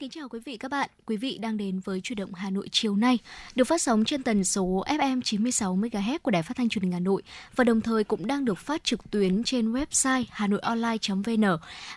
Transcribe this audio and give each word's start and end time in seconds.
Kính 0.00 0.10
chào 0.10 0.28
quý 0.28 0.38
vị 0.44 0.56
các 0.56 0.70
bạn. 0.70 0.90
Quý 1.06 1.16
vị 1.16 1.38
đang 1.40 1.56
đến 1.56 1.80
với 1.84 2.00
Chuyển 2.00 2.16
động 2.16 2.34
Hà 2.34 2.50
Nội 2.50 2.68
chiều 2.72 2.96
nay, 2.96 3.18
được 3.54 3.64
phát 3.64 3.82
sóng 3.82 4.04
trên 4.04 4.22
tần 4.22 4.44
số 4.44 4.84
FM 4.86 5.20
96 5.20 5.76
MHz 5.76 6.18
của 6.18 6.30
Đài 6.30 6.42
Phát 6.42 6.56
thanh 6.56 6.68
Truyền 6.68 6.82
hình 6.82 6.92
Hà 6.92 6.98
Nội 6.98 7.22
và 7.56 7.64
đồng 7.64 7.80
thời 7.80 8.04
cũng 8.04 8.26
đang 8.26 8.44
được 8.44 8.58
phát 8.58 8.84
trực 8.84 9.10
tuyến 9.10 9.44
trên 9.44 9.72
website 9.72 10.24
hanoionline.vn. 10.30 11.44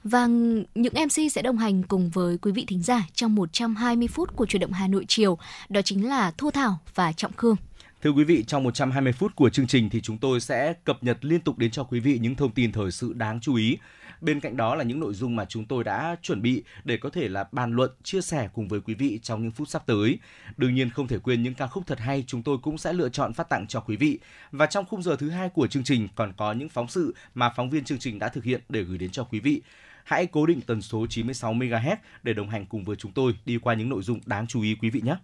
Và 0.03 0.27
những 0.75 0.93
MC 0.93 1.31
sẽ 1.31 1.41
đồng 1.41 1.57
hành 1.57 1.84
cùng 1.84 2.09
với 2.09 2.38
quý 2.38 2.52
vị 2.52 2.66
thính 2.67 2.84
giả 2.84 3.03
trong 3.13 3.35
120 3.35 4.08
phút 4.08 4.35
của 4.35 4.45
Chuyển 4.45 4.61
động 4.61 4.72
Hà 4.72 4.88
Nội 4.88 5.05
chiều, 5.08 5.38
đó 5.70 5.81
chính 5.81 6.08
là 6.08 6.31
Thu 6.31 6.52
Thảo 6.52 6.80
và 6.95 7.11
Trọng 7.11 7.33
Khương. 7.33 7.55
Thưa 8.03 8.11
quý 8.11 8.23
vị, 8.23 8.44
trong 8.47 8.63
120 8.63 9.13
phút 9.13 9.35
của 9.35 9.49
chương 9.49 9.67
trình 9.67 9.89
thì 9.89 10.02
chúng 10.02 10.17
tôi 10.17 10.39
sẽ 10.39 10.73
cập 10.83 11.03
nhật 11.03 11.25
liên 11.25 11.39
tục 11.39 11.58
đến 11.58 11.72
cho 11.72 11.83
quý 11.83 11.99
vị 11.99 12.20
những 12.22 12.35
thông 12.35 12.52
tin 12.52 12.72
thời 12.72 12.91
sự 12.91 13.13
đáng 13.13 13.39
chú 13.41 13.55
ý 13.55 13.77
Bên 14.23 14.40
cạnh 14.40 14.58
đó 14.58 14.76
là 14.76 14.84
những 14.84 15.00
nội 15.00 15.13
dung 15.13 15.36
mà 15.36 15.45
chúng 15.45 15.66
tôi 15.66 15.84
đã 15.84 16.16
chuẩn 16.22 16.41
bị 16.41 16.64
để 16.84 16.98
có 16.98 17.09
thể 17.09 17.27
là 17.27 17.45
bàn 17.52 17.76
luận, 17.76 17.91
chia 18.04 18.22
sẻ 18.22 18.50
cùng 18.54 18.68
với 18.68 18.81
quý 18.81 18.94
vị 18.94 19.20
trong 19.23 19.44
những 19.44 19.52
phút 19.52 19.70
sắp 19.70 19.84
tới. 19.86 20.20
Đương 20.58 20.76
nhiên 20.76 20.90
không 20.90 21.08
thể 21.08 21.20
quên 21.20 21.44
những 21.44 21.54
ca 21.54 21.68
khúc 21.68 21.88
thật 21.88 22.00
hay 22.00 22.23
chúng 22.28 22.44
tôi 22.44 22.58
cũng 22.62 22.78
sẽ 22.78 22.94
lựa 22.94 23.09
chọn 23.09 23.34
phát 23.34 23.50
tặng 23.50 23.67
cho 23.67 23.80
quý 23.80 23.95
vị. 23.95 24.20
Và 24.52 24.66
trong 24.66 24.86
khung 24.86 25.04
giờ 25.04 25.16
thứ 25.16 25.30
hai 25.30 25.50
của 25.50 25.67
chương 25.67 25.84
trình 25.84 26.08
còn 26.16 26.34
có 26.38 26.54
những 26.54 26.70
phóng 26.70 26.88
sự 26.88 27.16
mà 27.34 27.50
phóng 27.55 27.70
viên 27.70 27.84
chương 27.84 28.00
trình 28.00 28.20
đã 28.20 28.30
thực 28.30 28.44
hiện 28.44 28.62
để 28.70 28.84
gửi 28.84 28.98
đến 28.98 29.12
cho 29.12 29.23
quý 29.23 29.40
vị 29.40 29.62
hãy 30.04 30.26
cố 30.26 30.45
định 30.45 30.62
tần 30.62 30.81
số 30.81 31.08
96 31.08 31.53
MHz 31.53 31.95
để 32.23 32.34
đồng 32.34 32.50
hành 32.50 32.66
cùng 32.66 32.84
với 32.84 32.95
chúng 32.95 33.12
tôi 33.12 33.38
đi 33.45 33.58
qua 33.58 33.73
những 33.73 33.90
nội 33.90 34.02
dung 34.02 34.20
đáng 34.26 34.48
chú 34.48 34.62
ý 34.62 34.75
quý 34.81 34.90
vị 34.90 35.02
nhé. 35.03 35.16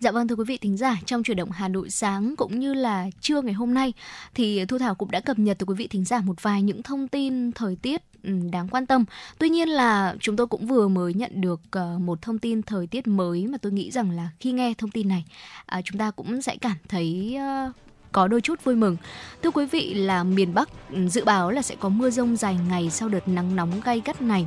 Dạ 0.00 0.10
vâng 0.10 0.28
thưa 0.28 0.34
quý 0.34 0.44
vị 0.44 0.56
thính 0.56 0.76
giả, 0.76 0.96
trong 1.06 1.22
chuyển 1.22 1.36
động 1.36 1.50
Hà 1.50 1.68
Nội 1.68 1.90
sáng 1.90 2.34
cũng 2.36 2.58
như 2.58 2.74
là 2.74 3.06
trưa 3.20 3.42
ngày 3.42 3.54
hôm 3.54 3.74
nay 3.74 3.92
thì 4.34 4.64
Thu 4.64 4.78
Thảo 4.78 4.94
cũng 4.94 5.10
đã 5.10 5.20
cập 5.20 5.38
nhật 5.38 5.58
từ 5.58 5.66
quý 5.66 5.74
vị 5.74 5.86
thính 5.86 6.04
giả 6.04 6.20
một 6.20 6.42
vài 6.42 6.62
những 6.62 6.82
thông 6.82 7.08
tin 7.08 7.52
thời 7.52 7.76
tiết 7.76 8.02
ừ, 8.22 8.32
đáng 8.52 8.68
quan 8.68 8.86
tâm. 8.86 9.04
Tuy 9.38 9.48
nhiên 9.48 9.68
là 9.68 10.16
chúng 10.20 10.36
tôi 10.36 10.46
cũng 10.46 10.66
vừa 10.66 10.88
mới 10.88 11.14
nhận 11.14 11.40
được 11.40 11.60
ờ, 11.70 11.98
một 11.98 12.22
thông 12.22 12.38
tin 12.38 12.62
thời 12.62 12.86
tiết 12.86 13.06
mới 13.06 13.46
mà 13.46 13.58
tôi 13.58 13.72
nghĩ 13.72 13.90
rằng 13.90 14.10
là 14.10 14.28
khi 14.40 14.52
nghe 14.52 14.74
thông 14.78 14.90
tin 14.90 15.08
này 15.08 15.24
à, 15.66 15.82
chúng 15.84 15.98
ta 15.98 16.10
cũng 16.10 16.42
sẽ 16.42 16.56
cảm 16.56 16.76
thấy 16.88 17.36
ờ, 17.40 17.72
có 18.12 18.28
đôi 18.28 18.40
chút 18.40 18.64
vui 18.64 18.76
mừng. 18.76 18.96
Thưa 19.42 19.50
quý 19.50 19.66
vị 19.66 19.94
là 19.94 20.24
miền 20.24 20.54
Bắc 20.54 20.68
ừ, 20.90 21.08
dự 21.08 21.24
báo 21.24 21.50
là 21.50 21.62
sẽ 21.62 21.74
có 21.80 21.88
mưa 21.88 22.10
rông 22.10 22.36
dài 22.36 22.56
ngày 22.68 22.90
sau 22.90 23.08
đợt 23.08 23.28
nắng 23.28 23.56
nóng 23.56 23.80
gay 23.84 24.02
gắt 24.04 24.22
này. 24.22 24.46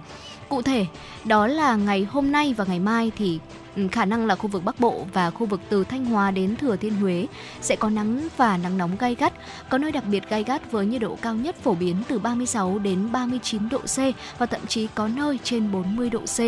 Cụ 0.52 0.62
thể, 0.62 0.86
đó 1.26 1.48
là 1.48 1.76
ngày 1.76 2.08
hôm 2.12 2.32
nay 2.32 2.54
và 2.58 2.66
ngày 2.68 2.80
mai 2.80 3.12
thì 3.18 3.40
ừ, 3.76 3.88
khả 3.92 4.06
năng 4.06 4.26
là 4.26 4.36
khu 4.36 4.48
vực 4.48 4.64
Bắc 4.66 4.80
Bộ 4.80 5.06
và 5.14 5.30
khu 5.30 5.46
vực 5.46 5.62
từ 5.70 5.84
Thanh 5.84 6.06
Hóa 6.06 6.32
đến 6.32 6.56
Thừa 6.56 6.76
Thiên 6.76 6.96
Huế 6.96 7.28
sẽ 7.62 7.76
có 7.76 7.90
nắng 7.90 8.28
và 8.38 8.58
nắng 8.58 8.78
nóng 8.78 8.92
gay 9.00 9.16
gắt, 9.16 9.34
có 9.70 9.78
nơi 9.78 9.92
đặc 9.92 10.04
biệt 10.08 10.30
gay 10.30 10.44
gắt 10.44 10.72
với 10.72 10.86
nhiệt 10.86 11.02
độ 11.02 11.18
cao 11.22 11.36
nhất 11.36 11.56
phổ 11.64 11.74
biến 11.74 11.96
từ 12.08 12.20
36 12.20 12.80
đến 12.80 13.12
39 13.12 13.70
độ 13.70 13.78
C 13.80 13.98
và 14.38 14.46
thậm 14.46 14.62
chí 14.68 14.88
có 14.96 15.08
nơi 15.08 15.40
trên 15.44 15.72
40 15.72 16.10
độ 16.10 16.20
C. 16.20 16.40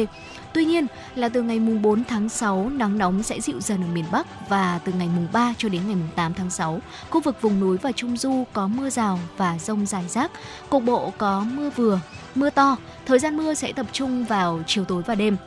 Tuy 0.54 0.66
nhiên 0.66 0.88
là 1.16 1.30
từ 1.30 1.42
ngày 1.42 1.60
mùng 1.60 1.82
4 1.82 2.04
tháng 2.04 2.30
6 2.30 2.70
nắng 2.70 2.98
nóng 2.98 3.23
sẽ 3.23 3.40
dịu 3.40 3.62
dần 3.62 3.82
ở 3.82 3.88
miền 3.94 4.06
Bắc 4.12 4.50
và 4.50 4.80
từ 4.86 4.92
ngày 4.94 5.10
mùng 5.16 5.28
3 5.34 5.54
cho 5.58 5.70
đến 5.70 5.82
ngày 5.86 5.95
mùng 5.95 6.10
8 6.16 6.34
tháng 6.34 6.50
6, 6.50 6.82
khu 7.10 7.22
vực 7.22 7.42
vùng 7.42 7.60
núi 7.60 7.78
và 7.78 7.92
trung 7.92 8.17
du 8.17 8.44
có 8.54 8.67
mưa 8.67 8.90
rào 8.90 9.20
và 9.38 9.58
rông 9.60 9.86
rải 9.86 10.08
rác, 10.08 10.32
cục 10.70 10.84
bộ 10.84 11.14
có 11.17 11.45
mưa 11.54 11.70
vừa, 11.70 12.00
mưa 12.36 12.50
to. 12.50 12.78
Thời 13.06 13.20
gian 13.20 13.38
mưa 13.38 13.53
sẽ 13.53 13.73
tập 13.73 13.86
trung 13.92 14.26
vào 14.26 14.64
chiều 14.67 14.86
tối 14.86 15.03
và 15.06 15.16
đêm. 15.16 15.38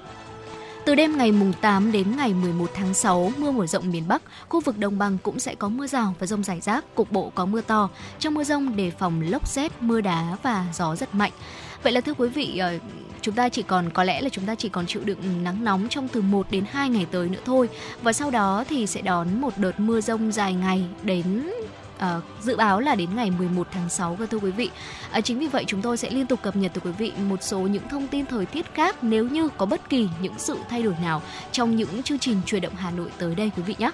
Từ 0.87 0.95
đêm 0.95 1.17
ngày 1.17 1.33
mùng 1.33 1.53
8 1.61 1.92
đến 1.92 2.17
ngày 2.17 2.34
11 2.34 2.70
tháng 2.75 2.95
6, 2.95 3.33
mưa 3.39 3.51
mở 3.51 3.67
rộng 3.67 3.91
miền 3.91 4.09
Bắc, 4.09 4.23
khu 4.48 4.61
vực 4.61 4.79
đồng 4.79 4.98
bằng 4.98 5.19
cũng 5.23 5.39
sẽ 5.39 5.55
có 5.55 5.69
mưa 5.69 5.87
rào 5.87 6.14
và 6.19 6.27
rông 6.27 6.45
rải 6.45 6.61
rác, 6.61 6.95
cục 6.95 7.13
bộ 7.13 7.33
có 7.35 7.47
mưa 7.47 7.61
to. 7.61 7.89
Trong 8.19 8.35
mưa 8.35 8.45
rông 8.45 8.77
đề 8.77 8.91
phòng 8.91 9.23
lốc 9.30 9.48
xét, 9.48 9.73
mưa 9.80 10.01
đá 10.01 10.36
và 10.42 10.67
gió 10.74 10.97
rất 10.97 11.14
mạnh. 11.14 11.33
Vậy 11.83 11.92
là 11.92 12.01
thưa 12.01 12.14
quý 12.14 12.29
vị, 12.29 12.58
ờ, 12.58 12.79
chúng 13.20 13.35
ta 13.35 13.48
chỉ 13.48 13.63
còn 13.63 13.91
có 13.91 14.05
lẽ 14.05 14.20
là 14.20 14.29
chúng 14.29 14.47
ta 14.47 14.55
chỉ 14.55 14.68
còn 14.68 14.86
chịu 14.86 15.03
đựng 15.05 15.45
nắng 15.45 15.64
nóng 15.64 15.86
trong 15.91 16.08
từ 16.08 16.23
1 16.23 16.47
đến 16.51 16.64
2 16.70 16.91
ngày 16.91 17.07
tới 17.11 17.29
nữa 17.29 17.41
thôi. 17.45 17.68
Và 18.03 18.13
sau 18.13 18.30
đó 18.30 18.64
thì 18.68 18.86
sẽ 18.86 19.01
đón 19.01 19.41
một 19.41 19.53
đợt 19.57 19.80
mưa 19.80 20.01
rông 20.01 20.33
dài 20.33 20.55
ngày 20.55 20.85
đến 21.03 21.51
À, 21.98 22.20
dự 22.40 22.57
báo 22.57 22.80
là 22.80 22.95
đến 22.95 23.17
ngày 23.17 23.30
11 23.30 23.68
tháng 23.73 23.89
6 23.89 24.17
cơ 24.18 24.27
thưa 24.27 24.39
quý 24.39 24.51
vị. 24.51 24.70
À, 25.11 25.20
chính 25.20 25.39
vì 25.39 25.46
vậy 25.46 25.64
chúng 25.67 25.83
tôi 25.83 25.96
sẽ 25.96 26.11
liên 26.11 26.27
tục 26.27 26.42
cập 26.42 26.57
nhật 26.57 26.73
tới 26.74 26.83
quý 26.84 26.90
vị 26.98 27.12
một 27.29 27.42
số 27.42 27.61
những 27.61 27.89
thông 27.89 28.08
tin 28.08 28.27
thời 28.27 28.46
tiết 28.46 28.74
khác 28.74 29.05
nếu 29.05 29.29
như 29.29 29.48
có 29.57 29.67
bất 29.67 29.90
kỳ 29.90 30.08
những 30.23 30.35
sự 30.39 30.58
thay 30.68 30.83
đổi 30.83 30.95
nào 31.02 31.23
trong 31.52 31.77
những 31.77 32.02
chương 32.02 32.18
trình 32.18 32.36
truyền 32.46 32.62
động 32.62 32.74
Hà 32.77 32.90
Nội 32.90 33.11
tới 33.18 33.35
đây 33.35 33.51
quý 33.56 33.62
vị 33.62 33.74
nhé. 33.79 33.90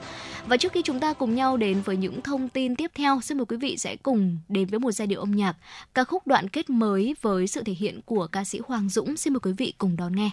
Và 0.46 0.56
trước 0.56 0.72
khi 0.72 0.82
chúng 0.82 1.00
ta 1.00 1.12
cùng 1.12 1.34
nhau 1.34 1.56
đến 1.56 1.80
với 1.80 1.96
những 1.96 2.22
thông 2.22 2.48
tin 2.48 2.76
tiếp 2.76 2.91
theo, 2.94 3.20
xin 3.20 3.38
mời 3.38 3.46
quý 3.46 3.56
vị 3.56 3.76
sẽ 3.78 3.96
cùng 3.96 4.38
đến 4.48 4.68
với 4.68 4.78
một 4.78 4.92
giai 4.92 5.06
điệu 5.06 5.20
âm 5.20 5.30
nhạc, 5.30 5.56
ca 5.94 6.04
khúc 6.04 6.26
đoạn 6.26 6.48
kết 6.48 6.70
mới 6.70 7.14
với 7.22 7.46
sự 7.46 7.62
thể 7.62 7.72
hiện 7.72 8.00
của 8.04 8.26
ca 8.26 8.44
sĩ 8.44 8.60
Hoàng 8.66 8.88
Dũng. 8.88 9.16
Xin 9.16 9.32
mời 9.32 9.41
quý 9.41 9.52
vị 9.52 9.74
cùng 9.78 9.96
đón 9.96 10.16
nghe. 10.16 10.30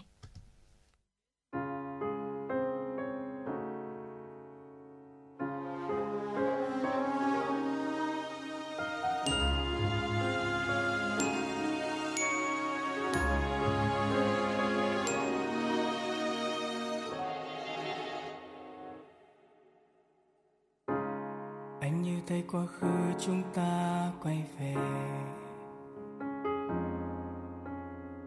Thấy 22.30 22.44
quá 22.52 22.62
khứ 22.80 22.88
chúng 23.20 23.42
ta 23.54 24.12
quay 24.24 24.44
về. 24.60 24.76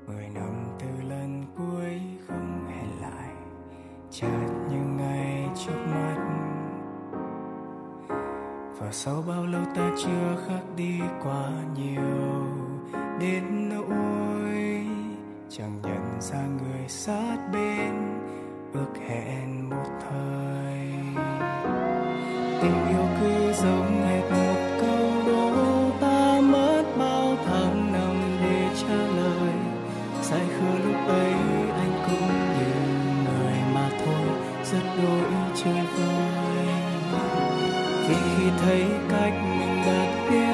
Mười 0.06 0.28
năm 0.34 0.64
từ 0.78 1.08
lần 1.08 1.44
cuối 1.56 2.00
không 2.28 2.66
hẹn 2.68 3.00
lại, 3.00 3.30
chợt 4.10 4.48
những 4.70 4.96
ngày 4.96 5.48
trước 5.54 5.86
mắt. 5.86 6.16
Và 8.78 8.92
sau 8.92 9.24
bao 9.28 9.46
lâu 9.46 9.62
ta 9.74 9.90
chưa 10.04 10.44
khác 10.48 10.62
đi 10.76 11.00
quá 11.22 11.50
nhiều, 11.76 12.46
đến 13.20 13.68
nỗi 13.68 14.86
chẳng 15.48 15.80
nhận 15.82 16.20
ra 16.20 16.46
người 16.46 16.88
sát 16.88 17.48
bên 17.52 18.20
ước 18.72 18.92
hẹn 19.08 19.70
một 19.70 19.90
thời. 20.00 20.92
Tình 22.62 22.86
yêu 22.88 23.06
cứ 23.20 23.52
giống 23.52 23.91
Sai 30.22 30.40
khứa 30.40 30.78
lúc 30.84 31.08
ấy 31.08 31.32
anh 31.82 31.92
cũng 32.06 32.28
như 32.58 32.70
người 33.24 33.56
mà 33.74 33.90
thôi, 34.04 34.28
rất 34.64 34.84
đôi 35.02 35.24
chơi 35.64 35.86
vơi 35.96 36.66
vì 38.08 38.14
khi 38.14 38.50
thấy 38.62 38.84
cách 39.10 39.34
mình 39.58 39.82
đặt 39.86 40.10
niềm 40.30 40.51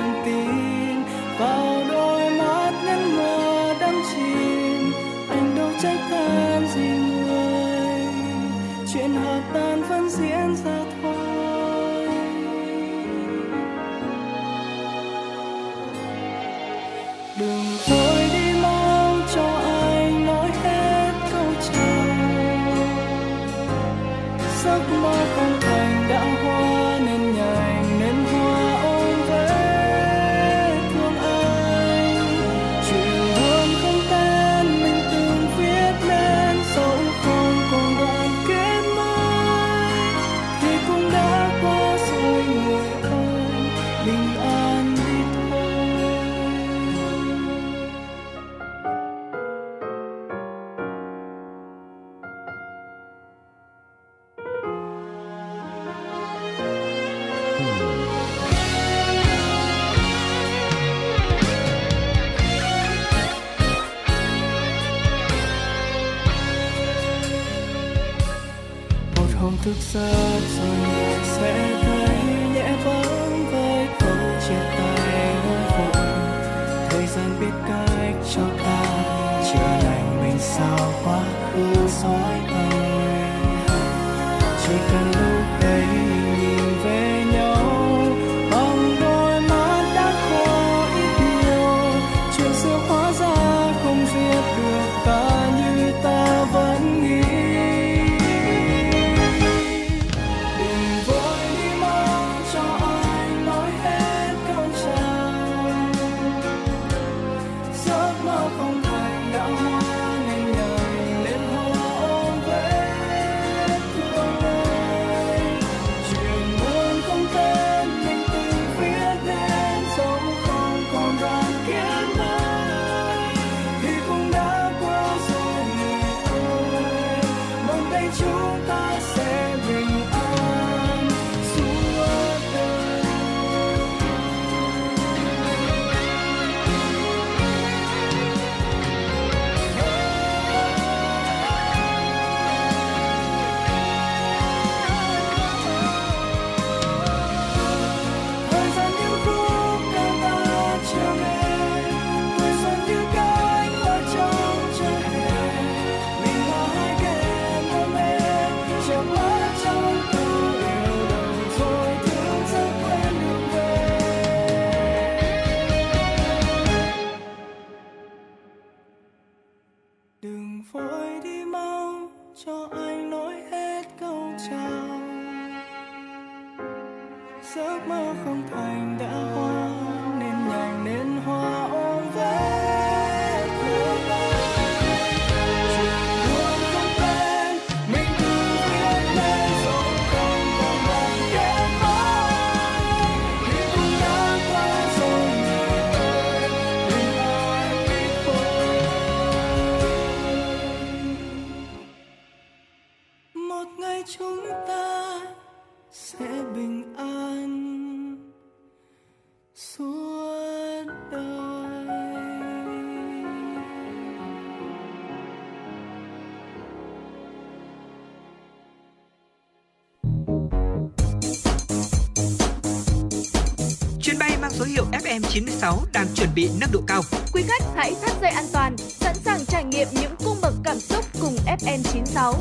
số 224.59 224.65
hiệu 224.65 224.85
FM96 224.93 225.79
đang 225.93 226.07
chuẩn 226.15 226.29
bị 226.35 226.51
nâng 226.61 226.71
độ 226.73 226.81
cao. 226.87 227.03
Quý 227.33 227.43
khách 227.43 227.63
hãy 227.77 227.95
thắt 228.03 228.21
dây 228.23 228.31
an 228.31 228.45
toàn, 228.53 228.77
sẵn 228.79 229.15
sàng 229.15 229.41
trải 229.47 229.65
nghiệm 229.65 229.89
những 229.93 230.13
cung 230.25 230.37
bậc 230.43 230.55
cảm 230.65 230.79
xúc 230.79 231.05
cùng 231.21 231.37
FN96. 231.47 232.35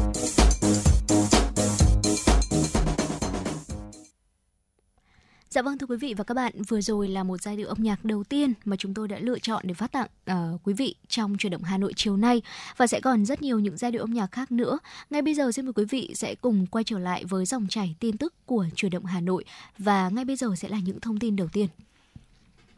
Dạ 5.50 5.62
vâng 5.62 5.78
thưa 5.78 5.88
quý 5.88 5.98
vị 5.98 6.14
và 6.14 6.24
các 6.24 6.34
bạn, 6.34 6.54
vừa 6.68 6.82
rồi 6.82 7.08
là 7.08 7.24
một 7.24 7.42
giai 7.42 7.58
điệu 7.58 7.68
âm 7.68 7.78
nhạc 7.82 8.06
đầu 8.06 8.24
tiên 8.24 8.54
mà 8.66 8.76
chúng 8.76 8.94
tôi 8.94 9.08
đã 9.08 9.18
lựa 9.20 9.40
chọn 9.40 9.64
để 9.68 9.74
phát 9.74 9.92
tặng 9.92 10.08
uh, 10.32 10.62
quý 10.64 10.74
vị 10.74 10.96
trong 11.08 11.38
chuyển 11.38 11.52
động 11.52 11.64
Hà 11.64 11.78
Nội 11.78 11.94
chiều 11.96 12.18
nay 12.18 12.42
và 12.78 12.88
sẽ 12.88 13.00
còn 13.00 13.26
rất 13.26 13.42
nhiều 13.42 13.60
những 13.60 13.78
giai 13.78 13.92
điệu 13.92 14.02
âm 14.02 14.14
nhạc 14.14 14.32
khác 14.32 14.52
nữa. 14.52 14.80
Ngay 15.10 15.22
bây 15.22 15.34
giờ 15.34 15.52
xin 15.52 15.66
mời 15.66 15.74
quý 15.74 15.86
vị 15.86 16.12
sẽ 16.16 16.36
cùng 16.36 16.68
quay 16.68 16.84
trở 16.84 17.00
lại 17.00 17.26
với 17.26 17.46
dòng 17.46 17.68
chảy 17.70 17.96
tin 18.00 18.18
tức 18.18 18.34
của 18.46 18.66
chuyển 18.76 18.92
động 18.92 19.06
Hà 19.06 19.20
Nội 19.20 19.46
và 19.78 20.10
ngay 20.10 20.26
bây 20.26 20.36
giờ 20.36 20.48
sẽ 20.58 20.70
là 20.70 20.80
những 20.80 21.00
thông 21.00 21.20
tin 21.20 21.36
đầu 21.36 21.48
tiên. 21.54 21.68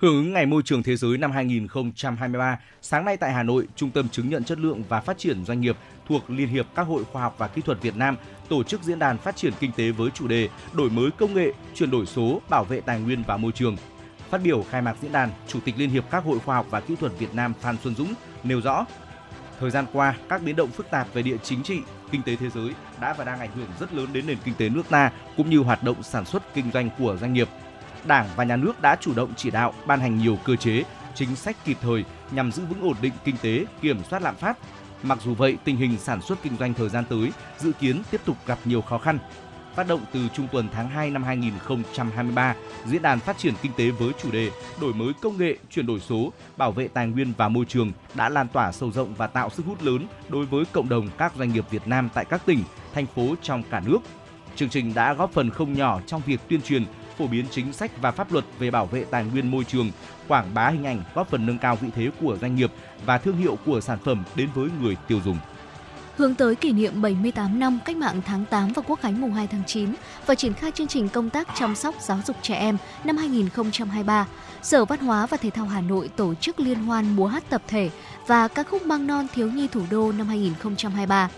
Hưởng 0.01 0.15
ứng 0.15 0.33
Ngày 0.33 0.45
Môi 0.45 0.61
trường 0.65 0.83
Thế 0.83 0.95
giới 0.95 1.17
năm 1.17 1.31
2023, 1.31 2.59
sáng 2.81 3.05
nay 3.05 3.17
tại 3.17 3.33
Hà 3.33 3.43
Nội, 3.43 3.67
Trung 3.75 3.91
tâm 3.91 4.09
Chứng 4.09 4.29
nhận 4.29 4.43
Chất 4.43 4.59
lượng 4.59 4.83
và 4.89 5.01
Phát 5.01 5.17
triển 5.17 5.45
Doanh 5.45 5.61
nghiệp 5.61 5.77
thuộc 6.07 6.29
Liên 6.29 6.47
hiệp 6.47 6.65
các 6.75 6.83
hội 6.83 7.03
khoa 7.03 7.21
học 7.21 7.35
và 7.37 7.47
kỹ 7.47 7.61
thuật 7.61 7.81
Việt 7.81 7.95
Nam 7.95 8.17
tổ 8.49 8.63
chức 8.63 8.83
diễn 8.83 8.99
đàn 8.99 9.17
phát 9.17 9.35
triển 9.35 9.53
kinh 9.59 9.71
tế 9.71 9.91
với 9.91 10.09
chủ 10.13 10.27
đề 10.27 10.49
Đổi 10.73 10.89
mới 10.89 11.11
công 11.11 11.33
nghệ, 11.33 11.51
chuyển 11.75 11.91
đổi 11.91 12.05
số, 12.05 12.41
bảo 12.49 12.63
vệ 12.63 12.81
tài 12.81 12.99
nguyên 12.99 13.23
và 13.27 13.37
môi 13.37 13.51
trường. 13.51 13.77
Phát 14.29 14.41
biểu 14.43 14.65
khai 14.69 14.81
mạc 14.81 14.95
diễn 15.01 15.11
đàn, 15.11 15.29
Chủ 15.47 15.59
tịch 15.65 15.75
Liên 15.77 15.89
hiệp 15.89 16.03
các 16.11 16.23
hội 16.23 16.39
khoa 16.39 16.55
học 16.55 16.65
và 16.69 16.81
kỹ 16.81 16.95
thuật 16.99 17.19
Việt 17.19 17.33
Nam 17.33 17.53
Phan 17.61 17.77
Xuân 17.83 17.95
Dũng 17.95 18.13
nêu 18.43 18.61
rõ, 18.61 18.85
thời 19.59 19.71
gian 19.71 19.85
qua, 19.93 20.15
các 20.29 20.41
biến 20.41 20.55
động 20.55 20.69
phức 20.69 20.89
tạp 20.91 21.13
về 21.13 21.21
địa 21.21 21.37
chính 21.43 21.63
trị, 21.63 21.79
kinh 22.11 22.21
tế 22.21 22.35
thế 22.35 22.49
giới 22.49 22.69
đã 23.01 23.13
và 23.13 23.23
đang 23.23 23.39
ảnh 23.39 23.51
hưởng 23.55 23.69
rất 23.79 23.93
lớn 23.93 24.07
đến 24.13 24.27
nền 24.27 24.37
kinh 24.43 24.53
tế 24.53 24.69
nước 24.69 24.89
ta 24.89 25.11
cũng 25.37 25.49
như 25.49 25.59
hoạt 25.59 25.83
động 25.83 26.03
sản 26.03 26.25
xuất 26.25 26.53
kinh 26.53 26.71
doanh 26.71 26.89
của 26.97 27.17
doanh 27.21 27.33
nghiệp. 27.33 27.47
Đảng 28.07 28.27
và 28.35 28.43
Nhà 28.43 28.55
nước 28.55 28.81
đã 28.81 28.95
chủ 29.01 29.13
động 29.13 29.33
chỉ 29.37 29.51
đạo 29.51 29.73
ban 29.85 29.99
hành 29.99 30.17
nhiều 30.17 30.37
cơ 30.43 30.55
chế, 30.55 30.83
chính 31.15 31.35
sách 31.35 31.55
kịp 31.65 31.77
thời 31.81 32.05
nhằm 32.31 32.51
giữ 32.51 32.65
vững 32.65 32.81
ổn 32.81 32.95
định 33.01 33.13
kinh 33.23 33.35
tế, 33.41 33.65
kiểm 33.81 34.03
soát 34.09 34.21
lạm 34.21 34.35
phát. 34.35 34.57
Mặc 35.03 35.19
dù 35.23 35.33
vậy, 35.33 35.57
tình 35.63 35.77
hình 35.77 35.97
sản 35.97 36.21
xuất 36.21 36.43
kinh 36.43 36.57
doanh 36.59 36.73
thời 36.73 36.89
gian 36.89 37.03
tới 37.09 37.31
dự 37.57 37.71
kiến 37.71 38.01
tiếp 38.11 38.21
tục 38.25 38.37
gặp 38.45 38.57
nhiều 38.65 38.81
khó 38.81 38.97
khăn. 38.97 39.19
Phát 39.75 39.87
động 39.87 40.01
từ 40.11 40.27
trung 40.33 40.47
tuần 40.51 40.67
tháng 40.73 40.89
2 40.89 41.11
năm 41.11 41.23
2023, 41.23 42.55
diễn 42.85 43.01
đàn 43.01 43.19
phát 43.19 43.37
triển 43.37 43.53
kinh 43.61 43.71
tế 43.77 43.89
với 43.91 44.11
chủ 44.21 44.31
đề 44.31 44.51
đổi 44.81 44.93
mới 44.93 45.13
công 45.21 45.37
nghệ, 45.37 45.57
chuyển 45.69 45.85
đổi 45.85 45.99
số, 45.99 46.33
bảo 46.57 46.71
vệ 46.71 46.87
tài 46.87 47.07
nguyên 47.07 47.33
và 47.37 47.49
môi 47.49 47.65
trường 47.65 47.91
đã 48.13 48.29
lan 48.29 48.47
tỏa 48.47 48.71
sâu 48.71 48.91
rộng 48.91 49.13
và 49.13 49.27
tạo 49.27 49.49
sức 49.49 49.65
hút 49.65 49.83
lớn 49.83 50.07
đối 50.29 50.45
với 50.45 50.65
cộng 50.71 50.89
đồng 50.89 51.09
các 51.17 51.33
doanh 51.37 51.53
nghiệp 51.53 51.65
Việt 51.69 51.87
Nam 51.87 52.09
tại 52.13 52.25
các 52.25 52.45
tỉnh, 52.45 52.63
thành 52.93 53.05
phố 53.05 53.35
trong 53.41 53.63
cả 53.63 53.81
nước. 53.85 53.99
Chương 54.55 54.69
trình 54.69 54.93
đã 54.93 55.13
góp 55.13 55.31
phần 55.31 55.49
không 55.49 55.73
nhỏ 55.73 55.99
trong 56.07 56.21
việc 56.25 56.39
tuyên 56.47 56.61
truyền, 56.61 56.85
phổ 57.19 57.27
biến 57.27 57.45
chính 57.51 57.73
sách 57.73 57.91
và 58.01 58.11
pháp 58.11 58.31
luật 58.31 58.45
về 58.59 58.71
bảo 58.71 58.85
vệ 58.85 59.03
tài 59.11 59.23
nguyên 59.23 59.51
môi 59.51 59.63
trường, 59.63 59.91
quảng 60.27 60.53
bá 60.53 60.69
hình 60.69 60.85
ảnh 60.85 61.03
góp 61.15 61.29
phần 61.29 61.45
nâng 61.45 61.57
cao 61.57 61.75
vị 61.75 61.89
thế 61.95 62.09
của 62.21 62.37
doanh 62.41 62.55
nghiệp 62.55 62.71
và 63.05 63.17
thương 63.17 63.37
hiệu 63.37 63.57
của 63.65 63.81
sản 63.81 63.97
phẩm 64.03 64.23
đến 64.35 64.49
với 64.55 64.69
người 64.81 64.97
tiêu 65.07 65.19
dùng. 65.25 65.37
Hướng 66.19 66.35
tới 66.35 66.55
kỷ 66.55 66.71
niệm 66.71 67.01
78 67.01 67.59
năm 67.59 67.79
Cách 67.85 67.97
mạng 67.97 68.21
tháng 68.25 68.45
8 68.45 68.73
và 68.73 68.81
Quốc 68.87 68.99
khánh 69.01 69.21
mùng 69.21 69.33
2 69.33 69.47
tháng 69.47 69.63
9 69.67 69.93
và 70.25 70.35
triển 70.35 70.53
khai 70.53 70.71
chương 70.71 70.87
trình 70.87 71.09
công 71.09 71.29
tác 71.29 71.47
chăm 71.55 71.75
sóc 71.75 71.95
giáo 72.01 72.19
dục 72.25 72.35
trẻ 72.41 72.55
em 72.55 72.77
năm 73.03 73.17
2023, 73.17 74.27
Sở 74.61 74.85
Văn 74.85 74.99
hóa 74.99 75.25
và 75.25 75.37
Thể 75.37 75.49
thao 75.49 75.65
Hà 75.65 75.81
Nội 75.81 76.09
tổ 76.15 76.35
chức 76.35 76.59
liên 76.59 76.83
hoan 76.83 77.15
múa 77.15 77.27
hát 77.27 77.43
tập 77.49 77.61
thể 77.67 77.89
và 78.27 78.47
ca 78.47 78.63
khúc 78.63 78.85
mang 78.85 79.07
non 79.07 79.27
thiếu 79.33 79.51
nhi 79.51 79.67
thủ 79.67 79.81
đô 79.89 80.11
năm 80.11 80.27
2023. 80.27 81.29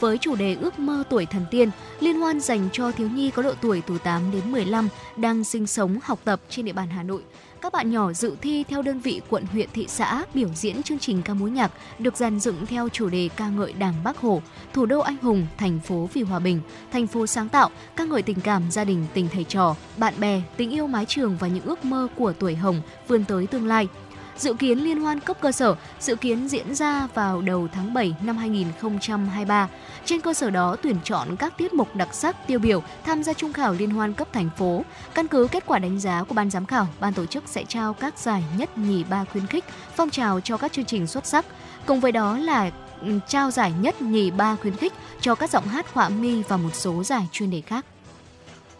Với 0.00 0.18
chủ 0.18 0.36
đề 0.36 0.56
Ước 0.60 0.78
mơ 0.78 1.02
tuổi 1.10 1.26
thần 1.26 1.44
tiên, 1.50 1.70
liên 2.00 2.20
hoan 2.20 2.40
dành 2.40 2.68
cho 2.72 2.92
thiếu 2.92 3.08
nhi 3.08 3.30
có 3.30 3.42
độ 3.42 3.52
tuổi 3.60 3.82
từ 3.86 3.98
8 3.98 4.30
đến 4.32 4.52
15 4.52 4.88
đang 5.16 5.44
sinh 5.44 5.66
sống, 5.66 5.98
học 6.02 6.18
tập 6.24 6.40
trên 6.50 6.64
địa 6.64 6.72
bàn 6.72 6.88
Hà 6.90 7.02
Nội. 7.02 7.22
Các 7.60 7.72
bạn 7.72 7.90
nhỏ 7.90 8.12
dự 8.12 8.36
thi 8.42 8.64
theo 8.68 8.82
đơn 8.82 9.00
vị 9.00 9.20
quận 9.28 9.44
huyện 9.52 9.68
thị 9.72 9.86
xã 9.88 10.24
biểu 10.34 10.48
diễn 10.54 10.82
chương 10.82 10.98
trình 10.98 11.22
ca 11.22 11.34
mối 11.34 11.50
nhạc 11.50 11.72
được 11.98 12.16
dàn 12.16 12.40
dựng 12.40 12.66
theo 12.66 12.88
chủ 12.88 13.08
đề 13.08 13.28
ca 13.36 13.48
ngợi 13.48 13.72
Đảng 13.72 13.94
Bắc 14.04 14.18
Hồ, 14.18 14.42
thủ 14.72 14.86
đô 14.86 15.00
anh 15.00 15.16
hùng, 15.22 15.46
thành 15.58 15.80
phố 15.80 16.08
vì 16.12 16.22
hòa 16.22 16.38
bình, 16.38 16.60
thành 16.92 17.06
phố 17.06 17.26
sáng 17.26 17.48
tạo, 17.48 17.70
ca 17.96 18.04
ngợi 18.04 18.22
tình 18.22 18.40
cảm 18.40 18.62
gia 18.70 18.84
đình, 18.84 19.06
tình 19.14 19.28
thầy 19.32 19.44
trò, 19.44 19.76
bạn 19.96 20.14
bè, 20.18 20.42
tình 20.56 20.70
yêu 20.70 20.86
mái 20.86 21.04
trường 21.04 21.36
và 21.40 21.48
những 21.48 21.64
ước 21.64 21.84
mơ 21.84 22.08
của 22.16 22.32
tuổi 22.32 22.56
hồng 22.56 22.82
vươn 23.08 23.24
tới 23.24 23.46
tương 23.46 23.66
lai. 23.66 23.88
Dự 24.38 24.54
kiến 24.54 24.78
liên 24.78 25.00
hoan 25.00 25.20
cấp 25.20 25.36
cơ 25.40 25.52
sở 25.52 25.76
dự 26.00 26.16
kiến 26.16 26.48
diễn 26.48 26.74
ra 26.74 27.08
vào 27.14 27.42
đầu 27.42 27.68
tháng 27.72 27.94
7 27.94 28.14
năm 28.22 28.36
2023. 28.36 29.68
Trên 30.04 30.20
cơ 30.20 30.34
sở 30.34 30.50
đó 30.50 30.76
tuyển 30.82 30.96
chọn 31.04 31.36
các 31.36 31.58
tiết 31.58 31.74
mục 31.74 31.96
đặc 31.96 32.14
sắc 32.14 32.46
tiêu 32.46 32.58
biểu 32.58 32.82
tham 33.04 33.22
gia 33.22 33.32
trung 33.32 33.52
khảo 33.52 33.72
liên 33.72 33.90
hoan 33.90 34.12
cấp 34.12 34.28
thành 34.32 34.50
phố. 34.56 34.84
Căn 35.14 35.28
cứ 35.28 35.48
kết 35.50 35.66
quả 35.66 35.78
đánh 35.78 36.00
giá 36.00 36.24
của 36.24 36.34
ban 36.34 36.50
giám 36.50 36.66
khảo, 36.66 36.88
ban 37.00 37.12
tổ 37.12 37.26
chức 37.26 37.44
sẽ 37.46 37.64
trao 37.64 37.94
các 37.94 38.18
giải 38.18 38.44
nhất 38.58 38.78
nhì 38.78 39.04
ba 39.04 39.24
khuyến 39.24 39.46
khích, 39.46 39.64
phong 39.94 40.10
trào 40.10 40.40
cho 40.40 40.56
các 40.56 40.72
chương 40.72 40.84
trình 40.84 41.06
xuất 41.06 41.26
sắc. 41.26 41.46
Cùng 41.86 42.00
với 42.00 42.12
đó 42.12 42.38
là 42.38 42.70
ừ, 43.00 43.18
trao 43.28 43.50
giải 43.50 43.72
nhất 43.80 44.02
nhì 44.02 44.30
ba 44.30 44.56
khuyến 44.56 44.76
khích 44.76 44.92
cho 45.20 45.34
các 45.34 45.50
giọng 45.50 45.66
hát 45.66 45.94
họa 45.94 46.08
mi 46.08 46.42
và 46.42 46.56
một 46.56 46.74
số 46.74 47.04
giải 47.04 47.28
chuyên 47.32 47.50
đề 47.50 47.60
khác. 47.60 47.84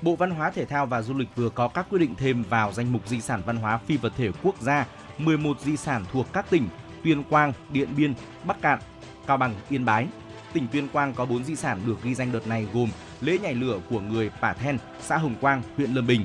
Bộ 0.03 0.17
Văn 0.17 0.31
hóa 0.31 0.51
Thể 0.51 0.65
thao 0.65 0.87
và 0.87 1.03
Du 1.03 1.15
lịch 1.15 1.29
vừa 1.37 1.49
có 1.49 1.69
các 1.69 1.87
quy 1.91 1.99
định 1.99 2.15
thêm 2.19 2.43
vào 2.43 2.73
danh 2.73 2.93
mục 2.93 3.09
di 3.09 3.21
sản 3.21 3.43
văn 3.47 3.57
hóa 3.57 3.79
phi 3.87 3.97
vật 3.97 4.13
thể 4.17 4.31
quốc 4.43 4.55
gia 4.61 4.87
11 5.19 5.61
di 5.61 5.77
sản 5.77 6.05
thuộc 6.13 6.33
các 6.33 6.51
tỉnh 6.51 6.69
Tuyên 7.05 7.23
Quang, 7.25 7.53
Điện 7.71 7.89
Biên, 7.97 8.15
Bắc 8.45 8.63
Cạn, 8.63 8.79
Cao 9.27 9.37
Bằng, 9.37 9.55
Yên 9.69 9.85
Bái. 9.85 10.07
Tỉnh 10.53 10.67
Tuyên 10.73 10.89
Quang 10.89 11.15
có 11.15 11.25
4 11.25 11.45
di 11.45 11.57
sản 11.57 11.81
được 11.87 12.03
ghi 12.03 12.15
danh 12.15 12.33
đợt 12.33 12.47
này 12.47 12.67
gồm 12.73 12.91
lễ 13.21 13.39
nhảy 13.43 13.55
lửa 13.55 13.79
của 13.91 14.01
người 14.01 14.31
Pả 14.41 14.53
Then, 14.53 14.79
xã 15.01 15.17
Hồng 15.17 15.35
Quang, 15.41 15.63
huyện 15.77 15.93
Lâm 15.93 16.07
Bình, 16.07 16.25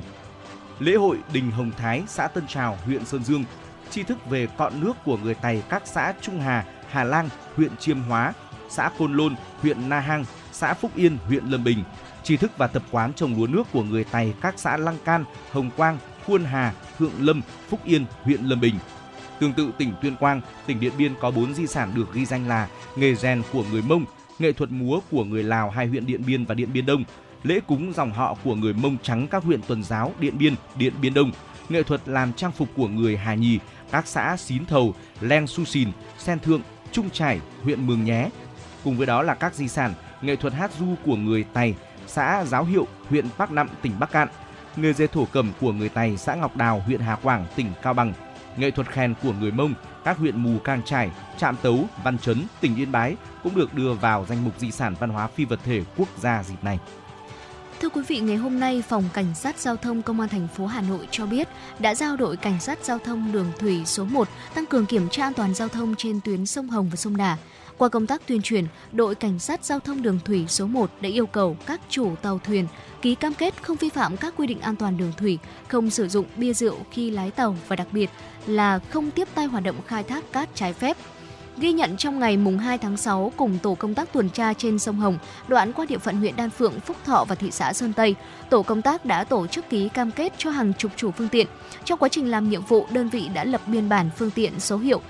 lễ 0.78 0.94
hội 0.94 1.18
Đình 1.32 1.50
Hồng 1.50 1.70
Thái, 1.78 2.02
xã 2.06 2.26
Tân 2.26 2.46
Trào, 2.46 2.78
huyện 2.84 3.04
Sơn 3.04 3.24
Dương, 3.24 3.44
tri 3.90 4.02
thức 4.02 4.30
về 4.30 4.46
cọn 4.58 4.80
nước 4.80 4.92
của 5.04 5.16
người 5.16 5.34
Tày 5.34 5.62
các 5.68 5.82
xã 5.84 6.14
Trung 6.20 6.40
Hà, 6.40 6.64
Hà 6.90 7.04
Lang, 7.04 7.28
huyện 7.56 7.76
Chiêm 7.76 8.00
Hóa, 8.00 8.32
xã 8.68 8.90
Côn 8.98 9.16
Lôn, 9.16 9.34
huyện 9.60 9.88
Na 9.88 10.00
Hang, 10.00 10.24
xã 10.52 10.74
Phúc 10.74 10.90
Yên, 10.94 11.18
huyện 11.26 11.44
Lâm 11.44 11.64
Bình, 11.64 11.84
tri 12.22 12.36
thức 12.36 12.50
và 12.58 12.66
tập 12.66 12.82
quán 12.90 13.12
trồng 13.12 13.34
lúa 13.36 13.46
nước 13.46 13.66
của 13.72 13.82
người 13.82 14.04
Tày 14.04 14.34
các 14.40 14.54
xã 14.56 14.76
Lăng 14.76 14.98
Can, 15.04 15.24
Hồng 15.52 15.70
Quang, 15.76 15.98
Khuôn 16.26 16.44
Hà, 16.44 16.72
Thượng 17.02 17.26
Lâm, 17.26 17.42
Phúc 17.68 17.80
Yên, 17.84 18.04
huyện 18.22 18.42
Lâm 18.42 18.60
Bình. 18.60 18.74
Tương 19.40 19.52
tự 19.52 19.70
tỉnh 19.78 19.92
Tuyên 20.02 20.16
Quang, 20.16 20.40
tỉnh 20.66 20.80
Điện 20.80 20.92
Biên 20.98 21.14
có 21.20 21.30
4 21.30 21.54
di 21.54 21.66
sản 21.66 21.92
được 21.94 22.14
ghi 22.14 22.24
danh 22.24 22.48
là 22.48 22.68
nghề 22.96 23.14
rèn 23.14 23.42
của 23.52 23.64
người 23.70 23.82
Mông, 23.82 24.04
nghệ 24.38 24.52
thuật 24.52 24.70
múa 24.70 25.00
của 25.10 25.24
người 25.24 25.42
Lào 25.42 25.70
hai 25.70 25.86
huyện 25.86 26.06
Điện 26.06 26.22
Biên 26.26 26.44
và 26.44 26.54
Điện 26.54 26.68
Biên 26.72 26.86
Đông, 26.86 27.04
lễ 27.42 27.60
cúng 27.66 27.92
dòng 27.92 28.12
họ 28.12 28.36
của 28.44 28.54
người 28.54 28.72
Mông 28.72 28.96
Trắng 29.02 29.26
các 29.30 29.42
huyện 29.42 29.60
Tuần 29.62 29.82
Giáo, 29.82 30.12
Điện 30.20 30.38
Biên, 30.38 30.54
Điện 30.76 30.92
Biên 31.00 31.14
Đông, 31.14 31.32
nghệ 31.68 31.82
thuật 31.82 32.00
làm 32.06 32.32
trang 32.32 32.52
phục 32.52 32.68
của 32.76 32.88
người 32.88 33.16
Hà 33.16 33.34
Nhì, 33.34 33.58
các 33.90 34.06
xã 34.06 34.36
Xín 34.36 34.66
Thầu, 34.66 34.94
Leng 35.20 35.46
Su 35.46 35.64
Xìn, 35.64 35.88
Sen 36.18 36.38
Thượng, 36.38 36.62
Trung 36.92 37.10
Trải, 37.10 37.40
huyện 37.62 37.86
Mường 37.86 38.04
Nhé. 38.04 38.28
Cùng 38.84 38.96
với 38.96 39.06
đó 39.06 39.22
là 39.22 39.34
các 39.34 39.54
di 39.54 39.68
sản 39.68 39.94
nghệ 40.22 40.36
thuật 40.36 40.54
hát 40.54 40.70
du 40.78 40.86
của 41.04 41.16
người 41.16 41.44
Tày, 41.52 41.74
xã 42.06 42.44
Giáo 42.44 42.64
Hiệu, 42.64 42.86
huyện 43.08 43.26
Bắc 43.38 43.50
Nậm, 43.50 43.68
tỉnh 43.82 43.92
Bắc 44.00 44.10
Cạn, 44.10 44.28
nghề 44.76 44.92
dệt 44.92 45.12
thổ 45.12 45.24
cẩm 45.24 45.52
của 45.60 45.72
người 45.72 45.88
Tày, 45.88 46.16
xã 46.16 46.34
Ngọc 46.34 46.56
Đào, 46.56 46.82
huyện 46.86 47.00
Hà 47.00 47.16
Quảng, 47.16 47.46
tỉnh 47.56 47.72
Cao 47.82 47.94
Bằng, 47.94 48.12
nghệ 48.56 48.70
thuật 48.70 48.90
khen 48.90 49.14
của 49.22 49.32
người 49.32 49.50
Mông, 49.50 49.74
các 50.04 50.18
huyện 50.18 50.42
Mù 50.42 50.58
Cang 50.58 50.82
Trải, 50.82 51.10
Trạm 51.38 51.56
Tấu, 51.62 51.84
Văn 52.04 52.18
Chấn, 52.18 52.42
tỉnh 52.60 52.76
Yên 52.76 52.92
Bái 52.92 53.16
cũng 53.42 53.54
được 53.54 53.74
đưa 53.74 53.92
vào 53.92 54.26
danh 54.28 54.44
mục 54.44 54.54
di 54.58 54.70
sản 54.70 54.94
văn 55.00 55.10
hóa 55.10 55.26
phi 55.26 55.44
vật 55.44 55.60
thể 55.64 55.82
quốc 55.96 56.08
gia 56.18 56.42
dịp 56.42 56.64
này. 56.64 56.78
Thưa 57.80 57.88
quý 57.88 58.02
vị, 58.08 58.20
ngày 58.20 58.36
hôm 58.36 58.60
nay, 58.60 58.82
Phòng 58.88 59.04
Cảnh 59.14 59.34
sát 59.34 59.58
Giao 59.58 59.76
thông 59.76 60.02
Công 60.02 60.20
an 60.20 60.28
thành 60.28 60.48
phố 60.48 60.66
Hà 60.66 60.80
Nội 60.80 61.08
cho 61.10 61.26
biết 61.26 61.48
đã 61.78 61.94
giao 61.94 62.16
đội 62.16 62.36
Cảnh 62.36 62.60
sát 62.60 62.78
Giao 62.82 62.98
thông 62.98 63.32
đường 63.32 63.52
thủy 63.58 63.82
số 63.84 64.04
1 64.04 64.28
tăng 64.54 64.66
cường 64.66 64.86
kiểm 64.86 65.08
tra 65.08 65.26
an 65.26 65.34
toàn 65.34 65.54
giao 65.54 65.68
thông 65.68 65.94
trên 65.96 66.20
tuyến 66.24 66.46
sông 66.46 66.68
Hồng 66.68 66.88
và 66.90 66.96
sông 66.96 67.16
Đà. 67.16 67.36
Qua 67.78 67.88
công 67.88 68.06
tác 68.06 68.26
tuyên 68.26 68.42
truyền, 68.42 68.66
đội 68.92 69.14
Cảnh 69.14 69.38
sát 69.38 69.64
Giao 69.64 69.80
thông 69.80 70.02
đường 70.02 70.18
thủy 70.24 70.44
số 70.48 70.66
1 70.66 70.90
đã 71.00 71.08
yêu 71.08 71.26
cầu 71.26 71.56
các 71.66 71.80
chủ 71.88 72.14
tàu 72.22 72.38
thuyền 72.38 72.66
ký 73.02 73.14
cam 73.14 73.34
kết 73.34 73.62
không 73.62 73.76
vi 73.76 73.88
phạm 73.88 74.16
các 74.16 74.34
quy 74.36 74.46
định 74.46 74.60
an 74.60 74.76
toàn 74.76 74.96
đường 74.96 75.12
thủy, 75.16 75.38
không 75.68 75.90
sử 75.90 76.08
dụng 76.08 76.26
bia 76.36 76.52
rượu 76.52 76.76
khi 76.90 77.10
lái 77.10 77.30
tàu 77.30 77.56
và 77.68 77.76
đặc 77.76 77.86
biệt 77.92 78.10
là 78.46 78.78
không 78.78 79.10
tiếp 79.10 79.28
tay 79.34 79.46
hoạt 79.46 79.64
động 79.64 79.76
khai 79.86 80.02
thác 80.04 80.32
cát 80.32 80.54
trái 80.54 80.72
phép, 80.72 80.96
Ghi 81.56 81.72
nhận 81.72 81.96
trong 81.96 82.18
ngày 82.18 82.36
mùng 82.36 82.58
2 82.58 82.78
tháng 82.78 82.96
6 82.96 83.32
cùng 83.36 83.58
tổ 83.62 83.74
công 83.74 83.94
tác 83.94 84.12
tuần 84.12 84.30
tra 84.30 84.54
trên 84.54 84.78
sông 84.78 84.96
Hồng, 84.96 85.18
đoạn 85.48 85.72
qua 85.72 85.84
địa 85.88 85.98
phận 85.98 86.16
huyện 86.16 86.36
Đan 86.36 86.50
Phượng, 86.50 86.80
Phúc 86.80 86.96
Thọ 87.04 87.24
và 87.28 87.34
thị 87.34 87.50
xã 87.50 87.72
Sơn 87.72 87.92
Tây, 87.92 88.14
tổ 88.50 88.62
công 88.62 88.82
tác 88.82 89.04
đã 89.04 89.24
tổ 89.24 89.46
chức 89.46 89.70
ký 89.70 89.88
cam 89.88 90.10
kết 90.10 90.32
cho 90.38 90.50
hàng 90.50 90.72
chục 90.78 90.92
chủ 90.96 91.10
phương 91.10 91.28
tiện. 91.28 91.46
Trong 91.84 91.98
quá 91.98 92.08
trình 92.08 92.30
làm 92.30 92.50
nhiệm 92.50 92.62
vụ, 92.64 92.86
đơn 92.90 93.08
vị 93.08 93.28
đã 93.34 93.44
lập 93.44 93.60
biên 93.66 93.88
bản 93.88 94.10
phương 94.16 94.30
tiện 94.30 94.60
số 94.60 94.76
hiệu 94.76 95.00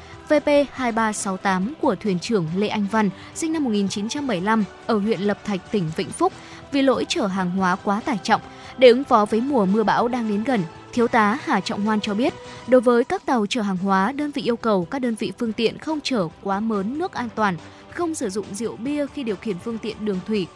VP2368 0.41 1.73
của 1.81 1.95
thuyền 1.95 2.19
trưởng 2.19 2.47
Lê 2.57 2.69
Anh 2.69 2.87
Văn, 2.91 3.11
sinh 3.35 3.53
năm 3.53 3.65
1975, 3.65 4.65
ở 4.87 4.99
huyện 4.99 5.21
Lập 5.21 5.39
Thạch, 5.45 5.73
tỉnh 5.73 5.91
Vĩnh 5.97 6.11
Phúc, 6.11 6.33
vì 6.73 6.83
lỗi 6.83 7.05
chở 7.09 7.27
hàng 7.27 7.51
hóa 7.51 7.77
quá 7.85 8.01
tải 8.05 8.19
trọng. 8.23 8.41
Để 8.79 8.89
ứng 8.89 9.05
phó 9.05 9.27
với 9.27 9.41
mùa 9.41 9.67
mưa 9.67 9.83
bão 9.83 10.09
đang 10.09 10.29
đến 10.29 10.45
gần, 10.45 10.61
Thiếu 10.93 11.09
tá 11.09 11.39
Hà 11.45 11.61
Trọng 11.61 11.85
Hoan 11.85 12.01
cho 12.01 12.15
biết, 12.15 12.35
đối 12.67 12.81
với 12.81 13.05
các 13.05 13.27
tàu 13.27 13.47
chở 13.47 13.62
hàng 13.62 13.77
hóa, 13.77 14.12
đơn 14.12 14.31
vị 14.31 14.43
yêu 14.43 14.57
cầu 14.57 14.85
các 14.85 14.99
đơn 14.99 15.15
vị 15.15 15.33
phương 15.39 15.53
tiện 15.53 15.79
không 15.79 16.01
chở 16.01 16.29
quá 16.43 16.61
mớn 16.61 16.99
nước 16.99 17.12
an 17.12 17.29
toàn, 17.35 17.57
không 17.91 18.15
sử 18.15 18.31
dụng 18.31 18.47
rượu 18.53 18.77
bia 18.77 19.07
khi 19.07 19.23
điều 19.23 19.37
khiển 19.37 19.59
phương 19.59 19.79
tiện 19.79 19.97
đường 20.05 20.21
thủy. 20.27 20.47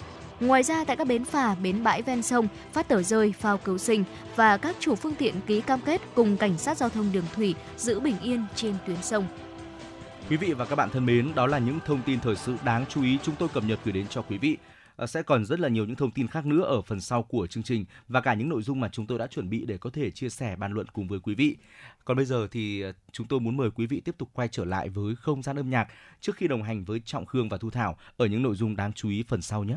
Ngoài 0.41 0.63
ra 0.63 0.85
tại 0.85 0.97
các 0.97 1.07
bến 1.07 1.25
phà, 1.25 1.55
bến 1.55 1.85
bãi 1.85 2.03
ven 2.03 2.23
sông, 2.23 2.49
phát 2.73 2.89
tờ 2.89 3.03
rơi, 3.03 3.35
phao 3.41 3.59
cứu 3.59 3.79
sinh 3.79 4.05
và 4.37 4.57
các 4.57 4.77
chủ 4.81 4.95
phương 4.95 5.15
tiện 5.15 5.35
ký 5.47 5.61
cam 5.61 5.81
kết 5.81 6.01
cùng 6.15 6.37
cảnh 6.37 6.59
sát 6.59 6.77
giao 6.77 6.89
thông 6.89 7.13
đường 7.13 7.25
thủy 7.37 7.55
giữ 7.77 8.01
bình 8.01 8.17
yên 8.23 8.45
trên 8.55 8.75
tuyến 8.87 9.03
sông. 9.03 9.27
Quý 10.31 10.37
vị 10.37 10.53
và 10.53 10.65
các 10.65 10.77
bạn 10.77 10.91
thân 10.91 11.07
mến, 11.07 11.35
đó 11.35 11.47
là 11.47 11.59
những 11.59 11.79
thông 11.85 12.03
tin 12.03 12.21
thời 12.21 12.37
sự 12.37 12.57
đáng 12.65 12.85
chú 12.89 13.03
ý 13.03 13.19
chúng 13.23 13.35
tôi 13.39 13.49
cập 13.49 13.65
nhật 13.65 13.79
gửi 13.85 13.93
đến 13.93 14.07
cho 14.09 14.23
quý 14.23 14.39
vị. 14.39 14.57
Ờ, 14.97 15.07
sẽ 15.07 15.23
còn 15.23 15.45
rất 15.45 15.61
là 15.61 15.69
nhiều 15.69 15.85
những 15.85 15.97
thông 15.97 16.11
tin 16.11 16.29
khác 16.29 16.47
nữa 16.47 16.63
ở 16.63 16.83
phần 16.83 17.01
sau 17.01 17.23
của 17.23 17.47
chương 17.47 17.63
trình 17.63 17.85
và 18.09 18.21
cả 18.21 18.35
những 18.35 18.49
nội 18.49 18.63
dung 18.63 18.81
mà 18.81 18.89
chúng 18.89 19.07
tôi 19.07 19.19
đã 19.19 19.27
chuẩn 19.27 19.51
bị 19.51 19.65
để 19.67 19.79
có 19.79 19.91
thể 19.91 20.11
chia 20.11 20.29
sẻ 20.29 20.57
bàn 20.57 20.73
luận 20.73 20.87
cùng 20.93 21.09
với 21.09 21.21
quý 21.21 21.35
vị. 21.35 21.57
Còn 22.05 22.17
bây 22.17 22.27
giờ 22.27 22.49
thì 22.51 22.81
ờ, 22.81 22.93
chúng 23.13 23.27
tôi 23.27 23.41
muốn 23.41 23.57
mời 23.57 23.71
quý 23.71 23.87
vị 23.87 24.01
tiếp 24.01 24.15
tục 24.19 24.29
quay 24.33 24.49
trở 24.49 24.65
lại 24.65 24.89
với 24.89 25.15
không 25.17 25.43
gian 25.43 25.57
âm 25.57 25.71
nhạc 25.71 25.89
trước 26.21 26.37
khi 26.37 26.49
đồng 26.49 26.63
hành 26.63 26.85
với 26.85 27.01
Trọng 27.05 27.27
Khương 27.27 27.49
và 27.49 27.59
Thu 27.59 27.71
Thảo 27.71 27.97
ở 28.17 28.27
những 28.27 28.43
nội 28.43 28.57
dung 28.57 28.77
đáng 28.77 28.93
chú 28.93 29.09
ý 29.09 29.25
phần 29.29 29.43
sau 29.43 29.65
nhé. 29.65 29.77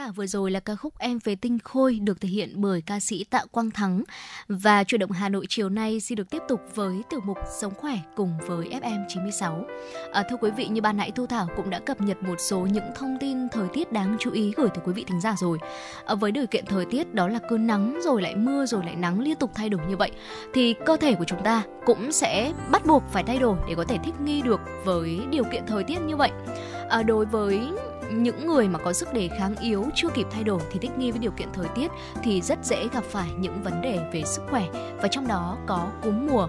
giả, 0.00 0.10
vừa 0.10 0.26
rồi 0.26 0.50
là 0.50 0.60
ca 0.60 0.76
khúc 0.76 0.98
Em 0.98 1.18
về 1.24 1.34
tinh 1.34 1.58
khôi 1.64 1.98
được 2.02 2.20
thể 2.20 2.28
hiện 2.28 2.52
bởi 2.56 2.82
ca 2.86 3.00
sĩ 3.00 3.24
Tạ 3.24 3.44
Quang 3.50 3.70
Thắng. 3.70 4.02
Và 4.48 4.84
chuyển 4.84 4.98
động 4.98 5.10
Hà 5.10 5.28
Nội 5.28 5.46
chiều 5.48 5.68
nay 5.68 6.00
xin 6.00 6.16
được 6.16 6.30
tiếp 6.30 6.42
tục 6.48 6.60
với 6.74 7.02
tiểu 7.10 7.20
mục 7.24 7.38
Sống 7.60 7.72
khỏe 7.74 7.98
cùng 8.16 8.32
với 8.46 8.68
FM 8.68 9.04
96. 9.08 9.64
À, 10.12 10.22
thưa 10.30 10.36
quý 10.40 10.50
vị, 10.50 10.68
như 10.68 10.80
ban 10.80 10.96
nãy 10.96 11.10
Thu 11.10 11.26
Thảo 11.26 11.48
cũng 11.56 11.70
đã 11.70 11.78
cập 11.78 12.00
nhật 12.00 12.22
một 12.22 12.34
số 12.38 12.58
những 12.60 12.84
thông 12.96 13.16
tin 13.20 13.48
thời 13.48 13.68
tiết 13.72 13.92
đáng 13.92 14.16
chú 14.20 14.30
ý 14.30 14.52
gửi 14.56 14.68
tới 14.68 14.84
quý 14.84 14.92
vị 14.92 15.04
thính 15.04 15.20
giả 15.20 15.34
rồi. 15.38 15.58
À, 16.06 16.14
với 16.14 16.32
điều 16.32 16.46
kiện 16.46 16.66
thời 16.66 16.84
tiết 16.84 17.14
đó 17.14 17.28
là 17.28 17.38
cứ 17.48 17.58
nắng 17.58 17.98
rồi 18.04 18.22
lại 18.22 18.36
mưa 18.36 18.66
rồi 18.66 18.84
lại 18.84 18.96
nắng 18.96 19.20
liên 19.20 19.36
tục 19.36 19.50
thay 19.54 19.68
đổi 19.68 19.80
như 19.88 19.96
vậy 19.96 20.10
thì 20.54 20.74
cơ 20.86 20.96
thể 20.96 21.14
của 21.14 21.24
chúng 21.24 21.42
ta 21.44 21.62
cũng 21.86 22.12
sẽ 22.12 22.52
bắt 22.70 22.86
buộc 22.86 23.02
phải 23.12 23.22
thay 23.22 23.38
đổi 23.38 23.56
để 23.68 23.74
có 23.74 23.84
thể 23.84 23.98
thích 24.04 24.14
nghi 24.20 24.42
được 24.42 24.60
với 24.84 25.20
điều 25.30 25.44
kiện 25.52 25.66
thời 25.66 25.84
tiết 25.84 26.00
như 26.00 26.16
vậy. 26.16 26.30
À, 26.88 27.02
đối 27.02 27.26
với 27.26 27.60
những 28.12 28.46
người 28.46 28.68
mà 28.68 28.78
có 28.78 28.92
sức 28.92 29.12
đề 29.12 29.28
kháng 29.28 29.56
yếu, 29.56 29.84
chưa 29.94 30.08
kịp 30.14 30.26
thay 30.30 30.44
đổi 30.44 30.60
thì 30.70 30.78
thích 30.78 30.98
nghi 30.98 31.10
với 31.10 31.18
điều 31.18 31.30
kiện 31.30 31.48
thời 31.52 31.66
tiết 31.74 31.90
thì 32.22 32.40
rất 32.40 32.58
dễ 32.64 32.88
gặp 32.92 33.04
phải 33.04 33.30
những 33.38 33.62
vấn 33.62 33.82
đề 33.82 33.98
về 34.12 34.22
sức 34.24 34.42
khỏe 34.50 34.68
và 35.02 35.08
trong 35.08 35.28
đó 35.28 35.58
có 35.66 35.88
cúm 36.02 36.26
mùa. 36.26 36.48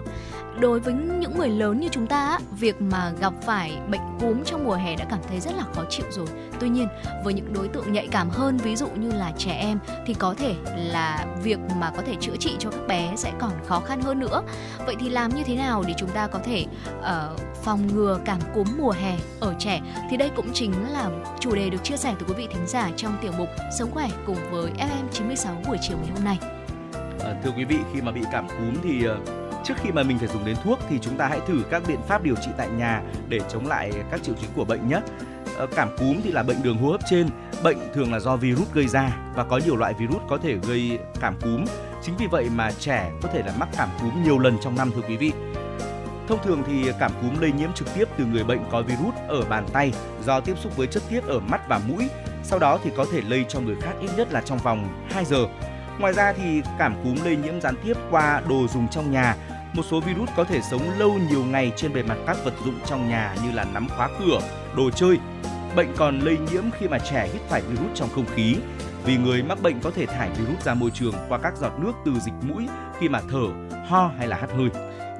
Đối 0.60 0.80
với 0.80 0.94
những 0.94 1.38
người 1.38 1.48
lớn 1.48 1.80
như 1.80 1.88
chúng 1.88 2.06
ta, 2.06 2.38
việc 2.50 2.82
mà 2.82 3.12
gặp 3.20 3.32
phải 3.42 3.78
bệnh 3.90 4.00
cúm 4.20 4.44
trong 4.44 4.64
mùa 4.64 4.74
hè 4.74 4.96
đã 4.96 5.04
cảm 5.10 5.18
thấy 5.28 5.40
rất 5.40 5.50
là 5.56 5.64
khó 5.74 5.82
chịu 5.90 6.06
rồi. 6.10 6.26
Tuy 6.60 6.68
nhiên, 6.68 6.88
với 7.24 7.34
những 7.34 7.52
đối 7.52 7.68
tượng 7.68 7.92
nhạy 7.92 8.08
cảm 8.08 8.30
hơn, 8.30 8.56
ví 8.56 8.76
dụ 8.76 8.86
như 8.88 9.12
là 9.12 9.32
trẻ 9.38 9.52
em 9.52 9.78
thì 10.06 10.14
có 10.14 10.34
thể 10.38 10.54
là 10.76 11.26
việc 11.42 11.58
mà 11.76 11.92
có 11.96 12.02
thể 12.06 12.14
chữa 12.20 12.36
trị 12.36 12.56
cho 12.58 12.70
các 12.70 12.86
bé 12.88 13.12
sẽ 13.16 13.32
còn 13.38 13.52
khó 13.66 13.80
khăn 13.80 14.02
hơn 14.02 14.18
nữa. 14.18 14.42
Vậy 14.86 14.96
thì 15.00 15.08
làm 15.08 15.34
như 15.34 15.42
thế 15.44 15.56
nào 15.56 15.84
để 15.86 15.94
chúng 15.96 16.10
ta 16.10 16.26
có 16.26 16.38
thể 16.44 16.66
uh, 16.98 17.40
phòng 17.62 17.86
ngừa 17.86 18.20
cảm 18.24 18.38
cúm 18.54 18.66
mùa 18.78 18.90
hè 18.90 19.16
ở 19.40 19.54
trẻ 19.58 19.80
thì 20.10 20.16
đây 20.16 20.30
cũng 20.36 20.50
chính 20.52 20.72
là 20.92 21.10
chủ 21.40 21.54
đề 21.54 21.70
được 21.70 21.84
chia 21.84 21.96
sẻ 21.96 22.14
từ 22.18 22.26
quý 22.28 22.34
vị 22.34 22.48
thính 22.52 22.66
giả 22.66 22.90
trong 22.96 23.16
tiểu 23.22 23.32
mục 23.38 23.48
Sống 23.78 23.90
khỏe 23.90 24.08
cùng 24.26 24.38
với 24.50 24.70
FM 24.78 25.08
96 25.12 25.56
buổi 25.66 25.76
chiều 25.80 25.96
ngày 25.96 26.10
hôm 26.14 26.24
nay. 26.24 26.38
À, 27.24 27.34
thưa 27.44 27.50
quý 27.56 27.64
vị, 27.64 27.78
khi 27.94 28.00
mà 28.00 28.12
bị 28.12 28.20
cảm 28.32 28.48
cúm 28.48 28.74
thì 28.82 29.08
uh, 29.08 29.41
trước 29.64 29.74
khi 29.82 29.92
mà 29.92 30.02
mình 30.02 30.18
phải 30.18 30.28
dùng 30.28 30.44
đến 30.44 30.56
thuốc 30.64 30.78
thì 30.88 30.98
chúng 30.98 31.16
ta 31.16 31.26
hãy 31.26 31.40
thử 31.46 31.62
các 31.70 31.82
biện 31.86 32.00
pháp 32.08 32.22
điều 32.22 32.34
trị 32.34 32.50
tại 32.56 32.68
nhà 32.68 33.02
để 33.28 33.40
chống 33.48 33.66
lại 33.66 33.92
các 34.10 34.22
triệu 34.22 34.34
chứng 34.34 34.50
của 34.56 34.64
bệnh 34.64 34.88
nhé. 34.88 35.00
Ờ, 35.56 35.66
cảm 35.76 35.88
cúm 35.98 36.20
thì 36.24 36.32
là 36.32 36.42
bệnh 36.42 36.62
đường 36.62 36.78
hô 36.78 36.90
hấp 36.90 37.00
trên, 37.10 37.28
bệnh 37.62 37.78
thường 37.94 38.12
là 38.12 38.20
do 38.20 38.36
virus 38.36 38.72
gây 38.72 38.88
ra 38.88 39.16
và 39.34 39.44
có 39.44 39.60
nhiều 39.64 39.76
loại 39.76 39.94
virus 39.94 40.22
có 40.28 40.38
thể 40.38 40.56
gây 40.68 40.98
cảm 41.20 41.34
cúm. 41.40 41.64
Chính 42.02 42.16
vì 42.16 42.26
vậy 42.26 42.48
mà 42.54 42.70
trẻ 42.72 43.10
có 43.22 43.28
thể 43.32 43.42
là 43.42 43.52
mắc 43.58 43.68
cảm 43.76 43.88
cúm 44.00 44.22
nhiều 44.24 44.38
lần 44.38 44.58
trong 44.62 44.76
năm 44.76 44.90
thưa 44.94 45.02
quý 45.08 45.16
vị. 45.16 45.32
Thông 46.28 46.42
thường 46.44 46.62
thì 46.66 46.92
cảm 46.98 47.12
cúm 47.22 47.40
lây 47.40 47.52
nhiễm 47.52 47.72
trực 47.72 47.94
tiếp 47.94 48.08
từ 48.18 48.24
người 48.24 48.44
bệnh 48.44 48.60
có 48.70 48.82
virus 48.82 49.14
ở 49.28 49.44
bàn 49.44 49.66
tay 49.72 49.92
do 50.24 50.40
tiếp 50.40 50.54
xúc 50.58 50.76
với 50.76 50.86
chất 50.86 51.02
tiết 51.10 51.24
ở 51.24 51.40
mắt 51.40 51.60
và 51.68 51.80
mũi. 51.88 52.08
Sau 52.42 52.58
đó 52.58 52.78
thì 52.84 52.90
có 52.96 53.06
thể 53.12 53.20
lây 53.28 53.44
cho 53.48 53.60
người 53.60 53.76
khác 53.80 53.92
ít 54.00 54.10
nhất 54.16 54.32
là 54.32 54.40
trong 54.40 54.58
vòng 54.58 54.88
2 55.10 55.24
giờ. 55.24 55.46
Ngoài 55.98 56.12
ra 56.12 56.32
thì 56.32 56.62
cảm 56.78 56.94
cúm 57.04 57.16
lây 57.24 57.36
nhiễm 57.36 57.60
gián 57.60 57.74
tiếp 57.84 57.96
qua 58.10 58.42
đồ 58.48 58.66
dùng 58.68 58.88
trong 58.88 59.10
nhà. 59.10 59.36
Một 59.74 59.82
số 59.90 60.00
virus 60.00 60.30
có 60.36 60.44
thể 60.44 60.60
sống 60.62 60.98
lâu 60.98 61.18
nhiều 61.30 61.44
ngày 61.44 61.72
trên 61.76 61.92
bề 61.92 62.02
mặt 62.02 62.16
các 62.26 62.36
vật 62.44 62.54
dụng 62.64 62.74
trong 62.86 63.08
nhà 63.08 63.34
như 63.44 63.52
là 63.52 63.64
nắm 63.64 63.88
khóa 63.88 64.08
cửa, 64.18 64.40
đồ 64.76 64.90
chơi. 64.90 65.18
Bệnh 65.76 65.94
còn 65.96 66.20
lây 66.20 66.38
nhiễm 66.38 66.64
khi 66.78 66.88
mà 66.88 66.98
trẻ 66.98 67.28
hít 67.32 67.42
phải 67.48 67.62
virus 67.62 67.90
trong 67.94 68.08
không 68.14 68.24
khí. 68.34 68.56
Vì 69.04 69.16
người 69.16 69.42
mắc 69.42 69.62
bệnh 69.62 69.80
có 69.80 69.90
thể 69.90 70.06
thải 70.06 70.30
virus 70.30 70.64
ra 70.64 70.74
môi 70.74 70.90
trường 70.90 71.14
qua 71.28 71.38
các 71.38 71.56
giọt 71.56 71.72
nước 71.78 71.92
từ 72.04 72.12
dịch 72.20 72.34
mũi 72.42 72.66
khi 72.98 73.08
mà 73.08 73.20
thở, 73.30 73.76
ho 73.88 74.10
hay 74.18 74.28
là 74.28 74.36
hắt 74.36 74.50
hơi. 74.56 74.68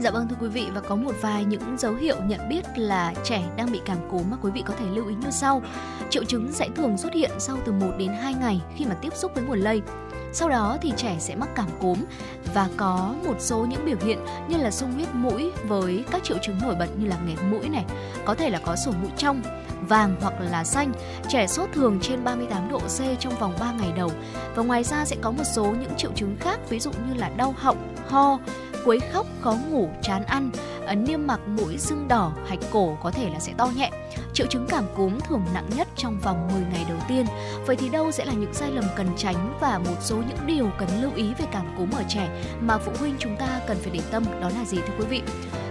Dạ 0.01 0.11
vâng 0.11 0.29
thưa 0.29 0.37
quý 0.41 0.49
vị 0.49 0.69
và 0.75 0.81
có 0.81 0.97
một 0.97 1.13
vài 1.21 1.45
những 1.45 1.79
dấu 1.79 1.95
hiệu 1.95 2.17
nhận 2.27 2.49
biết 2.49 2.65
là 2.77 3.15
trẻ 3.25 3.43
đang 3.57 3.73
bị 3.73 3.81
cảm 3.87 3.99
cúm 4.11 4.31
mà 4.31 4.37
quý 4.43 4.51
vị 4.55 4.63
có 4.67 4.75
thể 4.79 4.87
lưu 4.91 5.09
ý 5.09 5.15
như 5.15 5.31
sau. 5.31 5.63
Triệu 6.11 6.25
chứng 6.25 6.53
sẽ 6.53 6.69
thường 6.77 6.99
xuất 6.99 7.15
hiện 7.15 7.31
sau 7.39 7.59
từ 7.65 7.73
1 7.73 7.87
đến 7.99 8.09
2 8.23 8.35
ngày 8.35 8.61
khi 8.77 8.85
mà 8.85 8.95
tiếp 8.95 9.15
xúc 9.15 9.33
với 9.35 9.45
nguồn 9.45 9.59
lây. 9.59 9.83
Sau 10.33 10.49
đó 10.49 10.79
thì 10.83 10.93
trẻ 10.97 11.17
sẽ 11.19 11.35
mắc 11.35 11.49
cảm 11.55 11.69
cúm 11.81 11.99
và 12.55 12.69
có 12.77 13.15
một 13.27 13.37
số 13.39 13.67
những 13.69 13.85
biểu 13.85 13.97
hiện 14.05 14.19
như 14.49 14.57
là 14.57 14.71
sung 14.71 14.93
huyết 14.93 15.09
mũi 15.15 15.51
với 15.65 16.05
các 16.11 16.25
triệu 16.25 16.39
chứng 16.43 16.59
nổi 16.63 16.75
bật 16.75 16.89
như 16.97 17.07
là 17.07 17.17
nghẹt 17.27 17.39
mũi 17.51 17.69
này, 17.69 17.85
có 18.25 18.35
thể 18.35 18.51
là 18.51 18.61
có 18.65 18.77
sổ 18.77 18.93
mũi 19.03 19.11
trong, 19.17 19.43
vàng 19.89 20.17
hoặc 20.21 20.35
là 20.41 20.65
xanh. 20.65 20.93
Trẻ 21.29 21.47
sốt 21.47 21.69
thường 21.75 21.99
trên 22.03 22.25
38 22.25 22.69
độ 22.71 22.79
C 22.79 23.21
trong 23.21 23.35
vòng 23.39 23.55
3 23.61 23.73
ngày 23.73 23.93
đầu. 23.97 24.11
Và 24.55 24.63
ngoài 24.63 24.85
ra 24.85 25.05
sẽ 25.05 25.17
có 25.21 25.31
một 25.31 25.45
số 25.45 25.65
những 25.65 25.97
triệu 25.97 26.11
chứng 26.15 26.37
khác 26.41 26.61
ví 26.69 26.81
dụ 26.81 26.91
như 26.91 27.15
là 27.15 27.31
đau 27.37 27.55
họng, 27.59 27.95
ho, 28.09 28.39
quấy 28.85 29.01
khóc, 29.13 29.27
khó 29.41 29.57
ngủ, 29.71 29.89
chán 30.03 30.25
ăn, 30.25 30.51
ờ, 30.87 30.95
niêm 30.95 31.27
mạc 31.27 31.41
mũi 31.49 31.79
sưng 31.79 32.09
đỏ, 32.09 32.33
hạch 32.47 32.59
cổ 32.73 32.97
có 33.03 33.11
thể 33.11 33.31
là 33.31 33.39
sẽ 33.39 33.53
to 33.57 33.67
nhẹ. 33.77 33.91
Triệu 34.35 34.47
chứng 34.47 34.67
cảm 34.69 34.85
cúm 34.97 35.19
thường 35.21 35.45
nặng 35.55 35.71
nhất 35.77 35.89
trong 35.97 36.19
vòng 36.19 36.49
10 36.53 36.63
ngày 36.73 36.85
đầu 36.89 36.99
tiên. 37.09 37.27
Vậy 37.67 37.77
thì 37.77 37.89
đâu 37.89 38.11
sẽ 38.11 38.25
là 38.25 38.33
những 38.33 38.55
sai 38.55 38.71
lầm 38.71 38.85
cần 38.97 39.07
tránh 39.17 39.59
và 39.61 39.79
một 39.79 39.97
số 40.01 40.22
những 40.29 40.47
điều 40.47 40.71
cần 40.79 40.89
lưu 41.03 41.11
ý 41.15 41.35
về 41.39 41.45
cảm 41.53 41.67
cúm 41.79 41.91
ở 41.91 42.03
trẻ 42.09 42.29
mà 42.61 42.79
phụ 42.79 42.93
huynh 42.99 43.15
chúng 43.19 43.37
ta 43.37 43.61
cần 43.67 43.77
phải 43.81 43.91
để 43.93 44.01
tâm 44.11 44.25
đó 44.41 44.49
là 44.49 44.65
gì 44.65 44.77
thưa 44.77 44.95
quý 44.99 45.05
vị? 45.07 45.23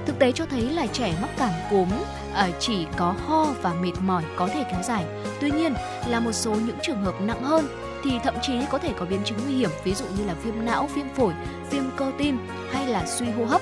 Thực 0.05 0.19
tế 0.19 0.31
cho 0.31 0.45
thấy 0.45 0.61
là 0.61 0.87
trẻ 0.87 1.13
mắc 1.21 1.29
cảm 1.37 1.51
cúm 1.69 1.89
à, 2.33 2.49
chỉ 2.59 2.85
có 2.97 3.15
ho 3.27 3.45
và 3.61 3.73
mệt 3.73 3.93
mỏi 3.99 4.23
có 4.35 4.47
thể 4.47 4.63
kéo 4.71 4.81
dài. 4.83 5.05
Tuy 5.41 5.51
nhiên 5.51 5.73
là 6.07 6.19
một 6.19 6.31
số 6.31 6.51
những 6.51 6.77
trường 6.81 7.03
hợp 7.03 7.21
nặng 7.21 7.43
hơn 7.43 7.67
thì 8.03 8.11
thậm 8.23 8.35
chí 8.41 8.53
có 8.69 8.77
thể 8.77 8.93
có 8.97 9.05
biến 9.05 9.21
chứng 9.25 9.37
nguy 9.45 9.55
hiểm 9.55 9.69
ví 9.83 9.93
dụ 9.93 10.05
như 10.17 10.25
là 10.25 10.33
viêm 10.33 10.65
não, 10.65 10.87
viêm 10.95 11.05
phổi, 11.15 11.33
viêm 11.71 11.83
cơ 11.97 12.11
tim 12.17 12.47
hay 12.71 12.87
là 12.87 13.05
suy 13.05 13.25
hô 13.29 13.45
hấp. 13.45 13.61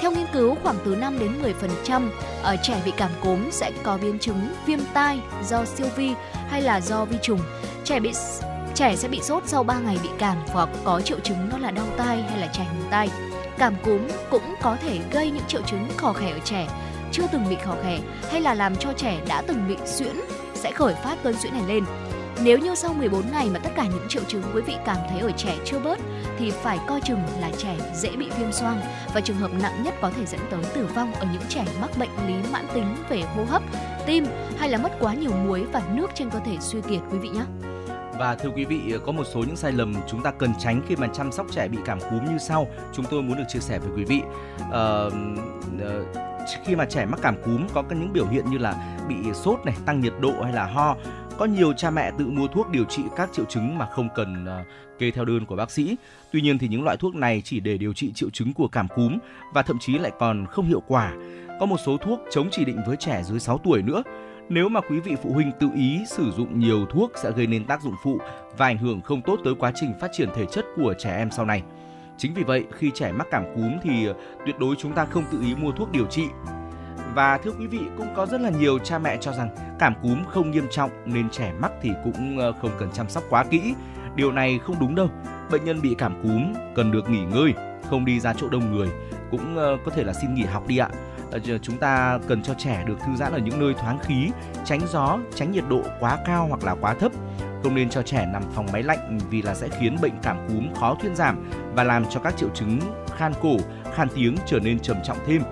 Theo 0.00 0.10
nghiên 0.10 0.26
cứu, 0.32 0.54
khoảng 0.62 0.76
từ 0.84 0.96
5 0.96 1.18
đến 1.18 1.32
10% 1.88 2.08
ở 2.42 2.50
ờ, 2.50 2.56
trẻ 2.62 2.82
bị 2.84 2.92
cảm 2.96 3.10
cúm 3.20 3.50
sẽ 3.50 3.72
có 3.82 3.98
biến 4.02 4.18
chứng 4.18 4.48
viêm 4.66 4.78
tai 4.94 5.20
do 5.48 5.64
siêu 5.64 5.86
vi 5.96 6.10
hay 6.48 6.62
là 6.62 6.80
do 6.80 7.04
vi 7.04 7.16
trùng. 7.22 7.40
Trẻ 7.84 8.00
bị 8.00 8.12
trẻ 8.76 8.96
sẽ 8.96 9.08
bị 9.08 9.20
sốt 9.22 9.42
sau 9.46 9.64
3 9.64 9.78
ngày 9.78 9.98
bị 10.02 10.08
cảm 10.18 10.36
hoặc 10.46 10.68
có 10.84 11.00
triệu 11.00 11.20
chứng 11.20 11.48
đó 11.50 11.58
là 11.58 11.70
đau 11.70 11.86
tai 11.96 12.22
hay 12.22 12.38
là 12.38 12.46
chảy 12.46 12.66
mù 12.78 12.84
tai. 12.90 13.10
Cảm 13.58 13.74
cúm 13.84 14.00
cũng 14.30 14.54
có 14.62 14.76
thể 14.82 14.98
gây 15.12 15.30
những 15.30 15.44
triệu 15.48 15.62
chứng 15.62 15.88
khò 15.96 16.12
khè 16.12 16.30
ở 16.30 16.38
trẻ 16.44 16.68
chưa 17.12 17.26
từng 17.32 17.48
bị 17.48 17.56
khò 17.64 17.76
khè 17.82 17.98
hay 18.30 18.40
là 18.40 18.54
làm 18.54 18.76
cho 18.76 18.92
trẻ 18.92 19.20
đã 19.28 19.42
từng 19.46 19.68
bị 19.68 19.76
suyễn 19.84 20.16
sẽ 20.54 20.72
khởi 20.72 20.94
phát 20.94 21.16
cơn 21.22 21.34
suyễn 21.38 21.52
này 21.52 21.62
lên. 21.68 21.84
Nếu 22.42 22.58
như 22.58 22.74
sau 22.74 22.94
14 22.94 23.22
ngày 23.32 23.48
mà 23.50 23.58
tất 23.58 23.70
cả 23.76 23.84
những 23.84 24.08
triệu 24.08 24.22
chứng 24.28 24.42
quý 24.54 24.62
vị 24.62 24.74
cảm 24.84 24.96
thấy 25.10 25.20
ở 25.20 25.30
trẻ 25.36 25.56
chưa 25.64 25.78
bớt 25.78 25.98
thì 26.38 26.50
phải 26.50 26.78
coi 26.88 27.00
chừng 27.00 27.22
là 27.40 27.50
trẻ 27.58 27.76
dễ 27.94 28.10
bị 28.16 28.26
viêm 28.38 28.52
xoang 28.52 28.80
và 29.14 29.20
trường 29.20 29.36
hợp 29.36 29.50
nặng 29.62 29.82
nhất 29.82 29.94
có 30.00 30.10
thể 30.16 30.26
dẫn 30.26 30.40
tới 30.50 30.60
tử 30.74 30.88
vong 30.94 31.14
ở 31.14 31.26
những 31.32 31.42
trẻ 31.48 31.64
mắc 31.80 31.90
bệnh 31.98 32.10
lý 32.26 32.34
mãn 32.52 32.66
tính 32.74 32.96
về 33.08 33.22
hô 33.36 33.44
hấp, 33.44 33.62
tim 34.06 34.26
hay 34.58 34.68
là 34.68 34.78
mất 34.78 34.92
quá 35.00 35.14
nhiều 35.14 35.32
muối 35.46 35.64
và 35.72 35.82
nước 35.94 36.10
trên 36.14 36.30
cơ 36.30 36.38
thể 36.44 36.56
suy 36.60 36.80
kiệt 36.80 37.00
quý 37.12 37.18
vị 37.18 37.28
nhé. 37.28 37.65
Và 38.18 38.34
thưa 38.34 38.50
quý 38.50 38.64
vị, 38.64 38.94
có 39.06 39.12
một 39.12 39.24
số 39.24 39.40
những 39.40 39.56
sai 39.56 39.72
lầm 39.72 39.94
chúng 40.08 40.22
ta 40.22 40.30
cần 40.30 40.52
tránh 40.58 40.82
khi 40.88 40.96
mà 40.96 41.06
chăm 41.06 41.32
sóc 41.32 41.46
trẻ 41.50 41.68
bị 41.68 41.78
cảm 41.84 42.00
cúm 42.00 42.24
như 42.24 42.38
sau. 42.38 42.68
Chúng 42.92 43.04
tôi 43.10 43.22
muốn 43.22 43.38
được 43.38 43.44
chia 43.48 43.60
sẻ 43.60 43.78
với 43.78 43.90
quý 43.96 44.04
vị. 44.04 44.20
Uh, 44.68 45.12
uh, 45.74 46.64
khi 46.64 46.76
mà 46.76 46.84
trẻ 46.84 47.06
mắc 47.06 47.20
cảm 47.22 47.42
cúm 47.42 47.66
có 47.74 47.82
những 47.90 48.12
biểu 48.12 48.26
hiện 48.26 48.50
như 48.50 48.58
là 48.58 48.98
bị 49.08 49.16
sốt 49.34 49.58
này, 49.64 49.74
tăng 49.86 50.00
nhiệt 50.00 50.12
độ 50.20 50.32
hay 50.42 50.52
là 50.52 50.66
ho 50.66 50.96
có 51.38 51.44
nhiều 51.44 51.72
cha 51.72 51.90
mẹ 51.90 52.10
tự 52.18 52.26
mua 52.26 52.46
thuốc 52.46 52.70
điều 52.70 52.84
trị 52.84 53.02
các 53.16 53.30
triệu 53.32 53.44
chứng 53.44 53.78
mà 53.78 53.86
không 53.86 54.08
cần 54.14 54.44
uh, 54.44 54.66
kê 54.98 55.10
theo 55.10 55.24
đơn 55.24 55.46
của 55.46 55.56
bác 55.56 55.70
sĩ. 55.70 55.96
Tuy 56.32 56.40
nhiên 56.40 56.58
thì 56.58 56.68
những 56.68 56.84
loại 56.84 56.96
thuốc 56.96 57.14
này 57.14 57.42
chỉ 57.44 57.60
để 57.60 57.78
điều 57.78 57.92
trị 57.92 58.12
triệu 58.14 58.30
chứng 58.30 58.52
của 58.52 58.68
cảm 58.68 58.88
cúm 58.88 59.18
và 59.54 59.62
thậm 59.62 59.78
chí 59.80 59.98
lại 59.98 60.12
còn 60.18 60.46
không 60.46 60.66
hiệu 60.66 60.82
quả. 60.86 61.12
Có 61.60 61.66
một 61.66 61.76
số 61.86 61.96
thuốc 61.96 62.20
chống 62.30 62.48
chỉ 62.50 62.64
định 62.64 62.78
với 62.86 62.96
trẻ 62.96 63.22
dưới 63.24 63.40
6 63.40 63.60
tuổi 63.64 63.82
nữa. 63.82 64.02
Nếu 64.48 64.68
mà 64.68 64.80
quý 64.80 65.00
vị 65.00 65.16
phụ 65.22 65.32
huynh 65.32 65.52
tự 65.60 65.68
ý 65.74 66.00
sử 66.06 66.30
dụng 66.30 66.58
nhiều 66.58 66.86
thuốc 66.86 67.12
sẽ 67.22 67.30
gây 67.30 67.46
nên 67.46 67.64
tác 67.64 67.82
dụng 67.82 67.94
phụ 68.02 68.18
và 68.56 68.66
ảnh 68.66 68.78
hưởng 68.78 69.00
không 69.00 69.22
tốt 69.22 69.38
tới 69.44 69.54
quá 69.54 69.72
trình 69.74 69.92
phát 70.00 70.10
triển 70.12 70.28
thể 70.34 70.46
chất 70.46 70.64
của 70.76 70.94
trẻ 70.98 71.16
em 71.16 71.30
sau 71.30 71.44
này. 71.44 71.62
Chính 72.18 72.34
vì 72.34 72.42
vậy, 72.42 72.64
khi 72.72 72.90
trẻ 72.94 73.12
mắc 73.12 73.26
cảm 73.30 73.44
cúm 73.54 73.78
thì 73.82 74.08
tuyệt 74.46 74.58
đối 74.58 74.76
chúng 74.76 74.92
ta 74.92 75.04
không 75.04 75.24
tự 75.32 75.40
ý 75.40 75.54
mua 75.54 75.72
thuốc 75.72 75.92
điều 75.92 76.06
trị 76.06 76.24
và 77.14 77.38
thưa 77.38 77.50
quý 77.58 77.66
vị, 77.66 77.80
cũng 77.96 78.06
có 78.16 78.26
rất 78.26 78.40
là 78.40 78.50
nhiều 78.50 78.78
cha 78.78 78.98
mẹ 78.98 79.16
cho 79.20 79.32
rằng 79.32 79.48
cảm 79.78 79.94
cúm 80.02 80.24
không 80.24 80.50
nghiêm 80.50 80.66
trọng 80.70 80.90
nên 81.04 81.30
trẻ 81.30 81.52
mắc 81.58 81.72
thì 81.82 81.90
cũng 82.04 82.38
ờ, 82.38 82.52
không 82.52 82.70
cần 82.78 82.88
chăm 82.92 83.08
sóc 83.08 83.24
quá 83.30 83.44
kỹ. 83.44 83.74
Điều 84.16 84.32
này 84.32 84.58
không 84.58 84.76
đúng 84.80 84.94
đâu. 84.94 85.08
Bệnh 85.50 85.64
nhân 85.64 85.82
bị 85.82 85.94
cảm 85.98 86.22
cúm 86.22 86.54
cần 86.74 86.92
được 86.92 87.10
nghỉ 87.10 87.24
ngơi, 87.24 87.54
không 87.90 88.04
đi 88.04 88.20
ra 88.20 88.34
chỗ 88.36 88.48
đông 88.48 88.76
người, 88.76 88.88
cũng 89.30 89.56
ờ, 89.56 89.78
có 89.84 89.90
thể 89.90 90.04
là 90.04 90.12
xin 90.12 90.34
nghỉ 90.34 90.42
học 90.42 90.68
đi 90.68 90.78
ạ. 90.78 90.88
Ờ, 91.44 91.58
chúng 91.62 91.76
ta 91.76 92.18
cần 92.28 92.42
cho 92.42 92.54
trẻ 92.54 92.84
được 92.86 93.00
thư 93.06 93.16
giãn 93.16 93.32
ở 93.32 93.38
những 93.38 93.60
nơi 93.60 93.74
thoáng 93.74 93.98
khí, 94.02 94.30
tránh 94.64 94.80
gió, 94.88 95.18
tránh 95.34 95.52
nhiệt 95.52 95.64
độ 95.68 95.82
quá 96.00 96.18
cao 96.26 96.46
hoặc 96.48 96.64
là 96.64 96.74
quá 96.80 96.94
thấp. 96.94 97.12
Không 97.62 97.74
nên 97.74 97.90
cho 97.90 98.02
trẻ 98.02 98.26
nằm 98.32 98.42
phòng 98.54 98.66
máy 98.72 98.82
lạnh 98.82 99.18
vì 99.30 99.42
là 99.42 99.54
sẽ 99.54 99.68
khiến 99.80 99.96
bệnh 100.02 100.12
cảm 100.22 100.48
cúm 100.48 100.74
khó 100.74 100.96
thuyên 101.02 101.16
giảm 101.16 101.50
và 101.74 101.84
làm 101.84 102.04
cho 102.10 102.20
các 102.20 102.36
triệu 102.36 102.48
chứng 102.54 102.80
khan 103.16 103.32
cổ, 103.42 103.56
khan 103.94 104.08
tiếng 104.14 104.36
trở 104.46 104.58
nên 104.58 104.78
trầm 104.78 104.96
trọng 105.04 105.18
thêm. 105.26 105.42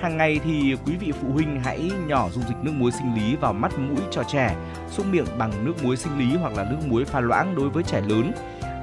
Hàng 0.00 0.16
ngày 0.16 0.40
thì 0.44 0.76
quý 0.86 0.96
vị 0.96 1.12
phụ 1.12 1.32
huynh 1.32 1.60
hãy 1.64 1.90
nhỏ 2.06 2.28
dung 2.30 2.44
dịch 2.48 2.56
nước 2.62 2.72
muối 2.74 2.92
sinh 2.92 3.14
lý 3.14 3.36
vào 3.36 3.52
mắt 3.52 3.78
mũi 3.78 4.02
cho 4.10 4.22
trẻ, 4.22 4.56
xúc 4.90 5.06
miệng 5.10 5.38
bằng 5.38 5.64
nước 5.64 5.84
muối 5.84 5.96
sinh 5.96 6.18
lý 6.18 6.36
hoặc 6.36 6.52
là 6.56 6.64
nước 6.64 6.78
muối 6.86 7.04
pha 7.04 7.20
loãng 7.20 7.54
đối 7.54 7.68
với 7.68 7.82
trẻ 7.82 8.00
lớn, 8.00 8.32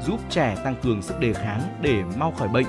giúp 0.06 0.20
trẻ 0.30 0.56
tăng 0.64 0.76
cường 0.84 1.02
sức 1.02 1.20
đề 1.20 1.34
kháng 1.34 1.62
để 1.82 2.04
mau 2.18 2.32
khỏi 2.32 2.48
bệnh. 2.48 2.66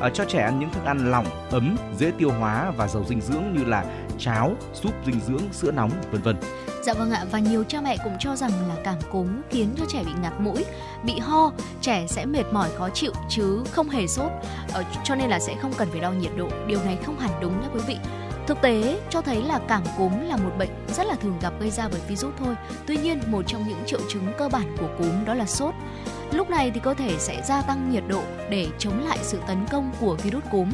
À, 0.00 0.10
cho 0.14 0.24
trẻ 0.24 0.42
ăn 0.42 0.60
những 0.60 0.70
thức 0.70 0.84
ăn 0.84 1.10
lỏng, 1.10 1.26
ấm, 1.50 1.76
dễ 1.98 2.12
tiêu 2.18 2.30
hóa 2.30 2.72
và 2.76 2.88
giàu 2.88 3.04
dinh 3.08 3.20
dưỡng 3.20 3.42
như 3.54 3.64
là 3.64 3.84
cháo, 4.18 4.54
súp 4.74 4.92
dinh 5.06 5.20
dưỡng, 5.20 5.52
sữa 5.52 5.70
nóng, 5.72 5.90
vân 6.12 6.22
vân. 6.22 6.36
Dạ 6.82 6.94
vâng 6.94 7.10
ạ 7.10 7.24
và 7.30 7.38
nhiều 7.38 7.64
cha 7.68 7.80
mẹ 7.80 7.96
cũng 8.04 8.16
cho 8.18 8.36
rằng 8.36 8.50
là 8.68 8.74
cảm 8.84 8.96
cúm 9.10 9.28
khiến 9.50 9.68
cho 9.78 9.84
trẻ 9.88 10.02
bị 10.06 10.12
ngạt 10.22 10.32
mũi, 10.40 10.64
bị 11.04 11.18
ho, 11.18 11.52
trẻ 11.80 12.06
sẽ 12.08 12.26
mệt 12.26 12.44
mỏi 12.52 12.68
khó 12.78 12.88
chịu 12.94 13.12
chứ 13.28 13.64
không 13.72 13.88
hề 13.88 14.06
sốt, 14.06 14.30
ờ, 14.72 14.84
cho 15.04 15.14
nên 15.14 15.30
là 15.30 15.38
sẽ 15.38 15.54
không 15.62 15.72
cần 15.76 15.88
phải 15.90 16.00
đo 16.00 16.10
nhiệt 16.10 16.32
độ. 16.36 16.48
Điều 16.66 16.84
này 16.84 16.98
không 17.06 17.18
hẳn 17.18 17.30
đúng 17.40 17.60
nha 17.60 17.68
quý 17.74 17.80
vị. 17.86 17.96
Thực 18.46 18.62
tế 18.62 19.00
cho 19.10 19.22
thấy 19.22 19.42
là 19.42 19.60
cảm 19.68 19.82
cúm 19.98 20.20
là 20.20 20.36
một 20.36 20.50
bệnh 20.58 20.68
rất 20.88 21.06
là 21.06 21.14
thường 21.14 21.38
gặp 21.42 21.52
gây 21.60 21.70
ra 21.70 21.88
bởi 21.88 22.00
virus 22.08 22.34
thôi. 22.38 22.54
Tuy 22.86 22.96
nhiên, 22.96 23.20
một 23.26 23.42
trong 23.46 23.68
những 23.68 23.82
triệu 23.86 24.00
chứng 24.08 24.32
cơ 24.38 24.48
bản 24.48 24.76
của 24.80 24.88
cúm 24.98 25.24
đó 25.24 25.34
là 25.34 25.46
sốt. 25.46 25.74
Lúc 26.32 26.50
này 26.50 26.70
thì 26.74 26.80
cơ 26.80 26.94
thể 26.94 27.14
sẽ 27.18 27.42
gia 27.44 27.62
tăng 27.62 27.90
nhiệt 27.90 28.04
độ 28.08 28.22
để 28.50 28.66
chống 28.78 29.06
lại 29.08 29.18
sự 29.22 29.38
tấn 29.46 29.66
công 29.70 29.92
của 30.00 30.16
virus 30.22 30.44
cúm. 30.50 30.70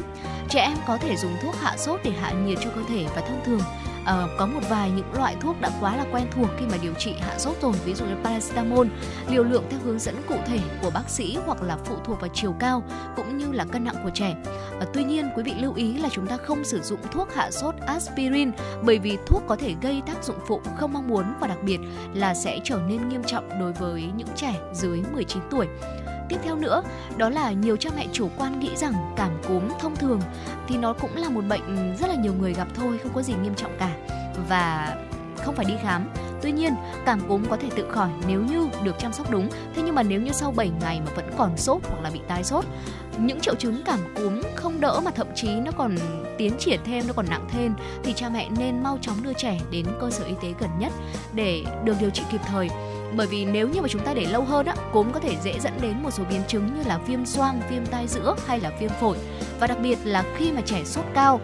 Trẻ 0.49 0.59
em 0.59 0.77
có 0.87 0.97
thể 0.97 1.15
dùng 1.15 1.35
thuốc 1.41 1.55
hạ 1.55 1.77
sốt 1.77 1.99
để 2.03 2.11
hạ 2.11 2.31
nhiệt 2.31 2.57
cho 2.63 2.69
cơ 2.75 2.81
thể 2.89 3.05
và 3.15 3.21
thông 3.21 3.41
thường 3.45 3.61
uh, 4.03 4.29
có 4.37 4.45
một 4.45 4.59
vài 4.69 4.91
những 4.91 5.13
loại 5.13 5.35
thuốc 5.41 5.61
đã 5.61 5.71
quá 5.79 5.95
là 5.95 6.05
quen 6.11 6.27
thuộc 6.31 6.49
khi 6.59 6.65
mà 6.71 6.77
điều 6.81 6.93
trị 6.93 7.15
hạ 7.19 7.39
sốt 7.39 7.55
rồi 7.61 7.73
ví 7.85 7.93
dụ 7.93 8.05
như 8.05 8.15
paracetamol. 8.23 8.87
Liều 9.29 9.43
lượng 9.43 9.63
theo 9.69 9.79
hướng 9.83 9.99
dẫn 9.99 10.15
cụ 10.27 10.35
thể 10.45 10.59
của 10.81 10.89
bác 10.89 11.09
sĩ 11.09 11.37
hoặc 11.45 11.61
là 11.61 11.77
phụ 11.85 11.95
thuộc 12.05 12.21
vào 12.21 12.29
chiều 12.33 12.55
cao 12.59 12.83
cũng 13.15 13.37
như 13.37 13.51
là 13.51 13.65
cân 13.65 13.83
nặng 13.83 13.95
của 14.03 14.11
trẻ. 14.13 14.35
Uh, 14.77 14.83
tuy 14.93 15.03
nhiên 15.03 15.29
quý 15.35 15.43
vị 15.43 15.53
lưu 15.59 15.73
ý 15.73 15.97
là 15.97 16.09
chúng 16.11 16.27
ta 16.27 16.37
không 16.37 16.63
sử 16.63 16.81
dụng 16.81 16.99
thuốc 17.11 17.33
hạ 17.33 17.51
sốt 17.51 17.75
aspirin 17.87 18.51
bởi 18.83 18.99
vì 18.99 19.17
thuốc 19.27 19.43
có 19.47 19.55
thể 19.55 19.75
gây 19.81 20.01
tác 20.05 20.23
dụng 20.23 20.37
phụ 20.47 20.61
không 20.77 20.93
mong 20.93 21.07
muốn 21.07 21.25
và 21.39 21.47
đặc 21.47 21.63
biệt 21.63 21.79
là 22.13 22.33
sẽ 22.33 22.59
trở 22.63 22.79
nên 22.87 23.09
nghiêm 23.09 23.23
trọng 23.23 23.59
đối 23.59 23.73
với 23.73 24.03
những 24.17 24.27
trẻ 24.35 24.55
dưới 24.73 25.03
19 25.13 25.41
tuổi 25.51 25.67
tiếp 26.29 26.37
theo 26.43 26.55
nữa 26.55 26.83
đó 27.17 27.29
là 27.29 27.51
nhiều 27.51 27.77
cha 27.77 27.89
mẹ 27.95 28.07
chủ 28.11 28.29
quan 28.37 28.59
nghĩ 28.59 28.75
rằng 28.75 28.93
cảm 29.17 29.31
cúm 29.47 29.63
thông 29.79 29.95
thường 29.95 30.21
thì 30.67 30.77
nó 30.77 30.93
cũng 30.93 31.15
là 31.15 31.29
một 31.29 31.43
bệnh 31.49 31.95
rất 31.99 32.07
là 32.09 32.15
nhiều 32.15 32.33
người 32.33 32.53
gặp 32.53 32.67
thôi 32.75 32.99
không 33.03 33.13
có 33.13 33.21
gì 33.21 33.33
nghiêm 33.43 33.55
trọng 33.55 33.77
cả. 33.79 33.95
Và 34.49 34.95
không 35.37 35.55
phải 35.55 35.65
đi 35.65 35.73
khám. 35.83 36.09
Tuy 36.41 36.51
nhiên, 36.51 36.73
cảm 37.05 37.21
cúm 37.27 37.45
có 37.49 37.57
thể 37.57 37.69
tự 37.75 37.89
khỏi 37.89 38.09
nếu 38.27 38.41
như 38.41 38.67
được 38.83 38.99
chăm 38.99 39.13
sóc 39.13 39.31
đúng. 39.31 39.49
Thế 39.75 39.81
nhưng 39.85 39.95
mà 39.95 40.03
nếu 40.03 40.21
như 40.21 40.31
sau 40.31 40.51
7 40.51 40.71
ngày 40.81 41.01
mà 41.05 41.11
vẫn 41.15 41.31
còn 41.37 41.57
sốt 41.57 41.81
hoặc 41.89 42.01
là 42.03 42.09
bị 42.09 42.19
tái 42.27 42.43
sốt, 42.43 42.65
những 43.17 43.39
triệu 43.39 43.55
chứng 43.55 43.81
cảm 43.85 43.99
cúm 44.15 44.41
không 44.55 44.81
đỡ 44.81 45.01
mà 45.05 45.11
thậm 45.11 45.27
chí 45.35 45.55
nó 45.55 45.71
còn 45.71 45.95
tiến 46.37 46.53
triển 46.59 46.79
thêm, 46.85 47.07
nó 47.07 47.13
còn 47.13 47.25
nặng 47.29 47.47
thêm 47.51 47.75
thì 48.03 48.13
cha 48.13 48.29
mẹ 48.29 48.49
nên 48.57 48.83
mau 48.83 48.97
chóng 49.01 49.23
đưa 49.23 49.33
trẻ 49.33 49.59
đến 49.71 49.85
cơ 50.01 50.09
sở 50.09 50.25
y 50.25 50.33
tế 50.41 50.53
gần 50.59 50.69
nhất 50.79 50.91
để 51.33 51.63
được 51.83 51.95
điều 51.99 52.09
trị 52.09 52.23
kịp 52.31 52.41
thời 52.47 52.69
bởi 53.15 53.27
vì 53.27 53.45
nếu 53.45 53.69
như 53.69 53.81
mà 53.81 53.87
chúng 53.87 54.05
ta 54.05 54.13
để 54.13 54.25
lâu 54.25 54.43
hơn 54.43 54.65
á 54.65 54.75
cúm 54.91 55.11
có 55.11 55.19
thể 55.19 55.35
dễ 55.43 55.59
dẫn 55.59 55.73
đến 55.81 56.03
một 56.03 56.11
số 56.11 56.23
biến 56.29 56.41
chứng 56.47 56.65
như 56.65 56.83
là 56.85 56.97
viêm 56.97 57.25
xoang 57.25 57.61
viêm 57.69 57.85
tai 57.85 58.07
giữa 58.07 58.35
hay 58.47 58.59
là 58.59 58.71
viêm 58.79 58.89
phổi 59.01 59.17
và 59.59 59.67
đặc 59.67 59.77
biệt 59.83 59.97
là 60.03 60.23
khi 60.37 60.51
mà 60.51 60.61
trẻ 60.65 60.83
sốt 60.85 61.05
cao 61.13 61.41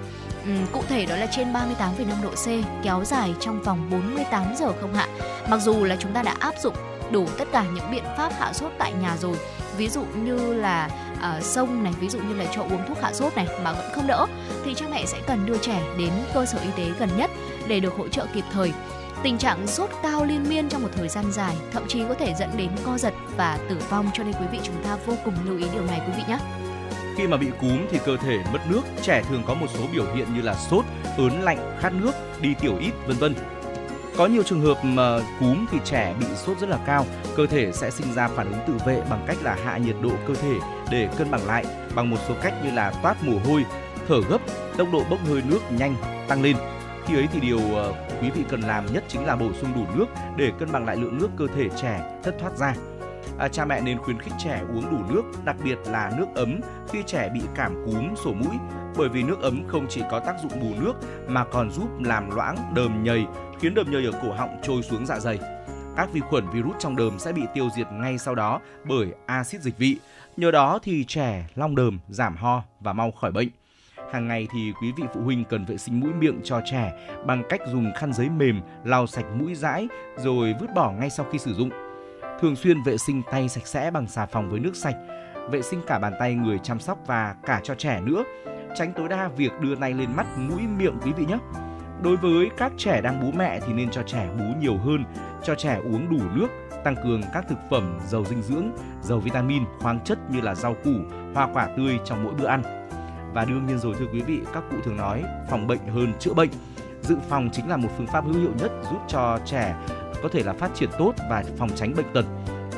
cụ 0.72 0.82
thể 0.90 1.06
đó 1.06 1.16
là 1.16 1.26
trên 1.26 1.54
38,5 1.54 2.24
độ 2.24 2.30
C 2.30 2.66
kéo 2.84 3.04
dài 3.06 3.34
trong 3.40 3.64
vòng 3.64 3.90
48 3.92 4.56
giờ 4.60 4.74
không 4.82 4.94
hạ. 4.94 5.08
Mặc 5.50 5.62
dù 5.62 5.84
là 5.84 5.96
chúng 6.00 6.14
ta 6.14 6.24
đã 6.24 6.36
áp 6.40 6.56
dụng 6.64 6.76
đủ 7.12 7.26
tất 7.38 7.48
cả 7.52 7.66
những 7.74 7.92
biện 7.92 8.04
pháp 8.18 8.34
hạ 8.40 8.54
sốt 8.54 8.72
tại 8.78 8.94
nhà 9.02 9.18
rồi 9.18 9.36
ví 9.78 9.90
dụ 9.90 10.04
như 10.24 10.54
là 10.54 10.90
uh, 11.14 11.44
sông 11.44 11.84
này 11.84 11.94
ví 12.00 12.10
dụ 12.10 12.20
như 12.20 12.34
là 12.34 12.46
cho 12.56 12.62
uống 12.62 12.82
thuốc 12.88 13.02
hạ 13.02 13.14
sốt 13.14 13.36
này 13.36 13.48
mà 13.64 13.74
vẫn 13.74 13.92
không 13.96 14.08
đỡ 14.08 14.26
thì 14.66 14.74
cha 14.74 14.86
mẹ 14.92 15.06
sẽ 15.06 15.18
cần 15.28 15.46
đưa 15.46 15.58
trẻ 15.58 15.82
đến 15.98 16.12
cơ 16.34 16.46
sở 16.46 16.60
y 16.60 16.70
tế 16.78 16.92
gần 17.00 17.10
nhất 17.18 17.32
để 17.68 17.80
được 17.80 17.94
hỗ 17.98 18.08
trợ 18.08 18.26
kịp 18.34 18.44
thời 18.54 18.72
Tình 19.24 19.38
trạng 19.38 19.68
sốt 19.68 19.90
cao 20.04 20.26
liên 20.26 20.50
miên 20.50 20.70
trong 20.70 20.82
một 20.82 20.90
thời 20.96 21.10
gian 21.10 21.32
dài 21.32 21.56
thậm 21.72 21.84
chí 21.88 22.04
có 22.10 22.14
thể 22.14 22.34
dẫn 22.40 22.50
đến 22.58 22.70
co 22.86 22.98
giật 22.98 23.14
và 23.38 23.60
tử 23.70 23.78
vong 23.90 24.10
cho 24.14 24.24
nên 24.24 24.34
quý 24.34 24.46
vị 24.52 24.60
chúng 24.64 24.84
ta 24.84 24.98
vô 25.06 25.14
cùng 25.26 25.34
lưu 25.46 25.58
ý 25.58 25.66
điều 25.74 25.86
này 25.86 26.02
quý 26.08 26.14
vị 26.18 26.24
nhé. 26.28 26.38
Khi 27.18 27.28
mà 27.28 27.38
bị 27.38 27.48
cúm 27.62 27.86
thì 27.92 28.00
cơ 28.06 28.18
thể 28.18 28.38
mất 28.54 28.60
nước, 28.70 28.82
trẻ 29.02 29.24
thường 29.30 29.44
có 29.48 29.54
một 29.54 29.68
số 29.74 29.80
biểu 29.94 30.06
hiện 30.16 30.28
như 30.36 30.42
là 30.42 30.56
sốt, 30.56 30.86
ớn 31.18 31.42
lạnh, 31.42 31.78
khát 31.80 31.94
nước, 31.94 32.12
đi 32.42 32.54
tiểu 32.62 32.78
ít, 32.80 32.92
vân 33.08 33.18
vân. 33.18 33.36
Có 34.18 34.28
nhiều 34.28 34.44
trường 34.44 34.62
hợp 34.62 34.78
mà 34.84 35.20
cúm 35.40 35.66
thì 35.72 35.78
trẻ 35.86 36.14
bị 36.20 36.26
sốt 36.36 36.60
rất 36.60 36.70
là 36.70 36.78
cao, 36.86 37.06
cơ 37.36 37.46
thể 37.48 37.72
sẽ 37.72 37.92
sinh 37.92 38.14
ra 38.14 38.28
phản 38.28 38.52
ứng 38.52 38.62
tự 38.68 38.74
vệ 38.86 39.02
bằng 39.10 39.24
cách 39.28 39.38
là 39.44 39.58
hạ 39.66 39.78
nhiệt 39.78 39.96
độ 40.02 40.12
cơ 40.28 40.36
thể 40.36 40.54
để 40.92 41.10
cân 41.18 41.32
bằng 41.32 41.48
lại 41.48 41.66
bằng 41.96 42.10
một 42.10 42.18
số 42.28 42.34
cách 42.42 42.54
như 42.64 42.72
là 42.72 42.92
toát 43.04 43.24
mồ 43.24 43.34
hôi, 43.46 43.66
thở 44.08 44.22
gấp, 44.30 44.42
tốc 44.78 44.88
độ 44.94 45.04
bốc 45.10 45.20
hơi 45.28 45.42
nước 45.46 45.60
nhanh 45.72 45.96
tăng 46.28 46.42
lên. 46.42 46.56
Khi 47.10 47.16
ấy 47.16 47.28
thì 47.32 47.40
điều 47.40 47.60
ờ, 47.76 47.94
quý 48.22 48.30
vị 48.30 48.44
cần 48.50 48.62
làm 48.62 48.86
nhất 48.94 49.04
chính 49.08 49.26
là 49.26 49.36
bổ 49.36 49.54
sung 49.54 49.70
đủ 49.76 49.86
nước 49.96 50.06
để 50.38 50.52
cân 50.60 50.72
bằng 50.72 50.86
lại 50.86 50.96
lượng 50.96 51.18
nước 51.18 51.30
cơ 51.38 51.48
thể 51.56 51.70
trẻ 51.82 52.20
thất 52.24 52.36
thoát 52.40 52.58
ra. 52.58 52.74
À, 53.40 53.48
cha 53.48 53.66
mẹ 53.66 53.82
nên 53.82 53.98
khuyến 53.98 54.20
khích 54.20 54.34
trẻ 54.40 54.62
uống 54.74 54.92
đủ 54.92 55.14
nước, 55.14 55.24
đặc 55.46 55.56
biệt 55.64 55.78
là 55.86 56.12
nước 56.18 56.26
ấm 56.36 56.60
khi 56.90 57.04
trẻ 57.06 57.30
bị 57.34 57.42
cảm 57.56 57.86
cúm, 57.86 58.16
sổ 58.16 58.34
mũi, 58.34 58.56
bởi 58.98 59.10
vì 59.10 59.24
nước 59.24 59.42
ấm 59.42 59.64
không 59.68 59.86
chỉ 59.90 60.02
có 60.12 60.20
tác 60.20 60.36
dụng 60.44 60.60
bù 60.62 60.82
nước 60.82 60.94
mà 61.28 61.46
còn 61.46 61.72
giúp 61.72 61.90
làm 62.00 62.30
loãng 62.36 62.74
đờm 62.74 63.04
nhầy, 63.04 63.26
khiến 63.60 63.74
đờm 63.74 63.92
nhầy 63.92 64.06
ở 64.06 64.12
cổ 64.12 64.34
họng 64.34 64.60
trôi 64.64 64.82
xuống 64.82 65.06
dạ 65.06 65.20
dày. 65.20 65.40
Các 65.98 66.14
vi 66.14 66.20
khuẩn 66.20 66.50
virus 66.50 66.76
trong 66.80 66.96
đờm 66.96 67.20
sẽ 67.20 67.32
bị 67.32 67.42
tiêu 67.54 67.70
diệt 67.76 67.88
ngay 67.92 68.18
sau 68.18 68.36
đó 68.36 68.60
bởi 68.84 69.08
axit 69.26 69.62
dịch 69.62 69.78
vị. 69.78 69.98
Nhờ 70.38 70.52
đó 70.52 70.80
thì 70.84 71.06
trẻ 71.08 71.48
long 71.56 71.76
đờm, 71.76 72.00
giảm 72.10 72.36
ho 72.36 72.64
và 72.80 72.94
mau 72.94 73.12
khỏi 73.12 73.32
bệnh. 73.32 73.50
Hàng 74.14 74.28
ngày 74.28 74.48
thì 74.52 74.74
quý 74.82 74.92
vị 74.98 75.04
phụ 75.14 75.22
huynh 75.22 75.44
cần 75.46 75.66
vệ 75.66 75.78
sinh 75.78 76.00
mũi 76.00 76.14
miệng 76.14 76.42
cho 76.44 76.62
trẻ 76.66 76.94
bằng 77.26 77.44
cách 77.50 77.62
dùng 77.72 77.92
khăn 77.96 78.14
giấy 78.14 78.30
mềm 78.30 78.62
lau 78.84 79.08
sạch 79.08 79.26
mũi 79.36 79.56
dãi 79.56 79.88
rồi 80.18 80.56
vứt 80.60 80.68
bỏ 80.76 80.92
ngay 80.92 81.10
sau 81.10 81.26
khi 81.32 81.38
sử 81.40 81.54
dụng. 81.54 81.70
Thường 82.42 82.56
xuyên 82.56 82.84
vệ 82.84 82.98
sinh 82.98 83.22
tay 83.32 83.50
sạch 83.50 83.68
sẽ 83.68 83.92
bằng 83.92 84.08
xà 84.08 84.26
phòng 84.26 84.50
với 84.50 84.60
nước 84.60 84.76
sạch, 84.76 84.96
vệ 85.52 85.62
sinh 85.62 85.82
cả 85.88 86.00
bàn 86.00 86.14
tay 86.20 86.34
người 86.34 86.60
chăm 86.64 86.80
sóc 86.80 87.00
và 87.06 87.36
cả 87.46 87.62
cho 87.64 87.76
trẻ 87.76 88.02
nữa. 88.02 88.24
Tránh 88.76 88.94
tối 88.94 89.10
đa 89.10 89.28
việc 89.28 89.52
đưa 89.62 89.76
tay 89.76 89.94
lên 89.94 90.10
mắt, 90.16 90.28
mũi, 90.38 90.62
miệng 90.78 90.98
quý 91.04 91.12
vị 91.14 91.26
nhé. 91.26 91.38
Đối 92.04 92.18
với 92.18 92.50
các 92.58 92.72
trẻ 92.78 93.02
đang 93.02 93.22
bú 93.22 93.38
mẹ 93.38 93.60
thì 93.68 93.74
nên 93.74 93.90
cho 93.90 94.04
trẻ 94.04 94.30
bú 94.40 94.46
nhiều 94.60 94.78
hơn, 94.78 95.04
cho 95.44 95.56
trẻ 95.56 95.80
uống 95.84 96.10
đủ 96.10 96.26
nước, 96.36 96.48
tăng 96.84 96.96
cường 97.04 97.22
các 97.34 97.46
thực 97.50 97.60
phẩm 97.70 98.00
giàu 98.08 98.26
dinh 98.26 98.42
dưỡng, 98.42 98.72
giàu 99.02 99.20
vitamin, 99.20 99.64
khoáng 99.80 100.00
chất 100.00 100.18
như 100.32 100.42
là 100.42 100.56
rau 100.56 100.76
củ, 100.84 100.94
hoa 101.34 101.48
quả 101.54 101.68
tươi 101.78 102.00
trong 102.06 102.24
mỗi 102.24 102.34
bữa 102.34 102.48
ăn. 102.48 102.79
Và 103.34 103.46
đương 103.46 103.66
nhiên 103.66 103.80
rồi 103.80 103.96
thưa 104.00 104.06
quý 104.14 104.22
vị, 104.22 104.40
các 104.54 104.64
cụ 104.72 104.78
thường 104.86 104.98
nói 104.98 105.24
phòng 105.50 105.68
bệnh 105.68 105.88
hơn 105.88 106.14
chữa 106.20 106.34
bệnh. 106.34 106.50
Dự 107.02 107.18
phòng 107.30 107.50
chính 107.54 107.70
là 107.70 107.78
một 107.78 107.90
phương 107.98 108.08
pháp 108.08 108.26
hữu 108.26 108.42
hiệu 108.42 108.52
nhất 108.60 108.72
giúp 108.92 109.00
cho 109.08 109.40
trẻ 109.46 109.76
có 110.24 110.30
thể 110.30 110.44
là 110.44 110.54
phát 110.54 110.72
triển 110.76 110.90
tốt 111.00 111.14
và 111.30 111.44
phòng 111.58 111.70
tránh 111.76 111.94
bệnh 111.96 112.14
tật, 112.14 112.26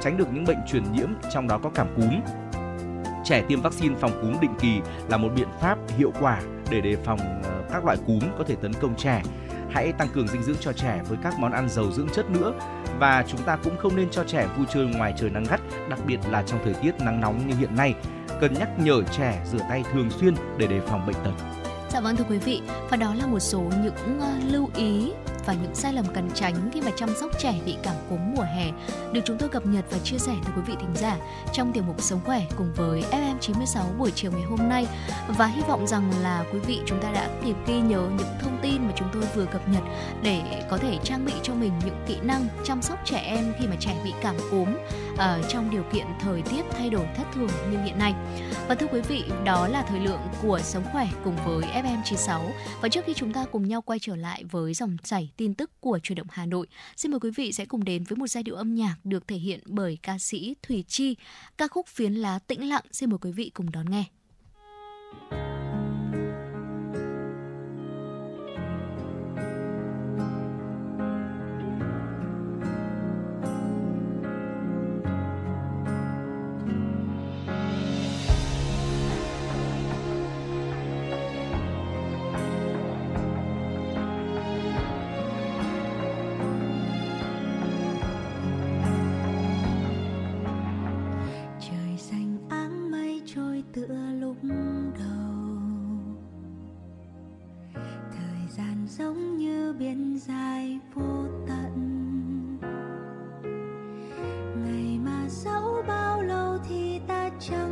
tránh 0.01 0.17
được 0.17 0.27
những 0.33 0.45
bệnh 0.45 0.57
truyền 0.67 0.91
nhiễm 0.91 1.09
trong 1.33 1.47
đó 1.47 1.59
có 1.63 1.69
cảm 1.69 1.87
cúm. 1.95 2.19
Trẻ 3.23 3.43
tiêm 3.47 3.61
vaccine 3.61 3.95
phòng 3.95 4.11
cúm 4.21 4.39
định 4.41 4.53
kỳ 4.59 4.81
là 5.09 5.17
một 5.17 5.29
biện 5.35 5.47
pháp 5.61 5.77
hiệu 5.97 6.13
quả 6.21 6.41
để 6.71 6.81
đề 6.81 6.95
phòng 6.95 7.19
ờ, 7.43 7.63
các 7.73 7.85
loại 7.85 7.97
cúm 8.07 8.19
có 8.37 8.43
thể 8.47 8.55
tấn 8.55 8.73
công 8.73 8.95
trẻ. 8.95 9.21
Hãy 9.69 9.91
tăng 9.91 10.07
cường 10.13 10.27
dinh 10.27 10.43
dưỡng 10.43 10.57
cho 10.59 10.73
trẻ 10.73 11.01
với 11.09 11.17
các 11.23 11.39
món 11.39 11.51
ăn 11.51 11.69
giàu 11.69 11.91
dưỡng 11.91 12.09
chất 12.09 12.31
nữa 12.31 12.53
và 12.99 13.25
chúng 13.27 13.41
ta 13.41 13.57
cũng 13.63 13.77
không 13.77 13.95
nên 13.95 14.09
cho 14.09 14.23
trẻ 14.23 14.47
vui 14.57 14.65
chơi 14.73 14.85
ngoài 14.85 15.13
trời 15.17 15.29
nắng 15.29 15.43
gắt, 15.49 15.61
đặc 15.89 15.99
biệt 16.05 16.19
là 16.29 16.43
trong 16.43 16.59
thời 16.63 16.73
tiết 16.73 16.91
nắng 16.99 17.21
nóng 17.21 17.47
như 17.47 17.55
hiện 17.55 17.75
nay. 17.75 17.93
Cần 18.41 18.53
nhắc 18.53 18.69
nhở 18.79 19.03
trẻ 19.17 19.41
rửa 19.51 19.59
tay 19.69 19.83
thường 19.93 20.09
xuyên 20.09 20.35
để 20.57 20.67
đề 20.67 20.79
phòng 20.79 21.05
bệnh 21.07 21.15
tật. 21.23 21.31
Dạ 21.89 22.01
vâng 22.01 22.15
thưa 22.15 22.25
quý 22.29 22.37
vị, 22.37 22.61
và 22.89 22.97
đó 22.97 23.13
là 23.13 23.25
một 23.25 23.39
số 23.39 23.61
những 23.83 24.19
uh, 24.19 24.53
lưu 24.53 24.69
ý 24.75 25.11
và 25.45 25.53
những 25.53 25.75
sai 25.75 25.93
lầm 25.93 26.05
cần 26.13 26.29
tránh 26.33 26.69
khi 26.73 26.81
mà 26.81 26.91
chăm 26.95 27.09
sóc 27.19 27.31
trẻ 27.39 27.53
bị 27.65 27.75
cảm 27.83 27.95
cúm 28.09 28.19
mùa 28.35 28.43
hè 28.43 28.71
được 29.13 29.21
chúng 29.25 29.37
tôi 29.37 29.49
cập 29.49 29.65
nhật 29.65 29.85
và 29.91 29.97
chia 29.97 30.17
sẻ 30.17 30.33
tới 30.43 30.53
quý 30.55 30.61
vị 30.67 30.73
thính 30.79 30.95
giả 30.95 31.17
trong 31.53 31.73
tiểu 31.73 31.83
mục 31.87 32.01
Sống 32.01 32.19
khỏe 32.25 32.45
cùng 32.57 32.73
với 32.75 33.03
FM96 33.11 33.97
buổi 33.97 34.11
chiều 34.15 34.31
ngày 34.31 34.43
hôm 34.43 34.69
nay 34.69 34.87
và 35.37 35.45
hy 35.45 35.61
vọng 35.67 35.87
rằng 35.87 36.11
là 36.21 36.45
quý 36.53 36.59
vị 36.59 36.79
chúng 36.85 37.01
ta 37.01 37.11
đã 37.11 37.29
kịp 37.45 37.55
ghi 37.67 37.79
nhớ 37.79 38.09
những 38.17 38.27
thông 38.41 38.59
tin 38.61 38.87
mà 38.87 38.93
chúng 38.95 39.07
tôi 39.13 39.23
vừa 39.35 39.45
cập 39.45 39.69
nhật 39.69 39.83
để 40.23 40.63
có 40.69 40.77
thể 40.77 40.97
trang 41.03 41.25
bị 41.25 41.33
cho 41.43 41.53
mình 41.53 41.71
những 41.85 42.03
kỹ 42.07 42.17
năng 42.21 42.47
chăm 42.63 42.81
sóc 42.81 42.99
trẻ 43.05 43.17
em 43.17 43.53
khi 43.59 43.67
mà 43.67 43.75
trẻ 43.79 43.95
bị 44.03 44.13
cảm 44.21 44.35
cúm 44.51 44.67
ở 45.21 45.41
trong 45.49 45.69
điều 45.69 45.83
kiện 45.93 46.05
thời 46.19 46.41
tiết 46.41 46.61
thay 46.71 46.89
đổi 46.89 47.05
thất 47.15 47.23
thường 47.33 47.49
như 47.71 47.83
hiện 47.83 47.99
nay. 47.99 48.13
Và 48.67 48.75
thưa 48.75 48.87
quý 48.87 49.01
vị, 49.01 49.23
đó 49.45 49.67
là 49.67 49.83
thời 49.83 49.99
lượng 49.99 50.19
của 50.41 50.59
Sống 50.63 50.83
khỏe 50.91 51.07
cùng 51.23 51.35
với 51.45 51.83
FM96 51.83 52.51
và 52.81 52.89
trước 52.89 53.05
khi 53.05 53.13
chúng 53.13 53.33
ta 53.33 53.45
cùng 53.51 53.67
nhau 53.67 53.81
quay 53.81 53.99
trở 53.99 54.15
lại 54.15 54.43
với 54.51 54.73
dòng 54.73 54.97
chảy 55.03 55.31
tin 55.37 55.53
tức 55.53 55.71
của 55.79 55.99
truyền 56.03 56.15
động 56.15 56.27
Hà 56.29 56.45
Nội. 56.45 56.67
Xin 56.95 57.11
mời 57.11 57.19
quý 57.19 57.31
vị 57.35 57.51
sẽ 57.51 57.65
cùng 57.65 57.83
đến 57.83 58.03
với 58.03 58.17
một 58.17 58.27
giai 58.27 58.43
điệu 58.43 58.55
âm 58.55 58.75
nhạc 58.75 58.95
được 59.03 59.27
thể 59.27 59.35
hiện 59.35 59.59
bởi 59.65 59.97
ca 60.03 60.17
sĩ 60.17 60.55
Thủy 60.63 60.85
Chi, 60.87 61.15
ca 61.57 61.67
khúc 61.67 61.87
Phiến 61.87 62.13
lá 62.13 62.39
tĩnh 62.47 62.69
lặng. 62.69 62.83
Xin 62.91 63.09
mời 63.09 63.19
quý 63.21 63.31
vị 63.31 63.51
cùng 63.53 63.71
đón 63.71 63.89
nghe. 63.89 64.03
như 99.41 99.73
biển 99.79 100.19
dài 100.19 100.79
vô 100.93 101.25
tận. 101.47 101.73
Ngày 104.65 104.99
mà 105.05 105.27
dẫu 105.29 105.83
bao 105.87 106.21
lâu 106.21 106.57
thì 106.69 106.99
ta 107.07 107.29
chẳng 107.39 107.70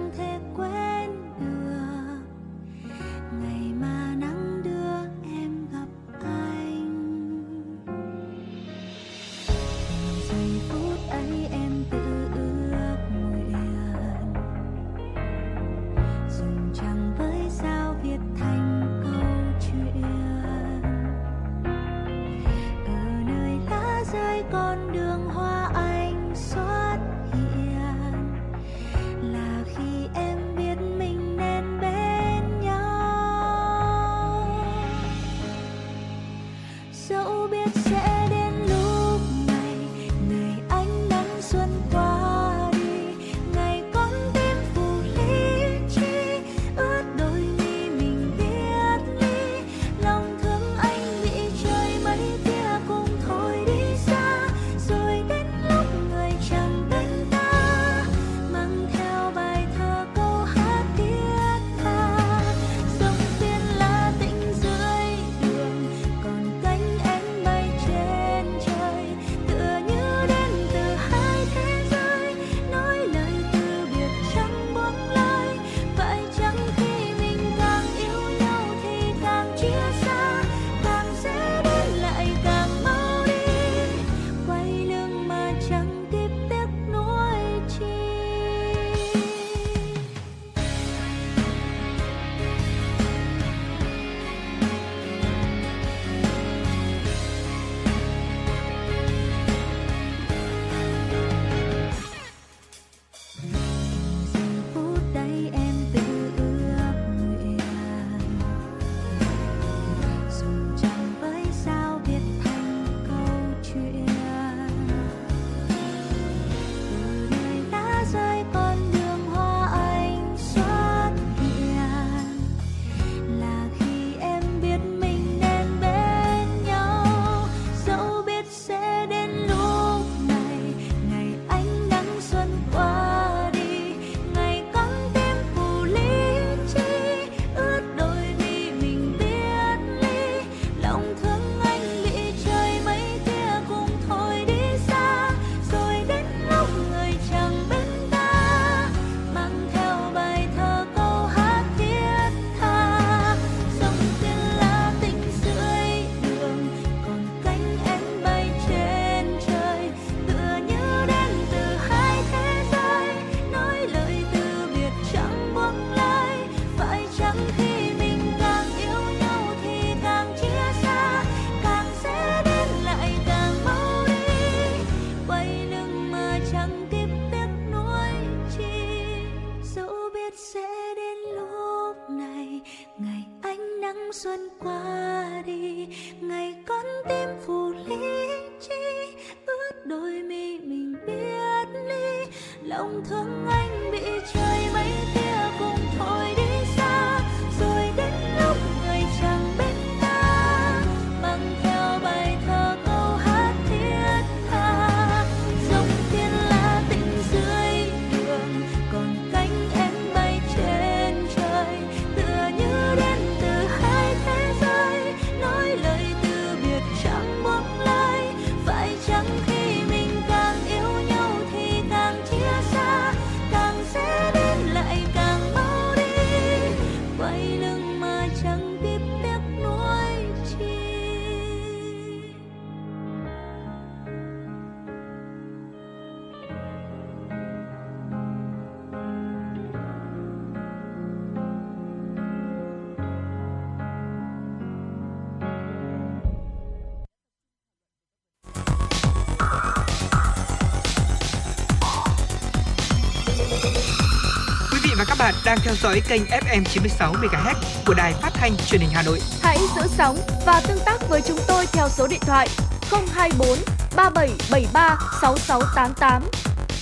bạn 255.30 255.42
đang 255.46 255.58
theo 255.64 255.76
dõi 255.76 256.02
kênh 256.10 256.22
FM 256.24 256.64
96 256.64 257.14
MHz 257.14 257.56
của 257.86 257.94
đài 257.94 258.14
phát 258.14 258.30
thanh 258.34 258.52
truyền 258.58 258.82
hình 258.82 258.90
Hà 258.94 259.04
Nội. 259.04 259.20
Hãy 259.42 259.58
giữ 259.76 259.82
sóng 259.88 260.18
và 260.46 260.62
tương 260.68 260.78
tác 260.86 261.10
với 261.10 261.22
chúng 261.28 261.38
tôi 261.48 261.66
theo 261.74 261.90
số 261.90 262.08
điện 262.08 262.20
thoại 262.22 262.48
024 262.92 263.48
3773 263.96 264.98
6688. 265.22 266.24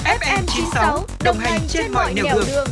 FM 0.03 0.43
96 0.47 1.05
đồng 1.23 1.37
hành 1.37 1.61
trên 1.67 1.91
mọi 1.91 2.13
nẻo 2.13 2.25
đường. 2.47 2.67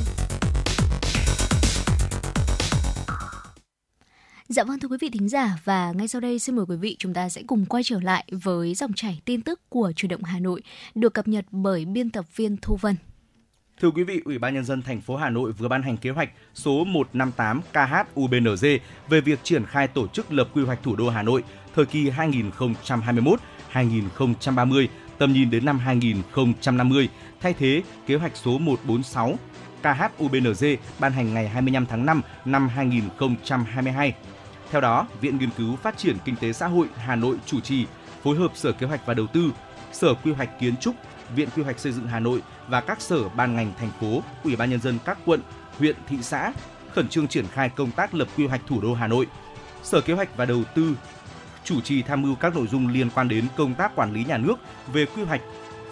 Dạ 4.49 4.63
vâng 4.63 4.79
thưa 4.79 4.87
quý 4.87 4.97
vị 5.01 5.09
thính 5.13 5.29
giả 5.29 5.57
và 5.63 5.91
ngay 5.91 6.07
sau 6.07 6.21
đây 6.21 6.39
xin 6.39 6.55
mời 6.55 6.65
quý 6.69 6.75
vị 6.75 6.95
chúng 6.99 7.13
ta 7.13 7.29
sẽ 7.29 7.41
cùng 7.47 7.65
quay 7.65 7.83
trở 7.83 7.99
lại 8.01 8.25
với 8.31 8.73
dòng 8.73 8.93
chảy 8.93 9.21
tin 9.25 9.41
tức 9.41 9.69
của 9.69 9.91
Chủ 9.95 10.07
động 10.07 10.23
Hà 10.23 10.39
Nội 10.39 10.61
được 10.95 11.13
cập 11.13 11.27
nhật 11.27 11.45
bởi 11.51 11.85
biên 11.85 12.09
tập 12.09 12.25
viên 12.35 12.57
Thu 12.57 12.77
Vân. 12.81 12.95
Thưa 13.81 13.91
quý 13.91 14.03
vị, 14.03 14.21
Ủy 14.25 14.37
ban 14.37 14.53
nhân 14.53 14.65
dân 14.65 14.81
thành 14.81 15.01
phố 15.01 15.15
Hà 15.15 15.29
Nội 15.29 15.51
vừa 15.51 15.67
ban 15.67 15.83
hành 15.83 15.97
kế 15.97 16.09
hoạch 16.09 16.29
số 16.53 16.83
158 16.83 17.61
KH-UBNZ 17.73 18.79
về 19.09 19.21
việc 19.21 19.39
triển 19.43 19.65
khai 19.65 19.87
tổ 19.87 20.07
chức 20.07 20.31
lập 20.31 20.47
quy 20.53 20.63
hoạch 20.63 20.83
thủ 20.83 20.95
đô 20.95 21.09
Hà 21.09 21.21
Nội 21.21 21.43
thời 21.75 21.85
kỳ 21.85 22.09
2021-2030, 22.09 24.87
tầm 25.17 25.33
nhìn 25.33 25.49
đến 25.49 25.65
năm 25.65 25.79
2050, 25.79 27.09
thay 27.41 27.53
thế 27.53 27.83
kế 28.07 28.15
hoạch 28.15 28.35
số 28.35 28.57
146 28.57 29.35
KHUBNZ 29.83 30.77
ban 30.99 31.11
hành 31.11 31.33
ngày 31.33 31.49
25 31.49 31.85
tháng 31.85 32.05
5 32.05 32.21
năm 32.45 32.67
2022. 32.67 34.13
Theo 34.71 34.81
đó, 34.81 35.07
Viện 35.21 35.37
Nghiên 35.37 35.49
cứu 35.57 35.75
Phát 35.75 35.97
triển 35.97 36.17
Kinh 36.25 36.35
tế 36.35 36.53
Xã 36.53 36.67
hội 36.67 36.87
Hà 36.95 37.15
Nội 37.15 37.37
chủ 37.45 37.59
trì 37.59 37.85
phối 38.23 38.37
hợp 38.37 38.51
Sở 38.55 38.71
Kế 38.71 38.87
hoạch 38.87 39.05
và 39.05 39.13
Đầu 39.13 39.27
tư, 39.27 39.51
Sở 39.91 40.13
Quy 40.13 40.31
hoạch 40.31 40.59
Kiến 40.59 40.77
trúc, 40.77 40.95
Viện 41.35 41.49
Quy 41.55 41.63
hoạch 41.63 41.79
Xây 41.79 41.91
dựng 41.91 42.07
Hà 42.07 42.19
Nội 42.19 42.41
và 42.67 42.81
các 42.81 43.01
sở 43.01 43.29
ban 43.29 43.55
ngành 43.55 43.73
thành 43.79 43.91
phố, 44.01 44.23
Ủy 44.43 44.55
ban 44.55 44.69
nhân 44.69 44.81
dân 44.81 44.97
các 45.05 45.17
quận, 45.25 45.41
huyện, 45.77 45.95
thị 46.07 46.17
xã 46.21 46.53
khẩn 46.93 47.07
trương 47.07 47.27
triển 47.27 47.47
khai 47.47 47.69
công 47.69 47.91
tác 47.91 48.13
lập 48.13 48.27
quy 48.37 48.47
hoạch 48.47 48.61
thủ 48.67 48.81
đô 48.81 48.93
Hà 48.93 49.07
Nội. 49.07 49.27
Sở 49.83 50.01
Kế 50.01 50.13
hoạch 50.13 50.37
và 50.37 50.45
Đầu 50.45 50.63
tư 50.75 50.95
chủ 51.63 51.81
trì 51.81 52.01
tham 52.01 52.21
mưu 52.21 52.35
các 52.35 52.55
nội 52.55 52.67
dung 52.67 52.87
liên 52.87 53.09
quan 53.09 53.27
đến 53.27 53.45
công 53.55 53.73
tác 53.73 53.95
quản 53.95 54.13
lý 54.13 54.25
nhà 54.25 54.37
nước 54.37 54.55
về 54.93 55.05
quy 55.05 55.23
hoạch, 55.23 55.41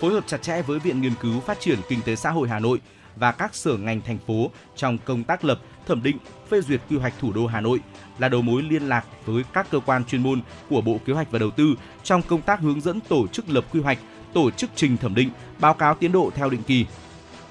phối 0.02 0.14
hợp 0.14 0.24
chặt 0.28 0.42
chẽ 0.42 0.62
với 0.62 0.80
Viện 0.80 1.02
Nghiên 1.02 1.14
cứu 1.22 1.40
Phát 1.40 1.60
triển 1.60 1.80
Kinh 1.90 2.02
tế 2.02 2.16
Xã 2.16 2.32
hội 2.32 2.50
Hà 2.50 2.60
Nội 2.60 2.82
và 3.16 3.32
các 3.32 3.56
sở 3.56 3.78
ngành 3.78 4.02
thành 4.02 4.18
phố 4.28 4.52
trong 4.76 4.98
công 4.98 5.24
tác 5.24 5.46
lập, 5.46 5.60
thẩm 5.88 6.04
định, 6.04 6.18
phê 6.50 6.62
duyệt 6.62 6.82
quy 6.90 6.98
hoạch 6.98 7.14
thủ 7.20 7.34
đô 7.34 7.48
Hà 7.48 7.62
Nội 7.62 7.80
là 8.20 8.30
đầu 8.30 8.42
mối 8.42 8.62
liên 8.62 8.90
lạc 8.90 9.06
với 9.26 9.44
các 9.54 9.68
cơ 9.72 9.80
quan 9.80 10.06
chuyên 10.06 10.24
môn 10.24 10.42
của 10.70 10.82
Bộ 10.82 11.00
Kế 11.06 11.14
hoạch 11.14 11.32
và 11.32 11.40
Đầu 11.40 11.52
tư 11.52 11.76
trong 12.04 12.22
công 12.22 12.42
tác 12.42 12.60
hướng 12.60 12.82
dẫn 12.82 13.00
tổ 13.00 13.28
chức 13.28 13.50
lập 13.50 13.66
quy 13.72 13.82
hoạch, 13.82 13.98
tổ 14.34 14.52
chức 14.52 14.70
trình 14.76 14.98
thẩm 14.98 15.16
định, 15.16 15.30
báo 15.60 15.74
cáo 15.74 15.96
tiến 15.96 16.12
độ 16.12 16.32
theo 16.36 16.50
định 16.50 16.64
kỳ. 16.64 16.86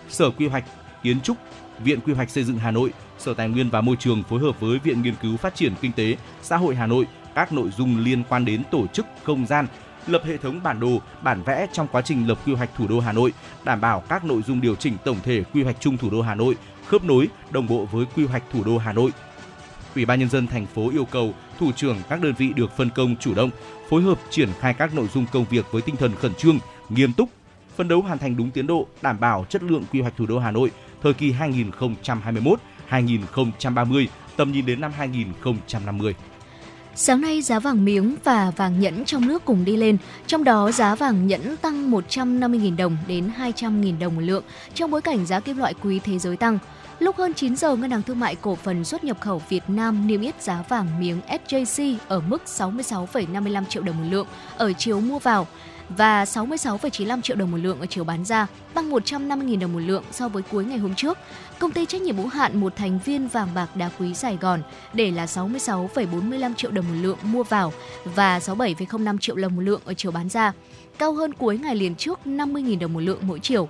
Sở 0.09 0.31
Quy 0.31 0.47
hoạch, 0.47 0.65
Kiến 1.03 1.21
trúc, 1.21 1.37
Viện 1.85 2.01
Quy 2.01 2.13
hoạch 2.13 2.31
Xây 2.31 2.45
dựng 2.45 2.59
Hà 2.59 2.71
Nội, 2.71 2.93
Sở 3.19 3.35
Tài 3.35 3.49
nguyên 3.49 3.71
và 3.71 3.81
Môi 3.81 3.97
trường 3.97 4.23
phối 4.23 4.41
hợp 4.41 4.61
với 4.61 4.79
Viện 4.79 5.03
Nghiên 5.03 5.15
cứu 5.23 5.37
Phát 5.37 5.55
triển 5.55 5.73
Kinh 5.81 5.93
tế 5.93 6.17
Xã 6.43 6.57
hội 6.57 6.75
Hà 6.75 6.87
Nội 6.87 7.07
các 7.35 7.53
nội 7.53 7.71
dung 7.77 8.05
liên 8.05 8.23
quan 8.29 8.45
đến 8.45 8.63
tổ 8.71 8.87
chức 8.87 9.07
không 9.23 9.47
gian, 9.47 9.67
lập 10.07 10.23
hệ 10.25 10.37
thống 10.37 10.61
bản 10.63 10.81
đồ, 10.81 11.01
bản 11.23 11.43
vẽ 11.43 11.67
trong 11.73 11.89
quá 11.93 12.03
trình 12.03 12.29
lập 12.29 12.39
quy 12.47 12.55
hoạch 12.55 12.71
thủ 12.77 12.87
đô 12.89 13.01
Hà 13.01 13.13
Nội, 13.13 13.33
đảm 13.65 13.81
bảo 13.81 14.03
các 14.09 14.25
nội 14.25 14.43
dung 14.47 14.61
điều 14.61 14.75
chỉnh 14.75 14.97
tổng 15.05 15.17
thể 15.25 15.43
quy 15.55 15.63
hoạch 15.63 15.77
chung 15.81 15.97
thủ 15.97 16.11
đô 16.11 16.23
Hà 16.23 16.35
Nội 16.35 16.57
khớp 16.87 17.05
nối 17.05 17.29
đồng 17.51 17.67
bộ 17.67 17.85
với 17.93 18.07
quy 18.17 18.27
hoạch 18.27 18.43
thủ 18.53 18.65
đô 18.65 18.79
Hà 18.79 18.93
Nội. 18.93 19.11
Ủy 19.95 20.05
ban 20.05 20.21
nhân 20.21 20.29
dân 20.29 20.47
thành 20.47 20.67
phố 20.67 20.91
yêu 20.91 21.05
cầu 21.05 21.35
thủ 21.59 21.73
trưởng 21.77 21.97
các 22.09 22.23
đơn 22.23 22.35
vị 22.39 22.53
được 22.57 22.77
phân 22.77 22.91
công 22.91 23.17
chủ 23.17 23.35
động 23.35 23.51
phối 23.91 24.03
hợp 24.03 24.19
triển 24.31 24.49
khai 24.61 24.75
các 24.75 24.95
nội 24.95 25.09
dung 25.15 25.27
công 25.33 25.45
việc 25.51 25.67
với 25.73 25.83
tinh 25.83 25.97
thần 25.97 26.15
khẩn 26.15 26.35
trương, 26.35 26.59
nghiêm 26.95 27.13
túc, 27.13 27.29
phấn 27.77 27.89
đấu 27.89 28.03
hoàn 28.03 28.19
thành 28.19 28.37
đúng 28.37 28.51
tiến 28.51 28.67
độ, 28.67 28.87
đảm 29.03 29.21
bảo 29.21 29.47
chất 29.49 29.63
lượng 29.63 29.85
quy 29.93 30.01
hoạch 30.01 30.17
thủ 30.17 30.27
đô 30.27 30.39
Hà 30.39 30.51
Nội 30.51 30.71
thời 31.03 31.15
kỳ 31.15 31.35
2021-2030, 32.91 34.07
tầm 34.37 34.53
nhìn 34.53 34.67
đến 34.67 34.81
năm 34.81 34.93
2050. 34.97 36.15
Sáng 36.95 37.21
nay 37.21 37.43
giá 37.43 37.59
vàng 37.59 37.85
miếng 37.85 38.17
và 38.25 38.53
vàng 38.57 38.81
nhẫn 38.81 39.05
trong 39.05 39.27
nước 39.27 39.45
cùng 39.45 39.65
đi 39.65 39.77
lên, 39.77 39.97
trong 40.27 40.45
đó 40.45 40.73
giá 40.73 40.95
vàng 40.95 41.27
nhẫn 41.27 41.57
tăng 41.57 41.91
150.000 41.91 42.77
đồng 42.77 42.97
đến 43.07 43.31
200.000 43.39 43.99
đồng 43.99 44.15
một 44.15 44.21
lượng 44.21 44.45
trong 44.75 44.91
bối 44.91 45.03
cảnh 45.03 45.27
giá 45.27 45.41
kim 45.41 45.59
loại 45.59 45.75
quý 45.83 45.99
thế 45.99 46.19
giới 46.19 46.37
tăng. 46.37 46.59
Lúc 46.99 47.17
hơn 47.17 47.35
9 47.35 47.57
giờ, 47.57 47.77
Ngân 47.77 47.91
hàng 47.91 48.03
Thương 48.03 48.21
mại 48.21 48.35
Cổ 48.35 48.55
phần 48.55 48.85
xuất 48.85 49.05
nhập 49.05 49.21
khẩu 49.21 49.43
Việt 49.49 49.63
Nam 49.69 50.07
niêm 50.07 50.21
yết 50.21 50.43
giá 50.43 50.65
vàng 50.69 51.01
miếng 51.01 51.21
SJC 51.29 51.97
ở 52.09 52.21
mức 52.21 52.43
66,55 52.47 53.65
triệu 53.65 53.83
đồng 53.83 53.97
một 53.99 54.09
lượng 54.11 54.27
ở 54.57 54.73
chiều 54.73 55.01
mua 55.01 55.19
vào 55.19 55.47
và 55.97 56.25
66,95 56.25 57.21
triệu 57.23 57.37
đồng 57.37 57.51
một 57.51 57.57
lượng 57.57 57.81
ở 57.81 57.87
chiều 57.87 58.05
bán 58.05 58.25
ra, 58.25 58.47
tăng 58.75 58.91
150.000 58.91 59.61
đồng 59.61 59.73
một 59.73 59.79
lượng 59.79 60.05
so 60.11 60.29
với 60.29 60.43
cuối 60.43 60.65
ngày 60.65 60.79
hôm 60.79 60.95
trước. 60.95 61.19
Công 61.59 61.71
ty 61.71 61.87
trách 61.87 62.03
nhiệm 62.03 62.17
hữu 62.17 62.27
hạn 62.27 62.61
một 62.61 62.77
thành 62.77 62.99
viên 63.05 63.29
vàng 63.29 63.49
bạc 63.55 63.77
đá 63.77 63.91
quý 63.99 64.15
Sài 64.15 64.37
Gòn 64.37 64.63
để 64.93 65.11
là 65.11 65.27
66,45 65.27 66.55
triệu 66.55 66.71
đồng 66.71 66.85
một 66.89 66.95
lượng 67.03 67.19
mua 67.23 67.43
vào 67.43 67.73
và 68.05 68.39
67,05 68.39 69.19
triệu 69.19 69.37
đồng 69.37 69.57
một 69.57 69.63
lượng 69.63 69.81
ở 69.85 69.95
chiều 69.95 70.13
bán 70.13 70.29
ra, 70.29 70.53
cao 70.99 71.13
hơn 71.13 71.33
cuối 71.33 71.59
ngày 71.59 71.77
liền 71.77 71.95
trước 71.95 72.21
50.000 72.25 72.79
đồng 72.79 72.93
một 72.93 73.01
lượng 73.01 73.19
mỗi 73.23 73.39
chiều. 73.39 73.69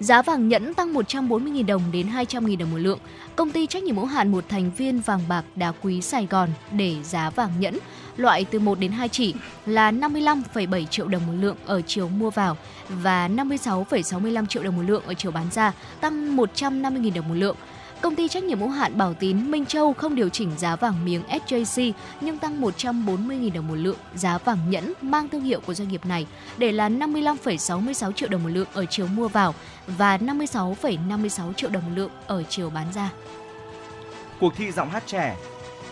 Giá 0.00 0.22
vàng 0.22 0.48
nhẫn 0.48 0.74
tăng 0.74 0.94
140.000 0.94 1.66
đồng 1.66 1.82
đến 1.92 2.06
200.000 2.06 2.58
đồng 2.58 2.70
một 2.70 2.78
lượng. 2.78 2.98
Công 3.36 3.50
ty 3.50 3.66
trách 3.66 3.82
nhiệm 3.82 3.96
hữu 3.96 4.06
hạn 4.06 4.32
một 4.32 4.44
thành 4.48 4.70
viên 4.76 5.00
vàng 5.00 5.20
bạc 5.28 5.44
đá 5.56 5.72
quý 5.82 6.00
Sài 6.00 6.26
Gòn 6.30 6.48
để 6.72 6.96
giá 7.02 7.30
vàng 7.30 7.50
nhẫn 7.60 7.78
loại 8.16 8.44
từ 8.44 8.58
1 8.58 8.78
đến 8.78 8.92
2 8.92 9.08
chỉ 9.08 9.34
là 9.66 9.90
55,7 9.90 10.86
triệu 10.86 11.08
đồng 11.08 11.26
một 11.26 11.32
lượng 11.40 11.56
ở 11.66 11.82
chiều 11.86 12.08
mua 12.08 12.30
vào 12.30 12.56
và 12.88 13.28
56,65 13.28 14.46
triệu 14.46 14.62
đồng 14.62 14.76
một 14.76 14.82
lượng 14.82 15.02
ở 15.06 15.14
chiều 15.14 15.32
bán 15.32 15.46
ra, 15.50 15.72
tăng 16.00 16.36
150.000 16.36 17.14
đồng 17.14 17.28
một 17.28 17.34
lượng. 17.34 17.56
Công 18.00 18.14
ty 18.14 18.28
trách 18.28 18.44
nhiệm 18.44 18.60
hữu 18.60 18.68
hạn 18.68 18.98
Bảo 18.98 19.14
Tín 19.14 19.50
Minh 19.50 19.66
Châu 19.66 19.92
không 19.92 20.14
điều 20.14 20.28
chỉnh 20.28 20.50
giá 20.58 20.76
vàng 20.76 21.04
miếng 21.04 21.22
SJC 21.28 21.92
nhưng 22.20 22.38
tăng 22.38 22.62
140.000 22.62 23.52
đồng 23.52 23.68
một 23.68 23.74
lượng 23.74 23.96
giá 24.14 24.38
vàng 24.38 24.58
nhẫn 24.70 24.92
mang 25.02 25.28
thương 25.28 25.42
hiệu 25.42 25.60
của 25.66 25.74
doanh 25.74 25.88
nghiệp 25.88 26.06
này 26.06 26.26
để 26.58 26.72
là 26.72 26.88
55,66 26.88 28.12
triệu 28.12 28.28
đồng 28.28 28.42
một 28.42 28.48
lượng 28.48 28.68
ở 28.72 28.84
chiều 28.84 29.06
mua 29.06 29.28
vào 29.28 29.54
và 29.86 30.16
56,56 30.18 31.52
triệu 31.52 31.70
đồng 31.70 31.82
một 31.82 31.92
lượng 31.94 32.10
ở 32.26 32.42
chiều 32.48 32.70
bán 32.70 32.86
ra. 32.94 33.10
Cuộc 34.40 34.56
thi 34.56 34.72
giọng 34.72 34.90
hát 34.90 35.02
trẻ 35.06 35.36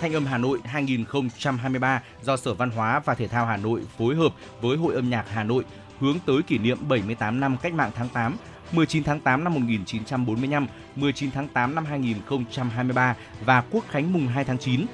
Thanh 0.00 0.12
âm 0.12 0.26
Hà 0.26 0.38
Nội 0.38 0.58
2023 0.64 2.02
do 2.22 2.36
Sở 2.36 2.54
Văn 2.54 2.70
hóa 2.70 3.00
và 3.04 3.14
Thể 3.14 3.28
thao 3.28 3.46
Hà 3.46 3.56
Nội 3.56 3.80
phối 3.98 4.14
hợp 4.14 4.32
với 4.60 4.76
Hội 4.76 4.94
âm 4.94 5.10
nhạc 5.10 5.24
Hà 5.30 5.44
Nội 5.44 5.64
hướng 6.00 6.18
tới 6.26 6.42
kỷ 6.42 6.58
niệm 6.58 6.78
78 6.88 7.40
năm 7.40 7.56
Cách 7.62 7.74
mạng 7.74 7.90
tháng 7.94 8.08
8, 8.08 8.36
19 8.72 9.04
tháng 9.04 9.20
8 9.20 9.44
năm 9.44 9.54
1945, 9.54 10.66
19 10.96 11.30
tháng 11.30 11.48
8 11.48 11.74
năm 11.74 11.84
2023 11.84 13.16
và 13.44 13.60
Quốc 13.70 13.84
khánh 13.90 14.12
mùng 14.12 14.26
2 14.26 14.44
tháng 14.44 14.58
9. 14.58 14.86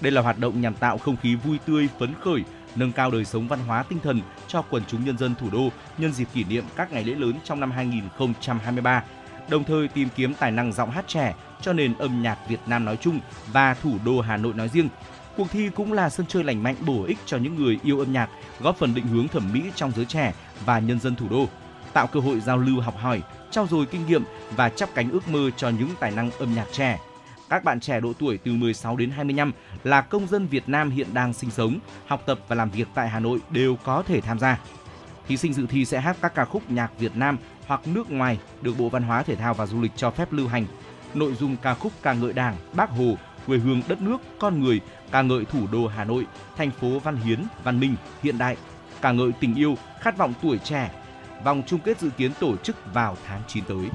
Đây 0.00 0.12
là 0.12 0.22
hoạt 0.22 0.38
động 0.38 0.60
nhằm 0.60 0.74
tạo 0.74 0.98
không 0.98 1.16
khí 1.16 1.34
vui 1.34 1.58
tươi, 1.66 1.88
phấn 1.98 2.14
khởi, 2.20 2.42
nâng 2.76 2.92
cao 2.92 3.10
đời 3.10 3.24
sống 3.24 3.48
văn 3.48 3.58
hóa 3.66 3.82
tinh 3.82 3.98
thần 4.02 4.20
cho 4.48 4.62
quần 4.62 4.82
chúng 4.88 5.04
nhân 5.04 5.18
dân 5.18 5.34
thủ 5.34 5.50
đô 5.52 5.68
nhân 5.98 6.12
dịp 6.12 6.28
kỷ 6.34 6.44
niệm 6.44 6.64
các 6.76 6.92
ngày 6.92 7.04
lễ 7.04 7.14
lớn 7.14 7.34
trong 7.44 7.60
năm 7.60 7.70
2023 7.70 9.04
đồng 9.48 9.64
thời 9.64 9.88
tìm 9.88 10.08
kiếm 10.16 10.34
tài 10.34 10.50
năng 10.50 10.72
giọng 10.72 10.90
hát 10.90 11.04
trẻ 11.08 11.34
cho 11.60 11.72
nền 11.72 11.94
âm 11.98 12.22
nhạc 12.22 12.38
Việt 12.48 12.60
Nam 12.66 12.84
nói 12.84 12.96
chung 13.00 13.20
và 13.52 13.74
thủ 13.74 13.98
đô 14.04 14.20
Hà 14.20 14.36
Nội 14.36 14.54
nói 14.54 14.68
riêng. 14.68 14.88
Cuộc 15.36 15.50
thi 15.50 15.70
cũng 15.74 15.92
là 15.92 16.10
sân 16.10 16.26
chơi 16.26 16.44
lành 16.44 16.62
mạnh 16.62 16.74
bổ 16.86 17.04
ích 17.04 17.18
cho 17.26 17.36
những 17.36 17.54
người 17.54 17.78
yêu 17.82 17.98
âm 17.98 18.12
nhạc, 18.12 18.30
góp 18.60 18.76
phần 18.76 18.94
định 18.94 19.06
hướng 19.06 19.28
thẩm 19.28 19.52
mỹ 19.52 19.62
trong 19.74 19.92
giới 19.96 20.04
trẻ 20.04 20.34
và 20.64 20.78
nhân 20.78 21.00
dân 21.00 21.16
thủ 21.16 21.28
đô, 21.28 21.46
tạo 21.92 22.06
cơ 22.06 22.20
hội 22.20 22.40
giao 22.40 22.58
lưu 22.58 22.80
học 22.80 22.96
hỏi, 22.96 23.22
trao 23.50 23.66
dồi 23.66 23.86
kinh 23.86 24.06
nghiệm 24.06 24.24
và 24.56 24.68
chắp 24.68 24.88
cánh 24.94 25.10
ước 25.10 25.28
mơ 25.28 25.50
cho 25.56 25.68
những 25.68 25.90
tài 26.00 26.10
năng 26.10 26.30
âm 26.30 26.54
nhạc 26.54 26.66
trẻ. 26.72 27.00
Các 27.48 27.64
bạn 27.64 27.80
trẻ 27.80 28.00
độ 28.00 28.12
tuổi 28.18 28.38
từ 28.38 28.52
16 28.52 28.96
đến 28.96 29.10
25 29.10 29.52
là 29.84 30.00
công 30.00 30.26
dân 30.26 30.46
Việt 30.46 30.68
Nam 30.68 30.90
hiện 30.90 31.06
đang 31.14 31.32
sinh 31.32 31.50
sống, 31.50 31.78
học 32.06 32.22
tập 32.26 32.38
và 32.48 32.56
làm 32.56 32.70
việc 32.70 32.88
tại 32.94 33.08
Hà 33.08 33.20
Nội 33.20 33.38
đều 33.50 33.76
có 33.84 34.02
thể 34.02 34.20
tham 34.20 34.38
gia. 34.38 34.58
Thí 35.28 35.36
sinh 35.36 35.52
dự 35.52 35.66
thi 35.66 35.84
sẽ 35.84 36.00
hát 36.00 36.16
các 36.20 36.34
ca 36.34 36.44
khúc 36.44 36.70
nhạc 36.70 36.98
Việt 36.98 37.16
Nam 37.16 37.38
hoặc 37.68 37.88
nước 37.88 38.10
ngoài 38.10 38.38
được 38.62 38.78
Bộ 38.78 38.88
Văn 38.88 39.02
hóa 39.02 39.22
Thể 39.22 39.36
thao 39.36 39.54
và 39.54 39.66
Du 39.66 39.80
lịch 39.80 39.92
cho 39.96 40.10
phép 40.10 40.32
lưu 40.32 40.48
hành. 40.48 40.66
Nội 41.14 41.34
dung 41.34 41.56
ca 41.62 41.74
khúc 41.74 41.92
ca 42.02 42.12
ngợi 42.12 42.32
Đảng, 42.32 42.56
Bác 42.72 42.90
Hồ, 42.90 43.14
quê 43.46 43.58
hương 43.58 43.82
đất 43.88 44.02
nước, 44.02 44.18
con 44.38 44.60
người, 44.60 44.80
ca 45.10 45.22
ngợi 45.22 45.44
thủ 45.44 45.66
đô 45.72 45.86
Hà 45.86 46.04
Nội, 46.04 46.26
thành 46.56 46.70
phố 46.70 46.98
văn 46.98 47.16
hiến, 47.16 47.44
văn 47.64 47.80
minh, 47.80 47.96
hiện 48.22 48.38
đại, 48.38 48.56
ca 49.00 49.12
ngợi 49.12 49.32
tình 49.40 49.54
yêu, 49.54 49.76
khát 50.00 50.18
vọng 50.18 50.34
tuổi 50.42 50.58
trẻ. 50.58 50.90
Vòng 51.44 51.62
chung 51.66 51.80
kết 51.80 52.00
dự 52.00 52.10
kiến 52.10 52.32
tổ 52.40 52.56
chức 52.56 52.76
vào 52.94 53.16
tháng 53.26 53.42
9 53.48 53.64
tới. 53.64 53.88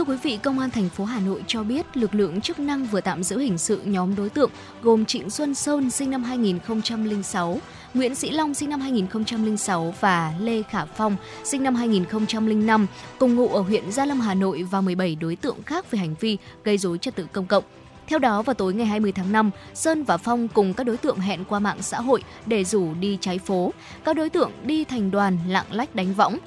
Thưa 0.00 0.04
quý 0.04 0.16
vị, 0.22 0.38
Công 0.42 0.58
an 0.58 0.70
thành 0.70 0.88
phố 0.88 1.04
Hà 1.04 1.20
Nội 1.20 1.44
cho 1.46 1.62
biết 1.62 1.96
lực 1.96 2.14
lượng 2.14 2.40
chức 2.40 2.58
năng 2.58 2.84
vừa 2.84 3.00
tạm 3.00 3.22
giữ 3.22 3.38
hình 3.38 3.58
sự 3.58 3.80
nhóm 3.84 4.16
đối 4.16 4.28
tượng 4.28 4.50
gồm 4.82 5.04
Trịnh 5.04 5.30
Xuân 5.30 5.54
Sơn 5.54 5.90
sinh 5.90 6.10
năm 6.10 6.22
2006, 6.22 7.58
Nguyễn 7.94 8.14
Sĩ 8.14 8.30
Long 8.30 8.54
sinh 8.54 8.70
năm 8.70 8.80
2006 8.80 9.94
và 10.00 10.34
Lê 10.40 10.62
Khả 10.62 10.84
Phong 10.84 11.16
sinh 11.44 11.62
năm 11.62 11.74
2005 11.74 12.86
cùng 13.18 13.34
ngụ 13.34 13.48
ở 13.48 13.60
huyện 13.60 13.92
Gia 13.92 14.06
Lâm 14.06 14.20
Hà 14.20 14.34
Nội 14.34 14.62
và 14.62 14.80
17 14.80 15.14
đối 15.14 15.36
tượng 15.36 15.62
khác 15.62 15.90
về 15.90 15.98
hành 15.98 16.14
vi 16.20 16.38
gây 16.64 16.78
dối 16.78 16.98
trật 16.98 17.16
tự 17.16 17.26
công 17.32 17.46
cộng. 17.46 17.64
Theo 18.06 18.18
đó, 18.18 18.42
vào 18.42 18.54
tối 18.54 18.74
ngày 18.74 18.86
20 18.86 19.12
tháng 19.12 19.32
5, 19.32 19.50
Sơn 19.74 20.04
và 20.04 20.16
Phong 20.16 20.48
cùng 20.48 20.74
các 20.74 20.84
đối 20.84 20.96
tượng 20.96 21.18
hẹn 21.18 21.44
qua 21.44 21.58
mạng 21.58 21.82
xã 21.82 22.00
hội 22.00 22.22
để 22.46 22.64
rủ 22.64 22.94
đi 23.00 23.18
trái 23.20 23.38
phố. 23.38 23.72
Các 24.04 24.16
đối 24.16 24.30
tượng 24.30 24.52
đi 24.64 24.84
thành 24.84 25.10
đoàn 25.10 25.38
lạng 25.46 25.66
lách 25.70 25.94
đánh 25.94 26.14
võng 26.14 26.38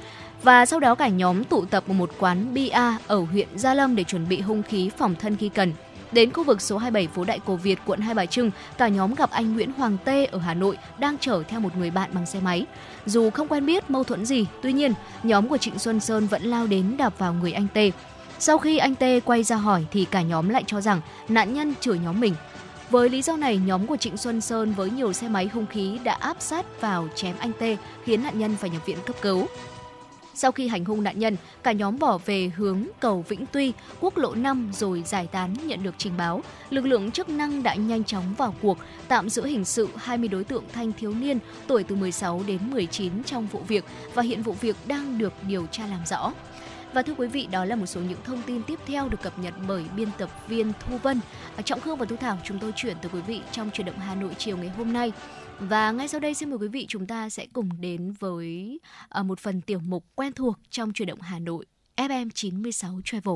và 0.44 0.66
sau 0.66 0.80
đó 0.80 0.96
cả 0.96 1.08
nhóm 1.08 1.44
tụ 1.44 1.66
tập 1.66 1.84
ở 1.88 1.94
một 1.94 2.12
quán 2.20 2.54
bia 2.54 2.70
ở 3.08 3.20
huyện 3.32 3.48
Gia 3.56 3.74
Lâm 3.74 3.96
để 3.96 4.04
chuẩn 4.04 4.28
bị 4.30 4.42
hung 4.42 4.64
khí 4.64 4.90
phòng 4.98 5.16
thân 5.16 5.36
khi 5.36 5.50
cần. 5.50 5.74
Đến 6.12 6.32
khu 6.32 6.44
vực 6.44 6.62
số 6.62 6.78
27 6.78 7.08
phố 7.16 7.24
Đại 7.24 7.40
Cổ 7.46 7.56
Việt, 7.56 7.80
quận 7.86 8.00
Hai 8.00 8.14
Bà 8.14 8.26
Trưng, 8.26 8.52
cả 8.78 8.88
nhóm 8.88 9.16
gặp 9.16 9.32
anh 9.32 9.54
Nguyễn 9.54 9.72
Hoàng 9.72 9.98
Tê 10.06 10.26
ở 10.26 10.40
Hà 10.40 10.54
Nội 10.54 10.78
đang 10.98 11.18
chở 11.18 11.44
theo 11.48 11.60
một 11.60 11.78
người 11.78 11.92
bạn 11.92 12.10
bằng 12.14 12.26
xe 12.26 12.40
máy. 12.40 12.66
Dù 13.06 13.30
không 13.30 13.48
quen 13.48 13.66
biết 13.66 13.90
mâu 13.90 14.04
thuẫn 14.04 14.26
gì, 14.26 14.46
tuy 14.62 14.74
nhiên, 14.74 14.94
nhóm 15.24 15.48
của 15.48 15.58
Trịnh 15.58 15.80
Xuân 15.80 16.00
Sơn 16.00 16.28
vẫn 16.28 16.44
lao 16.44 16.68
đến 16.68 16.98
đạp 16.98 17.14
vào 17.18 17.34
người 17.34 17.54
anh 17.54 17.68
Tê. 17.74 17.92
Sau 18.40 18.58
khi 18.58 18.78
anh 18.78 18.96
Tê 18.96 19.20
quay 19.20 19.44
ra 19.44 19.56
hỏi 19.56 19.86
thì 19.92 20.06
cả 20.06 20.22
nhóm 20.22 20.50
lại 20.50 20.64
cho 20.68 20.82
rằng 20.82 21.02
nạn 21.30 21.54
nhân 21.54 21.74
chửi 21.80 22.00
nhóm 22.00 22.20
mình. 22.20 22.36
Với 22.90 23.10
lý 23.10 23.22
do 23.22 23.38
này, 23.38 23.58
nhóm 23.66 23.88
của 23.88 23.98
Trịnh 23.98 24.18
Xuân 24.18 24.42
Sơn 24.42 24.74
với 24.74 24.90
nhiều 24.90 25.14
xe 25.14 25.28
máy 25.28 25.50
hung 25.54 25.66
khí 25.66 26.00
đã 26.04 26.14
áp 26.14 26.38
sát 26.40 26.82
vào 26.82 27.08
chém 27.16 27.36
anh 27.40 27.52
Tê, 27.60 27.78
khiến 28.04 28.24
nạn 28.24 28.40
nhân 28.40 28.56
phải 28.56 28.70
nhập 28.70 28.86
viện 28.86 28.98
cấp 29.06 29.16
cứu. 29.22 29.48
Sau 30.36 30.52
khi 30.52 30.68
hành 30.68 30.86
hung 30.86 31.04
nạn 31.04 31.20
nhân, 31.20 31.38
cả 31.64 31.72
nhóm 31.72 32.00
bỏ 32.00 32.20
về 32.26 32.52
hướng 32.56 32.88
cầu 33.00 33.26
Vĩnh 33.28 33.46
Tuy, 33.52 33.74
quốc 34.00 34.18
lộ 34.18 34.36
5 34.36 34.72
rồi 34.74 35.04
giải 35.06 35.28
tán 35.28 35.54
nhận 35.64 35.84
được 35.84 35.96
trình 35.98 36.14
báo. 36.18 36.42
Lực 36.70 36.86
lượng 36.86 37.12
chức 37.12 37.30
năng 37.30 37.64
đã 37.64 37.76
nhanh 37.76 38.04
chóng 38.04 38.34
vào 38.38 38.56
cuộc, 38.62 38.78
tạm 39.08 39.30
giữ 39.30 39.46
hình 39.46 39.66
sự 39.66 39.88
20 39.96 40.28
đối 40.28 40.44
tượng 40.44 40.64
thanh 40.74 40.94
thiếu 40.94 41.14
niên 41.14 41.40
tuổi 41.68 41.84
từ 41.84 41.96
16 41.96 42.42
đến 42.48 42.60
19 42.72 43.24
trong 43.24 43.48
vụ 43.48 43.60
việc 43.68 43.86
và 44.14 44.24
hiện 44.24 44.44
vụ 44.44 44.56
việc 44.62 44.76
đang 44.88 45.18
được 45.18 45.34
điều 45.48 45.66
tra 45.66 45.88
làm 45.88 46.06
rõ. 46.06 46.34
Và 46.94 47.02
thưa 47.02 47.14
quý 47.18 47.28
vị, 47.28 47.48
đó 47.52 47.66
là 47.66 47.76
một 47.76 47.86
số 47.86 48.02
những 48.02 48.20
thông 48.24 48.42
tin 48.42 48.64
tiếp 48.64 48.80
theo 48.86 49.10
được 49.10 49.22
cập 49.22 49.40
nhật 49.40 49.54
bởi 49.68 49.86
biên 49.96 50.10
tập 50.18 50.30
viên 50.48 50.72
Thu 50.80 50.98
Vân. 50.98 51.20
À, 51.56 51.62
Trọng 51.62 51.80
Khương 51.80 51.98
và 51.98 52.06
Thu 52.06 52.16
Thảo 52.16 52.38
chúng 52.44 52.60
tôi 52.60 52.72
chuyển 52.76 52.98
tới 53.02 53.12
quý 53.14 53.22
vị 53.22 53.42
trong 53.52 53.70
chuyển 53.70 53.86
động 53.88 54.00
Hà 54.00 54.16
Nội 54.16 54.32
chiều 54.38 54.58
ngày 54.58 54.70
hôm 54.78 54.94
nay. 54.94 55.12
Và 55.60 55.92
ngay 55.92 56.08
sau 56.08 56.20
đây 56.20 56.34
xin 56.34 56.50
mời 56.50 56.60
quý 56.60 56.68
vị 56.68 56.86
chúng 56.90 57.08
ta 57.08 57.30
sẽ 57.30 57.48
cùng 57.54 57.70
đến 57.82 58.14
với 58.20 58.80
ờ, 59.10 59.24
một 59.24 59.40
phần 59.40 59.62
tiểu 59.62 59.80
mục 59.80 60.06
quen 60.16 60.34
thuộc 60.34 60.60
trong 60.70 60.94
chuyển 60.94 61.08
động 61.08 61.22
Hà 61.22 61.40
Nội 61.40 61.66
FM 61.98 62.30
96 62.34 63.02
Travel. 63.06 63.36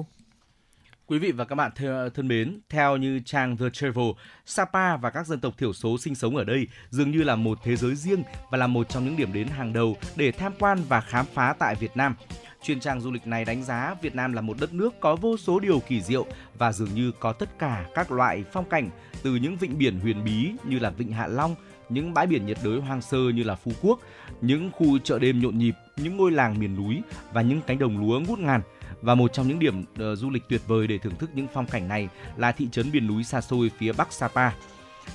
Quý 1.05 1.20
vị 1.20 1.32
và 1.32 1.45
các 1.45 1.55
bạn 1.55 1.72
thân 2.13 2.28
mến, 2.28 2.59
theo 2.70 2.97
như 2.97 3.20
trang 3.26 3.57
The 3.57 3.65
Travel, 3.74 4.05
Sapa 4.45 4.97
và 4.97 5.09
các 5.09 5.28
dân 5.28 5.39
tộc 5.39 5.57
thiểu 5.57 5.74
số 5.74 5.97
sinh 5.97 6.15
sống 6.15 6.36
ở 6.36 6.43
đây 6.43 6.68
dường 6.89 7.11
như 7.11 7.24
là 7.24 7.36
một 7.36 7.59
thế 7.63 7.76
giới 7.76 7.95
riêng 7.95 8.24
và 8.51 8.57
là 8.57 8.68
một 8.68 8.89
trong 8.89 9.05
những 9.05 9.18
điểm 9.18 9.34
đến 9.34 9.47
hàng 9.47 9.74
đầu 9.74 9.97
để 10.15 10.32
tham 10.32 10.53
quan 10.59 10.80
và 10.89 11.01
khám 11.01 11.26
phá 11.34 11.55
tại 11.59 11.76
Việt 11.76 11.97
Nam. 11.97 12.15
Chuyên 12.63 12.80
trang 12.80 13.01
du 13.01 13.11
lịch 13.11 13.28
này 13.28 13.45
đánh 13.45 13.63
giá 13.63 13.95
Việt 14.01 14.15
Nam 14.15 14.34
là 14.34 14.41
một 14.41 14.57
đất 14.59 14.74
nước 14.74 14.99
có 14.99 15.15
vô 15.15 15.38
số 15.38 15.59
điều 15.59 15.80
kỳ 15.80 16.01
diệu 16.01 16.26
và 16.57 16.72
dường 16.72 16.93
như 16.95 17.11
có 17.20 17.34
tất 17.34 17.59
cả 17.59 17.86
các 17.93 18.11
loại 18.11 18.43
phong 18.51 18.70
cảnh 18.70 18.89
từ 19.24 19.36
những 19.36 19.57
vịnh 19.57 19.78
biển 19.78 19.99
huyền 19.99 20.24
bí 20.24 20.51
như 20.63 20.80
là 20.80 20.89
Vịnh 20.89 21.11
Hạ 21.11 21.28
Long, 21.28 21.55
những 21.89 22.13
bãi 22.13 22.27
biển 22.27 22.45
nhiệt 22.45 22.57
đới 22.63 22.79
hoang 22.79 23.01
sơ 23.01 23.17
như 23.17 23.43
là 23.43 23.55
Phú 23.55 23.71
Quốc, 23.81 23.99
những 24.41 24.71
khu 24.73 24.99
chợ 24.99 25.19
đêm 25.19 25.39
nhộn 25.39 25.57
nhịp, 25.57 25.73
những 25.97 26.17
ngôi 26.17 26.31
làng 26.31 26.59
miền 26.59 26.75
núi 26.75 27.01
và 27.33 27.41
những 27.41 27.61
cánh 27.67 27.79
đồng 27.79 27.99
lúa 27.99 28.19
ngút 28.19 28.39
ngàn. 28.39 28.61
Và 29.01 29.15
một 29.15 29.33
trong 29.33 29.47
những 29.47 29.59
điểm 29.59 29.81
uh, 29.81 30.17
du 30.17 30.29
lịch 30.29 30.43
tuyệt 30.49 30.61
vời 30.67 30.88
để 30.88 30.97
thưởng 30.97 31.15
thức 31.15 31.29
những 31.33 31.47
phong 31.53 31.65
cảnh 31.65 31.88
này 31.88 32.09
là 32.38 32.51
thị 32.51 32.67
trấn 32.71 32.91
miền 32.91 33.07
núi 33.07 33.23
xa 33.23 33.41
xôi 33.41 33.71
phía 33.77 33.93
bắc 33.93 34.13
Sapa. 34.13 34.51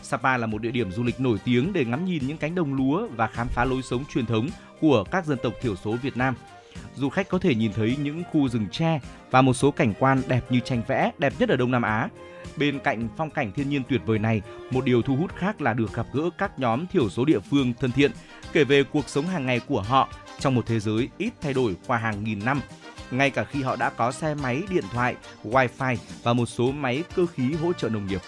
Sapa 0.03 0.37
là 0.37 0.47
một 0.47 0.62
địa 0.62 0.70
điểm 0.70 0.93
du 0.93 1.03
lịch 1.03 1.20
nổi 1.20 1.39
tiếng 1.45 1.73
để 1.73 1.85
ngắm 1.85 2.05
nhìn 2.05 2.27
những 2.27 2.39
cánh 2.39 2.55
đồng 2.55 2.75
lúa 2.75 3.09
và 3.16 3.27
khám 3.27 3.49
phá 3.49 3.64
lối 3.64 3.83
sống 3.83 4.05
truyền 4.14 4.27
thống 4.27 4.49
của 4.81 5.05
các 5.05 5.27
dân 5.27 5.39
tộc 5.43 5.53
thiểu 5.62 5.77
số 5.77 5.93
Việt 5.93 6.16
Nam. 6.16 6.35
Du 6.95 7.09
khách 7.09 7.29
có 7.29 7.39
thể 7.39 7.55
nhìn 7.55 7.73
thấy 7.73 7.97
những 8.03 8.23
khu 8.33 8.49
rừng 8.49 8.66
tre 8.70 9.01
và 9.31 9.43
một 9.43 9.55
số 9.55 9.70
cảnh 9.70 9.95
quan 9.99 10.23
đẹp 10.29 10.53
như 10.53 10.61
tranh 10.61 10.83
vẽ, 10.89 11.12
đẹp 11.18 11.33
nhất 11.39 11.49
ở 11.49 11.57
Đông 11.57 11.70
Nam 11.70 11.83
Á. 11.83 12.09
Bên 12.57 12.79
cạnh 12.79 13.09
phong 13.17 13.31
cảnh 13.31 13.53
thiên 13.53 13.69
nhiên 13.69 13.83
tuyệt 13.89 14.01
vời 14.07 14.19
này, 14.19 14.43
một 14.71 14.85
điều 14.85 15.03
thu 15.03 15.17
hút 15.17 15.37
khác 15.37 15.61
là 15.61 15.75
được 15.75 15.95
gặp 15.95 16.07
gỡ 16.13 16.31
các 16.39 16.59
nhóm 16.59 16.87
thiểu 16.87 17.11
số 17.11 17.25
địa 17.25 17.41
phương 17.41 17.73
thân 17.81 17.93
thiện, 17.93 18.11
kể 18.53 18.65
về 18.65 18.83
cuộc 18.85 19.09
sống 19.09 19.27
hàng 19.27 19.47
ngày 19.47 19.61
của 19.69 19.81
họ 19.81 20.09
trong 20.39 20.55
một 20.55 20.67
thế 20.67 20.81
giới 20.81 21.09
ít 21.19 21.33
thay 21.41 21.53
đổi 21.53 21.77
qua 21.87 21.99
hàng 21.99 22.25
nghìn 22.25 22.45
năm. 22.45 22.61
Ngay 23.11 23.31
cả 23.31 23.45
khi 23.45 23.63
họ 23.63 23.77
đã 23.77 23.91
có 23.91 24.13
xe 24.13 24.35
máy, 24.35 24.63
điện 24.71 24.85
thoại, 24.93 25.17
wifi 25.45 25.97
và 26.23 26.33
một 26.33 26.47
số 26.47 26.73
máy 26.73 27.03
cơ 27.17 27.27
khí 27.27 27.53
hỗ 27.53 27.73
trợ 27.73 27.89
nông 27.89 28.07
nghiệp. 28.07 28.21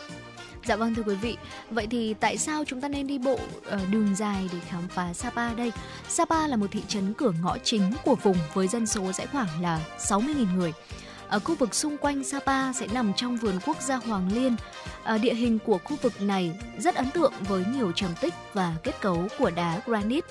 Dạ 0.66 0.76
vâng 0.76 0.94
thưa 0.94 1.02
quý 1.02 1.14
vị, 1.14 1.36
vậy 1.70 1.86
thì 1.90 2.14
tại 2.14 2.38
sao 2.38 2.64
chúng 2.66 2.80
ta 2.80 2.88
nên 2.88 3.06
đi 3.06 3.18
bộ 3.18 3.38
ờ, 3.64 3.80
đường 3.90 4.14
dài 4.16 4.48
để 4.52 4.58
khám 4.68 4.88
phá 4.88 5.12
Sapa 5.12 5.54
đây? 5.54 5.72
Sapa 6.08 6.46
là 6.46 6.56
một 6.56 6.66
thị 6.70 6.82
trấn 6.88 7.14
cửa 7.14 7.32
ngõ 7.42 7.58
chính 7.58 7.92
của 8.04 8.14
vùng 8.14 8.36
với 8.54 8.68
dân 8.68 8.86
số 8.86 9.12
sẽ 9.12 9.26
khoảng 9.26 9.62
là 9.62 9.80
60.000 9.98 10.56
người. 10.56 10.72
Ở 11.34 11.40
khu 11.40 11.54
vực 11.54 11.74
xung 11.74 11.96
quanh 11.96 12.24
Sapa 12.24 12.72
sẽ 12.72 12.86
nằm 12.92 13.12
trong 13.16 13.36
vườn 13.36 13.58
quốc 13.66 13.82
gia 13.82 13.96
Hoàng 13.96 14.32
Liên. 14.34 14.56
À, 15.04 15.18
địa 15.18 15.34
hình 15.34 15.58
của 15.58 15.78
khu 15.84 15.96
vực 16.02 16.20
này 16.20 16.52
rất 16.78 16.94
ấn 16.94 17.10
tượng 17.10 17.32
với 17.48 17.64
nhiều 17.76 17.92
trầm 17.92 18.10
tích 18.20 18.34
và 18.52 18.74
kết 18.82 19.00
cấu 19.00 19.28
của 19.38 19.50
đá 19.50 19.80
granite. 19.86 20.26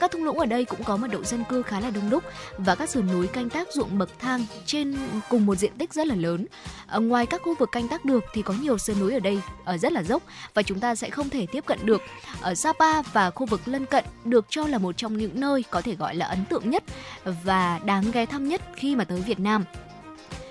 Các 0.00 0.10
thung 0.10 0.24
lũng 0.24 0.38
ở 0.38 0.46
đây 0.46 0.64
cũng 0.64 0.84
có 0.84 0.96
mật 0.96 1.08
độ 1.10 1.24
dân 1.24 1.44
cư 1.48 1.62
khá 1.62 1.80
là 1.80 1.90
đông 1.90 2.10
đúc 2.10 2.24
và 2.58 2.74
các 2.74 2.90
sườn 2.90 3.06
núi 3.06 3.26
canh 3.26 3.50
tác 3.50 3.72
ruộng 3.72 3.98
bậc 3.98 4.18
thang 4.18 4.46
trên 4.66 4.96
cùng 5.28 5.46
một 5.46 5.54
diện 5.54 5.72
tích 5.78 5.94
rất 5.94 6.06
là 6.06 6.14
lớn. 6.14 6.46
À, 6.86 6.98
ngoài 6.98 7.26
các 7.26 7.42
khu 7.44 7.54
vực 7.54 7.68
canh 7.72 7.88
tác 7.88 8.04
được 8.04 8.24
thì 8.32 8.42
có 8.42 8.54
nhiều 8.60 8.78
sườn 8.78 9.00
núi 9.00 9.14
ở 9.14 9.20
đây 9.20 9.40
ở 9.64 9.78
rất 9.78 9.92
là 9.92 10.02
dốc 10.02 10.22
và 10.54 10.62
chúng 10.62 10.80
ta 10.80 10.94
sẽ 10.94 11.10
không 11.10 11.30
thể 11.30 11.46
tiếp 11.46 11.66
cận 11.66 11.78
được. 11.86 12.02
Ở 12.40 12.54
Sapa 12.54 13.02
và 13.02 13.30
khu 13.30 13.46
vực 13.46 13.60
lân 13.66 13.86
cận 13.86 14.04
được 14.24 14.46
cho 14.48 14.66
là 14.66 14.78
một 14.78 14.96
trong 14.96 15.16
những 15.16 15.40
nơi 15.40 15.64
có 15.70 15.80
thể 15.80 15.94
gọi 15.94 16.14
là 16.14 16.26
ấn 16.26 16.44
tượng 16.44 16.70
nhất 16.70 16.84
và 17.44 17.80
đáng 17.84 18.04
ghé 18.12 18.26
thăm 18.26 18.48
nhất 18.48 18.60
khi 18.76 18.96
mà 18.96 19.04
tới 19.04 19.20
Việt 19.20 19.40
Nam. 19.40 19.64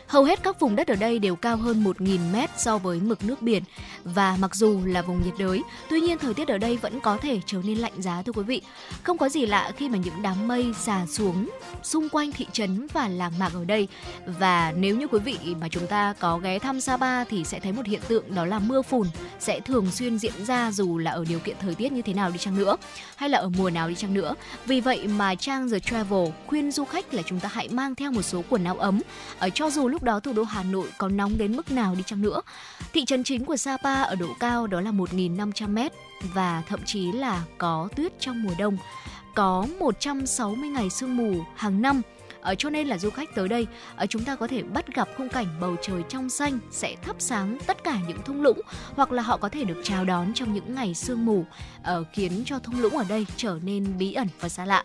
Hầu 0.08 0.24
hết 0.24 0.44
các 0.44 0.60
vùng 0.60 0.76
đất 0.76 0.88
ở 0.88 0.96
đây 0.96 1.20
đều 1.20 1.36
cao 1.36 1.58
hơn 1.58 1.84
1.000 1.84 2.32
mét 2.32 2.50
so 2.58 2.78
với 2.78 3.00
mực 3.00 3.24
nước 3.24 3.42
biển 3.42 3.64
và 4.04 4.38
mặc 4.40 4.56
dù 4.56 4.82
là 4.86 5.02
vùng 5.02 5.22
nhiệt 5.24 5.34
đới, 5.40 5.62
tuy 5.90 6.02
nhiên 6.02 6.18
thời 6.18 6.34
tiết 6.34 6.48
ở 6.48 6.58
đây 6.58 6.78
vẫn 6.78 7.00
có 7.00 7.18
thể 7.18 7.40
trở 7.46 7.62
nên 7.64 7.78
lạnh 7.78 8.02
giá 8.02 8.22
thưa 8.22 8.32
quý 8.32 8.44
vị. 8.44 8.62
Không 9.04 9.18
có 9.18 9.30
gì 9.30 9.46
lạ 9.46 9.72
khi 9.78 9.90
mà 9.90 9.98
những 9.98 10.22
đám 10.22 10.48
mây 10.48 10.74
xà 10.80 11.06
xuống 11.06 11.50
xung 11.84 12.10
quanh 12.10 12.32
thị 12.32 12.48
trấn 12.52 12.88
và 12.94 13.08
làng 13.08 13.40
mạc 13.40 13.54
ở 13.54 13.66
đây 13.66 13.88
và 14.40 14.74
nếu 14.78 14.98
như 14.98 15.08
quý 15.08 15.20
vị 15.20 15.38
mà 15.62 15.68
chúng 15.68 15.88
ta 15.88 16.14
có 16.20 16.38
ghé 16.38 16.60
thăm 16.60 16.82
Sapa 16.82 17.24
thì 17.24 17.44
sẽ 17.44 17.60
thấy 17.60 17.72
một 17.72 17.86
hiện 17.86 18.02
tượng 18.08 18.36
đó 18.36 18.46
là 18.46 18.60
mưa 18.60 18.82
phùn 18.82 19.08
sẽ 19.40 19.60
thường 19.60 19.92
xuyên 19.92 20.20
diễn 20.20 20.46
ra 20.46 20.72
dù 20.72 20.98
là 20.98 21.12
ở 21.12 21.26
điều 21.30 21.40
kiện 21.40 21.56
thời 21.60 21.76
tiết 21.76 21.92
như 21.92 22.02
thế 22.02 22.14
nào 22.14 22.32
đi 22.32 22.38
chăng 22.38 22.58
nữa 22.58 22.78
hay 23.16 23.30
là 23.30 23.38
ở 23.38 23.50
mùa 23.58 23.70
nào 23.70 23.90
đi 23.90 23.96
chăng 23.96 24.14
nữa. 24.14 24.36
Vì 24.66 24.82
vậy 24.82 25.08
mà 25.08 25.36
trang 25.36 25.70
The 25.70 25.80
Travel 25.80 26.28
khuyên 26.48 26.72
du 26.72 26.86
khách 26.86 27.14
là 27.14 27.22
chúng 27.22 27.40
ta 27.40 27.50
hãy 27.54 27.70
mang 27.70 27.96
theo 27.96 28.12
một 28.12 28.22
số 28.22 28.44
quần 28.50 28.64
áo 28.64 28.76
ấm 28.76 29.02
ở 29.40 29.50
cho 29.50 29.70
dù 29.70 29.88
lúc 29.88 29.97
lúc 29.98 30.04
đó 30.04 30.20
thủ 30.20 30.34
đô 30.34 30.44
Hà 30.44 30.64
Nội 30.64 30.88
có 30.98 31.10
nóng 31.10 31.38
đến 31.38 31.56
mức 31.56 31.72
nào 31.72 31.96
đi 31.96 32.04
chăng 32.06 32.22
nữa. 32.22 32.42
Thị 32.94 33.06
trấn 33.06 33.24
chính 33.24 33.46
của 33.46 33.58
Sapa 33.58 34.02
ở 34.02 34.16
độ 34.16 34.28
cao 34.40 34.68
đó 34.68 34.82
là 34.82 34.92
1.500 34.92 35.70
m 35.70 35.78
và 36.34 36.64
thậm 36.68 36.80
chí 36.86 37.12
là 37.12 37.44
có 37.58 37.90
tuyết 37.96 38.20
trong 38.20 38.44
mùa 38.44 38.54
đông. 38.60 38.78
Có 39.36 39.68
160 39.80 40.70
ngày 40.70 40.90
sương 40.90 41.18
mù 41.18 41.44
hàng 41.56 41.82
năm 41.82 42.02
ở 42.42 42.56
cho 42.56 42.70
nên 42.70 42.88
là 42.88 42.98
du 42.98 43.10
khách 43.10 43.36
tới 43.36 43.48
đây 43.48 43.68
ở 43.96 44.06
chúng 44.06 44.24
ta 44.24 44.36
có 44.36 44.48
thể 44.48 44.64
bắt 44.64 44.96
gặp 44.96 45.10
khung 45.18 45.30
cảnh 45.30 45.48
bầu 45.62 45.76
trời 45.82 46.04
trong 46.10 46.30
xanh 46.30 46.60
sẽ 46.72 46.96
thắp 47.02 47.16
sáng 47.20 47.58
tất 47.68 47.84
cả 47.84 48.00
những 48.08 48.22
thung 48.26 48.42
lũng 48.42 48.62
hoặc 48.96 49.12
là 49.12 49.24
họ 49.24 49.38
có 49.38 49.50
thể 49.50 49.64
được 49.64 49.82
chào 49.84 50.06
đón 50.06 50.34
trong 50.34 50.54
những 50.54 50.76
ngày 50.76 50.94
sương 50.94 51.26
mù 51.26 51.46
ở 51.84 52.04
khiến 52.14 52.44
cho 52.46 52.60
thung 52.60 52.82
lũng 52.82 52.98
ở 52.98 53.06
đây 53.10 53.26
trở 53.38 53.60
nên 53.64 53.98
bí 53.98 54.14
ẩn 54.14 54.28
và 54.40 54.50
xa 54.50 54.66
lạ 54.66 54.84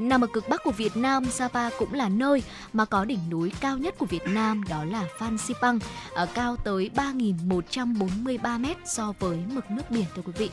Nằm 0.00 0.24
ở 0.24 0.26
cực 0.32 0.48
bắc 0.48 0.64
của 0.64 0.70
Việt 0.70 0.96
Nam, 0.96 1.24
Sapa 1.24 1.70
cũng 1.78 1.94
là 1.94 2.08
nơi 2.08 2.42
mà 2.72 2.84
có 2.84 3.04
đỉnh 3.04 3.30
núi 3.30 3.52
cao 3.60 3.78
nhất 3.78 3.94
của 3.98 4.06
Việt 4.06 4.26
Nam 4.26 4.62
đó 4.68 4.84
là 4.84 5.04
Phan 5.18 5.38
Xipang, 5.38 5.78
ở 6.14 6.26
cao 6.34 6.56
tới 6.56 6.90
3.143 6.94 8.60
m 8.60 8.66
so 8.84 9.12
với 9.18 9.38
mực 9.52 9.70
nước 9.70 9.90
biển 9.90 10.04
thưa 10.16 10.22
quý 10.22 10.32
vị. 10.36 10.50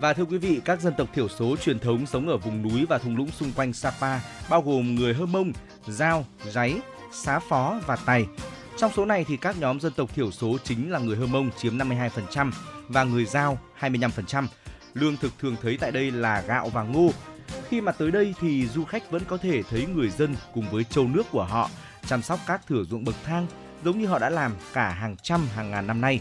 Và 0.00 0.12
thưa 0.12 0.24
quý 0.24 0.38
vị, 0.38 0.60
các 0.64 0.80
dân 0.80 0.94
tộc 0.98 1.08
thiểu 1.14 1.28
số 1.28 1.56
truyền 1.56 1.78
thống 1.78 2.06
sống 2.06 2.28
ở 2.28 2.36
vùng 2.36 2.62
núi 2.62 2.86
và 2.88 2.98
thung 2.98 3.16
lũng 3.16 3.30
xung 3.30 3.52
quanh 3.52 3.72
Sapa 3.72 4.20
bao 4.48 4.62
gồm 4.62 4.94
người 4.94 5.14
Hơ 5.14 5.26
Mông, 5.26 5.52
Giao, 5.86 6.24
Giấy, 6.50 6.80
Xá 7.12 7.38
Phó 7.38 7.80
và 7.86 7.96
Tày. 7.96 8.26
Trong 8.76 8.92
số 8.96 9.04
này 9.04 9.24
thì 9.28 9.36
các 9.36 9.56
nhóm 9.60 9.80
dân 9.80 9.92
tộc 9.92 10.14
thiểu 10.14 10.30
số 10.30 10.56
chính 10.64 10.90
là 10.90 10.98
người 10.98 11.16
Hơ 11.16 11.26
Mông 11.26 11.50
chiếm 11.56 11.78
52% 11.78 12.50
và 12.88 13.04
người 13.04 13.24
Giao 13.24 13.58
25%. 13.80 14.46
Lương 14.94 15.16
thực 15.16 15.32
thường 15.38 15.56
thấy 15.62 15.76
tại 15.80 15.92
đây 15.92 16.10
là 16.10 16.40
gạo 16.48 16.68
và 16.68 16.82
ngô. 16.82 17.10
Khi 17.68 17.80
mà 17.80 17.92
tới 17.92 18.10
đây 18.10 18.34
thì 18.40 18.66
du 18.66 18.84
khách 18.84 19.10
vẫn 19.10 19.22
có 19.28 19.36
thể 19.36 19.62
thấy 19.62 19.86
người 19.86 20.10
dân 20.10 20.36
cùng 20.54 20.70
với 20.70 20.84
châu 20.84 21.08
nước 21.08 21.26
của 21.30 21.44
họ 21.44 21.70
chăm 22.06 22.22
sóc 22.22 22.40
các 22.46 22.66
thửa 22.66 22.84
ruộng 22.84 23.04
bậc 23.04 23.14
thang 23.24 23.46
giống 23.84 23.98
như 23.98 24.06
họ 24.06 24.18
đã 24.18 24.30
làm 24.30 24.52
cả 24.72 24.90
hàng 24.90 25.16
trăm 25.22 25.46
hàng 25.54 25.70
ngàn 25.70 25.86
năm 25.86 26.00
nay. 26.00 26.20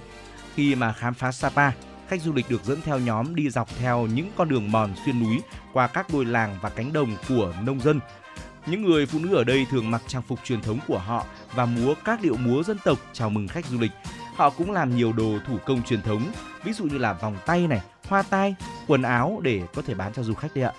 Khi 0.55 0.75
mà 0.75 0.93
khám 0.93 1.13
phá 1.13 1.31
Sapa, 1.31 1.71
khách 2.07 2.21
du 2.21 2.33
lịch 2.33 2.49
được 2.49 2.63
dẫn 2.63 2.81
theo 2.81 2.99
nhóm 2.99 3.35
đi 3.35 3.49
dọc 3.49 3.69
theo 3.79 4.07
những 4.07 4.31
con 4.37 4.49
đường 4.49 4.71
mòn 4.71 4.93
xuyên 5.05 5.19
núi 5.19 5.41
qua 5.73 5.87
các 5.87 6.07
đồi 6.13 6.25
làng 6.25 6.57
và 6.61 6.69
cánh 6.69 6.93
đồng 6.93 7.15
của 7.29 7.53
nông 7.63 7.79
dân. 7.79 7.99
Những 8.65 8.81
người 8.83 9.05
phụ 9.05 9.19
nữ 9.19 9.35
ở 9.35 9.43
đây 9.43 9.65
thường 9.71 9.91
mặc 9.91 10.01
trang 10.07 10.21
phục 10.21 10.39
truyền 10.43 10.61
thống 10.61 10.79
của 10.87 10.97
họ 10.97 11.25
và 11.55 11.65
múa 11.65 11.93
các 12.05 12.21
điệu 12.21 12.37
múa 12.37 12.63
dân 12.63 12.77
tộc 12.83 12.97
chào 13.13 13.29
mừng 13.29 13.47
khách 13.47 13.65
du 13.65 13.79
lịch. 13.79 13.91
Họ 14.35 14.49
cũng 14.49 14.71
làm 14.71 14.95
nhiều 14.95 15.13
đồ 15.13 15.39
thủ 15.47 15.57
công 15.65 15.83
truyền 15.83 16.01
thống, 16.01 16.31
ví 16.63 16.73
dụ 16.73 16.85
như 16.85 16.97
là 16.97 17.13
vòng 17.13 17.37
tay 17.45 17.67
này, 17.67 17.81
hoa 18.07 18.21
tai, 18.21 18.55
quần 18.87 19.01
áo 19.01 19.39
để 19.43 19.61
có 19.75 19.81
thể 19.81 19.93
bán 19.93 20.13
cho 20.13 20.23
du 20.23 20.33
khách 20.33 20.55
đấy 20.55 20.63
ạ. 20.63 20.73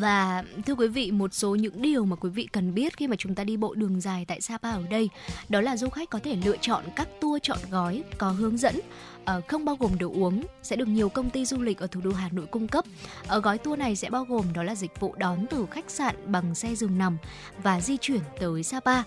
Và 0.00 0.44
thưa 0.66 0.74
quý 0.74 0.88
vị, 0.88 1.10
một 1.10 1.34
số 1.34 1.54
những 1.54 1.82
điều 1.82 2.04
mà 2.04 2.16
quý 2.16 2.30
vị 2.30 2.48
cần 2.52 2.74
biết 2.74 2.96
khi 2.96 3.06
mà 3.06 3.16
chúng 3.16 3.34
ta 3.34 3.44
đi 3.44 3.56
bộ 3.56 3.74
đường 3.74 4.00
dài 4.00 4.24
tại 4.28 4.40
Sapa 4.40 4.70
ở 4.70 4.82
đây, 4.90 5.08
đó 5.48 5.60
là 5.60 5.76
du 5.76 5.88
khách 5.88 6.10
có 6.10 6.18
thể 6.18 6.36
lựa 6.44 6.56
chọn 6.60 6.84
các 6.96 7.08
tour 7.20 7.42
chọn 7.42 7.58
gói 7.70 8.02
có 8.18 8.30
hướng 8.30 8.56
dẫn 8.56 8.80
ờ, 9.24 9.40
không 9.48 9.64
bao 9.64 9.76
gồm 9.80 9.98
đồ 9.98 10.12
uống 10.14 10.42
sẽ 10.62 10.76
được 10.76 10.88
nhiều 10.88 11.08
công 11.08 11.30
ty 11.30 11.44
du 11.44 11.62
lịch 11.62 11.78
ở 11.78 11.86
thủ 11.86 12.00
đô 12.04 12.12
Hà 12.12 12.28
Nội 12.32 12.46
cung 12.46 12.68
cấp. 12.68 12.84
Ở 13.26 13.40
gói 13.40 13.58
tour 13.58 13.78
này 13.78 13.96
sẽ 13.96 14.10
bao 14.10 14.24
gồm 14.24 14.44
đó 14.54 14.62
là 14.62 14.74
dịch 14.74 15.00
vụ 15.00 15.14
đón 15.18 15.46
từ 15.50 15.66
khách 15.70 15.90
sạn 15.90 16.32
bằng 16.32 16.54
xe 16.54 16.74
giường 16.74 16.98
nằm 16.98 17.16
và 17.62 17.80
di 17.80 17.96
chuyển 17.96 18.20
tới 18.40 18.62
Sapa. 18.62 19.02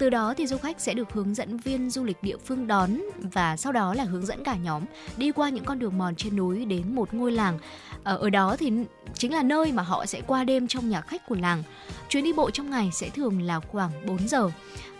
Từ 0.00 0.10
đó 0.10 0.34
thì 0.36 0.46
du 0.46 0.56
khách 0.56 0.80
sẽ 0.80 0.94
được 0.94 1.12
hướng 1.12 1.34
dẫn 1.34 1.56
viên 1.56 1.90
du 1.90 2.04
lịch 2.04 2.22
địa 2.22 2.36
phương 2.36 2.66
đón 2.66 3.00
và 3.32 3.56
sau 3.56 3.72
đó 3.72 3.94
là 3.94 4.04
hướng 4.04 4.26
dẫn 4.26 4.44
cả 4.44 4.56
nhóm 4.56 4.84
đi 5.16 5.32
qua 5.32 5.48
những 5.48 5.64
con 5.64 5.78
đường 5.78 5.98
mòn 5.98 6.14
trên 6.16 6.36
núi 6.36 6.64
đến 6.64 6.94
một 6.94 7.14
ngôi 7.14 7.32
làng. 7.32 7.58
Ở, 8.04 8.16
ở 8.16 8.30
đó 8.30 8.56
thì 8.58 8.72
chính 9.14 9.32
là 9.32 9.42
nơi 9.42 9.72
mà 9.72 9.82
họ 9.82 10.06
sẽ 10.06 10.20
qua 10.26 10.44
đêm 10.44 10.68
trong 10.68 10.88
nhà 10.88 11.00
khách 11.00 11.26
của 11.28 11.34
làng. 11.34 11.62
Chuyến 12.08 12.24
đi 12.24 12.32
bộ 12.32 12.50
trong 12.50 12.70
ngày 12.70 12.90
sẽ 12.92 13.08
thường 13.08 13.42
là 13.42 13.60
khoảng 13.60 13.90
4 14.06 14.28
giờ 14.28 14.50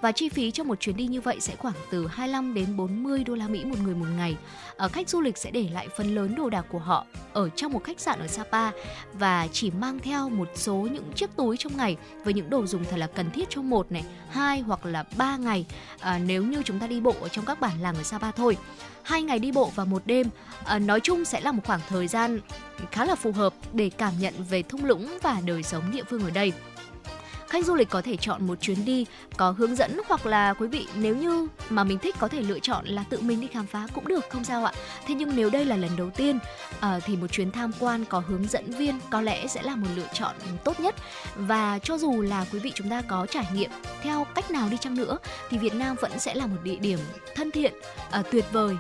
và 0.01 0.12
chi 0.12 0.28
phí 0.28 0.51
cho 0.51 0.64
một 0.64 0.80
chuyến 0.80 0.96
đi 0.96 1.07
như 1.07 1.20
vậy 1.20 1.36
sẽ 1.40 1.57
khoảng 1.57 1.74
từ 1.90 2.07
25 2.07 2.55
đến 2.55 2.76
40 2.76 3.24
đô 3.24 3.34
la 3.34 3.48
Mỹ 3.48 3.64
một 3.64 3.76
người 3.82 3.94
một 3.94 4.07
ngày. 4.16 4.36
Ở 4.76 4.88
khách 4.88 5.09
du 5.09 5.20
lịch 5.20 5.38
sẽ 5.38 5.51
để 5.51 5.68
lại 5.72 5.88
phần 5.96 6.14
lớn 6.14 6.34
đồ 6.34 6.51
đạc 6.51 6.66
của 6.68 6.78
họ 6.78 7.07
ở 7.32 7.48
trong 7.48 7.72
một 7.72 7.84
khách 7.84 8.01
sạn 8.01 8.18
ở 8.18 8.26
Sapa 8.26 8.70
và 9.12 9.48
chỉ 9.53 9.70
mang 9.70 9.98
theo 9.98 10.28
một 10.28 10.48
số 10.55 10.74
những 10.74 11.12
chiếc 11.14 11.36
túi 11.36 11.57
trong 11.57 11.76
ngày 11.76 11.96
với 12.24 12.34
những 12.34 12.51
đồ 12.51 12.66
dùng 12.66 12.84
thật 12.84 12.96
là 12.96 13.07
cần 13.07 13.30
thiết 13.30 13.51
cho 13.51 13.62
một 13.62 13.92
này, 13.92 14.05
hai 14.30 14.61
hoặc 14.61 14.86
là 14.86 15.05
ba 15.16 15.36
ngày 15.36 15.66
à, 16.01 16.18
nếu 16.18 16.44
như 16.44 16.62
chúng 16.62 16.78
ta 16.78 16.86
đi 16.86 17.01
bộ 17.01 17.14
ở 17.20 17.28
trong 17.28 17.44
các 17.44 17.61
bản 17.61 17.80
làng 17.80 17.96
ở 17.96 18.03
Sapa 18.03 18.30
thôi. 18.30 18.57
Hai 19.03 19.22
ngày 19.22 19.38
đi 19.38 19.53
bộ 19.53 19.72
và 19.74 19.84
một 19.84 20.03
đêm 20.07 20.26
à, 20.64 20.78
nói 20.78 21.01
chung 21.01 21.24
sẽ 21.24 21.40
là 21.40 21.53
một 21.53 21.62
khoảng 21.66 21.80
thời 21.88 22.09
gian 22.09 22.40
khá 22.90 23.05
là 23.05 23.14
phù 23.14 23.32
hợp 23.32 23.55
để 23.72 23.90
cảm 23.90 24.12
nhận 24.20 24.34
về 24.51 24.62
thung 24.62 24.84
lũng 24.84 25.18
và 25.22 25.40
đời 25.46 25.62
sống 25.62 25.90
địa 25.90 26.05
phương 26.05 26.24
ở 26.24 26.30
đây 26.30 26.53
khách 27.51 27.66
du 27.66 27.74
lịch 27.74 27.90
có 27.90 28.03
thể 28.03 28.16
chọn 28.16 28.46
một 28.46 28.61
chuyến 28.61 28.84
đi 28.84 29.07
có 29.36 29.51
hướng 29.51 29.76
dẫn 29.76 30.01
hoặc 30.09 30.26
là 30.26 30.55
quý 30.55 30.66
vị 30.66 30.86
nếu 30.94 31.16
như 31.16 31.48
mà 31.70 31.84
mình 31.84 31.98
thích 31.98 32.16
có 32.18 32.28
thể 32.28 32.42
lựa 32.42 32.59
chọn 32.59 32.84
là 32.86 33.05
tự 33.11 33.20
mình 33.20 33.40
đi 33.40 33.46
khám 33.46 33.66
phá 33.66 33.86
cũng 33.94 34.09
được 34.09 34.24
không 34.30 34.44
sao 34.44 34.64
ạ 34.64 34.72
thế 35.07 35.14
nhưng 35.14 35.36
nếu 35.36 35.51
đây 35.51 35.64
là 35.64 35.76
lần 35.76 35.90
đầu 35.96 36.11
tiên 36.11 36.38
uh, 36.76 37.03
thì 37.05 37.16
một 37.16 37.26
chuyến 37.26 37.51
tham 37.51 37.72
quan 37.78 38.05
có 38.05 38.22
hướng 38.26 38.46
dẫn 38.48 38.70
viên 38.70 39.01
có 39.11 39.20
lẽ 39.20 39.46
sẽ 39.46 39.62
là 39.62 39.76
một 39.76 39.86
lựa 39.96 40.09
chọn 40.12 40.34
tốt 40.64 40.80
nhất 40.80 40.94
và 41.36 41.78
cho 41.78 41.98
dù 41.98 42.22
là 42.22 42.46
quý 42.53 42.59
vị 42.59 42.72
chúng 42.74 42.90
ta 42.90 43.03
có 43.03 43.26
trải 43.26 43.46
nghiệm 43.55 43.70
theo 44.03 44.26
cách 44.34 44.51
nào 44.51 44.68
đi 44.68 44.76
chăng 44.76 44.94
nữa 44.94 45.18
thì 45.51 45.59
Việt 45.59 45.74
Nam 45.74 45.96
vẫn 46.01 46.18
sẽ 46.18 46.34
là 46.34 46.46
một 46.46 46.59
địa 46.64 46.76
điểm 46.76 46.98
thân 47.34 47.51
thiện 47.51 47.74
uh, 48.20 48.26
tuyệt 48.30 48.44
vời 48.53 48.76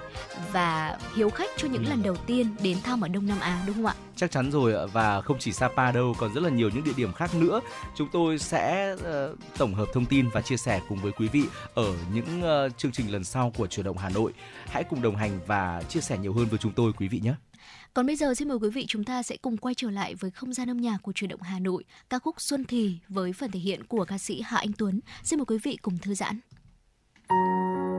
và 0.52 0.98
hiếu 1.14 1.30
khách 1.30 1.50
cho 1.56 1.68
những 1.68 1.84
ừ. 1.84 1.90
lần 1.90 2.02
đầu 2.02 2.16
tiên 2.16 2.46
đến 2.62 2.80
thăm 2.82 3.00
ở 3.00 3.08
Đông 3.08 3.26
Nam 3.26 3.40
Á 3.40 3.62
đúng 3.66 3.76
không 3.76 3.86
ạ? 3.86 3.94
Chắc 4.20 4.30
chắn 4.30 4.50
rồi 4.50 4.88
và 4.92 5.20
không 5.20 5.38
chỉ 5.38 5.52
Sapa 5.52 5.92
đâu 5.92 6.14
còn 6.18 6.34
rất 6.34 6.40
là 6.40 6.50
nhiều 6.50 6.70
những 6.74 6.84
địa 6.84 6.92
điểm 6.96 7.12
khác 7.12 7.34
nữa. 7.34 7.60
Chúng 7.96 8.08
tôi 8.12 8.38
sẽ 8.38 8.92
uh, 8.94 9.38
tổng 9.58 9.74
hợp 9.74 9.88
thông 9.92 10.06
tin 10.06 10.28
và 10.28 10.42
chia 10.42 10.56
sẻ 10.56 10.80
cùng 10.88 10.98
với 10.98 11.12
quý 11.12 11.28
vị 11.28 11.44
ở 11.74 11.94
những 12.14 12.42
uh, 12.42 12.78
chương 12.78 12.92
trình 12.92 13.12
lần 13.12 13.24
sau 13.24 13.52
của 13.56 13.66
Chuyển 13.66 13.86
động 13.86 13.98
Hà 13.98 14.08
Nội. 14.08 14.32
Hãy 14.66 14.84
cùng 14.84 15.02
đồng 15.02 15.16
hành 15.16 15.40
và 15.46 15.82
chia 15.88 16.00
sẻ 16.00 16.18
nhiều 16.18 16.32
hơn 16.32 16.46
với 16.46 16.58
chúng 16.58 16.72
tôi 16.72 16.92
quý 16.92 17.08
vị 17.08 17.20
nhé. 17.24 17.34
Còn 17.94 18.06
bây 18.06 18.16
giờ 18.16 18.34
xin 18.34 18.48
mời 18.48 18.58
quý 18.58 18.70
vị 18.70 18.84
chúng 18.88 19.04
ta 19.04 19.22
sẽ 19.22 19.36
cùng 19.36 19.56
quay 19.56 19.74
trở 19.74 19.90
lại 19.90 20.14
với 20.14 20.30
không 20.30 20.52
gian 20.52 20.70
âm 20.70 20.76
nhạc 20.76 20.98
của 21.02 21.12
Chuyển 21.12 21.30
động 21.30 21.42
Hà 21.42 21.58
Nội, 21.58 21.84
ca 22.10 22.18
khúc 22.18 22.40
Xuân 22.40 22.64
Thì 22.64 22.98
với 23.08 23.32
phần 23.32 23.50
thể 23.50 23.60
hiện 23.60 23.84
của 23.84 24.04
ca 24.04 24.18
sĩ 24.18 24.42
Hạ 24.44 24.56
Anh 24.56 24.72
Tuấn. 24.78 25.00
Xin 25.22 25.38
mời 25.38 25.46
quý 25.46 25.58
vị 25.62 25.78
cùng 25.82 25.98
thư 25.98 26.14
giãn. 26.14 26.40
Thank 27.28 27.84
you 27.84 27.89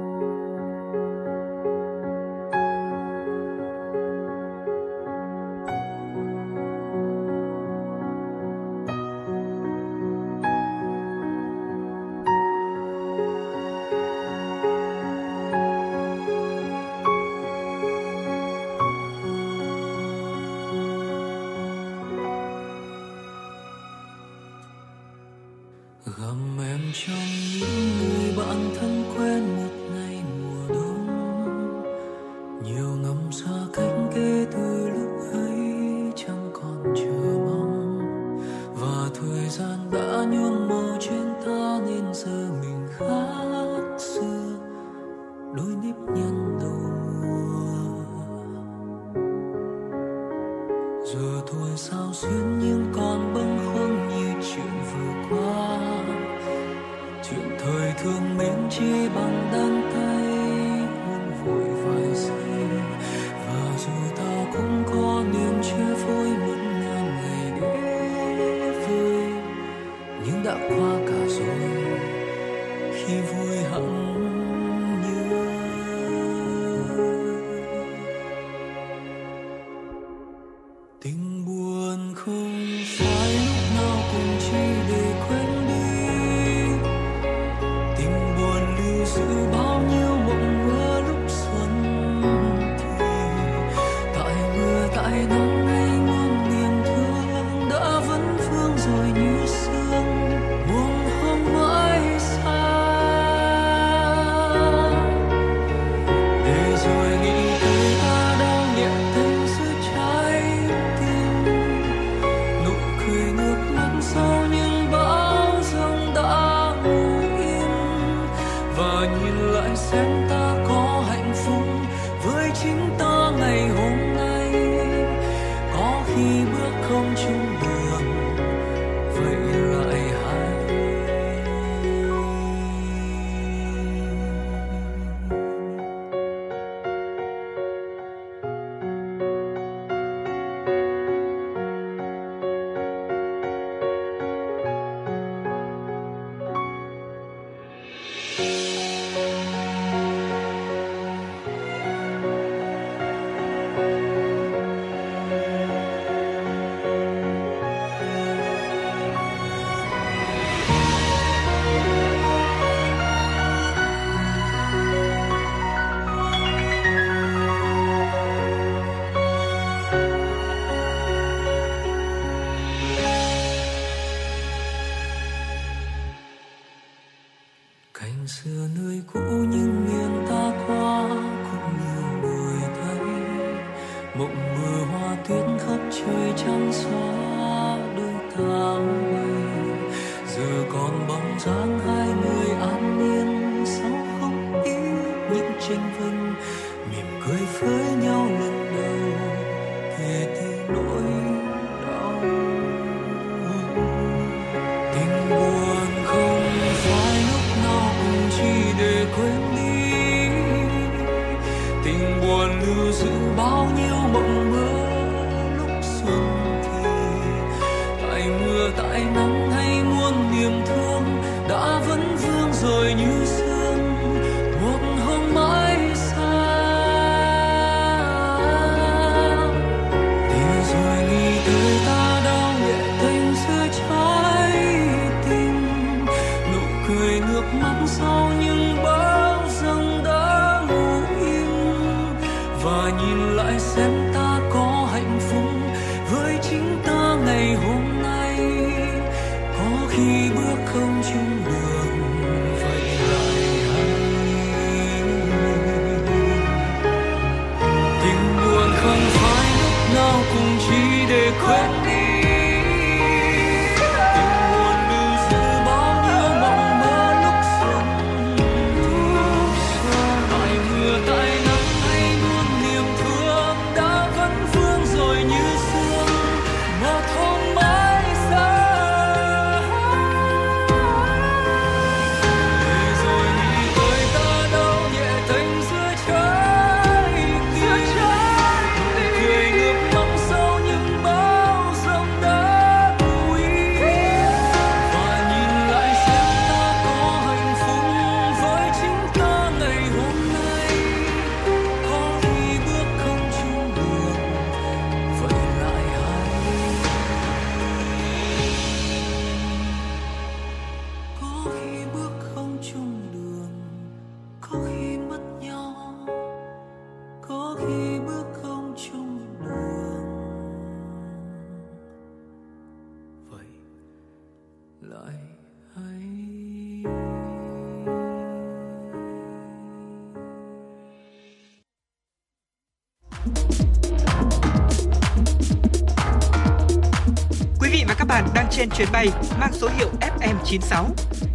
chuyến 338.82 338.92
bay 338.92 339.08
mang 339.40 339.54
số 339.54 339.70
hiệu 339.78 339.90
FM96. 340.00 340.86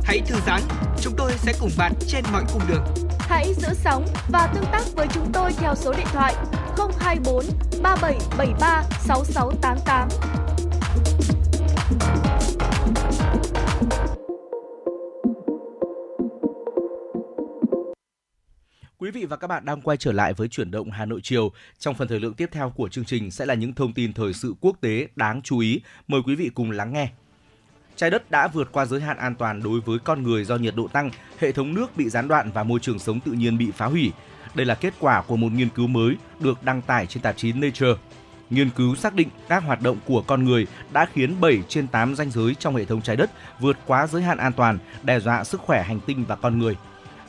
Hãy 0.04 0.20
thư 0.26 0.36
giãn, 0.46 0.60
chúng 1.00 1.14
tôi 1.16 1.32
sẽ 1.36 1.52
cùng 1.60 1.70
bạn 1.78 1.92
trên 2.08 2.24
mọi 2.32 2.44
cung 2.52 2.62
đường. 2.68 2.84
Hãy 3.18 3.54
giữ 3.54 3.68
sóng 3.74 4.06
và 4.28 4.52
tương 4.54 4.64
tác 4.72 4.82
với 4.96 5.06
chúng 5.14 5.32
tôi 5.32 5.52
theo 5.52 5.74
số 5.74 5.92
điện 5.92 6.06
thoại 6.12 6.34
024 7.00 7.44
3773 7.82 8.82
6688. 9.00 10.08
Quý 18.98 19.10
vị 19.10 19.24
và 19.24 19.36
các 19.36 19.46
bạn 19.46 19.64
đang 19.64 19.80
quay 19.80 19.96
trở 19.96 20.12
lại 20.12 20.32
với 20.32 20.48
chuyển 20.48 20.70
động 20.70 20.90
Hà 20.90 21.04
Nội 21.04 21.20
chiều. 21.22 21.52
Trong 21.78 21.94
phần 21.94 22.08
thời 22.08 22.20
lượng 22.20 22.34
tiếp 22.34 22.48
theo 22.52 22.70
của 22.76 22.88
chương 22.88 23.04
trình 23.04 23.30
sẽ 23.30 23.46
là 23.46 23.54
những 23.54 23.72
thông 23.72 23.92
tin 23.92 24.12
thời 24.12 24.32
sự 24.32 24.54
quốc 24.60 24.76
tế 24.80 25.08
đáng 25.16 25.42
chú 25.42 25.58
ý. 25.58 25.80
Mời 26.08 26.20
quý 26.26 26.34
vị 26.34 26.50
cùng 26.54 26.70
lắng 26.70 26.92
nghe. 26.92 27.08
Trái 27.96 28.10
đất 28.10 28.30
đã 28.30 28.48
vượt 28.48 28.72
qua 28.72 28.84
giới 28.84 29.00
hạn 29.00 29.16
an 29.16 29.34
toàn 29.34 29.62
đối 29.62 29.80
với 29.80 29.98
con 29.98 30.22
người 30.22 30.44
do 30.44 30.56
nhiệt 30.56 30.74
độ 30.76 30.88
tăng, 30.88 31.10
hệ 31.38 31.52
thống 31.52 31.74
nước 31.74 31.96
bị 31.96 32.08
gián 32.08 32.28
đoạn 32.28 32.50
và 32.54 32.62
môi 32.62 32.80
trường 32.80 32.98
sống 32.98 33.20
tự 33.20 33.32
nhiên 33.32 33.58
bị 33.58 33.70
phá 33.70 33.86
hủy. 33.86 34.12
Đây 34.54 34.66
là 34.66 34.74
kết 34.74 34.94
quả 35.00 35.22
của 35.22 35.36
một 35.36 35.52
nghiên 35.52 35.68
cứu 35.68 35.86
mới 35.86 36.16
được 36.40 36.62
đăng 36.62 36.82
tải 36.82 37.06
trên 37.06 37.22
tạp 37.22 37.36
chí 37.36 37.52
Nature. 37.52 37.94
Nghiên 38.50 38.70
cứu 38.70 38.96
xác 38.96 39.14
định 39.14 39.28
các 39.48 39.62
hoạt 39.62 39.82
động 39.82 39.98
của 40.06 40.22
con 40.26 40.44
người 40.44 40.66
đã 40.92 41.06
khiến 41.12 41.40
7 41.40 41.62
trên 41.68 41.88
8 41.88 42.14
ranh 42.14 42.30
giới 42.30 42.54
trong 42.54 42.76
hệ 42.76 42.84
thống 42.84 43.02
trái 43.02 43.16
đất 43.16 43.30
vượt 43.60 43.76
quá 43.86 44.06
giới 44.06 44.22
hạn 44.22 44.38
an 44.38 44.52
toàn, 44.52 44.78
đe 45.02 45.20
dọa 45.20 45.44
sức 45.44 45.60
khỏe 45.60 45.82
hành 45.82 46.00
tinh 46.00 46.24
và 46.28 46.36
con 46.36 46.58
người. 46.58 46.76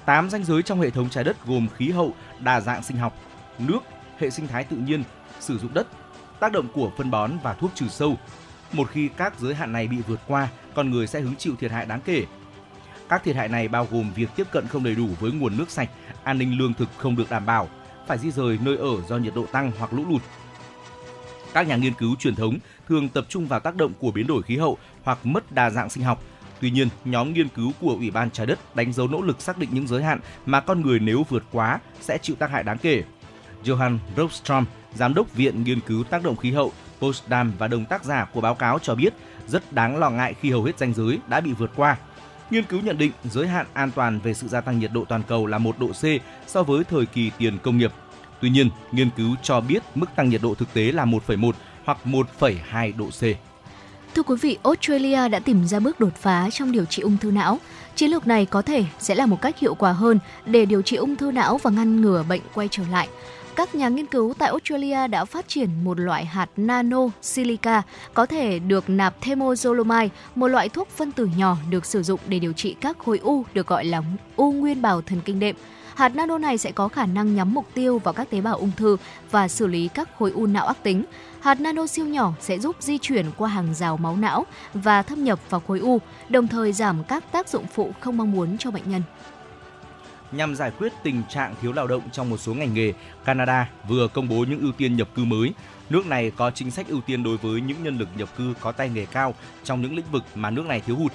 8 0.06 0.30
ranh 0.30 0.44
giới 0.44 0.64
trong 0.64 0.82
hệ 0.82 0.90
thống 0.90 1.10
trái 1.10 1.24
đất 1.24 1.46
gồm 1.46 1.68
khí 1.78 1.90
hậu, 1.90 2.14
đa 2.40 2.62
dạng 2.62 2.84
sinh 2.84 2.98
học, 2.98 3.14
nước, 3.60 3.80
hệ 4.20 4.30
sinh 4.30 4.48
thái 4.48 4.64
tự 4.64 4.78
nhiên, 4.78 5.04
sử 5.40 5.58
dụng 5.58 5.74
đất, 5.74 5.88
tác 6.40 6.52
động 6.52 6.68
của 6.74 6.92
phân 6.98 7.12
bón 7.12 7.32
và 7.44 7.54
thuốc 7.54 7.72
trừ 7.76 7.88
sâu. 7.90 8.18
Một 8.74 8.90
khi 8.92 9.10
các 9.18 9.40
giới 9.40 9.56
hạn 9.56 9.72
này 9.72 9.88
bị 9.88 9.98
vượt 10.08 10.20
qua, 10.28 10.48
con 10.76 10.92
người 10.92 11.08
sẽ 11.08 11.22
hứng 11.22 11.36
chịu 11.36 11.56
thiệt 11.60 11.72
hại 11.72 11.86
đáng 11.86 12.02
kể. 12.06 12.26
Các 13.10 13.24
thiệt 13.24 13.36
hại 13.36 13.48
này 13.48 13.68
bao 13.68 13.88
gồm 13.92 14.12
việc 14.16 14.30
tiếp 14.36 14.48
cận 14.52 14.68
không 14.68 14.84
đầy 14.84 14.96
đủ 14.96 15.08
với 15.20 15.32
nguồn 15.32 15.58
nước 15.58 15.70
sạch, 15.70 15.90
an 16.24 16.38
ninh 16.38 16.58
lương 16.58 16.74
thực 16.74 16.90
không 16.98 17.16
được 17.16 17.30
đảm 17.30 17.46
bảo, 17.46 17.70
phải 18.08 18.18
di 18.18 18.32
rời 18.32 18.60
nơi 18.62 18.78
ở 18.78 19.02
do 19.08 19.18
nhiệt 19.18 19.36
độ 19.36 19.46
tăng 19.46 19.72
hoặc 19.78 19.94
lũ 19.94 20.06
lụt. 20.10 20.22
Các 21.54 21.68
nhà 21.68 21.76
nghiên 21.76 21.94
cứu 21.94 22.16
truyền 22.16 22.36
thống 22.36 22.58
thường 22.88 23.10
tập 23.10 23.26
trung 23.30 23.48
vào 23.48 23.60
tác 23.60 23.76
động 23.76 23.94
của 24.00 24.12
biến 24.12 24.28
đổi 24.28 24.44
khí 24.44 24.58
hậu 24.58 24.78
hoặc 25.04 25.26
mất 25.26 25.52
đa 25.52 25.70
dạng 25.70 25.90
sinh 25.90 26.04
học. 26.04 26.24
Tuy 26.62 26.72
nhiên, 26.72 26.90
nhóm 27.06 27.34
nghiên 27.34 27.48
cứu 27.50 27.72
của 27.82 27.96
Ủy 28.00 28.12
ban 28.12 28.32
Trái 28.32 28.46
đất 28.46 28.76
đánh 28.76 28.94
dấu 28.94 29.08
nỗ 29.08 29.22
lực 29.22 29.42
xác 29.42 29.58
định 29.58 29.70
những 29.72 29.88
giới 29.88 30.04
hạn 30.04 30.20
mà 30.46 30.60
con 30.60 30.82
người 30.82 31.00
nếu 31.00 31.26
vượt 31.30 31.44
quá 31.52 31.80
sẽ 32.02 32.18
chịu 32.18 32.36
tác 32.36 32.52
hại 32.52 32.64
đáng 32.64 32.78
kể. 32.78 33.04
Johan 33.68 33.98
Rockstrom, 34.18 34.66
giám 34.96 35.14
đốc 35.14 35.34
Viện 35.34 35.64
Nghiên 35.64 35.80
cứu 35.80 36.04
Tác 36.04 36.24
động 36.24 36.36
khí 36.36 36.52
hậu 36.52 36.72
Potsdam 37.00 37.54
và 37.58 37.68
đồng 37.68 37.86
tác 37.86 38.04
giả 38.04 38.28
của 38.34 38.42
báo 38.42 38.56
cáo 38.56 38.80
cho 38.80 38.96
biết 38.96 39.14
rất 39.48 39.74
đáng 39.74 39.98
lo 39.98 40.10
ngại 40.10 40.34
khi 40.42 40.52
hầu 40.52 40.64
hết 40.64 40.80
ranh 40.80 40.94
giới 40.94 41.20
đã 41.28 41.42
bị 41.42 41.54
vượt 41.54 41.72
qua. 41.76 41.98
Nghiên 42.50 42.64
cứu 42.64 42.82
nhận 42.82 42.98
định 42.98 43.12
giới 43.24 43.48
hạn 43.48 43.66
an 43.74 43.92
toàn 43.92 44.20
về 44.20 44.34
sự 44.34 44.48
gia 44.48 44.62
tăng 44.62 44.80
nhiệt 44.80 44.92
độ 44.94 45.06
toàn 45.06 45.22
cầu 45.28 45.46
là 45.46 45.58
1 45.58 45.80
độ 45.80 45.88
C 45.88 46.04
so 46.48 46.64
với 46.64 46.84
thời 46.84 47.06
kỳ 47.06 47.32
tiền 47.38 47.58
công 47.64 47.78
nghiệp. 47.78 47.92
Tuy 48.42 48.50
nhiên, 48.50 48.70
nghiên 48.92 49.10
cứu 49.10 49.36
cho 49.44 49.62
biết 49.62 49.84
mức 49.96 50.06
tăng 50.16 50.30
nhiệt 50.30 50.42
độ 50.42 50.56
thực 50.56 50.74
tế 50.74 50.92
là 50.92 51.06
1,1 51.06 51.52
hoặc 51.86 51.98
1,2 52.06 52.98
độ 52.98 53.06
C. 53.06 53.22
Thưa 54.16 54.24
quý 54.24 54.36
vị, 54.42 54.58
Australia 54.64 55.30
đã 55.30 55.40
tìm 55.40 55.68
ra 55.68 55.80
bước 55.80 56.00
đột 56.00 56.16
phá 56.16 56.50
trong 56.52 56.72
điều 56.72 56.86
trị 56.86 57.02
ung 57.02 57.18
thư 57.18 57.32
não. 57.32 57.60
Chiến 57.96 58.12
lược 58.12 58.28
này 58.28 58.46
có 58.46 58.62
thể 58.62 58.86
sẽ 59.00 59.16
là 59.16 59.26
một 59.26 59.42
cách 59.42 59.60
hiệu 59.60 59.76
quả 59.76 59.92
hơn 59.92 60.20
để 60.46 60.66
điều 60.66 60.82
trị 60.82 60.96
ung 60.96 61.16
thư 61.16 61.32
não 61.32 61.58
và 61.58 61.72
ngăn 61.72 62.02
ngừa 62.02 62.24
bệnh 62.30 62.42
quay 62.54 62.68
trở 62.72 62.84
lại. 62.92 63.08
Các 63.58 63.76
nhà 63.76 63.90
nghiên 63.90 64.06
cứu 64.06 64.34
tại 64.38 64.50
Australia 64.50 65.08
đã 65.08 65.26
phát 65.26 65.48
triển 65.48 65.70
một 65.84 66.00
loại 66.00 66.26
hạt 66.26 66.50
nano 66.58 67.00
silica 67.22 67.82
có 68.14 68.26
thể 68.26 68.60
được 68.60 68.90
nạp 68.90 69.22
temozolomide, 69.22 70.10
một 70.36 70.48
loại 70.48 70.70
thuốc 70.70 70.90
phân 70.90 71.12
tử 71.12 71.30
nhỏ 71.38 71.58
được 71.70 71.86
sử 71.86 72.04
dụng 72.04 72.20
để 72.28 72.40
điều 72.40 72.54
trị 72.54 72.76
các 72.82 72.98
khối 72.98 73.18
u 73.18 73.44
được 73.54 73.68
gọi 73.68 73.86
là 73.86 74.02
u 74.36 74.52
nguyên 74.52 74.82
bào 74.82 75.02
thần 75.02 75.22
kinh 75.26 75.40
đệm. 75.40 75.56
Hạt 75.96 76.16
nano 76.16 76.38
này 76.38 76.58
sẽ 76.58 76.72
có 76.72 76.88
khả 76.88 77.06
năng 77.06 77.36
nhắm 77.36 77.54
mục 77.54 77.66
tiêu 77.74 78.00
vào 78.00 78.14
các 78.14 78.30
tế 78.30 78.42
bào 78.42 78.56
ung 78.56 78.72
thư 78.78 78.98
và 79.32 79.48
xử 79.48 79.68
lý 79.68 79.88
các 79.88 80.10
khối 80.20 80.32
u 80.32 80.46
não 80.46 80.68
ác 80.68 80.84
tính. 80.84 81.04
Hạt 81.40 81.62
nano 81.62 81.88
siêu 81.88 82.06
nhỏ 82.06 82.34
sẽ 82.40 82.60
giúp 82.60 82.76
di 82.80 82.98
chuyển 82.98 83.26
qua 83.38 83.50
hàng 83.50 83.74
rào 83.74 83.98
máu 83.98 84.18
não 84.18 84.46
và 84.74 85.02
thâm 85.02 85.24
nhập 85.24 85.40
vào 85.50 85.62
khối 85.68 85.80
u, 85.80 86.00
đồng 86.30 86.48
thời 86.48 86.74
giảm 86.74 87.04
các 87.04 87.32
tác 87.32 87.50
dụng 87.50 87.66
phụ 87.74 87.92
không 88.00 88.18
mong 88.18 88.32
muốn 88.32 88.58
cho 88.58 88.72
bệnh 88.72 88.90
nhân. 88.90 89.02
Nhằm 90.32 90.56
giải 90.56 90.72
quyết 90.72 90.94
tình 91.04 91.24
trạng 91.30 91.56
thiếu 91.62 91.74
lao 91.74 91.88
động 91.88 92.02
trong 92.12 92.30
một 92.30 92.38
số 92.38 92.54
ngành 92.54 92.74
nghề, 92.74 92.94
Canada 93.26 93.70
vừa 93.88 94.08
công 94.08 94.28
bố 94.28 94.46
những 94.50 94.62
ưu 94.62 94.72
tiên 94.72 94.96
nhập 94.96 95.10
cư 95.16 95.26
mới. 95.26 95.54
Nước 95.90 96.06
này 96.06 96.32
có 96.32 96.52
chính 96.52 96.72
sách 96.72 96.88
ưu 96.88 97.02
tiên 97.02 97.24
đối 97.24 97.38
với 97.38 97.62
những 97.62 97.84
nhân 97.84 97.98
lực 97.98 98.10
nhập 98.18 98.30
cư 98.38 98.54
có 98.62 98.72
tay 98.72 98.90
nghề 98.90 99.06
cao 99.06 99.36
trong 99.64 99.82
những 99.82 99.96
lĩnh 99.96 100.06
vực 100.12 100.24
mà 100.36 100.50
nước 100.50 100.66
này 100.66 100.82
thiếu 100.82 100.96
hụt. 100.96 101.12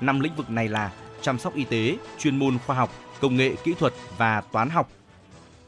Năm 0.00 0.20
lĩnh 0.20 0.34
vực 0.36 0.50
này 0.50 0.68
là 0.68 0.90
chăm 1.20 1.38
sóc 1.38 1.54
y 1.54 1.64
tế, 1.64 1.96
chuyên 2.18 2.38
môn 2.38 2.58
khoa 2.66 2.76
học, 2.76 2.90
công 3.20 3.36
nghệ 3.36 3.54
kỹ 3.64 3.74
thuật 3.78 3.92
và 4.16 4.40
toán 4.40 4.70
học, 4.70 4.90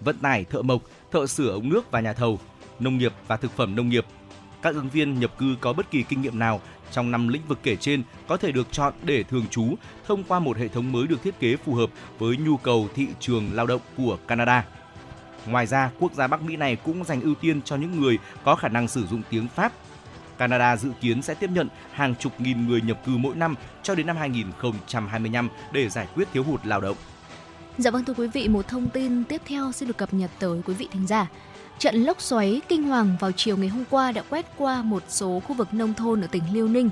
vận 0.00 0.18
tải, 0.18 0.44
thợ 0.44 0.62
mộc, 0.62 0.82
thợ 1.12 1.26
sửa 1.26 1.50
ống 1.50 1.68
nước 1.68 1.90
và 1.90 2.00
nhà 2.00 2.12
thầu, 2.12 2.38
nông 2.80 2.98
nghiệp 2.98 3.12
và 3.26 3.36
thực 3.36 3.56
phẩm 3.56 3.76
nông 3.76 3.88
nghiệp. 3.88 4.06
Các 4.62 4.74
ứng 4.74 4.88
viên 4.88 5.20
nhập 5.20 5.38
cư 5.38 5.56
có 5.60 5.72
bất 5.72 5.90
kỳ 5.90 6.02
kinh 6.02 6.22
nghiệm 6.22 6.38
nào 6.38 6.60
trong 6.92 7.10
năm 7.10 7.28
lĩnh 7.28 7.42
vực 7.48 7.58
kể 7.62 7.76
trên 7.76 8.02
có 8.28 8.36
thể 8.36 8.52
được 8.52 8.72
chọn 8.72 8.94
để 9.02 9.22
thường 9.22 9.46
trú 9.50 9.74
thông 10.06 10.24
qua 10.24 10.38
một 10.38 10.56
hệ 10.56 10.68
thống 10.68 10.92
mới 10.92 11.06
được 11.06 11.22
thiết 11.22 11.40
kế 11.40 11.56
phù 11.56 11.74
hợp 11.74 11.90
với 12.18 12.36
nhu 12.36 12.56
cầu 12.56 12.88
thị 12.94 13.06
trường 13.20 13.50
lao 13.52 13.66
động 13.66 13.80
của 13.96 14.18
Canada. 14.28 14.64
Ngoài 15.46 15.66
ra, 15.66 15.90
quốc 15.98 16.12
gia 16.14 16.26
Bắc 16.26 16.42
Mỹ 16.42 16.56
này 16.56 16.76
cũng 16.76 17.04
dành 17.04 17.20
ưu 17.20 17.34
tiên 17.34 17.62
cho 17.62 17.76
những 17.76 18.00
người 18.00 18.18
có 18.44 18.54
khả 18.54 18.68
năng 18.68 18.88
sử 18.88 19.06
dụng 19.06 19.22
tiếng 19.30 19.48
Pháp. 19.48 19.72
Canada 20.38 20.76
dự 20.76 20.90
kiến 21.00 21.22
sẽ 21.22 21.34
tiếp 21.34 21.50
nhận 21.50 21.68
hàng 21.92 22.14
chục 22.14 22.40
nghìn 22.40 22.68
người 22.68 22.80
nhập 22.80 23.00
cư 23.06 23.16
mỗi 23.16 23.36
năm 23.36 23.54
cho 23.82 23.94
đến 23.94 24.06
năm 24.06 24.16
2025 24.16 25.48
để 25.72 25.88
giải 25.88 26.06
quyết 26.14 26.28
thiếu 26.32 26.44
hụt 26.44 26.66
lao 26.66 26.80
động. 26.80 26.96
Dạ 27.78 27.90
vâng 27.90 28.04
thưa 28.04 28.14
quý 28.14 28.28
vị, 28.28 28.48
một 28.48 28.68
thông 28.68 28.88
tin 28.88 29.24
tiếp 29.24 29.42
theo 29.46 29.72
xin 29.72 29.88
được 29.88 29.96
cập 29.96 30.14
nhật 30.14 30.30
tới 30.38 30.60
quý 30.64 30.74
vị 30.74 30.88
thính 30.92 31.06
giả. 31.06 31.26
Trận 31.78 31.94
lốc 31.94 32.20
xoáy 32.20 32.60
kinh 32.68 32.82
hoàng 32.82 33.16
vào 33.20 33.32
chiều 33.32 33.56
ngày 33.56 33.68
hôm 33.68 33.84
qua 33.90 34.12
đã 34.12 34.22
quét 34.22 34.46
qua 34.56 34.82
một 34.82 35.02
số 35.08 35.40
khu 35.48 35.54
vực 35.54 35.74
nông 35.74 35.94
thôn 35.94 36.20
ở 36.20 36.26
tỉnh 36.26 36.42
Liêu 36.52 36.68
Ninh. 36.68 36.90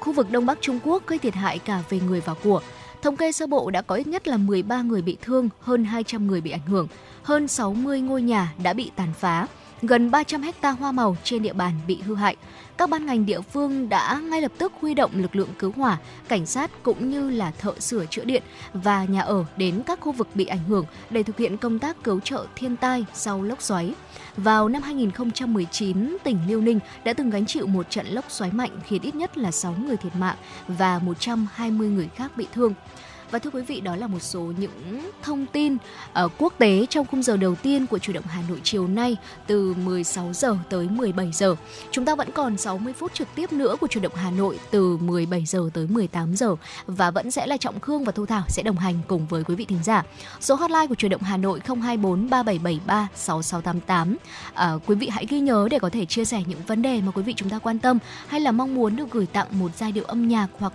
Khu 0.00 0.12
vực 0.12 0.30
Đông 0.30 0.46
Bắc 0.46 0.58
Trung 0.60 0.78
Quốc 0.84 1.06
gây 1.06 1.18
thiệt 1.18 1.34
hại 1.34 1.58
cả 1.58 1.82
về 1.88 2.00
người 2.00 2.20
và 2.20 2.34
của. 2.34 2.60
Thống 3.02 3.16
kê 3.16 3.32
sơ 3.32 3.46
bộ 3.46 3.70
đã 3.70 3.82
có 3.82 3.94
ít 3.94 4.06
nhất 4.06 4.28
là 4.28 4.36
13 4.36 4.82
người 4.82 5.02
bị 5.02 5.16
thương, 5.22 5.48
hơn 5.60 5.84
200 5.84 6.26
người 6.26 6.40
bị 6.40 6.50
ảnh 6.50 6.66
hưởng, 6.66 6.88
hơn 7.22 7.48
60 7.48 8.00
ngôi 8.00 8.22
nhà 8.22 8.54
đã 8.62 8.72
bị 8.72 8.90
tàn 8.96 9.08
phá, 9.18 9.46
gần 9.82 10.10
300 10.10 10.42
hecta 10.42 10.70
hoa 10.70 10.92
màu 10.92 11.16
trên 11.24 11.42
địa 11.42 11.52
bàn 11.52 11.72
bị 11.86 12.00
hư 12.00 12.14
hại. 12.14 12.36
Các 12.82 12.90
ban 12.90 13.06
ngành 13.06 13.26
địa 13.26 13.40
phương 13.40 13.88
đã 13.88 14.20
ngay 14.30 14.42
lập 14.42 14.52
tức 14.58 14.72
huy 14.80 14.94
động 14.94 15.10
lực 15.14 15.36
lượng 15.36 15.48
cứu 15.58 15.72
hỏa, 15.76 15.98
cảnh 16.28 16.46
sát 16.46 16.70
cũng 16.82 17.10
như 17.10 17.30
là 17.30 17.50
thợ 17.58 17.80
sửa 17.80 18.06
chữa 18.06 18.24
điện 18.24 18.42
và 18.72 19.04
nhà 19.04 19.20
ở 19.20 19.44
đến 19.56 19.82
các 19.86 20.00
khu 20.00 20.12
vực 20.12 20.28
bị 20.34 20.46
ảnh 20.46 20.64
hưởng 20.68 20.86
để 21.10 21.22
thực 21.22 21.38
hiện 21.38 21.56
công 21.56 21.78
tác 21.78 22.04
cứu 22.04 22.20
trợ 22.20 22.46
thiên 22.56 22.76
tai 22.76 23.04
sau 23.14 23.42
lốc 23.42 23.62
xoáy. 23.62 23.94
Vào 24.36 24.68
năm 24.68 24.82
2019, 24.82 26.16
tỉnh 26.24 26.38
Liêu 26.48 26.60
Ninh 26.60 26.78
đã 27.04 27.12
từng 27.12 27.30
gánh 27.30 27.46
chịu 27.46 27.66
một 27.66 27.90
trận 27.90 28.06
lốc 28.06 28.30
xoáy 28.30 28.52
mạnh 28.52 28.70
khiến 28.86 29.02
ít 29.02 29.14
nhất 29.14 29.38
là 29.38 29.50
6 29.50 29.74
người 29.86 29.96
thiệt 29.96 30.16
mạng 30.16 30.36
và 30.68 30.98
120 30.98 31.88
người 31.88 32.08
khác 32.16 32.36
bị 32.36 32.46
thương. 32.54 32.74
Và 33.32 33.38
thưa 33.38 33.50
quý 33.50 33.62
vị, 33.62 33.80
đó 33.80 33.96
là 33.96 34.06
một 34.06 34.22
số 34.22 34.40
những 34.40 35.10
thông 35.22 35.46
tin 35.52 35.76
ở 36.12 36.28
quốc 36.38 36.54
tế 36.58 36.86
trong 36.90 37.06
khung 37.06 37.22
giờ 37.22 37.36
đầu 37.36 37.54
tiên 37.54 37.86
của 37.86 37.98
chủ 37.98 38.12
động 38.12 38.24
Hà 38.26 38.42
Nội 38.48 38.60
chiều 38.64 38.88
nay 38.88 39.16
từ 39.46 39.74
16 39.74 40.32
giờ 40.32 40.56
tới 40.70 40.88
17 40.88 41.32
giờ. 41.32 41.56
Chúng 41.90 42.04
ta 42.04 42.14
vẫn 42.14 42.30
còn 42.34 42.56
60 42.56 42.92
phút 42.92 43.14
trực 43.14 43.28
tiếp 43.34 43.52
nữa 43.52 43.76
của 43.80 43.86
chủ 43.86 44.00
động 44.00 44.12
Hà 44.14 44.30
Nội 44.30 44.58
từ 44.70 44.96
17 44.96 45.44
giờ 45.46 45.70
tới 45.74 45.86
18 45.86 46.36
giờ 46.36 46.56
và 46.86 47.10
vẫn 47.10 47.30
sẽ 47.30 47.46
là 47.46 47.56
Trọng 47.56 47.80
Khương 47.80 48.04
và 48.04 48.12
Thu 48.12 48.26
Thảo 48.26 48.42
sẽ 48.48 48.62
đồng 48.62 48.76
hành 48.76 48.94
cùng 49.08 49.26
với 49.26 49.44
quý 49.44 49.54
vị 49.54 49.64
thính 49.64 49.82
giả. 49.82 50.02
Số 50.40 50.54
hotline 50.54 50.86
của 50.86 50.94
chủ 50.94 51.08
động 51.08 51.22
Hà 51.22 51.36
Nội 51.36 51.60
024 51.64 52.30
3773 52.30 53.08
6688. 53.14 54.16
À, 54.54 54.72
quý 54.86 54.94
vị 54.94 55.08
hãy 55.08 55.26
ghi 55.28 55.40
nhớ 55.40 55.68
để 55.70 55.78
có 55.78 55.90
thể 55.90 56.04
chia 56.04 56.24
sẻ 56.24 56.42
những 56.46 56.60
vấn 56.66 56.82
đề 56.82 57.00
mà 57.00 57.10
quý 57.10 57.22
vị 57.22 57.34
chúng 57.36 57.50
ta 57.50 57.58
quan 57.58 57.78
tâm 57.78 57.98
hay 58.26 58.40
là 58.40 58.52
mong 58.52 58.74
muốn 58.74 58.96
được 58.96 59.10
gửi 59.10 59.26
tặng 59.26 59.46
một 59.50 59.70
giai 59.76 59.92
điệu 59.92 60.04
âm 60.04 60.28
nhạc 60.28 60.48
hoặc 60.58 60.72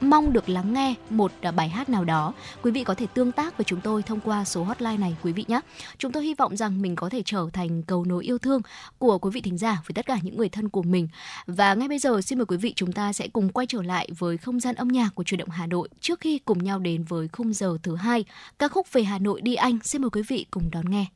mong 0.00 0.32
được 0.32 0.48
lắng 0.48 0.72
nghe 0.72 0.94
một 1.10 1.32
à, 1.40 1.50
bài 1.50 1.68
hát 1.68 1.88
nào 1.88 2.04
đó, 2.04 2.32
quý 2.62 2.70
vị 2.70 2.84
có 2.84 2.94
thể 2.94 3.06
tương 3.14 3.32
tác 3.32 3.58
với 3.58 3.64
chúng 3.64 3.80
tôi 3.80 4.02
thông 4.02 4.20
qua 4.20 4.44
số 4.44 4.64
hotline 4.64 4.96
này 4.96 5.16
quý 5.22 5.32
vị 5.32 5.44
nhé. 5.48 5.60
Chúng 5.98 6.12
tôi 6.12 6.24
hy 6.24 6.34
vọng 6.34 6.56
rằng 6.56 6.82
mình 6.82 6.96
có 6.96 7.08
thể 7.08 7.22
trở 7.24 7.46
thành 7.52 7.82
cầu 7.82 8.04
nối 8.04 8.24
yêu 8.24 8.38
thương 8.38 8.60
của 8.98 9.18
quý 9.18 9.30
vị 9.30 9.40
thính 9.40 9.58
giả 9.58 9.82
với 9.86 9.94
tất 9.94 10.06
cả 10.06 10.18
những 10.22 10.36
người 10.36 10.48
thân 10.48 10.68
của 10.68 10.82
mình. 10.82 11.08
Và 11.46 11.74
ngay 11.74 11.88
bây 11.88 11.98
giờ 11.98 12.20
xin 12.20 12.38
mời 12.38 12.46
quý 12.46 12.56
vị 12.56 12.72
chúng 12.76 12.92
ta 12.92 13.12
sẽ 13.12 13.28
cùng 13.28 13.52
quay 13.52 13.66
trở 13.66 13.82
lại 13.82 14.08
với 14.18 14.38
không 14.38 14.60
gian 14.60 14.74
âm 14.74 14.88
nhạc 14.88 15.10
của 15.14 15.24
Chủ 15.24 15.36
động 15.36 15.48
Hà 15.48 15.66
Nội 15.66 15.88
trước 16.00 16.20
khi 16.20 16.38
cùng 16.38 16.64
nhau 16.64 16.78
đến 16.78 17.04
với 17.04 17.28
khung 17.28 17.52
giờ 17.52 17.78
thứ 17.82 17.96
hai 17.96 18.24
ca 18.58 18.68
khúc 18.68 18.92
về 18.92 19.02
Hà 19.02 19.18
Nội 19.18 19.40
đi 19.40 19.54
anh. 19.54 19.78
Xin 19.82 20.02
mời 20.02 20.10
quý 20.10 20.22
vị 20.28 20.46
cùng 20.50 20.70
đón 20.70 20.90
nghe. 20.90 21.06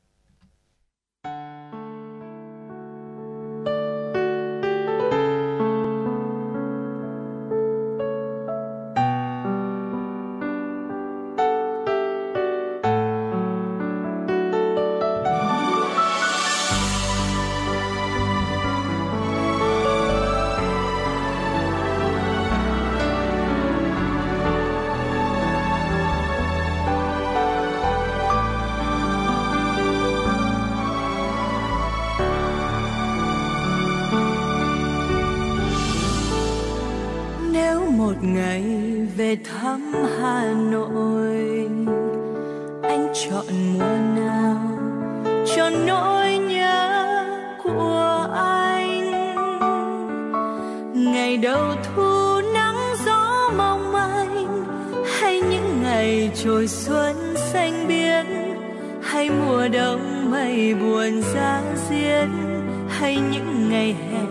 hay 63.00 63.16
những 63.16 63.70
ngày 63.70 63.94
hè 63.94 64.24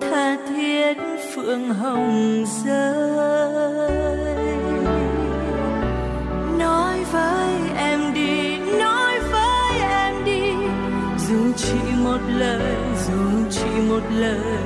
tha 0.00 0.36
thiết 0.48 0.94
phượng 1.34 1.68
hồng 1.70 2.44
rơi. 2.64 4.26
Nói 6.58 7.04
với 7.12 7.54
em 7.76 8.14
đi, 8.14 8.58
nói 8.58 9.20
với 9.32 9.80
em 9.80 10.24
đi, 10.24 10.52
dù 11.28 11.52
chỉ 11.56 11.78
một 12.04 12.18
lời, 12.36 12.76
dù 13.06 13.48
chỉ 13.50 13.80
một 13.88 14.02
lời, 14.10 14.60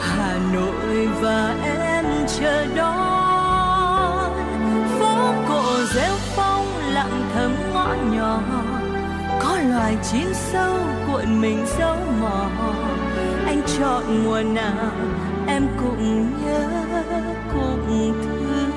hà 0.00 0.38
nội 0.52 1.08
và 1.20 1.54
em 1.64 2.04
chờ 2.40 2.66
đón. 2.76 4.30
Phố 4.98 5.34
cổ 5.48 5.62
rêu 5.94 6.14
phong 6.36 6.66
lặng 6.92 7.30
thầm 7.34 7.54
ngõ 7.74 7.94
nhỏ 8.12 8.40
loài 9.70 9.96
chim 10.12 10.28
sâu, 10.34 10.74
cuộn 11.06 11.40
mình 11.40 11.66
dấu 11.78 11.96
mò. 12.20 12.50
Anh 13.46 13.62
chọn 13.78 14.24
mùa 14.24 14.42
nào, 14.42 14.90
em 15.46 15.66
cũng 15.80 16.32
nhớ, 16.44 16.68
cũng 17.52 18.12
thương. 18.22 18.70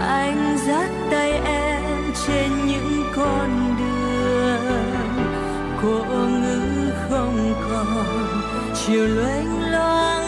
Anh 0.00 0.58
dắt 0.66 0.90
tay 1.10 1.32
em 1.44 1.82
trên 2.26 2.50
những 2.66 3.04
con 3.16 3.76
đường 3.78 4.74
cô 5.82 6.04
ngữ 6.26 6.60
không 7.08 7.54
còn. 7.68 7.86
Chiều 8.86 9.06
loanh 9.06 9.70
loáng 9.72 10.23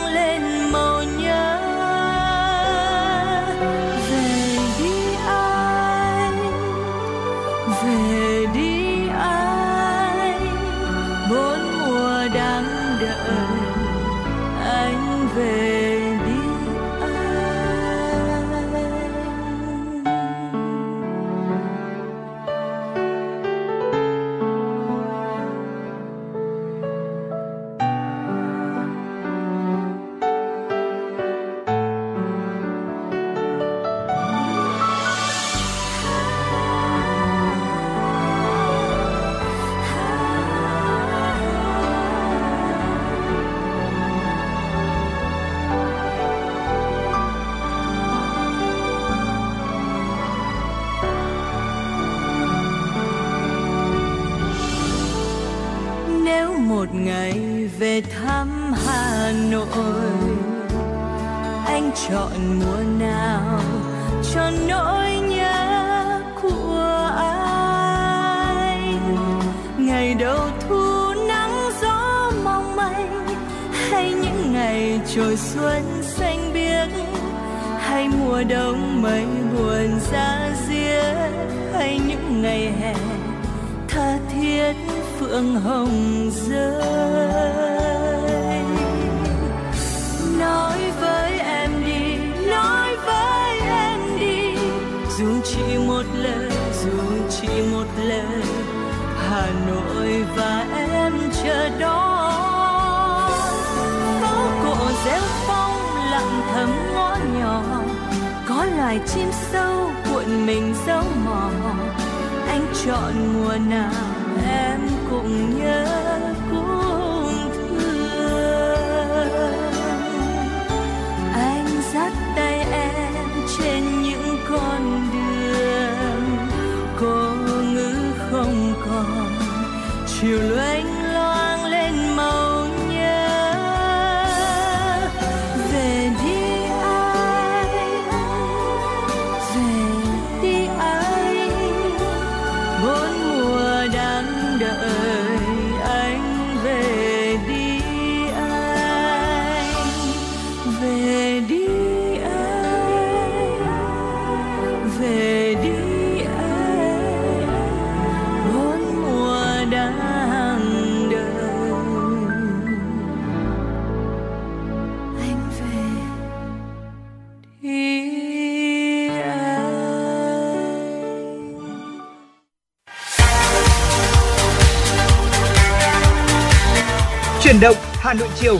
Chuyển 177.47 177.61
động 177.61 177.76
Hà 177.80 178.14
Nội 178.14 178.28
chiều. 178.34 178.59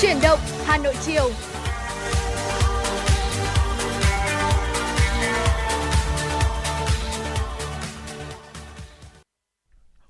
Chuyển 0.00 0.16
động 0.22 0.38
Hà 0.64 0.78
Nội 0.78 0.94
chiều. 1.00 1.30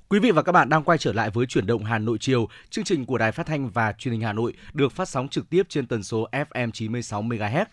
Quý 0.08 0.18
vị 0.18 0.30
và 0.30 0.42
các 0.42 0.52
bạn 0.52 0.68
đang 0.68 0.82
quay 0.84 0.98
trở 0.98 1.12
lại 1.12 1.30
với 1.30 1.46
chuyển 1.46 1.66
động 1.66 1.84
Hà 1.84 1.98
Nội 1.98 2.18
chiều, 2.20 2.48
chương 2.70 2.84
trình 2.84 3.06
của 3.06 3.18
Đài 3.18 3.32
Phát 3.32 3.46
thanh 3.46 3.70
và 3.70 3.92
Truyền 3.92 4.12
hình 4.12 4.20
Hà 4.20 4.32
Nội 4.32 4.54
được 4.72 4.92
phát 4.92 5.08
sóng 5.08 5.28
trực 5.28 5.50
tiếp 5.50 5.62
trên 5.68 5.86
tần 5.86 6.02
số 6.02 6.28
FM 6.32 6.70
96 6.70 7.22
MHz. 7.22 7.64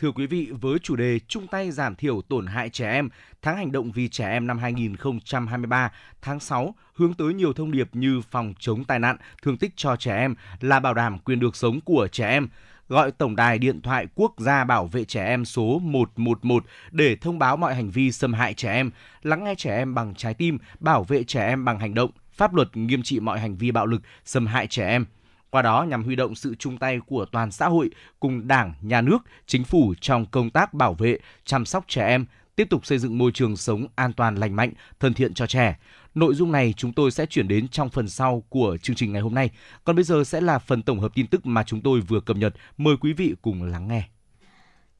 Thưa 0.00 0.12
quý 0.12 0.26
vị, 0.26 0.50
với 0.60 0.78
chủ 0.78 0.96
đề 0.96 1.18
chung 1.28 1.46
tay 1.46 1.70
giảm 1.70 1.94
thiểu 1.94 2.22
tổn 2.22 2.46
hại 2.46 2.70
trẻ 2.70 2.92
em, 2.92 3.08
tháng 3.42 3.56
hành 3.56 3.72
động 3.72 3.92
vì 3.92 4.08
trẻ 4.08 4.30
em 4.30 4.46
năm 4.46 4.58
2023, 4.58 5.92
tháng 6.22 6.40
6 6.40 6.74
hướng 6.94 7.14
tới 7.14 7.34
nhiều 7.34 7.52
thông 7.52 7.70
điệp 7.70 7.88
như 7.92 8.20
phòng 8.30 8.54
chống 8.58 8.84
tai 8.84 8.98
nạn, 8.98 9.16
thương 9.42 9.56
tích 9.56 9.72
cho 9.76 9.96
trẻ 9.96 10.16
em 10.16 10.34
là 10.60 10.80
bảo 10.80 10.94
đảm 10.94 11.18
quyền 11.18 11.40
được 11.40 11.56
sống 11.56 11.80
của 11.80 12.08
trẻ 12.12 12.28
em. 12.28 12.48
Gọi 12.88 13.10
tổng 13.10 13.36
đài 13.36 13.58
điện 13.58 13.80
thoại 13.82 14.06
quốc 14.14 14.34
gia 14.38 14.64
bảo 14.64 14.86
vệ 14.86 15.04
trẻ 15.04 15.24
em 15.24 15.44
số 15.44 15.78
111 15.78 16.64
để 16.90 17.16
thông 17.16 17.38
báo 17.38 17.56
mọi 17.56 17.74
hành 17.74 17.90
vi 17.90 18.12
xâm 18.12 18.32
hại 18.32 18.54
trẻ 18.54 18.72
em, 18.72 18.90
lắng 19.22 19.44
nghe 19.44 19.54
trẻ 19.54 19.76
em 19.76 19.94
bằng 19.94 20.14
trái 20.14 20.34
tim, 20.34 20.58
bảo 20.80 21.04
vệ 21.04 21.24
trẻ 21.24 21.48
em 21.48 21.64
bằng 21.64 21.78
hành 21.78 21.94
động, 21.94 22.10
pháp 22.32 22.54
luật 22.54 22.76
nghiêm 22.76 23.02
trị 23.02 23.20
mọi 23.20 23.40
hành 23.40 23.56
vi 23.56 23.70
bạo 23.70 23.86
lực, 23.86 24.02
xâm 24.24 24.46
hại 24.46 24.66
trẻ 24.66 24.88
em. 24.88 25.04
Qua 25.50 25.62
đó 25.62 25.82
nhằm 25.88 26.04
huy 26.04 26.16
động 26.16 26.34
sự 26.34 26.54
chung 26.54 26.78
tay 26.78 27.00
của 27.06 27.24
toàn 27.24 27.50
xã 27.50 27.68
hội 27.68 27.90
cùng 28.20 28.48
Đảng, 28.48 28.74
Nhà 28.82 29.00
nước, 29.00 29.18
Chính 29.46 29.64
phủ 29.64 29.94
trong 30.00 30.26
công 30.26 30.50
tác 30.50 30.74
bảo 30.74 30.94
vệ, 30.94 31.18
chăm 31.44 31.66
sóc 31.66 31.84
trẻ 31.88 32.06
em, 32.06 32.26
tiếp 32.56 32.66
tục 32.70 32.86
xây 32.86 32.98
dựng 32.98 33.18
môi 33.18 33.32
trường 33.32 33.56
sống 33.56 33.86
an 33.94 34.12
toàn 34.12 34.34
lành 34.34 34.56
mạnh, 34.56 34.72
thân 35.00 35.14
thiện 35.14 35.34
cho 35.34 35.46
trẻ. 35.46 35.78
Nội 36.14 36.34
dung 36.34 36.52
này 36.52 36.74
chúng 36.76 36.92
tôi 36.92 37.10
sẽ 37.10 37.26
chuyển 37.26 37.48
đến 37.48 37.68
trong 37.68 37.88
phần 37.88 38.08
sau 38.08 38.42
của 38.48 38.76
chương 38.82 38.96
trình 38.96 39.12
ngày 39.12 39.22
hôm 39.22 39.34
nay. 39.34 39.50
Còn 39.84 39.96
bây 39.96 40.04
giờ 40.04 40.24
sẽ 40.24 40.40
là 40.40 40.58
phần 40.58 40.82
tổng 40.82 41.00
hợp 41.00 41.12
tin 41.14 41.26
tức 41.26 41.46
mà 41.46 41.64
chúng 41.64 41.80
tôi 41.80 42.00
vừa 42.00 42.20
cập 42.20 42.36
nhật. 42.36 42.54
Mời 42.76 42.96
quý 43.00 43.12
vị 43.12 43.34
cùng 43.42 43.62
lắng 43.62 43.88
nghe. 43.88 44.08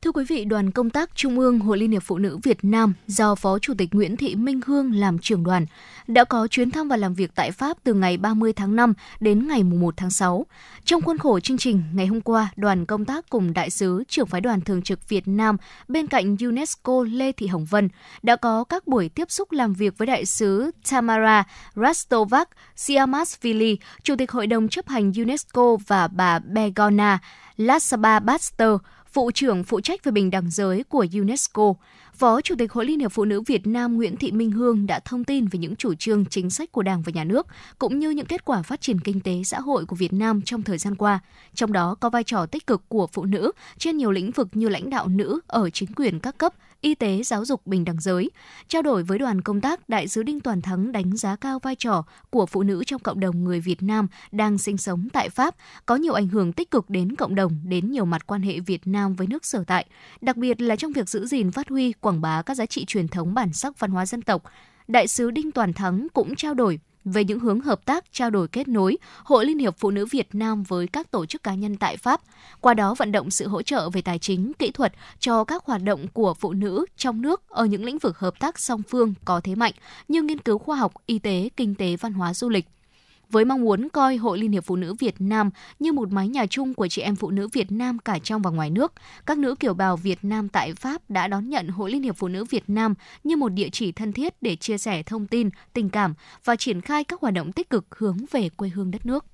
Thưa 0.04 0.12
quý 0.12 0.24
vị, 0.28 0.44
đoàn 0.44 0.70
công 0.70 0.90
tác 0.90 1.10
Trung 1.14 1.38
ương 1.38 1.58
Hội 1.58 1.78
Liên 1.78 1.90
hiệp 1.90 2.02
Phụ 2.02 2.18
nữ 2.18 2.38
Việt 2.42 2.58
Nam 2.62 2.94
do 3.06 3.34
Phó 3.34 3.58
Chủ 3.58 3.74
tịch 3.78 3.88
Nguyễn 3.92 4.16
Thị 4.16 4.34
Minh 4.34 4.60
Hương 4.66 4.94
làm 4.94 5.18
trưởng 5.18 5.44
đoàn 5.44 5.66
đã 6.06 6.24
có 6.24 6.46
chuyến 6.46 6.70
thăm 6.70 6.88
và 6.88 6.96
làm 6.96 7.14
việc 7.14 7.30
tại 7.34 7.50
Pháp 7.50 7.76
từ 7.84 7.94
ngày 7.94 8.16
30 8.16 8.52
tháng 8.52 8.76
5 8.76 8.94
đến 9.20 9.48
ngày 9.48 9.62
1 9.62 9.94
tháng 9.96 10.10
6. 10.10 10.46
Trong 10.84 11.02
khuôn 11.02 11.18
khổ 11.18 11.40
chương 11.40 11.58
trình, 11.58 11.82
ngày 11.94 12.06
hôm 12.06 12.20
qua, 12.20 12.48
đoàn 12.56 12.86
công 12.86 13.04
tác 13.04 13.30
cùng 13.30 13.52
đại 13.54 13.70
sứ 13.70 14.04
trưởng 14.08 14.26
phái 14.26 14.40
đoàn 14.40 14.60
thường 14.60 14.82
trực 14.82 15.08
Việt 15.08 15.28
Nam 15.28 15.56
bên 15.88 16.06
cạnh 16.06 16.36
UNESCO 16.40 17.04
Lê 17.10 17.32
Thị 17.32 17.46
Hồng 17.46 17.64
Vân 17.64 17.88
đã 18.22 18.36
có 18.36 18.64
các 18.64 18.86
buổi 18.86 19.08
tiếp 19.08 19.30
xúc 19.30 19.52
làm 19.52 19.72
việc 19.72 19.98
với 19.98 20.06
đại 20.06 20.26
sứ 20.26 20.70
Tamara 20.90 21.44
Rastovac 21.76 22.48
Siamasvili, 22.76 23.78
Chủ 24.02 24.16
tịch 24.16 24.30
Hội 24.30 24.46
đồng 24.46 24.68
chấp 24.68 24.88
hành 24.88 25.12
UNESCO 25.16 25.76
và 25.86 26.08
bà 26.08 26.38
Begona 26.38 27.18
Lassaba 27.56 28.20
Baster, 28.20 28.70
Vụ 29.14 29.30
trưởng 29.30 29.64
phụ 29.64 29.80
trách 29.80 30.04
về 30.04 30.12
bình 30.12 30.30
đẳng 30.30 30.50
giới 30.50 30.84
của 30.84 31.06
UNESCO. 31.12 31.74
Phó 32.14 32.40
Chủ 32.40 32.54
tịch 32.58 32.72
Hội 32.72 32.84
Liên 32.84 33.00
hiệp 33.00 33.12
Phụ 33.12 33.24
nữ 33.24 33.40
Việt 33.40 33.66
Nam 33.66 33.96
Nguyễn 33.96 34.16
Thị 34.16 34.32
Minh 34.32 34.50
Hương 34.50 34.86
đã 34.86 35.00
thông 35.00 35.24
tin 35.24 35.46
về 35.46 35.58
những 35.58 35.76
chủ 35.76 35.94
trương 35.94 36.24
chính 36.24 36.50
sách 36.50 36.72
của 36.72 36.82
Đảng 36.82 37.02
và 37.02 37.12
Nhà 37.14 37.24
nước, 37.24 37.46
cũng 37.78 37.98
như 37.98 38.10
những 38.10 38.26
kết 38.26 38.44
quả 38.44 38.62
phát 38.62 38.80
triển 38.80 39.00
kinh 39.00 39.20
tế 39.20 39.42
xã 39.44 39.60
hội 39.60 39.86
của 39.86 39.96
Việt 39.96 40.12
Nam 40.12 40.42
trong 40.42 40.62
thời 40.62 40.78
gian 40.78 40.94
qua. 40.94 41.18
Trong 41.54 41.72
đó 41.72 41.96
có 42.00 42.10
vai 42.10 42.24
trò 42.24 42.46
tích 42.46 42.66
cực 42.66 42.82
của 42.88 43.06
phụ 43.06 43.24
nữ 43.24 43.52
trên 43.78 43.96
nhiều 43.96 44.10
lĩnh 44.10 44.30
vực 44.30 44.48
như 44.52 44.68
lãnh 44.68 44.90
đạo 44.90 45.08
nữ 45.08 45.40
ở 45.46 45.70
chính 45.70 45.94
quyền 45.96 46.20
các 46.20 46.38
cấp, 46.38 46.54
y 46.80 46.94
tế, 46.94 47.22
giáo 47.22 47.44
dục, 47.44 47.66
bình 47.66 47.84
đẳng 47.84 48.00
giới. 48.00 48.30
Trao 48.68 48.82
đổi 48.82 49.02
với 49.02 49.18
đoàn 49.18 49.42
công 49.42 49.60
tác, 49.60 49.88
Đại 49.88 50.08
sứ 50.08 50.22
Đinh 50.22 50.40
Toàn 50.40 50.62
Thắng 50.62 50.92
đánh 50.92 51.16
giá 51.16 51.36
cao 51.36 51.58
vai 51.58 51.76
trò 51.76 52.04
của 52.30 52.46
phụ 52.46 52.62
nữ 52.62 52.84
trong 52.86 53.00
cộng 53.00 53.20
đồng 53.20 53.44
người 53.44 53.60
Việt 53.60 53.82
Nam 53.82 54.08
đang 54.32 54.58
sinh 54.58 54.76
sống 54.76 55.08
tại 55.12 55.30
Pháp, 55.30 55.54
có 55.86 55.96
nhiều 55.96 56.14
ảnh 56.14 56.28
hưởng 56.28 56.52
tích 56.52 56.70
cực 56.70 56.90
đến 56.90 57.16
cộng 57.16 57.34
đồng, 57.34 57.58
đến 57.64 57.90
nhiều 57.90 58.04
mặt 58.04 58.26
quan 58.26 58.42
hệ 58.42 58.60
Việt 58.60 58.86
Nam 58.86 59.14
với 59.14 59.26
nước 59.26 59.44
sở 59.44 59.64
tại, 59.66 59.86
đặc 60.20 60.36
biệt 60.36 60.60
là 60.60 60.76
trong 60.76 60.92
việc 60.92 61.08
giữ 61.08 61.26
gìn 61.26 61.50
phát 61.50 61.68
huy, 61.68 61.92
quảng 61.92 62.20
bá 62.20 62.42
các 62.42 62.54
giá 62.54 62.66
trị 62.66 62.84
truyền 62.84 63.08
thống 63.08 63.34
bản 63.34 63.52
sắc 63.52 63.78
văn 63.78 63.90
hóa 63.90 64.06
dân 64.06 64.22
tộc. 64.22 64.42
Đại 64.88 65.08
sứ 65.08 65.30
Đinh 65.30 65.52
Toàn 65.52 65.72
Thắng 65.72 66.06
cũng 66.12 66.36
trao 66.36 66.54
đổi 66.54 66.78
về 67.04 67.24
những 67.24 67.40
hướng 67.40 67.60
hợp 67.60 67.84
tác 67.84 68.12
trao 68.12 68.30
đổi 68.30 68.48
kết 68.48 68.68
nối 68.68 68.96
Hội 69.24 69.46
Liên 69.46 69.58
hiệp 69.58 69.76
Phụ 69.78 69.90
nữ 69.90 70.06
Việt 70.06 70.28
Nam 70.32 70.62
với 70.62 70.86
các 70.86 71.10
tổ 71.10 71.26
chức 71.26 71.42
cá 71.42 71.54
nhân 71.54 71.76
tại 71.76 71.96
Pháp, 71.96 72.20
qua 72.60 72.74
đó 72.74 72.94
vận 72.94 73.12
động 73.12 73.30
sự 73.30 73.48
hỗ 73.48 73.62
trợ 73.62 73.90
về 73.90 74.02
tài 74.02 74.18
chính, 74.18 74.52
kỹ 74.58 74.70
thuật 74.70 74.92
cho 75.18 75.44
các 75.44 75.64
hoạt 75.64 75.82
động 75.82 76.06
của 76.12 76.34
phụ 76.34 76.52
nữ 76.52 76.86
trong 76.96 77.22
nước 77.22 77.48
ở 77.48 77.64
những 77.64 77.84
lĩnh 77.84 77.98
vực 77.98 78.18
hợp 78.18 78.38
tác 78.38 78.58
song 78.58 78.82
phương 78.88 79.14
có 79.24 79.40
thế 79.44 79.54
mạnh 79.54 79.72
như 80.08 80.22
nghiên 80.22 80.38
cứu 80.38 80.58
khoa 80.58 80.76
học, 80.76 80.92
y 81.06 81.18
tế, 81.18 81.48
kinh 81.56 81.74
tế, 81.74 81.96
văn 81.96 82.12
hóa, 82.12 82.34
du 82.34 82.48
lịch 82.48 82.66
với 83.30 83.44
mong 83.44 83.60
muốn 83.60 83.88
coi 83.92 84.16
Hội 84.16 84.38
Liên 84.38 84.52
hiệp 84.52 84.64
Phụ 84.64 84.76
nữ 84.76 84.94
Việt 84.94 85.14
Nam 85.18 85.50
như 85.78 85.92
một 85.92 86.12
mái 86.12 86.28
nhà 86.28 86.46
chung 86.46 86.74
của 86.74 86.88
chị 86.88 87.02
em 87.02 87.16
phụ 87.16 87.30
nữ 87.30 87.48
Việt 87.52 87.72
Nam 87.72 87.98
cả 87.98 88.18
trong 88.18 88.42
và 88.42 88.50
ngoài 88.50 88.70
nước. 88.70 88.92
Các 89.26 89.38
nữ 89.38 89.54
kiều 89.54 89.74
bào 89.74 89.96
Việt 89.96 90.18
Nam 90.22 90.48
tại 90.48 90.74
Pháp 90.74 91.10
đã 91.10 91.28
đón 91.28 91.48
nhận 91.48 91.68
Hội 91.68 91.90
Liên 91.90 92.02
hiệp 92.02 92.16
Phụ 92.16 92.28
nữ 92.28 92.44
Việt 92.44 92.64
Nam 92.66 92.94
như 93.24 93.36
một 93.36 93.48
địa 93.48 93.68
chỉ 93.72 93.92
thân 93.92 94.12
thiết 94.12 94.34
để 94.40 94.56
chia 94.56 94.78
sẻ 94.78 95.02
thông 95.02 95.26
tin, 95.26 95.50
tình 95.72 95.90
cảm 95.90 96.14
và 96.44 96.56
triển 96.56 96.80
khai 96.80 97.04
các 97.04 97.20
hoạt 97.20 97.34
động 97.34 97.52
tích 97.52 97.70
cực 97.70 97.86
hướng 97.98 98.16
về 98.30 98.48
quê 98.48 98.68
hương 98.68 98.90
đất 98.90 99.06
nước. 99.06 99.24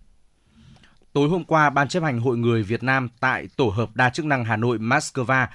Tối 1.13 1.29
hôm 1.29 1.45
qua, 1.45 1.71
Ban 1.71 1.89
chấp 1.89 2.03
hành 2.03 2.21
Hội 2.21 2.37
người 2.37 2.63
Việt 2.63 2.83
Nam 2.83 3.09
tại 3.21 3.49
Tổ 3.57 3.69
hợp 3.69 3.97
đa 3.97 4.11
chức 4.11 4.27
năng 4.27 4.45
Hà 4.45 4.57
Nội 4.57 4.79
Moscow 4.79 5.47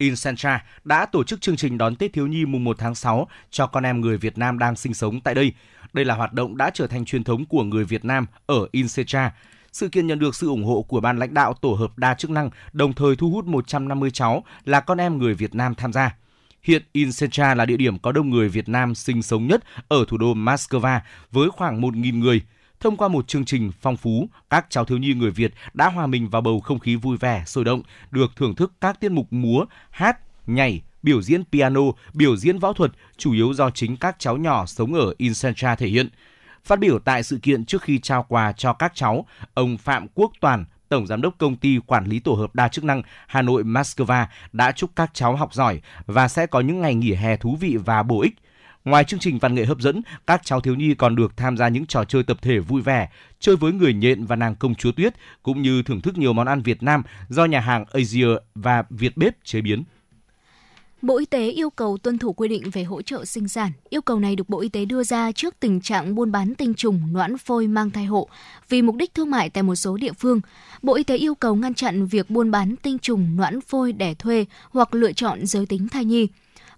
Incentra 0.00 0.64
đã 0.84 1.06
tổ 1.06 1.24
chức 1.24 1.40
chương 1.40 1.56
trình 1.56 1.78
đón 1.78 1.96
Tết 1.96 2.12
thiếu 2.12 2.26
nhi 2.26 2.44
mùng 2.44 2.64
1 2.64 2.78
tháng 2.78 2.94
6 2.94 3.28
cho 3.50 3.66
con 3.66 3.86
em 3.86 4.00
người 4.00 4.16
Việt 4.16 4.38
Nam 4.38 4.58
đang 4.58 4.76
sinh 4.76 4.94
sống 4.94 5.20
tại 5.20 5.34
đây. 5.34 5.52
Đây 5.92 6.04
là 6.04 6.14
hoạt 6.14 6.32
động 6.32 6.56
đã 6.56 6.70
trở 6.74 6.86
thành 6.86 7.04
truyền 7.04 7.24
thống 7.24 7.44
của 7.44 7.62
người 7.62 7.84
Việt 7.84 8.04
Nam 8.04 8.26
ở 8.46 8.66
Insecha. 8.72 9.30
Sự 9.72 9.88
kiện 9.88 10.06
nhận 10.06 10.18
được 10.18 10.34
sự 10.34 10.48
ủng 10.48 10.64
hộ 10.64 10.82
của 10.82 11.00
ban 11.00 11.18
lãnh 11.18 11.34
đạo 11.34 11.54
tổ 11.54 11.72
hợp 11.72 11.98
đa 11.98 12.14
chức 12.14 12.30
năng, 12.30 12.50
đồng 12.72 12.92
thời 12.92 13.16
thu 13.16 13.30
hút 13.30 13.44
150 13.44 14.10
cháu 14.10 14.44
là 14.64 14.80
con 14.80 14.98
em 14.98 15.18
người 15.18 15.34
Việt 15.34 15.54
Nam 15.54 15.74
tham 15.74 15.92
gia. 15.92 16.14
Hiện 16.62 16.82
Insecha 16.92 17.54
là 17.54 17.66
địa 17.66 17.76
điểm 17.76 17.98
có 17.98 18.12
đông 18.12 18.30
người 18.30 18.48
Việt 18.48 18.68
Nam 18.68 18.94
sinh 18.94 19.22
sống 19.22 19.46
nhất 19.46 19.64
ở 19.88 20.04
thủ 20.08 20.16
đô 20.16 20.34
Moscow 20.34 21.00
với 21.30 21.50
khoảng 21.50 21.80
1.000 21.80 22.18
người. 22.18 22.42
Thông 22.80 22.96
qua 22.96 23.08
một 23.08 23.28
chương 23.28 23.44
trình 23.44 23.72
phong 23.80 23.96
phú, 23.96 24.28
các 24.50 24.66
cháu 24.68 24.84
thiếu 24.84 24.98
nhi 24.98 25.14
người 25.14 25.30
Việt 25.30 25.54
đã 25.74 25.88
hòa 25.88 26.06
mình 26.06 26.28
vào 26.28 26.42
bầu 26.42 26.60
không 26.60 26.78
khí 26.78 26.96
vui 26.96 27.16
vẻ, 27.16 27.42
sôi 27.46 27.64
động, 27.64 27.82
được 28.10 28.36
thưởng 28.36 28.54
thức 28.54 28.72
các 28.80 29.00
tiết 29.00 29.08
mục 29.08 29.26
múa, 29.30 29.64
hát, 29.90 30.18
nhảy, 30.54 30.82
biểu 31.02 31.22
diễn 31.22 31.42
piano, 31.52 31.80
biểu 32.12 32.36
diễn 32.36 32.58
võ 32.58 32.72
thuật, 32.72 32.92
chủ 33.16 33.32
yếu 33.32 33.54
do 33.54 33.70
chính 33.70 33.96
các 33.96 34.16
cháu 34.18 34.36
nhỏ 34.36 34.66
sống 34.66 34.94
ở 34.94 35.14
Incentra 35.18 35.74
thể 35.74 35.86
hiện. 35.86 36.08
Phát 36.64 36.78
biểu 36.78 36.98
tại 36.98 37.22
sự 37.22 37.38
kiện 37.42 37.64
trước 37.64 37.82
khi 37.82 37.98
trao 37.98 38.26
quà 38.28 38.52
cho 38.52 38.72
các 38.72 38.92
cháu, 38.94 39.26
ông 39.54 39.78
Phạm 39.78 40.06
Quốc 40.14 40.32
Toàn, 40.40 40.64
Tổng 40.88 41.06
Giám 41.06 41.22
đốc 41.22 41.34
Công 41.38 41.56
ty 41.56 41.78
Quản 41.86 42.04
lý 42.06 42.20
Tổ 42.20 42.32
hợp 42.32 42.54
Đa 42.54 42.68
chức 42.68 42.84
năng 42.84 43.02
Hà 43.26 43.42
Nội 43.42 43.64
Moscow 43.64 44.26
đã 44.52 44.72
chúc 44.72 44.90
các 44.96 45.10
cháu 45.14 45.36
học 45.36 45.54
giỏi 45.54 45.80
và 46.06 46.28
sẽ 46.28 46.46
có 46.46 46.60
những 46.60 46.80
ngày 46.80 46.94
nghỉ 46.94 47.12
hè 47.14 47.36
thú 47.36 47.56
vị 47.60 47.76
và 47.84 48.02
bổ 48.02 48.22
ích. 48.22 48.34
Ngoài 48.84 49.04
chương 49.04 49.20
trình 49.20 49.38
văn 49.38 49.54
nghệ 49.54 49.64
hấp 49.64 49.80
dẫn, 49.80 50.02
các 50.26 50.40
cháu 50.44 50.60
thiếu 50.60 50.74
nhi 50.74 50.94
còn 50.94 51.16
được 51.16 51.36
tham 51.36 51.56
gia 51.56 51.68
những 51.68 51.86
trò 51.86 52.04
chơi 52.04 52.22
tập 52.22 52.36
thể 52.42 52.58
vui 52.58 52.82
vẻ, 52.82 53.08
chơi 53.40 53.56
với 53.56 53.72
người 53.72 53.94
nhện 53.94 54.24
và 54.24 54.36
nàng 54.36 54.54
công 54.54 54.74
chúa 54.74 54.92
tuyết, 54.92 55.14
cũng 55.42 55.62
như 55.62 55.82
thưởng 55.82 56.00
thức 56.00 56.18
nhiều 56.18 56.32
món 56.32 56.46
ăn 56.46 56.62
Việt 56.62 56.82
Nam 56.82 57.02
do 57.28 57.44
nhà 57.44 57.60
hàng 57.60 57.84
Asia 57.92 58.28
và 58.54 58.84
Việt 58.90 59.16
Bếp 59.16 59.44
chế 59.44 59.60
biến. 59.60 59.84
Bộ 61.02 61.18
Y 61.18 61.26
tế 61.26 61.50
yêu 61.50 61.70
cầu 61.70 61.98
tuân 61.98 62.18
thủ 62.18 62.32
quy 62.32 62.48
định 62.48 62.70
về 62.70 62.84
hỗ 62.84 63.02
trợ 63.02 63.24
sinh 63.24 63.48
sản. 63.48 63.72
Yêu 63.88 64.02
cầu 64.02 64.20
này 64.20 64.36
được 64.36 64.48
Bộ 64.48 64.60
Y 64.60 64.68
tế 64.68 64.84
đưa 64.84 65.02
ra 65.02 65.32
trước 65.32 65.54
tình 65.60 65.80
trạng 65.80 66.14
buôn 66.14 66.32
bán 66.32 66.54
tinh 66.54 66.74
trùng 66.74 67.00
noãn 67.12 67.38
phôi 67.38 67.66
mang 67.66 67.90
thai 67.90 68.04
hộ 68.04 68.28
vì 68.68 68.82
mục 68.82 68.96
đích 68.96 69.14
thương 69.14 69.30
mại 69.30 69.50
tại 69.50 69.62
một 69.62 69.74
số 69.74 69.96
địa 69.96 70.12
phương. 70.12 70.40
Bộ 70.82 70.94
Y 70.94 71.04
tế 71.04 71.16
yêu 71.16 71.34
cầu 71.34 71.54
ngăn 71.54 71.74
chặn 71.74 72.06
việc 72.06 72.30
buôn 72.30 72.50
bán 72.50 72.76
tinh 72.76 72.98
trùng 72.98 73.36
noãn 73.36 73.60
phôi 73.60 73.92
đẻ 73.92 74.14
thuê 74.14 74.46
hoặc 74.70 74.94
lựa 74.94 75.12
chọn 75.12 75.46
giới 75.46 75.66
tính 75.66 75.88
thai 75.88 76.04
nhi. 76.04 76.28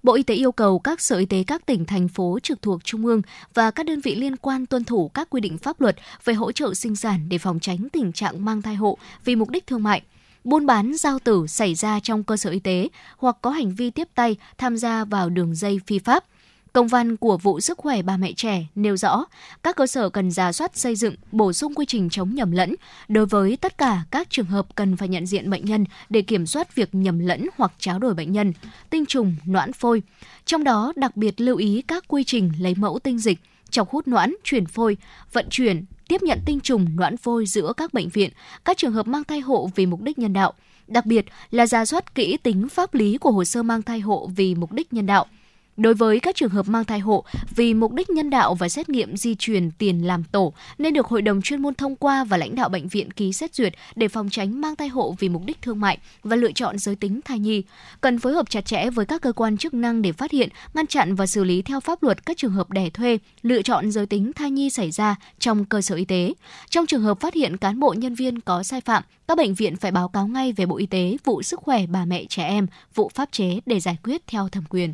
Bộ 0.03 0.15
Y 0.15 0.23
tế 0.23 0.35
yêu 0.35 0.53
cầu 0.53 0.79
các 0.79 1.01
sở 1.01 1.19
y 1.19 1.27
tế 1.27 1.45
các 1.47 1.67
tỉnh, 1.67 1.85
thành 1.85 2.09
phố 2.09 2.39
trực 2.43 2.63
thuộc 2.63 2.85
Trung 2.85 3.07
ương 3.07 3.23
và 3.55 3.71
các 3.71 3.87
đơn 3.87 4.01
vị 4.01 4.15
liên 4.15 4.37
quan 4.37 4.67
tuân 4.67 4.85
thủ 4.85 5.09
các 5.09 5.31
quy 5.31 5.41
định 5.41 5.59
pháp 5.59 5.81
luật 5.81 5.97
về 6.25 6.35
hỗ 6.35 6.53
trợ 6.53 6.75
sinh 6.75 6.97
sản 6.97 7.29
để 7.29 7.39
phòng 7.39 7.61
tránh 7.61 7.89
tình 7.93 8.13
trạng 8.13 8.45
mang 8.45 8.63
thai 8.63 8.75
hộ 8.75 8.99
vì 9.25 9.37
mục 9.37 9.51
đích 9.51 9.67
thương 9.67 9.83
mại 9.83 10.03
buôn 10.45 10.67
bán 10.67 10.93
giao 10.97 11.19
tử 11.19 11.47
xảy 11.47 11.75
ra 11.75 12.01
trong 12.01 12.25
cơ 12.25 12.37
sở 12.37 12.51
y 12.51 12.59
tế 12.59 12.89
hoặc 13.17 13.37
có 13.43 13.51
hành 13.51 13.75
vi 13.75 13.91
tiếp 13.91 14.09
tay 14.15 14.37
tham 14.59 14.77
gia 14.77 15.05
vào 15.05 15.31
đường 15.31 15.55
dây 15.55 15.81
phi 15.87 15.99
pháp. 15.99 16.25
Công 16.73 16.89
văn 16.89 17.17
của 17.17 17.39
vụ 17.39 17.61
sức 17.61 17.79
khỏe 17.79 18.03
bà 18.03 18.17
mẹ 18.17 18.33
trẻ 18.33 18.67
nêu 18.75 18.97
rõ, 18.97 19.25
các 19.63 19.77
cơ 19.77 19.87
sở 19.87 20.09
cần 20.09 20.31
giả 20.31 20.53
soát 20.53 20.77
xây 20.77 20.97
dựng, 20.97 21.15
bổ 21.33 21.53
sung 21.53 21.75
quy 21.75 21.87
trình 21.87 22.11
chống 22.11 22.35
nhầm 22.35 22.51
lẫn. 22.53 22.75
Đối 23.09 23.27
với 23.27 23.57
tất 23.57 23.79
cả 23.79 24.03
các 24.11 24.31
trường 24.31 24.47
hợp 24.47 24.67
cần 24.75 24.97
phải 24.97 25.09
nhận 25.09 25.27
diện 25.27 25.51
bệnh 25.51 25.65
nhân 25.65 25.85
để 26.09 26.23
kiểm 26.23 26.47
soát 26.47 26.75
việc 26.75 26.95
nhầm 26.95 27.19
lẫn 27.19 27.47
hoặc 27.57 27.73
tráo 27.79 27.99
đổi 27.99 28.15
bệnh 28.15 28.33
nhân, 28.33 28.53
tinh 28.91 29.07
trùng, 29.07 29.37
noãn 29.45 29.73
phôi. 29.73 30.03
Trong 30.45 30.65
đó 30.65 30.93
đặc 30.97 31.17
biệt 31.17 31.41
lưu 31.41 31.57
ý 31.57 31.83
các 31.89 32.05
quy 32.09 32.25
trình 32.25 32.53
lấy 32.59 32.75
mẫu 32.75 32.99
tinh 32.99 33.19
dịch, 33.19 33.39
chọc 33.71 33.91
hút 33.91 34.09
noãn, 34.09 34.35
chuyển 34.45 34.67
phôi, 34.67 34.97
vận 35.33 35.47
chuyển, 35.51 35.85
tiếp 36.13 36.23
nhận 36.23 36.39
tinh 36.47 36.61
trùng 36.61 36.87
noãn 36.97 37.17
phôi 37.17 37.47
giữa 37.47 37.73
các 37.77 37.95
bệnh 37.95 38.09
viện, 38.09 38.31
các 38.65 38.77
trường 38.77 38.93
hợp 38.93 39.07
mang 39.07 39.25
thai 39.25 39.41
hộ 39.41 39.71
vì 39.75 39.87
mục 39.87 40.01
đích 40.03 40.19
nhân 40.19 40.33
đạo, 40.33 40.53
đặc 40.87 41.07
biệt 41.07 41.25
là 41.51 41.67
ra 41.67 41.85
soát 41.85 42.15
kỹ 42.15 42.37
tính 42.37 42.69
pháp 42.69 42.95
lý 42.95 43.19
của 43.19 43.31
hồ 43.31 43.45
sơ 43.45 43.63
mang 43.63 43.83
thai 43.83 44.01
hộ 44.01 44.31
vì 44.37 44.55
mục 44.55 44.73
đích 44.73 44.93
nhân 44.93 45.07
đạo. 45.07 45.27
Đối 45.77 45.95
với 45.95 46.21
các 46.21 46.37
trường 46.37 46.51
hợp 46.51 46.69
mang 46.69 46.85
thai 46.85 46.99
hộ 46.99 47.25
vì 47.57 47.75
mục 47.75 47.93
đích 47.93 48.11
nhân 48.11 48.31
đạo 48.31 48.55
và 48.55 48.69
xét 48.69 48.89
nghiệm 48.89 49.17
di 49.17 49.35
truyền 49.35 49.71
tiền 49.71 50.07
làm 50.07 50.25
tổ 50.25 50.53
nên 50.79 50.95
được 50.95 51.07
Hội 51.07 51.23
đồng 51.23 51.43
chuyên 51.43 51.63
môn 51.63 51.75
thông 51.75 51.97
qua 51.97 52.25
và 52.25 52.37
lãnh 52.37 52.55
đạo 52.55 52.69
bệnh 52.69 52.89
viện 52.89 53.11
ký 53.11 53.33
xét 53.33 53.55
duyệt 53.55 53.75
để 53.95 54.09
phòng 54.09 54.31
tránh 54.31 54.61
mang 54.61 54.77
thai 54.77 54.89
hộ 54.89 55.15
vì 55.19 55.29
mục 55.29 55.43
đích 55.45 55.63
thương 55.63 55.81
mại 55.81 55.99
và 56.23 56.37
lựa 56.37 56.53
chọn 56.53 56.79
giới 56.79 56.97
tính 56.97 57.21
thai 57.25 57.39
nhi. 57.39 57.63
Cần 58.01 58.19
phối 58.19 58.33
hợp 58.33 58.51
chặt 58.51 58.65
chẽ 58.65 58.91
với 58.91 59.07
các 59.07 59.23
cơ 59.23 59.33
quan 59.33 59.57
chức 59.57 59.75
năng 59.75 60.03
để 60.03 60.13
phát 60.13 60.31
hiện, 60.31 60.49
ngăn 60.75 60.87
chặn 60.87 61.15
và 61.15 61.27
xử 61.27 61.45
lý 61.45 61.63
theo 61.63 61.81
pháp 61.81 62.03
luật 62.03 62.27
các 62.27 62.37
trường 62.37 62.53
hợp 62.53 62.71
đẻ 62.71 62.91
thuê, 62.91 63.19
lựa 63.43 63.63
chọn 63.63 63.91
giới 63.91 64.07
tính 64.07 64.33
thai 64.33 64.51
nhi 64.51 64.71
xảy 64.71 64.91
ra 64.91 65.17
trong 65.39 65.65
cơ 65.65 65.81
sở 65.81 65.95
y 65.95 66.05
tế. 66.05 66.35
Trong 66.71 66.87
trường 66.87 67.03
hợp 67.03 67.21
phát 67.21 67.35
hiện 67.35 67.57
cán 67.57 67.81
bộ 67.81 67.95
nhân 67.99 68.15
viên 68.15 68.41
có 68.41 68.63
sai 68.63 68.81
phạm, 68.81 69.03
các 69.29 69.39
bệnh 69.39 69.55
viện 69.55 69.77
phải 69.77 69.91
báo 69.91 70.09
cáo 70.09 70.27
ngay 70.27 70.53
về 70.53 70.67
Bộ 70.67 70.77
Y 70.77 70.87
tế 70.87 71.17
vụ 71.25 71.43
sức 71.43 71.61
khỏe 71.61 71.87
bà 71.87 72.05
mẹ 72.05 72.25
trẻ 72.29 72.45
em, 72.45 72.67
vụ 72.95 73.11
pháp 73.15 73.29
chế 73.33 73.61
để 73.67 73.81
giải 73.81 73.97
quyết 74.03 74.27
theo 74.27 74.49
thẩm 74.49 74.65
quyền. 74.69 74.93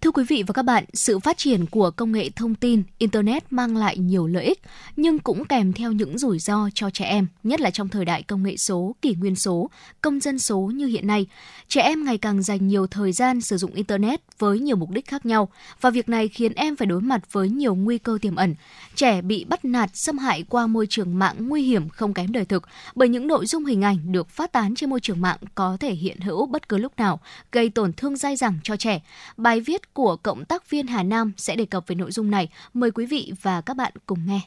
Thưa 0.00 0.10
quý 0.10 0.24
vị 0.28 0.42
và 0.46 0.52
các 0.52 0.62
bạn, 0.62 0.84
sự 0.92 1.18
phát 1.18 1.38
triển 1.38 1.66
của 1.66 1.90
công 1.90 2.12
nghệ 2.12 2.30
thông 2.36 2.54
tin, 2.54 2.82
Internet 2.98 3.52
mang 3.52 3.76
lại 3.76 3.98
nhiều 3.98 4.26
lợi 4.26 4.44
ích, 4.44 4.60
nhưng 4.96 5.18
cũng 5.18 5.44
kèm 5.44 5.72
theo 5.72 5.92
những 5.92 6.18
rủi 6.18 6.38
ro 6.38 6.68
cho 6.74 6.90
trẻ 6.90 7.04
em, 7.04 7.26
nhất 7.42 7.60
là 7.60 7.70
trong 7.70 7.88
thời 7.88 8.04
đại 8.04 8.22
công 8.22 8.42
nghệ 8.42 8.56
số, 8.56 8.94
kỷ 9.02 9.14
nguyên 9.14 9.36
số, 9.36 9.70
công 10.00 10.20
dân 10.20 10.38
số 10.38 10.58
như 10.58 10.86
hiện 10.86 11.06
nay. 11.06 11.26
Trẻ 11.68 11.80
em 11.82 12.04
ngày 12.04 12.18
càng 12.18 12.42
dành 12.42 12.68
nhiều 12.68 12.86
thời 12.86 13.12
gian 13.12 13.40
sử 13.40 13.56
dụng 13.56 13.74
Internet 13.74 14.20
với 14.38 14.58
nhiều 14.58 14.76
mục 14.76 14.90
đích 14.90 15.08
khác 15.08 15.26
nhau, 15.26 15.48
và 15.80 15.90
việc 15.90 16.08
này 16.08 16.28
khiến 16.28 16.52
em 16.52 16.76
phải 16.76 16.86
đối 16.86 17.00
mặt 17.00 17.32
với 17.32 17.48
nhiều 17.48 17.74
nguy 17.74 17.98
cơ 17.98 18.18
tiềm 18.20 18.36
ẩn. 18.36 18.54
Trẻ 18.94 19.22
bị 19.22 19.44
bắt 19.44 19.64
nạt, 19.64 19.90
xâm 19.92 20.18
hại 20.18 20.44
qua 20.48 20.66
môi 20.66 20.86
trường 20.86 21.18
mạng 21.18 21.36
nguy 21.38 21.62
hiểm 21.62 21.88
không 21.88 22.14
kém 22.14 22.32
đời 22.32 22.44
thực, 22.44 22.62
bởi 22.94 23.08
những 23.08 23.26
nội 23.26 23.46
dung 23.46 23.64
hình 23.64 23.82
ảnh 23.82 24.12
được 24.12 24.28
phát 24.28 24.52
tán 24.52 24.74
trên 24.74 24.90
môi 24.90 25.00
trường 25.00 25.20
mạng 25.20 25.38
có 25.54 25.76
thể 25.80 25.94
hiện 25.94 26.20
hữu 26.20 26.46
bất 26.46 26.68
cứ 26.68 26.78
lúc 26.78 26.92
nào, 26.96 27.20
gây 27.52 27.70
tổn 27.70 27.92
thương 27.92 28.16
dai 28.16 28.36
dẳng 28.36 28.58
cho 28.62 28.76
trẻ. 28.76 29.02
Bài 29.36 29.60
viết 29.60 29.94
của 29.94 30.16
cộng 30.16 30.44
tác 30.44 30.70
viên 30.70 30.86
Hà 30.86 31.02
Nam 31.02 31.32
sẽ 31.36 31.56
đề 31.56 31.64
cập 31.64 31.86
về 31.86 31.94
nội 31.94 32.12
dung 32.12 32.30
này. 32.30 32.48
Mời 32.74 32.90
quý 32.90 33.06
vị 33.06 33.32
và 33.42 33.60
các 33.60 33.76
bạn 33.76 33.92
cùng 34.06 34.18
nghe. 34.26 34.40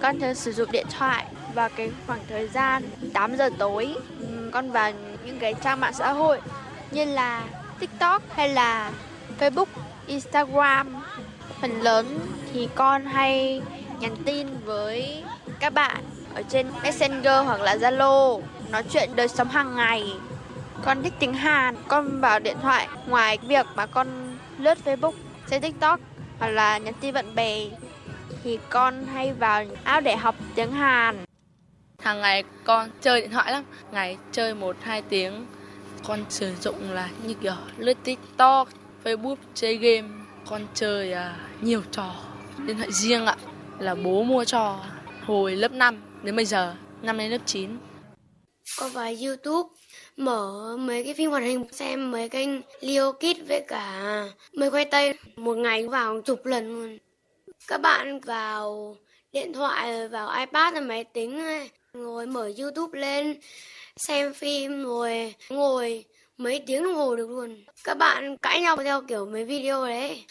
Con 0.00 0.20
thường 0.20 0.34
sử 0.34 0.52
dụng 0.52 0.72
điện 0.72 0.86
thoại 0.98 1.26
vào 1.54 1.68
cái 1.76 1.90
khoảng 2.06 2.20
thời 2.28 2.48
gian 2.48 2.82
8 3.12 3.36
giờ 3.36 3.50
tối. 3.58 3.94
Con 4.52 4.70
vào 4.70 4.92
những 5.26 5.38
cái 5.38 5.54
trang 5.64 5.80
mạng 5.80 5.94
xã 5.94 6.12
hội 6.12 6.40
như 6.90 7.04
là 7.04 7.48
TikTok 7.78 8.22
hay 8.34 8.48
là 8.48 8.92
Facebook, 9.38 9.66
Instagram. 10.06 11.01
Phần 11.62 11.80
lớn 11.82 12.18
thì 12.52 12.68
con 12.74 13.04
hay 13.04 13.62
nhắn 14.00 14.16
tin 14.24 14.46
với 14.64 15.24
các 15.60 15.74
bạn 15.74 16.04
ở 16.34 16.42
trên 16.48 16.66
Messenger 16.82 17.44
hoặc 17.46 17.60
là 17.60 17.76
Zalo 17.76 18.40
nói 18.70 18.82
chuyện 18.90 19.10
đời 19.16 19.28
sống 19.28 19.48
hàng 19.48 19.76
ngày 19.76 20.12
con 20.84 21.02
thích 21.02 21.12
tiếng 21.18 21.34
Hàn, 21.34 21.76
con 21.88 22.20
vào 22.20 22.38
điện 22.38 22.56
thoại 22.62 22.88
ngoài 23.06 23.38
việc 23.46 23.66
mà 23.74 23.86
con 23.86 24.36
lướt 24.58 24.78
Facebook, 24.84 25.12
xem 25.46 25.62
TikTok 25.62 26.00
hoặc 26.38 26.48
là 26.48 26.78
nhắn 26.78 26.94
tin 27.00 27.14
bạn 27.14 27.34
bè 27.34 27.66
thì 28.44 28.58
con 28.68 29.06
hay 29.06 29.32
vào 29.32 29.64
app 29.84 30.04
để 30.04 30.16
học 30.16 30.34
tiếng 30.54 30.72
Hàn. 30.72 31.24
Hàng 31.98 32.20
ngày 32.20 32.44
con 32.64 32.90
chơi 33.00 33.20
điện 33.20 33.30
thoại 33.30 33.52
lắm, 33.52 33.64
ngày 33.92 34.16
chơi 34.32 34.54
1 34.54 34.76
2 34.80 35.02
tiếng. 35.02 35.46
Con 36.06 36.24
sử 36.28 36.54
dụng 36.60 36.92
là 36.92 37.08
như 37.26 37.34
kiểu 37.34 37.52
lướt 37.76 37.96
TikTok, 38.04 38.68
Facebook, 39.04 39.36
chơi 39.54 39.76
game. 39.76 40.21
Con 40.46 40.66
chơi 40.74 41.12
uh, 41.12 41.62
nhiều 41.64 41.82
trò. 41.90 42.14
Điện 42.66 42.76
thoại 42.76 42.92
riêng 42.92 43.26
ạ, 43.26 43.36
là 43.78 43.94
bố 43.94 44.22
mua 44.22 44.44
cho 44.44 44.84
hồi 45.26 45.56
lớp 45.56 45.72
5 45.72 46.02
đến 46.22 46.36
bây 46.36 46.44
giờ, 46.44 46.74
năm 47.02 47.16
nay 47.16 47.28
lớp 47.28 47.38
9 47.46 47.70
có 48.78 48.88
vào 48.88 49.12
YouTube 49.24 49.68
mở 50.16 50.76
mấy 50.76 51.04
cái 51.04 51.14
phim 51.14 51.30
hoạt 51.30 51.42
hình 51.42 51.64
xem 51.72 52.10
mấy 52.10 52.28
kênh 52.28 52.48
Leo 52.80 53.12
Kid 53.12 53.48
với 53.48 53.60
cả 53.68 54.24
mấy 54.52 54.70
quay 54.70 54.84
tây. 54.84 55.14
Một 55.36 55.56
ngày 55.56 55.88
vào 55.88 56.20
chục 56.20 56.46
lần 56.46 56.72
luôn. 56.72 56.98
Các 57.68 57.80
bạn 57.80 58.20
vào 58.20 58.96
điện 59.32 59.52
thoại 59.52 60.08
vào 60.08 60.38
iPad 60.38 60.72
hay 60.72 60.82
máy 60.82 61.04
tính 61.04 61.40
ngồi 61.92 62.26
mở 62.26 62.52
YouTube 62.58 63.00
lên 63.00 63.40
xem 63.96 64.34
phim 64.34 64.84
rồi 64.84 65.34
ngồi 65.50 66.04
mấy 66.42 66.62
tiếng 66.66 66.82
đồng 66.82 66.94
hồ 66.94 67.16
được 67.16 67.30
luôn. 67.30 67.64
Các 67.84 67.98
bạn 67.98 68.36
cãi 68.42 68.60
nhau 68.60 68.76
theo 68.84 69.02
kiểu 69.08 69.26
mấy 69.26 69.44
video 69.44 69.86
đấy. 69.86 70.24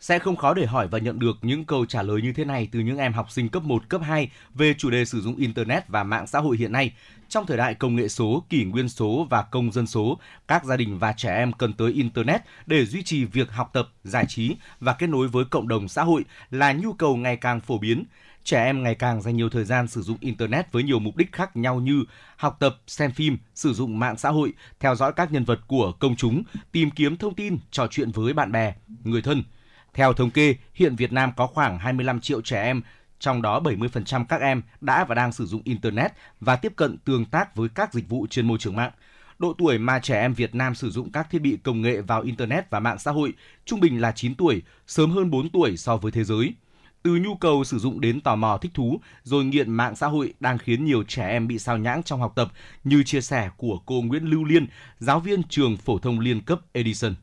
Sẽ 0.00 0.18
không 0.18 0.36
khó 0.36 0.54
để 0.54 0.66
hỏi 0.66 0.88
và 0.88 0.98
nhận 0.98 1.18
được 1.18 1.36
những 1.42 1.64
câu 1.64 1.86
trả 1.86 2.02
lời 2.02 2.22
như 2.22 2.32
thế 2.32 2.44
này 2.44 2.68
từ 2.72 2.80
những 2.80 2.98
em 2.98 3.12
học 3.12 3.30
sinh 3.30 3.48
cấp 3.48 3.62
1, 3.62 3.88
cấp 3.88 4.00
2 4.04 4.30
về 4.54 4.74
chủ 4.78 4.90
đề 4.90 5.04
sử 5.04 5.20
dụng 5.20 5.36
Internet 5.36 5.88
và 5.88 6.04
mạng 6.04 6.26
xã 6.26 6.38
hội 6.38 6.56
hiện 6.56 6.72
nay. 6.72 6.92
Trong 7.28 7.46
thời 7.46 7.56
đại 7.56 7.74
công 7.74 7.96
nghệ 7.96 8.08
số, 8.08 8.44
kỷ 8.48 8.64
nguyên 8.64 8.88
số 8.88 9.26
và 9.30 9.42
công 9.42 9.72
dân 9.72 9.86
số, 9.86 10.18
các 10.48 10.64
gia 10.64 10.76
đình 10.76 10.98
và 10.98 11.12
trẻ 11.12 11.36
em 11.36 11.52
cần 11.52 11.72
tới 11.72 11.92
Internet 11.92 12.40
để 12.66 12.84
duy 12.84 13.02
trì 13.02 13.24
việc 13.24 13.50
học 13.50 13.70
tập, 13.72 13.88
giải 14.04 14.24
trí 14.28 14.56
và 14.80 14.92
kết 14.92 15.06
nối 15.06 15.28
với 15.28 15.44
cộng 15.44 15.68
đồng 15.68 15.88
xã 15.88 16.02
hội 16.02 16.24
là 16.50 16.72
nhu 16.72 16.92
cầu 16.92 17.16
ngày 17.16 17.36
càng 17.36 17.60
phổ 17.60 17.78
biến. 17.78 18.04
Trẻ 18.48 18.64
em 18.64 18.82
ngày 18.82 18.94
càng 18.94 19.22
dành 19.22 19.36
nhiều 19.36 19.50
thời 19.50 19.64
gian 19.64 19.88
sử 19.88 20.02
dụng 20.02 20.16
Internet 20.20 20.72
với 20.72 20.82
nhiều 20.82 20.98
mục 20.98 21.16
đích 21.16 21.32
khác 21.32 21.56
nhau 21.56 21.80
như 21.80 22.04
học 22.36 22.56
tập, 22.60 22.76
xem 22.86 23.12
phim, 23.12 23.38
sử 23.54 23.72
dụng 23.72 23.98
mạng 23.98 24.16
xã 24.16 24.30
hội, 24.30 24.52
theo 24.80 24.94
dõi 24.94 25.12
các 25.12 25.32
nhân 25.32 25.44
vật 25.44 25.60
của 25.66 25.92
công 25.92 26.16
chúng, 26.16 26.42
tìm 26.72 26.90
kiếm 26.90 27.16
thông 27.16 27.34
tin, 27.34 27.58
trò 27.70 27.86
chuyện 27.90 28.10
với 28.10 28.32
bạn 28.32 28.52
bè, 28.52 28.74
người 29.04 29.22
thân– 29.22 29.42
theo 29.94 30.12
thống 30.12 30.30
kê, 30.30 30.54
hiện 30.74 30.96
Việt 30.96 31.12
Nam 31.12 31.32
có 31.36 31.46
khoảng 31.46 31.78
25 31.78 32.20
triệu 32.20 32.40
trẻ 32.40 32.62
em, 32.62 32.82
trong 33.18 33.42
đó 33.42 33.60
70% 33.60 34.24
các 34.28 34.40
em 34.40 34.62
đã 34.80 35.04
và 35.04 35.14
đang 35.14 35.32
sử 35.32 35.46
dụng 35.46 35.62
Internet 35.64 36.12
và 36.40 36.56
tiếp 36.56 36.72
cận 36.76 36.98
tương 36.98 37.24
tác 37.24 37.56
với 37.56 37.68
các 37.68 37.94
dịch 37.94 38.08
vụ 38.08 38.26
trên 38.30 38.46
môi 38.46 38.58
trường 38.58 38.76
mạng. 38.76 38.92
Độ 39.38 39.54
tuổi 39.58 39.78
mà 39.78 39.98
trẻ 39.98 40.20
em 40.20 40.34
Việt 40.34 40.54
Nam 40.54 40.74
sử 40.74 40.90
dụng 40.90 41.12
các 41.12 41.30
thiết 41.30 41.38
bị 41.38 41.58
công 41.64 41.82
nghệ 41.82 42.00
vào 42.00 42.22
Internet 42.22 42.70
và 42.70 42.80
mạng 42.80 42.98
xã 42.98 43.10
hội 43.10 43.32
trung 43.64 43.80
bình 43.80 44.00
là 44.00 44.12
9 44.12 44.34
tuổi, 44.34 44.62
sớm 44.86 45.10
hơn 45.10 45.30
4 45.30 45.50
tuổi 45.50 45.76
so 45.76 45.96
với 45.96 46.12
thế 46.12 46.24
giới. 46.24 46.54
Từ 47.02 47.10
nhu 47.24 47.34
cầu 47.34 47.64
sử 47.64 47.78
dụng 47.78 48.00
đến 48.00 48.20
tò 48.20 48.36
mò 48.36 48.58
thích 48.62 48.72
thú, 48.74 49.00
rồi 49.22 49.44
nghiện 49.44 49.70
mạng 49.70 49.96
xã 49.96 50.06
hội 50.06 50.34
đang 50.40 50.58
khiến 50.58 50.84
nhiều 50.84 51.02
trẻ 51.08 51.28
em 51.28 51.48
bị 51.48 51.58
sao 51.58 51.78
nhãng 51.78 52.02
trong 52.02 52.20
học 52.20 52.32
tập, 52.36 52.48
như 52.84 53.02
chia 53.02 53.20
sẻ 53.20 53.50
của 53.56 53.78
cô 53.86 53.94
Nguyễn 54.04 54.24
Lưu 54.24 54.44
Liên, 54.44 54.66
giáo 54.98 55.20
viên 55.20 55.42
trường 55.48 55.76
phổ 55.76 55.98
thông 55.98 56.20
liên 56.20 56.40
cấp 56.40 56.58
Edison. 56.72 57.14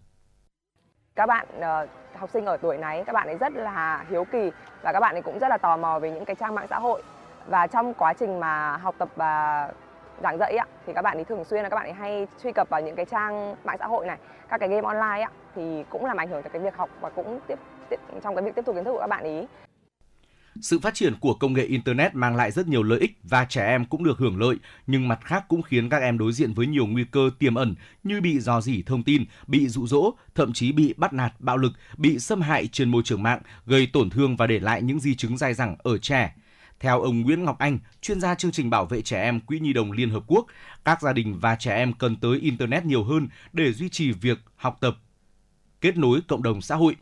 Các 1.16 1.26
bạn 1.26 1.48
uh 1.58 1.90
học 2.20 2.30
sinh 2.34 2.46
ở 2.46 2.58
tuổi 2.58 2.78
này 2.78 3.04
các 3.06 3.14
bạn 3.14 3.28
ấy 3.28 3.38
rất 3.38 3.54
là 3.54 4.06
hiếu 4.10 4.26
kỳ 4.32 4.52
và 4.84 4.94
các 4.94 5.00
bạn 5.00 5.16
ấy 5.16 5.22
cũng 5.22 5.40
rất 5.40 5.48
là 5.48 5.58
tò 5.58 5.78
mò 5.78 6.00
về 6.00 6.12
những 6.12 6.26
cái 6.26 6.36
trang 6.36 6.56
mạng 6.56 6.68
xã 6.70 6.80
hội 6.80 7.04
và 7.48 7.68
trong 7.68 7.94
quá 7.94 8.14
trình 8.14 8.40
mà 8.40 8.78
học 8.78 8.96
tập 8.98 9.10
và 9.16 9.68
giảng 10.24 10.38
dạy 10.38 10.58
ạ 10.58 10.66
thì 10.86 10.94
các 10.94 11.02
bạn 11.02 11.18
ấy 11.18 11.24
thường 11.24 11.46
xuyên 11.46 11.64
là 11.64 11.70
các 11.70 11.76
bạn 11.76 11.86
ấy 11.86 11.94
hay 11.94 12.28
truy 12.44 12.52
cập 12.52 12.70
vào 12.70 12.82
những 12.82 12.96
cái 12.96 13.06
trang 13.06 13.56
mạng 13.64 13.78
xã 13.80 13.88
hội 13.88 14.06
này 14.06 14.18
các 14.50 14.58
cái 14.58 14.70
game 14.70 14.88
online 14.88 15.24
ạ 15.24 15.32
thì 15.56 15.84
cũng 15.90 16.06
làm 16.06 16.18
ảnh 16.18 16.30
hưởng 16.30 16.44
tới 16.44 16.50
cái 16.50 16.62
việc 16.62 16.76
học 16.76 16.90
và 17.02 17.10
cũng 17.10 17.40
tiếp, 17.48 17.60
tiếp 17.90 18.00
trong 18.24 18.36
cái 18.36 18.46
việc 18.46 18.56
tiếp 18.56 18.62
thu 18.66 18.74
kiến 18.74 18.84
thức 18.84 18.92
của 18.92 19.00
các 19.00 19.08
bạn 19.08 19.24
ấy 19.24 19.48
sự 20.62 20.80
phát 20.80 20.94
triển 20.94 21.16
của 21.20 21.34
công 21.34 21.54
nghệ 21.54 21.64
Internet 21.64 22.16
mang 22.16 22.36
lại 22.36 22.52
rất 22.52 22.68
nhiều 22.68 22.84
lợi 22.84 23.00
ích 23.00 23.18
và 23.24 23.46
trẻ 23.46 23.68
em 23.68 23.86
cũng 23.86 24.04
được 24.04 24.18
hưởng 24.18 24.40
lợi, 24.40 24.56
nhưng 24.88 25.08
mặt 25.08 25.20
khác 25.24 25.46
cũng 25.48 25.62
khiến 25.62 25.90
các 25.90 26.02
em 26.02 26.18
đối 26.18 26.34
diện 26.34 26.54
với 26.54 26.68
nhiều 26.68 26.86
nguy 26.86 27.04
cơ 27.04 27.30
tiềm 27.40 27.56
ẩn 27.56 27.76
như 28.04 28.22
bị 28.22 28.40
dò 28.40 28.62
dỉ 28.62 28.84
thông 28.84 29.04
tin, 29.04 29.26
bị 29.48 29.68
dụ 29.68 29.88
dỗ, 29.88 30.14
thậm 30.36 30.54
chí 30.54 30.72
bị 30.72 30.94
bắt 30.98 31.14
nạt, 31.14 31.34
bạo 31.40 31.58
lực, 31.58 31.72
bị 31.98 32.20
xâm 32.20 32.42
hại 32.42 32.68
trên 32.68 32.90
môi 32.90 33.04
trường 33.06 33.24
mạng, 33.24 33.42
gây 33.66 33.88
tổn 33.94 34.10
thương 34.10 34.36
và 34.36 34.48
để 34.48 34.60
lại 34.60 34.82
những 34.82 35.00
di 35.00 35.16
chứng 35.16 35.38
dai 35.38 35.54
dẳng 35.54 35.76
ở 35.84 35.98
trẻ. 35.98 36.36
Theo 36.80 37.02
ông 37.02 37.22
Nguyễn 37.22 37.44
Ngọc 37.44 37.60
Anh, 37.60 37.80
chuyên 38.02 38.22
gia 38.22 38.36
chương 38.36 38.52
trình 38.52 38.70
bảo 38.70 38.86
vệ 38.86 39.02
trẻ 39.02 39.22
em 39.22 39.40
Quỹ 39.40 39.60
Nhi 39.60 39.74
đồng 39.74 39.92
Liên 39.92 40.10
Hợp 40.10 40.24
Quốc, 40.28 40.46
các 40.86 41.02
gia 41.02 41.14
đình 41.14 41.40
và 41.40 41.56
trẻ 41.56 41.76
em 41.76 41.94
cần 41.94 42.16
tới 42.16 42.40
Internet 42.40 42.86
nhiều 42.86 43.04
hơn 43.04 43.28
để 43.54 43.74
duy 43.74 43.90
trì 43.90 44.12
việc 44.12 44.40
học 44.56 44.78
tập, 44.82 44.98
kết 45.82 45.98
nối 45.98 46.22
cộng 46.28 46.44
đồng 46.44 46.62
xã 46.62 46.76
hội. 46.76 46.96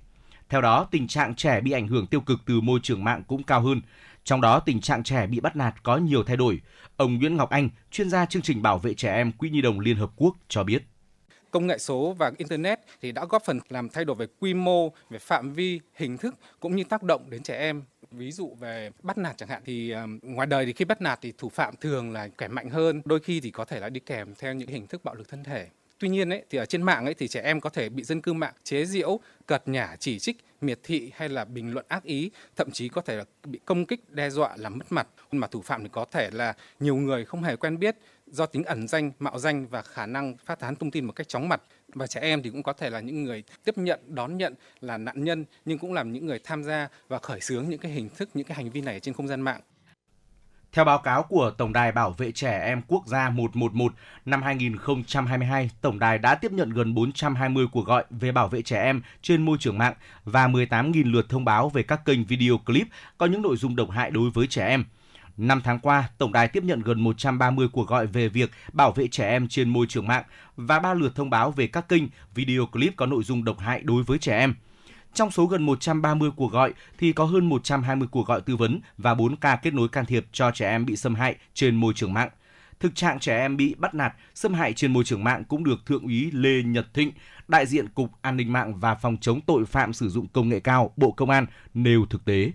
Theo 0.53 0.61
đó, 0.61 0.87
tình 0.91 1.07
trạng 1.07 1.35
trẻ 1.35 1.61
bị 1.61 1.71
ảnh 1.71 1.87
hưởng 1.87 2.07
tiêu 2.07 2.21
cực 2.21 2.39
từ 2.45 2.61
môi 2.61 2.79
trường 2.83 3.03
mạng 3.03 3.23
cũng 3.27 3.43
cao 3.43 3.61
hơn. 3.61 3.81
Trong 4.23 4.41
đó, 4.41 4.59
tình 4.59 4.81
trạng 4.81 5.03
trẻ 5.03 5.27
bị 5.27 5.39
bắt 5.39 5.55
nạt 5.55 5.83
có 5.83 5.97
nhiều 5.97 6.23
thay 6.23 6.37
đổi. 6.37 6.61
Ông 6.97 7.17
Nguyễn 7.17 7.37
Ngọc 7.37 7.49
Anh, 7.49 7.69
chuyên 7.91 8.09
gia 8.09 8.25
chương 8.25 8.41
trình 8.41 8.61
bảo 8.61 8.77
vệ 8.77 8.93
trẻ 8.93 9.13
em 9.13 9.31
Quỹ 9.31 9.49
Nhi 9.49 9.61
đồng 9.61 9.79
Liên 9.79 9.97
Hợp 9.97 10.09
Quốc 10.15 10.35
cho 10.47 10.63
biết 10.63 10.83
công 11.51 11.67
nghệ 11.67 11.77
số 11.77 12.15
và 12.17 12.31
internet 12.37 12.79
thì 13.01 13.11
đã 13.11 13.25
góp 13.29 13.43
phần 13.45 13.59
làm 13.69 13.89
thay 13.89 14.05
đổi 14.05 14.15
về 14.15 14.25
quy 14.39 14.53
mô, 14.53 14.89
về 15.09 15.19
phạm 15.19 15.53
vi, 15.53 15.79
hình 15.93 16.17
thức 16.17 16.35
cũng 16.59 16.75
như 16.75 16.83
tác 16.83 17.03
động 17.03 17.29
đến 17.29 17.43
trẻ 17.43 17.57
em. 17.57 17.83
Ví 18.11 18.31
dụ 18.31 18.55
về 18.59 18.89
bắt 19.03 19.17
nạt 19.17 19.37
chẳng 19.37 19.49
hạn 19.49 19.61
thì 19.65 19.89
ờ, 19.91 20.07
ngoài 20.21 20.47
đời 20.47 20.65
thì 20.65 20.73
khi 20.73 20.85
bắt 20.85 21.01
nạt 21.01 21.19
thì 21.21 21.33
thủ 21.37 21.49
phạm 21.49 21.75
thường 21.81 22.11
là 22.11 22.27
kẻ 22.27 22.47
mạnh 22.47 22.69
hơn, 22.69 23.01
đôi 23.05 23.19
khi 23.19 23.39
thì 23.39 23.51
có 23.51 23.65
thể 23.65 23.79
là 23.79 23.89
đi 23.89 23.99
kèm 23.99 24.33
theo 24.39 24.53
những 24.53 24.69
hình 24.69 24.87
thức 24.87 25.03
bạo 25.03 25.15
lực 25.15 25.29
thân 25.29 25.43
thể. 25.43 25.67
Tuy 26.03 26.09
nhiên 26.09 26.29
ấy, 26.29 26.43
thì 26.49 26.57
ở 26.57 26.65
trên 26.65 26.81
mạng 26.83 27.05
ấy, 27.05 27.13
thì 27.13 27.27
trẻ 27.27 27.41
em 27.41 27.61
có 27.61 27.69
thể 27.69 27.89
bị 27.89 28.03
dân 28.03 28.21
cư 28.21 28.33
mạng 28.33 28.53
chế 28.63 28.85
giễu, 28.85 29.19
cợt 29.45 29.67
nhả, 29.67 29.95
chỉ 29.99 30.19
trích, 30.19 30.37
miệt 30.61 30.79
thị 30.83 31.11
hay 31.15 31.29
là 31.29 31.45
bình 31.45 31.73
luận 31.73 31.85
ác 31.89 32.03
ý, 32.03 32.31
thậm 32.55 32.71
chí 32.71 32.89
có 32.89 33.01
thể 33.01 33.15
là 33.15 33.23
bị 33.45 33.59
công 33.65 33.85
kích, 33.85 34.09
đe 34.09 34.29
dọa 34.29 34.55
làm 34.57 34.77
mất 34.77 34.91
mặt. 34.91 35.07
Mà 35.31 35.47
thủ 35.47 35.61
phạm 35.61 35.83
thì 35.83 35.89
có 35.91 36.05
thể 36.11 36.29
là 36.31 36.53
nhiều 36.79 36.95
người 36.95 37.25
không 37.25 37.43
hề 37.43 37.55
quen 37.55 37.79
biết 37.79 37.95
do 38.27 38.45
tính 38.45 38.63
ẩn 38.63 38.87
danh, 38.87 39.11
mạo 39.19 39.39
danh 39.39 39.67
và 39.67 39.81
khả 39.81 40.05
năng 40.05 40.37
phát 40.37 40.59
tán 40.59 40.75
thông 40.75 40.91
tin 40.91 41.05
một 41.05 41.13
cách 41.13 41.27
chóng 41.27 41.49
mặt. 41.49 41.61
Và 41.87 42.07
trẻ 42.07 42.21
em 42.21 42.43
thì 42.43 42.49
cũng 42.49 42.63
có 42.63 42.73
thể 42.73 42.89
là 42.89 42.99
những 42.99 43.23
người 43.23 43.43
tiếp 43.63 43.77
nhận, 43.77 43.99
đón 44.07 44.37
nhận 44.37 44.53
là 44.81 44.97
nạn 44.97 45.23
nhân 45.23 45.45
nhưng 45.65 45.77
cũng 45.77 45.93
làm 45.93 46.11
những 46.13 46.25
người 46.25 46.39
tham 46.43 46.63
gia 46.63 46.87
và 47.07 47.19
khởi 47.19 47.41
xướng 47.41 47.69
những 47.69 47.79
cái 47.79 47.91
hình 47.91 48.09
thức, 48.09 48.29
những 48.33 48.47
cái 48.47 48.57
hành 48.57 48.69
vi 48.69 48.81
này 48.81 48.99
trên 48.99 49.13
không 49.13 49.27
gian 49.27 49.41
mạng. 49.41 49.61
Theo 50.73 50.85
báo 50.85 50.97
cáo 50.97 51.23
của 51.23 51.51
Tổng 51.57 51.73
đài 51.73 51.91
Bảo 51.91 52.11
vệ 52.11 52.31
Trẻ 52.31 52.59
Em 52.65 52.81
Quốc 52.87 53.07
gia 53.07 53.29
111, 53.29 53.93
năm 54.25 54.41
2022, 54.41 55.69
Tổng 55.81 55.99
đài 55.99 56.17
đã 56.17 56.35
tiếp 56.35 56.51
nhận 56.51 56.69
gần 56.69 56.95
420 56.95 57.67
cuộc 57.71 57.85
gọi 57.85 58.03
về 58.09 58.31
bảo 58.31 58.47
vệ 58.47 58.61
trẻ 58.61 58.83
em 58.83 59.01
trên 59.21 59.45
môi 59.45 59.57
trường 59.59 59.77
mạng 59.77 59.93
và 60.25 60.47
18.000 60.47 61.11
lượt 61.11 61.29
thông 61.29 61.45
báo 61.45 61.69
về 61.69 61.83
các 61.83 62.05
kênh 62.05 62.23
video 62.23 62.57
clip 62.57 62.87
có 63.17 63.25
những 63.25 63.41
nội 63.41 63.57
dung 63.57 63.75
độc 63.75 63.91
hại 63.91 64.11
đối 64.11 64.29
với 64.29 64.47
trẻ 64.47 64.67
em. 64.67 64.85
Năm 65.37 65.61
tháng 65.63 65.79
qua, 65.79 66.09
tổng 66.17 66.33
đài 66.33 66.47
tiếp 66.47 66.63
nhận 66.63 66.81
gần 66.81 67.01
130 67.01 67.67
cuộc 67.71 67.87
gọi 67.87 68.07
về 68.07 68.29
việc 68.29 68.51
bảo 68.73 68.91
vệ 68.91 69.07
trẻ 69.07 69.29
em 69.29 69.47
trên 69.47 69.69
môi 69.69 69.85
trường 69.89 70.07
mạng 70.07 70.23
và 70.57 70.79
3 70.79 70.93
lượt 70.93 71.15
thông 71.15 71.29
báo 71.29 71.51
về 71.51 71.67
các 71.67 71.89
kênh 71.89 72.03
video 72.35 72.65
clip 72.65 72.93
có 72.95 73.05
nội 73.05 73.23
dung 73.23 73.43
độc 73.43 73.59
hại 73.59 73.81
đối 73.83 74.03
với 74.03 74.17
trẻ 74.17 74.39
em. 74.39 74.55
Trong 75.13 75.31
số 75.31 75.45
gần 75.45 75.63
130 75.63 76.31
cuộc 76.35 76.51
gọi 76.51 76.73
thì 76.97 77.13
có 77.13 77.25
hơn 77.25 77.49
120 77.49 78.07
cuộc 78.11 78.27
gọi 78.27 78.41
tư 78.41 78.55
vấn 78.55 78.79
và 78.97 79.15
4 79.15 79.35
ca 79.35 79.55
kết 79.55 79.73
nối 79.73 79.89
can 79.89 80.05
thiệp 80.05 80.25
cho 80.31 80.51
trẻ 80.51 80.69
em 80.69 80.85
bị 80.85 80.95
xâm 80.95 81.15
hại 81.15 81.35
trên 81.53 81.75
môi 81.75 81.93
trường 81.95 82.13
mạng. 82.13 82.29
Thực 82.79 82.95
trạng 82.95 83.19
trẻ 83.19 83.37
em 83.37 83.57
bị 83.57 83.75
bắt 83.77 83.93
nạt, 83.95 84.13
xâm 84.35 84.53
hại 84.53 84.73
trên 84.73 84.93
môi 84.93 85.03
trường 85.03 85.23
mạng 85.23 85.43
cũng 85.43 85.63
được 85.63 85.85
Thượng 85.85 86.03
úy 86.03 86.31
Lê 86.31 86.63
Nhật 86.63 86.93
Thịnh, 86.93 87.11
đại 87.47 87.65
diện 87.65 87.87
Cục 87.87 88.09
An 88.21 88.37
ninh 88.37 88.53
mạng 88.53 88.79
và 88.79 88.95
Phòng 88.95 89.17
chống 89.17 89.41
tội 89.41 89.65
phạm 89.65 89.93
sử 89.93 90.09
dụng 90.09 90.27
công 90.27 90.49
nghệ 90.49 90.59
cao, 90.59 90.93
Bộ 90.95 91.11
Công 91.11 91.29
an 91.29 91.45
nêu 91.73 92.05
thực 92.09 92.25
tế. 92.25 92.51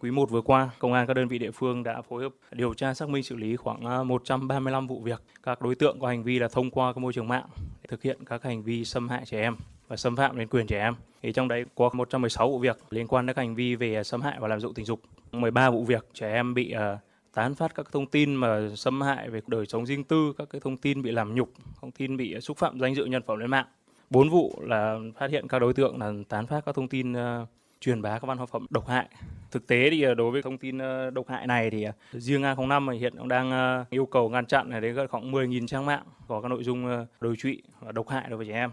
Quý 0.00 0.10
1 0.10 0.30
vừa 0.30 0.40
qua, 0.40 0.70
công 0.78 0.92
an 0.92 1.06
các 1.06 1.14
đơn 1.14 1.28
vị 1.28 1.38
địa 1.38 1.50
phương 1.50 1.82
đã 1.82 2.02
phối 2.08 2.22
hợp 2.22 2.32
điều 2.52 2.74
tra 2.74 2.94
xác 2.94 3.08
minh 3.08 3.22
xử 3.22 3.36
lý 3.36 3.56
khoảng 3.56 3.84
à, 3.84 4.02
135 4.02 4.86
vụ 4.86 5.00
việc 5.00 5.22
các 5.42 5.62
đối 5.62 5.74
tượng 5.74 6.00
có 6.00 6.08
hành 6.08 6.22
vi 6.22 6.38
là 6.38 6.48
thông 6.48 6.70
qua 6.70 6.92
các 6.92 6.98
môi 6.98 7.12
trường 7.12 7.28
mạng 7.28 7.46
để 7.56 7.86
thực 7.88 8.02
hiện 8.02 8.24
các 8.24 8.42
hành 8.42 8.62
vi 8.62 8.84
xâm 8.84 9.08
hại 9.08 9.22
trẻ 9.24 9.40
em 9.40 9.56
và 9.88 9.96
xâm 9.96 10.16
phạm 10.16 10.38
đến 10.38 10.48
quyền 10.48 10.66
trẻ 10.66 10.80
em. 10.80 10.94
Thì 11.26 11.32
trong 11.32 11.48
đấy 11.48 11.64
có 11.74 11.90
116 11.92 12.50
vụ 12.50 12.58
việc 12.58 12.78
liên 12.90 13.06
quan 13.06 13.26
đến 13.26 13.36
các 13.36 13.42
hành 13.42 13.54
vi 13.54 13.74
về 13.74 13.94
à, 13.94 14.02
xâm 14.02 14.22
hại 14.22 14.36
và 14.40 14.48
làm 14.48 14.60
dụng 14.60 14.74
tình 14.74 14.84
dục. 14.84 15.00
13 15.32 15.70
vụ 15.70 15.84
việc 15.84 16.06
trẻ 16.14 16.32
em 16.32 16.54
bị 16.54 16.74
uh, 16.76 16.98
tán 17.34 17.54
phát 17.54 17.74
các 17.74 17.86
thông 17.92 18.06
tin 18.06 18.34
mà 18.34 18.60
xâm 18.76 19.00
hại 19.00 19.30
về 19.30 19.40
đời 19.46 19.66
sống 19.66 19.86
riêng 19.86 20.04
tư, 20.04 20.32
các 20.38 20.48
cái 20.50 20.60
thông 20.60 20.76
tin 20.76 21.02
bị 21.02 21.10
làm 21.10 21.34
nhục, 21.34 21.52
thông 21.80 21.90
tin 21.90 22.16
bị 22.16 22.40
xúc 22.40 22.56
phạm 22.58 22.80
danh 22.80 22.94
dự 22.94 23.04
nhân 23.04 23.22
phẩm 23.26 23.38
lên 23.38 23.50
mạng. 23.50 23.66
Bốn 24.10 24.30
vụ 24.30 24.54
là 24.62 24.98
phát 25.18 25.30
hiện 25.30 25.48
các 25.48 25.58
đối 25.58 25.72
tượng 25.72 25.98
là 25.98 26.12
tán 26.28 26.46
phát 26.46 26.64
các 26.66 26.74
thông 26.74 26.88
tin 26.88 27.12
uh, 27.12 27.48
truyền 27.80 28.02
bá 28.02 28.18
các 28.18 28.26
văn 28.26 28.38
hóa 28.38 28.46
phẩm 28.46 28.66
độc 28.70 28.88
hại. 28.88 29.08
Thực 29.50 29.66
tế 29.66 29.90
thì 29.90 30.04
đối 30.16 30.30
với 30.30 30.42
thông 30.42 30.58
tin 30.58 30.78
độc 31.14 31.28
hại 31.28 31.46
này 31.46 31.70
thì 31.70 31.86
riêng 32.12 32.42
A05 32.42 32.90
hiện 32.90 33.14
cũng 33.18 33.28
đang 33.28 33.84
yêu 33.90 34.06
cầu 34.06 34.28
ngăn 34.28 34.46
chặn 34.46 34.80
đến 34.80 34.94
gần 34.94 35.08
khoảng 35.08 35.32
10.000 35.32 35.66
trang 35.66 35.86
mạng 35.86 36.04
có 36.28 36.40
các 36.40 36.48
nội 36.48 36.64
dung 36.64 37.06
đối 37.20 37.36
trụy 37.36 37.62
và 37.80 37.92
độc 37.92 38.08
hại 38.08 38.24
đối 38.28 38.36
với 38.36 38.46
trẻ 38.46 38.52
em. 38.52 38.70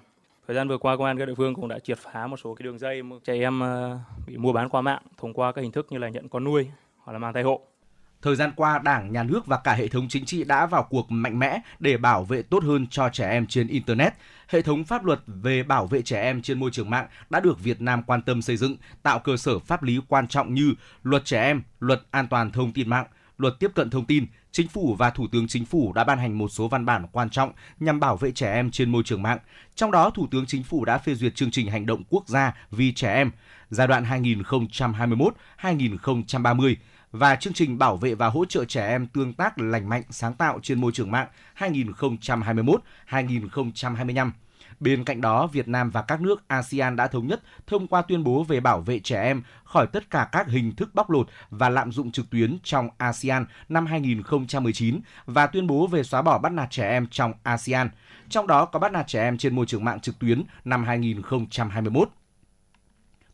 Thời 0.47 0.55
gian 0.55 0.67
vừa 0.67 0.77
qua, 0.77 0.97
công 0.97 1.05
an 1.05 1.17
các 1.17 1.25
địa 1.25 1.33
phương 1.37 1.53
cũng 1.53 1.67
đã 1.67 1.79
triệt 1.79 1.97
phá 1.99 2.27
một 2.27 2.37
số 2.43 2.55
cái 2.55 2.63
đường 2.63 2.79
dây 2.79 3.01
trẻ 3.23 3.33
em 3.33 3.59
ờ, 3.59 3.99
bị 4.27 4.37
mua 4.37 4.53
bán 4.53 4.69
qua 4.69 4.81
mạng 4.81 5.01
thông 5.17 5.33
qua 5.33 5.51
các 5.51 5.61
hình 5.61 5.71
thức 5.71 5.87
như 5.89 5.97
là 5.97 6.09
nhận 6.09 6.29
con 6.29 6.43
nuôi 6.43 6.67
hoặc 6.97 7.13
là 7.13 7.19
mang 7.19 7.33
thai 7.33 7.43
hộ. 7.43 7.61
Thời 8.21 8.35
gian 8.35 8.51
qua, 8.55 8.79
Đảng, 8.83 9.11
Nhà 9.11 9.23
nước 9.23 9.45
và 9.45 9.57
cả 9.63 9.73
hệ 9.73 9.87
thống 9.87 10.07
chính 10.09 10.25
trị 10.25 10.43
đã 10.43 10.65
vào 10.65 10.87
cuộc 10.89 11.11
mạnh 11.11 11.39
mẽ 11.39 11.61
để 11.79 11.97
bảo 11.97 12.23
vệ 12.23 12.41
tốt 12.41 12.63
hơn 12.63 12.87
cho 12.87 13.09
trẻ 13.09 13.29
em 13.29 13.47
trên 13.47 13.67
Internet. 13.67 14.13
Hệ 14.47 14.61
thống 14.61 14.83
pháp 14.83 15.05
luật 15.05 15.19
về 15.27 15.63
bảo 15.63 15.87
vệ 15.87 16.01
trẻ 16.01 16.21
em 16.21 16.41
trên 16.41 16.59
môi 16.59 16.71
trường 16.71 16.89
mạng 16.89 17.07
đã 17.29 17.39
được 17.39 17.59
Việt 17.59 17.81
Nam 17.81 18.03
quan 18.03 18.21
tâm 18.21 18.41
xây 18.41 18.57
dựng, 18.57 18.75
tạo 19.03 19.19
cơ 19.19 19.37
sở 19.37 19.59
pháp 19.59 19.83
lý 19.83 19.99
quan 20.07 20.27
trọng 20.27 20.53
như 20.53 20.73
Luật 21.03 21.25
Trẻ 21.25 21.43
Em, 21.43 21.63
Luật 21.79 22.01
An 22.11 22.27
toàn 22.27 22.51
Thông 22.51 22.71
tin 22.71 22.89
mạng, 22.89 23.05
Luật 23.37 23.53
Tiếp 23.59 23.71
cận 23.75 23.89
Thông 23.89 24.05
tin, 24.05 24.25
Chính 24.53 24.67
phủ 24.67 24.95
và 24.99 25.09
Thủ 25.09 25.27
tướng 25.31 25.47
Chính 25.47 25.65
phủ 25.65 25.93
đã 25.93 26.03
ban 26.03 26.19
hành 26.19 26.37
một 26.37 26.47
số 26.47 26.67
văn 26.67 26.85
bản 26.85 27.07
quan 27.11 27.29
trọng 27.29 27.51
nhằm 27.79 27.99
bảo 27.99 28.17
vệ 28.17 28.31
trẻ 28.31 28.53
em 28.53 28.71
trên 28.71 28.89
môi 28.89 29.03
trường 29.05 29.21
mạng. 29.21 29.37
Trong 29.75 29.91
đó, 29.91 30.09
Thủ 30.09 30.27
tướng 30.31 30.45
Chính 30.45 30.63
phủ 30.63 30.85
đã 30.85 30.97
phê 30.97 31.15
duyệt 31.15 31.35
chương 31.35 31.51
trình 31.51 31.71
hành 31.71 31.85
động 31.85 32.03
quốc 32.09 32.27
gia 32.27 32.53
vì 32.71 32.93
trẻ 32.93 33.13
em 33.13 33.31
giai 33.69 33.87
đoạn 33.87 34.05
2021-2030 35.61 36.75
và 37.11 37.35
chương 37.35 37.53
trình 37.53 37.77
bảo 37.77 37.97
vệ 37.97 38.15
và 38.15 38.27
hỗ 38.27 38.45
trợ 38.45 38.65
trẻ 38.65 38.87
em 38.87 39.07
tương 39.07 39.33
tác 39.33 39.59
lành 39.59 39.89
mạnh 39.89 40.03
sáng 40.09 40.33
tạo 40.33 40.59
trên 40.63 40.81
môi 40.81 40.91
trường 40.91 41.11
mạng 41.11 41.27
2021-2025. 41.57 44.31
Bên 44.83 45.03
cạnh 45.03 45.21
đó, 45.21 45.47
Việt 45.47 45.67
Nam 45.67 45.89
và 45.89 46.01
các 46.01 46.21
nước 46.21 46.47
ASEAN 46.47 46.95
đã 46.95 47.07
thống 47.07 47.27
nhất 47.27 47.41
thông 47.67 47.87
qua 47.87 48.01
tuyên 48.01 48.23
bố 48.23 48.43
về 48.43 48.59
bảo 48.59 48.81
vệ 48.81 48.99
trẻ 48.99 49.23
em 49.23 49.43
khỏi 49.63 49.87
tất 49.87 50.09
cả 50.09 50.29
các 50.31 50.47
hình 50.47 50.75
thức 50.75 50.95
bóc 50.95 51.09
lột 51.09 51.27
và 51.49 51.69
lạm 51.69 51.91
dụng 51.91 52.11
trực 52.11 52.29
tuyến 52.29 52.57
trong 52.63 52.89
ASEAN 52.97 53.45
năm 53.69 53.85
2019 53.85 54.99
và 55.25 55.47
tuyên 55.47 55.67
bố 55.67 55.87
về 55.87 56.03
xóa 56.03 56.21
bỏ 56.21 56.37
bắt 56.37 56.51
nạt 56.51 56.71
trẻ 56.71 56.89
em 56.89 57.07
trong 57.11 57.33
ASEAN, 57.43 57.89
trong 58.29 58.47
đó 58.47 58.65
có 58.65 58.79
bắt 58.79 58.91
nạt 58.91 59.07
trẻ 59.07 59.23
em 59.23 59.37
trên 59.37 59.55
môi 59.55 59.65
trường 59.65 59.85
mạng 59.85 59.99
trực 59.99 60.19
tuyến 60.19 60.43
năm 60.65 60.83
2021. 60.83 62.09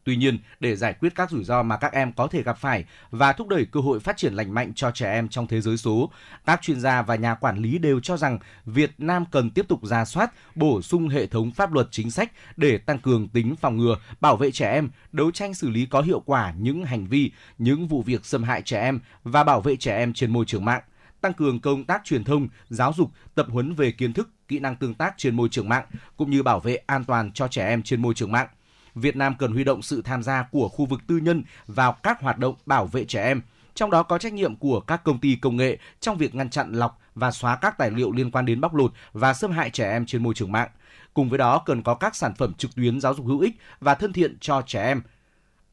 Tuy 0.03 0.15
nhiên, 0.15 0.39
để 0.59 0.75
giải 0.75 0.93
quyết 0.93 1.15
các 1.15 1.31
rủi 1.31 1.43
ro 1.43 1.63
mà 1.63 1.77
các 1.77 1.93
em 1.93 2.13
có 2.13 2.27
thể 2.27 2.43
gặp 2.43 2.57
phải 2.57 2.85
và 3.11 3.33
thúc 3.33 3.47
đẩy 3.47 3.65
cơ 3.65 3.79
hội 3.79 3.99
phát 3.99 4.17
triển 4.17 4.33
lành 4.33 4.53
mạnh 4.53 4.73
cho 4.75 4.91
trẻ 4.91 5.11
em 5.11 5.29
trong 5.29 5.47
thế 5.47 5.61
giới 5.61 5.77
số, 5.77 6.11
các 6.45 6.61
chuyên 6.61 6.79
gia 6.79 7.01
và 7.01 7.15
nhà 7.15 7.35
quản 7.35 7.57
lý 7.57 7.77
đều 7.77 7.99
cho 7.99 8.17
rằng 8.17 8.39
Việt 8.65 8.91
Nam 8.97 9.25
cần 9.31 9.49
tiếp 9.49 9.65
tục 9.67 9.85
ra 9.85 10.05
soát, 10.05 10.31
bổ 10.55 10.81
sung 10.81 11.09
hệ 11.09 11.27
thống 11.27 11.51
pháp 11.51 11.73
luật 11.73 11.87
chính 11.91 12.11
sách 12.11 12.31
để 12.57 12.77
tăng 12.77 12.99
cường 12.99 13.27
tính 13.27 13.55
phòng 13.55 13.77
ngừa, 13.77 13.95
bảo 14.21 14.37
vệ 14.37 14.51
trẻ 14.51 14.71
em, 14.71 14.89
đấu 15.11 15.31
tranh 15.31 15.53
xử 15.53 15.69
lý 15.69 15.85
có 15.85 16.01
hiệu 16.01 16.19
quả 16.19 16.53
những 16.57 16.85
hành 16.85 17.07
vi, 17.07 17.31
những 17.57 17.87
vụ 17.87 18.01
việc 18.01 18.25
xâm 18.25 18.43
hại 18.43 18.61
trẻ 18.61 18.81
em 18.81 18.99
và 19.23 19.43
bảo 19.43 19.61
vệ 19.61 19.75
trẻ 19.75 19.97
em 19.97 20.13
trên 20.13 20.33
môi 20.33 20.45
trường 20.45 20.65
mạng 20.65 20.81
tăng 21.21 21.33
cường 21.33 21.59
công 21.59 21.83
tác 21.83 22.01
truyền 22.05 22.23
thông, 22.23 22.47
giáo 22.69 22.93
dục, 22.97 23.11
tập 23.35 23.47
huấn 23.49 23.73
về 23.73 23.91
kiến 23.91 24.13
thức, 24.13 24.29
kỹ 24.47 24.59
năng 24.59 24.75
tương 24.75 24.93
tác 24.93 25.13
trên 25.17 25.35
môi 25.35 25.49
trường 25.49 25.69
mạng 25.69 25.85
cũng 26.17 26.31
như 26.31 26.43
bảo 26.43 26.59
vệ 26.59 26.75
an 26.75 27.03
toàn 27.03 27.31
cho 27.31 27.47
trẻ 27.47 27.67
em 27.67 27.83
trên 27.83 28.01
môi 28.01 28.13
trường 28.13 28.31
mạng. 28.31 28.47
Việt 28.95 29.15
Nam 29.15 29.35
cần 29.39 29.53
huy 29.53 29.63
động 29.63 29.81
sự 29.81 30.01
tham 30.01 30.23
gia 30.23 30.43
của 30.43 30.69
khu 30.69 30.85
vực 30.85 31.01
tư 31.07 31.17
nhân 31.17 31.43
vào 31.67 31.93
các 31.93 32.21
hoạt 32.21 32.37
động 32.37 32.55
bảo 32.65 32.85
vệ 32.85 33.05
trẻ 33.05 33.23
em, 33.23 33.41
trong 33.75 33.91
đó 33.91 34.03
có 34.03 34.17
trách 34.17 34.33
nhiệm 34.33 34.55
của 34.55 34.79
các 34.79 35.03
công 35.03 35.19
ty 35.19 35.35
công 35.35 35.57
nghệ 35.57 35.77
trong 35.99 36.17
việc 36.17 36.35
ngăn 36.35 36.49
chặn 36.49 36.73
lọc 36.73 36.99
và 37.15 37.31
xóa 37.31 37.55
các 37.55 37.77
tài 37.77 37.91
liệu 37.91 38.11
liên 38.11 38.31
quan 38.31 38.45
đến 38.45 38.61
bóc 38.61 38.75
lột 38.75 38.93
và 39.13 39.33
xâm 39.33 39.51
hại 39.51 39.69
trẻ 39.69 39.91
em 39.91 40.05
trên 40.05 40.23
môi 40.23 40.33
trường 40.33 40.51
mạng. 40.51 40.69
Cùng 41.13 41.29
với 41.29 41.37
đó 41.37 41.63
cần 41.65 41.81
có 41.81 41.95
các 41.95 42.15
sản 42.15 42.33
phẩm 42.35 42.53
trực 42.53 42.75
tuyến 42.75 43.01
giáo 43.01 43.13
dục 43.13 43.25
hữu 43.25 43.39
ích 43.39 43.55
và 43.79 43.95
thân 43.95 44.13
thiện 44.13 44.37
cho 44.39 44.61
trẻ 44.67 44.85
em. 44.85 45.01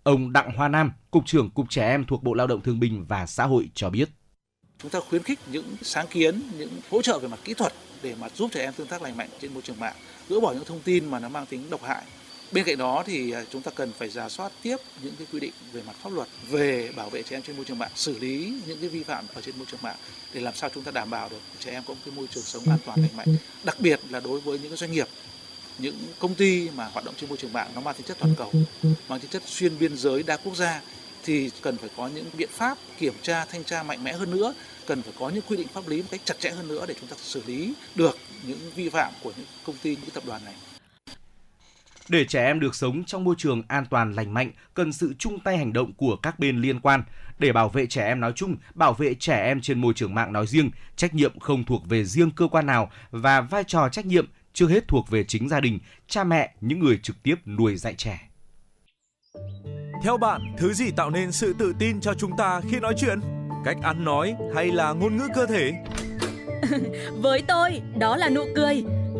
Ông 0.03 0.33
Đặng 0.33 0.53
Hoa 0.57 0.69
Nam, 0.69 0.93
Cục 1.11 1.27
trưởng 1.27 1.51
Cục 1.51 1.71
Trẻ 1.71 1.89
Em 1.89 2.05
thuộc 2.05 2.23
Bộ 2.23 2.35
Lao 2.35 2.47
động 2.47 2.61
Thương 2.61 2.81
binh 2.81 3.05
và 3.09 3.27
Xã 3.27 3.45
hội 3.45 3.71
cho 3.75 3.91
biết. 3.91 4.09
Chúng 4.79 4.91
ta 4.91 5.01
khuyến 5.09 5.23
khích 5.23 5.39
những 5.53 5.77
sáng 5.83 6.07
kiến, 6.11 6.43
những 6.59 6.81
hỗ 6.91 7.03
trợ 7.03 7.19
về 7.19 7.29
mặt 7.29 7.39
kỹ 7.45 7.55
thuật 7.55 7.73
để 8.03 8.15
mà 8.21 8.29
giúp 8.29 8.51
trẻ 8.53 8.61
em 8.61 8.73
tương 8.73 8.87
tác 8.87 9.03
lành 9.03 9.17
mạnh 9.17 9.29
trên 9.41 9.55
môi 9.55 9.63
trường 9.63 9.81
mạng, 9.81 9.97
gỡ 10.29 10.41
bỏ 10.41 10.53
những 10.53 10.65
thông 10.65 10.81
tin 10.81 11.11
mà 11.11 11.19
nó 11.19 11.29
mang 11.29 11.47
tính 11.47 11.71
độc 11.71 11.83
hại 11.83 12.03
Bên 12.57 12.65
cạnh 12.65 12.79
đó 12.79 13.03
thì 13.07 13.31
à, 13.31 13.45
chúng 13.53 13.63
ta 13.63 13.71
cần 13.75 13.93
phải 13.99 14.09
giả 14.09 14.29
soát 14.29 14.53
tiếp 14.63 14.77
những 15.03 15.15
cái 15.19 15.27
quy 15.33 15.41
định 15.41 15.53
về 15.73 15.83
mặt 15.87 15.97
pháp 16.03 16.13
luật 16.13 16.29
về 16.49 16.93
bảo 16.97 17.11
vệ 17.11 17.23
trẻ 17.23 17.37
em 17.37 17.43
trên 17.43 17.57
môi 17.57 17.65
trường 17.65 17.79
mạng, 17.79 17.91
xử 17.95 18.19
lý 18.19 18.53
những 18.67 18.79
cái 18.81 18.89
vi 18.89 19.03
phạm 19.03 19.25
ở 19.35 19.41
trên 19.41 19.57
môi 19.59 19.67
trường 19.71 19.83
mạng 19.83 19.97
để 20.33 20.41
làm 20.41 20.55
sao 20.55 20.71
chúng 20.75 20.85
ta 20.85 20.91
đảm 20.91 21.11
bảo 21.11 21.29
được 21.29 21.41
trẻ 21.61 21.71
em 21.71 21.83
có 21.87 21.95
một 21.95 22.01
cái 22.05 22.15
môi 22.15 22.27
trường 22.27 22.43
sống 22.43 22.63
an 22.69 22.79
toàn 22.87 22.99
lành 23.03 23.17
mạnh. 23.17 23.37
Đặc 23.65 23.77
biệt 23.81 24.01
là 24.11 24.21
đối 24.21 24.41
với 24.41 24.59
những 24.59 24.71
cái 24.71 24.77
doanh 24.77 24.93
nghiệp 24.93 25.09
những 25.79 25.99
công 26.19 26.35
ty 26.35 26.71
mà 26.71 26.85
hoạt 26.85 27.05
động 27.05 27.15
trên 27.21 27.29
môi 27.29 27.39
trường 27.39 27.53
mạng 27.53 27.71
nó 27.75 27.81
mang 27.81 27.95
tính 27.95 28.07
chất 28.07 28.17
toàn 28.21 28.35
cầu, 28.39 28.53
mang 29.09 29.21
tính 29.21 29.31
chất 29.31 29.43
xuyên 29.47 29.79
biên 29.79 29.97
giới 29.97 30.23
đa 30.23 30.37
quốc 30.37 30.57
gia 30.57 30.81
thì 31.25 31.51
cần 31.61 31.77
phải 31.77 31.91
có 31.97 32.09
những 32.09 32.25
biện 32.39 32.51
pháp 32.53 32.79
kiểm 32.99 33.15
tra 33.23 33.45
thanh 33.45 33.65
tra 33.65 33.83
mạnh 33.83 34.05
mẽ 34.05 34.13
hơn 34.13 34.31
nữa 34.31 34.55
cần 34.87 35.03
phải 35.03 35.13
có 35.19 35.29
những 35.29 35.43
quy 35.49 35.57
định 35.57 35.69
pháp 35.69 35.89
lý 35.89 36.03
một 36.03 36.09
cách 36.11 36.21
chặt 36.25 36.41
chẽ 36.41 36.51
hơn 36.51 36.69
nữa 36.69 36.85
để 36.89 36.95
chúng 37.01 37.09
ta 37.09 37.17
xử 37.23 37.43
lý 37.47 37.73
được 37.95 38.19
những 38.47 38.59
vi 38.75 38.89
phạm 38.89 39.13
của 39.23 39.33
những 39.37 39.47
công 39.67 39.77
ty 39.83 39.91
những 39.91 40.11
tập 40.11 40.23
đoàn 40.27 40.45
này 40.45 40.55
để 42.09 42.25
trẻ 42.25 42.45
em 42.45 42.61
được 42.61 42.75
sống 42.75 43.05
trong 43.05 43.25
môi 43.25 43.35
trường 43.39 43.63
an 43.69 43.85
toàn 43.91 44.13
lành 44.13 44.35
mạnh, 44.35 44.51
cần 44.75 44.93
sự 44.93 45.15
chung 45.19 45.41
tay 45.41 45.59
hành 45.59 45.73
động 45.73 45.93
của 45.93 46.17
các 46.17 46.39
bên 46.39 46.61
liên 46.61 46.81
quan. 46.81 47.03
Để 47.39 47.53
bảo 47.53 47.69
vệ 47.69 47.87
trẻ 47.87 48.07
em 48.07 48.21
nói 48.21 48.33
chung, 48.37 48.57
bảo 48.75 48.93
vệ 48.93 49.15
trẻ 49.15 49.45
em 49.45 49.61
trên 49.61 49.81
môi 49.81 49.95
trường 49.95 50.15
mạng 50.15 50.33
nói 50.33 50.47
riêng, 50.47 50.71
trách 50.97 51.15
nhiệm 51.15 51.39
không 51.39 51.65
thuộc 51.65 51.89
về 51.89 52.05
riêng 52.05 52.31
cơ 52.31 52.49
quan 52.49 52.67
nào 52.67 52.91
và 53.11 53.41
vai 53.41 53.65
trò 53.65 53.89
trách 53.89 54.07
nhiệm 54.07 54.27
chưa 54.53 54.69
hết 54.69 54.89
thuộc 54.89 55.11
về 55.11 55.25
chính 55.25 55.49
gia 55.49 55.61
đình, 55.61 55.79
cha 56.09 56.25
mẹ, 56.25 56.55
những 56.61 56.79
người 56.81 56.99
trực 57.03 57.23
tiếp 57.23 57.35
nuôi 57.47 57.77
dạy 57.77 57.95
trẻ. 57.95 58.29
Theo 60.03 60.17
bạn, 60.17 60.41
thứ 60.59 60.73
gì 60.73 60.91
tạo 60.91 61.11
nên 61.11 61.33
sự 61.33 61.55
tự 61.59 61.75
tin 61.79 62.01
cho 62.01 62.15
chúng 62.15 62.37
ta 62.39 62.61
khi 62.71 62.81
nói 62.81 62.95
chuyện? 62.99 63.21
Cách 63.65 63.77
ăn 63.83 64.05
nói 64.05 64.35
hay 64.55 64.73
là 64.73 64.93
ngôn 64.93 65.17
ngữ 65.17 65.29
cơ 65.35 65.47
thể? 65.47 65.73
Với 67.23 67.43
tôi, 67.49 67.81
đó 67.99 68.17
là 68.17 68.29
nụ 68.29 68.45
cười. 68.57 68.85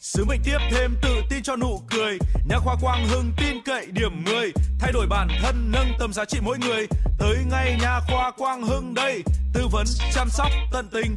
Sứ 0.00 0.24
mệnh 0.24 0.40
tiếp 0.44 0.58
thêm 0.70 0.96
tự 1.02 1.22
tin 1.30 1.42
cho 1.42 1.56
nụ 1.56 1.80
cười. 1.90 2.18
Nhà 2.48 2.58
khoa 2.58 2.76
Quang 2.80 3.06
Hưng 3.08 3.32
tin 3.36 3.62
cậy 3.64 3.86
điểm 3.86 4.24
10 4.24 4.52
Thay 4.78 4.92
đổi 4.92 5.06
bản 5.06 5.28
thân, 5.42 5.70
nâng 5.72 5.88
tầm 5.98 6.12
giá 6.12 6.24
trị 6.24 6.38
mỗi 6.42 6.58
người. 6.58 6.86
Tới 7.18 7.36
ngay 7.50 7.78
nhà 7.80 8.00
khoa 8.08 8.30
Quang 8.30 8.62
Hưng 8.62 8.94
đây. 8.94 9.22
Tư 9.52 9.66
vấn, 9.72 9.86
chăm 10.14 10.28
sóc 10.30 10.48
tận 10.72 10.88
tình. 10.92 11.16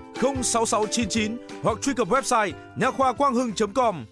06699 0.21 1.37
hoặc 1.63 1.77
truy 1.81 1.93
cập 1.93 2.07
website 2.07 2.51
nha 2.75 2.91
khoa 2.91 3.13
quang 3.13 3.33
hưng.com. 3.33 4.05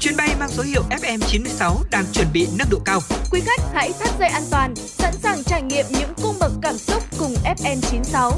Chuyến 0.00 0.16
bay 0.16 0.28
mang 0.40 0.48
số 0.48 0.62
hiệu 0.62 0.82
FM96 0.90 1.74
đang 1.90 2.04
chuẩn 2.12 2.26
bị 2.32 2.48
nâng 2.58 2.68
độ 2.70 2.78
cao. 2.84 3.00
Quý 3.30 3.40
khách 3.40 3.60
hãy 3.74 3.92
thắt 4.00 4.10
dây 4.18 4.28
an 4.28 4.42
toàn, 4.50 4.74
sẵn 4.76 5.14
sàng 5.22 5.44
trải 5.44 5.62
nghiệm 5.62 5.86
những 5.90 6.10
cung 6.22 6.34
bậc 6.40 6.52
cảm 6.62 6.78
xúc 6.78 7.02
cùng 7.18 7.34
FN96. 7.44 8.32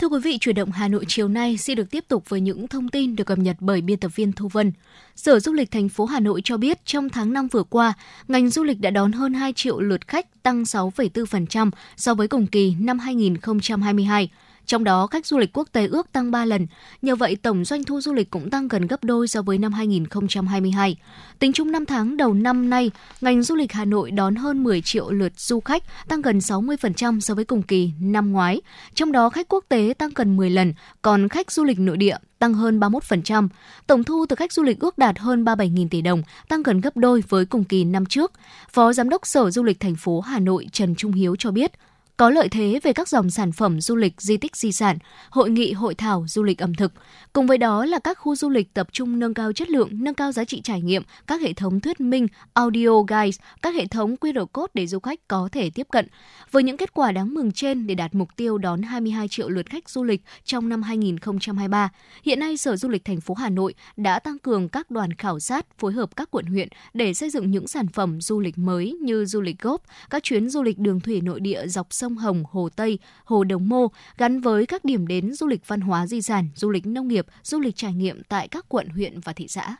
Thưa 0.00 0.08
quý 0.08 0.18
vị, 0.22 0.38
chuyển 0.38 0.54
động 0.54 0.70
Hà 0.70 0.88
Nội 0.88 1.04
chiều 1.08 1.28
nay 1.28 1.56
sẽ 1.56 1.74
được 1.74 1.90
tiếp 1.90 2.04
tục 2.08 2.28
với 2.28 2.40
những 2.40 2.68
thông 2.68 2.88
tin 2.88 3.16
được 3.16 3.24
cập 3.24 3.38
nhật 3.38 3.56
bởi 3.60 3.80
biên 3.80 3.98
tập 3.98 4.10
viên 4.14 4.32
Thu 4.32 4.48
Vân. 4.48 4.72
Sở 5.16 5.40
Du 5.40 5.52
lịch 5.52 5.70
thành 5.70 5.88
phố 5.88 6.04
Hà 6.04 6.20
Nội 6.20 6.40
cho 6.44 6.56
biết 6.56 6.84
trong 6.84 7.08
tháng 7.08 7.32
5 7.32 7.48
vừa 7.48 7.62
qua, 7.62 7.92
ngành 8.28 8.50
du 8.50 8.64
lịch 8.64 8.80
đã 8.80 8.90
đón 8.90 9.12
hơn 9.12 9.34
2 9.34 9.52
triệu 9.52 9.80
lượt 9.80 10.08
khách, 10.08 10.42
tăng 10.42 10.62
6,4% 10.62 11.70
so 11.96 12.14
với 12.14 12.28
cùng 12.28 12.46
kỳ 12.46 12.74
năm 12.80 12.98
2022. 12.98 14.30
Trong 14.70 14.84
đó, 14.84 15.06
khách 15.06 15.26
du 15.26 15.38
lịch 15.38 15.50
quốc 15.52 15.68
tế 15.72 15.86
ước 15.86 16.12
tăng 16.12 16.30
3 16.30 16.44
lần. 16.44 16.66
Nhờ 17.02 17.16
vậy, 17.16 17.36
tổng 17.36 17.64
doanh 17.64 17.84
thu 17.84 18.00
du 18.00 18.12
lịch 18.12 18.30
cũng 18.30 18.50
tăng 18.50 18.68
gần 18.68 18.86
gấp 18.86 19.04
đôi 19.04 19.28
so 19.28 19.42
với 19.42 19.58
năm 19.58 19.72
2022. 19.72 20.96
Tính 21.38 21.52
chung 21.52 21.72
5 21.72 21.86
tháng 21.86 22.16
đầu 22.16 22.34
năm 22.34 22.70
nay, 22.70 22.90
ngành 23.20 23.42
du 23.42 23.54
lịch 23.54 23.72
Hà 23.72 23.84
Nội 23.84 24.10
đón 24.10 24.34
hơn 24.34 24.64
10 24.64 24.82
triệu 24.82 25.10
lượt 25.10 25.32
du 25.36 25.60
khách, 25.60 25.82
tăng 26.08 26.22
gần 26.22 26.38
60% 26.38 27.20
so 27.20 27.34
với 27.34 27.44
cùng 27.44 27.62
kỳ 27.62 27.90
năm 28.00 28.32
ngoái. 28.32 28.60
Trong 28.94 29.12
đó, 29.12 29.30
khách 29.30 29.48
quốc 29.48 29.64
tế 29.68 29.94
tăng 29.98 30.10
gần 30.14 30.36
10 30.36 30.50
lần, 30.50 30.74
còn 31.02 31.28
khách 31.28 31.52
du 31.52 31.64
lịch 31.64 31.78
nội 31.78 31.96
địa 31.96 32.16
tăng 32.38 32.54
hơn 32.54 32.80
31%. 32.80 33.48
Tổng 33.86 34.04
thu 34.04 34.26
từ 34.28 34.36
khách 34.36 34.52
du 34.52 34.62
lịch 34.62 34.80
ước 34.80 34.98
đạt 34.98 35.18
hơn 35.18 35.44
37.000 35.44 35.88
tỷ 35.88 36.02
đồng, 36.02 36.22
tăng 36.48 36.62
gần 36.62 36.80
gấp 36.80 36.96
đôi 36.96 37.22
với 37.28 37.46
cùng 37.46 37.64
kỳ 37.64 37.84
năm 37.84 38.06
trước. 38.06 38.32
Phó 38.72 38.92
Giám 38.92 39.08
đốc 39.08 39.26
Sở 39.26 39.50
Du 39.50 39.62
lịch 39.62 39.80
thành 39.80 39.96
phố 39.96 40.20
Hà 40.20 40.38
Nội 40.38 40.66
Trần 40.72 40.94
Trung 40.94 41.12
Hiếu 41.12 41.36
cho 41.36 41.50
biết, 41.50 41.72
có 42.20 42.30
lợi 42.30 42.48
thế 42.48 42.80
về 42.82 42.92
các 42.92 43.08
dòng 43.08 43.30
sản 43.30 43.52
phẩm 43.52 43.80
du 43.80 43.96
lịch 43.96 44.20
di 44.20 44.36
tích 44.36 44.56
di 44.56 44.72
sản, 44.72 44.98
hội 45.30 45.50
nghị 45.50 45.72
hội 45.72 45.94
thảo 45.94 46.24
du 46.28 46.42
lịch 46.42 46.58
ẩm 46.58 46.74
thực. 46.74 46.92
Cùng 47.32 47.46
với 47.46 47.58
đó 47.58 47.84
là 47.84 47.98
các 47.98 48.18
khu 48.18 48.36
du 48.36 48.48
lịch 48.48 48.74
tập 48.74 48.88
trung 48.92 49.18
nâng 49.18 49.34
cao 49.34 49.52
chất 49.52 49.70
lượng, 49.70 49.88
nâng 49.92 50.14
cao 50.14 50.32
giá 50.32 50.44
trị 50.44 50.60
trải 50.64 50.80
nghiệm, 50.82 51.02
các 51.26 51.40
hệ 51.40 51.52
thống 51.52 51.80
thuyết 51.80 52.00
minh, 52.00 52.26
audio 52.54 53.02
guides, 53.08 53.40
các 53.62 53.74
hệ 53.74 53.86
thống 53.86 54.16
QR 54.20 54.46
code 54.46 54.70
để 54.74 54.86
du 54.86 54.98
khách 54.98 55.28
có 55.28 55.48
thể 55.52 55.70
tiếp 55.70 55.86
cận. 55.92 56.08
Với 56.50 56.62
những 56.62 56.76
kết 56.76 56.94
quả 56.94 57.12
đáng 57.12 57.34
mừng 57.34 57.52
trên 57.52 57.86
để 57.86 57.94
đạt 57.94 58.14
mục 58.14 58.28
tiêu 58.36 58.58
đón 58.58 58.82
22 58.82 59.28
triệu 59.28 59.48
lượt 59.48 59.70
khách 59.70 59.90
du 59.90 60.04
lịch 60.04 60.22
trong 60.44 60.68
năm 60.68 60.82
2023, 60.82 61.88
hiện 62.22 62.40
nay 62.40 62.56
Sở 62.56 62.76
Du 62.76 62.88
lịch 62.88 63.04
thành 63.04 63.20
phố 63.20 63.34
Hà 63.34 63.48
Nội 63.48 63.74
đã 63.96 64.18
tăng 64.18 64.38
cường 64.38 64.68
các 64.68 64.90
đoàn 64.90 65.12
khảo 65.12 65.40
sát 65.40 65.66
phối 65.78 65.92
hợp 65.92 66.16
các 66.16 66.30
quận 66.30 66.46
huyện 66.46 66.68
để 66.94 67.14
xây 67.14 67.30
dựng 67.30 67.50
những 67.50 67.68
sản 67.68 67.88
phẩm 67.88 68.20
du 68.20 68.40
lịch 68.40 68.58
mới 68.58 68.96
như 69.00 69.24
du 69.24 69.40
lịch 69.40 69.58
góp, 69.58 69.82
các 70.10 70.22
chuyến 70.22 70.50
du 70.50 70.62
lịch 70.62 70.78
đường 70.78 71.00
thủy 71.00 71.20
nội 71.20 71.40
địa 71.40 71.66
dọc 71.66 71.86
sông 71.90 72.09
sông 72.10 72.16
Hồng, 72.16 72.44
Hồ 72.50 72.68
Tây, 72.76 72.98
Hồ 73.24 73.44
Đồng 73.44 73.68
Mô 73.68 73.88
gắn 74.18 74.40
với 74.40 74.66
các 74.66 74.84
điểm 74.84 75.06
đến 75.06 75.32
du 75.34 75.46
lịch 75.46 75.68
văn 75.68 75.80
hóa 75.80 76.06
di 76.06 76.22
sản, 76.22 76.48
du 76.54 76.70
lịch 76.70 76.86
nông 76.86 77.08
nghiệp, 77.08 77.26
du 77.42 77.60
lịch 77.60 77.76
trải 77.76 77.94
nghiệm 77.94 78.22
tại 78.28 78.48
các 78.48 78.64
quận, 78.68 78.88
huyện 78.88 79.20
và 79.20 79.32
thị 79.32 79.48
xã. 79.48 79.76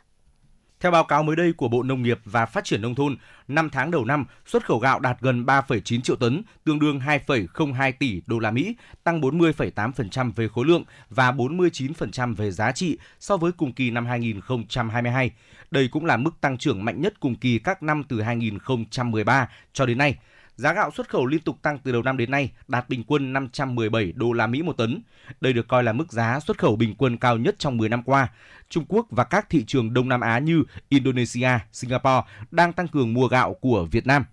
Theo 0.79 0.91
báo 0.91 1.03
cáo 1.03 1.23
mới 1.23 1.35
đây 1.35 1.53
của 1.53 1.67
Bộ 1.67 1.83
Nông 1.83 2.03
nghiệp 2.03 2.19
và 2.25 2.45
Phát 2.45 2.63
triển 2.63 2.81
Nông 2.81 2.95
thôn, 2.95 3.17
5 3.47 3.69
tháng 3.69 3.91
đầu 3.91 4.05
năm, 4.05 4.25
xuất 4.45 4.65
khẩu 4.65 4.79
gạo 4.79 4.99
đạt 4.99 5.17
gần 5.21 5.45
3,9 5.45 6.01
triệu 6.01 6.15
tấn, 6.15 6.43
tương 6.63 6.79
đương 6.79 6.99
2,02 6.99 7.91
tỷ 7.99 8.21
đô 8.27 8.39
la 8.39 8.51
Mỹ, 8.51 8.75
tăng 9.03 9.21
40,8% 9.21 10.31
về 10.35 10.47
khối 10.47 10.65
lượng 10.65 10.83
và 11.09 11.31
49% 11.31 12.35
về 12.35 12.51
giá 12.51 12.71
trị 12.71 12.97
so 13.19 13.37
với 13.37 13.51
cùng 13.51 13.73
kỳ 13.73 13.91
năm 13.91 14.05
2022. 14.05 15.31
Đây 15.71 15.87
cũng 15.87 16.05
là 16.05 16.17
mức 16.17 16.41
tăng 16.41 16.57
trưởng 16.57 16.85
mạnh 16.85 17.01
nhất 17.01 17.13
cùng 17.19 17.35
kỳ 17.35 17.59
các 17.59 17.83
năm 17.83 18.03
từ 18.03 18.21
2013 18.21 19.49
cho 19.73 19.85
đến 19.85 19.97
nay. 19.97 20.15
Giá 20.61 20.73
gạo 20.73 20.91
xuất 20.91 21.09
khẩu 21.09 21.25
liên 21.25 21.41
tục 21.41 21.57
tăng 21.61 21.79
từ 21.79 21.91
đầu 21.91 22.03
năm 22.03 22.17
đến 22.17 22.31
nay, 22.31 22.51
đạt 22.67 22.89
bình 22.89 23.03
quân 23.07 23.33
517 23.33 24.11
đô 24.15 24.33
la 24.33 24.47
Mỹ 24.47 24.61
một 24.61 24.77
tấn. 24.77 25.01
Đây 25.41 25.53
được 25.53 25.67
coi 25.67 25.83
là 25.83 25.93
mức 25.93 26.11
giá 26.11 26.39
xuất 26.39 26.57
khẩu 26.57 26.75
bình 26.75 26.95
quân 26.97 27.17
cao 27.17 27.37
nhất 27.37 27.55
trong 27.59 27.77
10 27.77 27.89
năm 27.89 28.03
qua. 28.03 28.27
Trung 28.69 28.85
Quốc 28.87 29.07
và 29.09 29.23
các 29.23 29.49
thị 29.49 29.63
trường 29.67 29.93
Đông 29.93 30.09
Nam 30.09 30.21
Á 30.21 30.39
như 30.39 30.63
Indonesia, 30.89 31.49
Singapore 31.71 32.21
đang 32.51 32.73
tăng 32.73 32.87
cường 32.87 33.13
mua 33.13 33.27
gạo 33.27 33.53
của 33.53 33.87
Việt 33.91 34.07
Nam. 34.07 34.25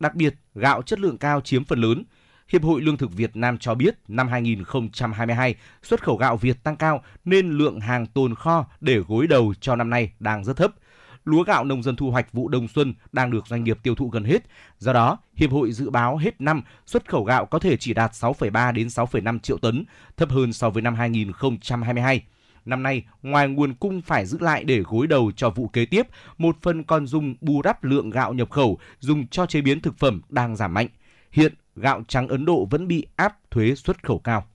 Đặc 0.00 0.14
biệt, 0.14 0.34
gạo 0.54 0.82
chất 0.82 1.00
lượng 1.00 1.18
cao 1.18 1.40
chiếm 1.40 1.64
phần 1.64 1.80
lớn. 1.80 2.04
Hiệp 2.48 2.62
hội 2.62 2.80
Lương 2.80 2.96
thực 2.96 3.12
Việt 3.12 3.36
Nam 3.36 3.58
cho 3.58 3.74
biết 3.74 3.94
năm 4.08 4.28
2022, 4.28 5.54
xuất 5.82 6.02
khẩu 6.02 6.16
gạo 6.16 6.36
Việt 6.36 6.62
tăng 6.62 6.76
cao 6.76 7.02
nên 7.24 7.50
lượng 7.50 7.80
hàng 7.80 8.06
tồn 8.06 8.34
kho 8.34 8.66
để 8.80 8.98
gối 8.98 9.26
đầu 9.26 9.54
cho 9.60 9.76
năm 9.76 9.90
nay 9.90 10.12
đang 10.20 10.44
rất 10.44 10.56
thấp 10.56 10.70
lúa 11.24 11.44
gạo 11.44 11.64
nông 11.64 11.82
dân 11.82 11.96
thu 11.96 12.10
hoạch 12.10 12.32
vụ 12.32 12.48
đông 12.48 12.68
xuân 12.68 12.94
đang 13.12 13.30
được 13.30 13.46
doanh 13.46 13.64
nghiệp 13.64 13.78
tiêu 13.82 13.94
thụ 13.94 14.08
gần 14.08 14.24
hết. 14.24 14.42
Do 14.78 14.92
đó, 14.92 15.18
Hiệp 15.34 15.50
hội 15.50 15.72
dự 15.72 15.90
báo 15.90 16.16
hết 16.16 16.40
năm 16.40 16.62
xuất 16.86 17.08
khẩu 17.08 17.24
gạo 17.24 17.46
có 17.46 17.58
thể 17.58 17.76
chỉ 17.76 17.94
đạt 17.94 18.12
6,3 18.12 18.72
đến 18.72 18.86
6,5 18.86 19.38
triệu 19.38 19.58
tấn, 19.58 19.84
thấp 20.16 20.30
hơn 20.30 20.52
so 20.52 20.70
với 20.70 20.82
năm 20.82 20.94
2022. 20.94 22.22
Năm 22.64 22.82
nay, 22.82 23.04
ngoài 23.22 23.48
nguồn 23.48 23.74
cung 23.74 24.02
phải 24.02 24.26
giữ 24.26 24.38
lại 24.40 24.64
để 24.64 24.80
gối 24.80 25.06
đầu 25.06 25.32
cho 25.36 25.50
vụ 25.50 25.68
kế 25.68 25.86
tiếp, 25.86 26.06
một 26.38 26.56
phần 26.62 26.84
còn 26.84 27.06
dùng 27.06 27.34
bù 27.40 27.62
đắp 27.62 27.84
lượng 27.84 28.10
gạo 28.10 28.34
nhập 28.34 28.50
khẩu 28.50 28.78
dùng 28.98 29.26
cho 29.26 29.46
chế 29.46 29.60
biến 29.60 29.80
thực 29.80 29.98
phẩm 29.98 30.20
đang 30.28 30.56
giảm 30.56 30.74
mạnh. 30.74 30.88
Hiện, 31.32 31.54
gạo 31.76 32.02
trắng 32.08 32.28
Ấn 32.28 32.44
Độ 32.44 32.66
vẫn 32.70 32.88
bị 32.88 33.06
áp 33.16 33.50
thuế 33.50 33.74
xuất 33.74 34.02
khẩu 34.02 34.18
cao. 34.18 34.46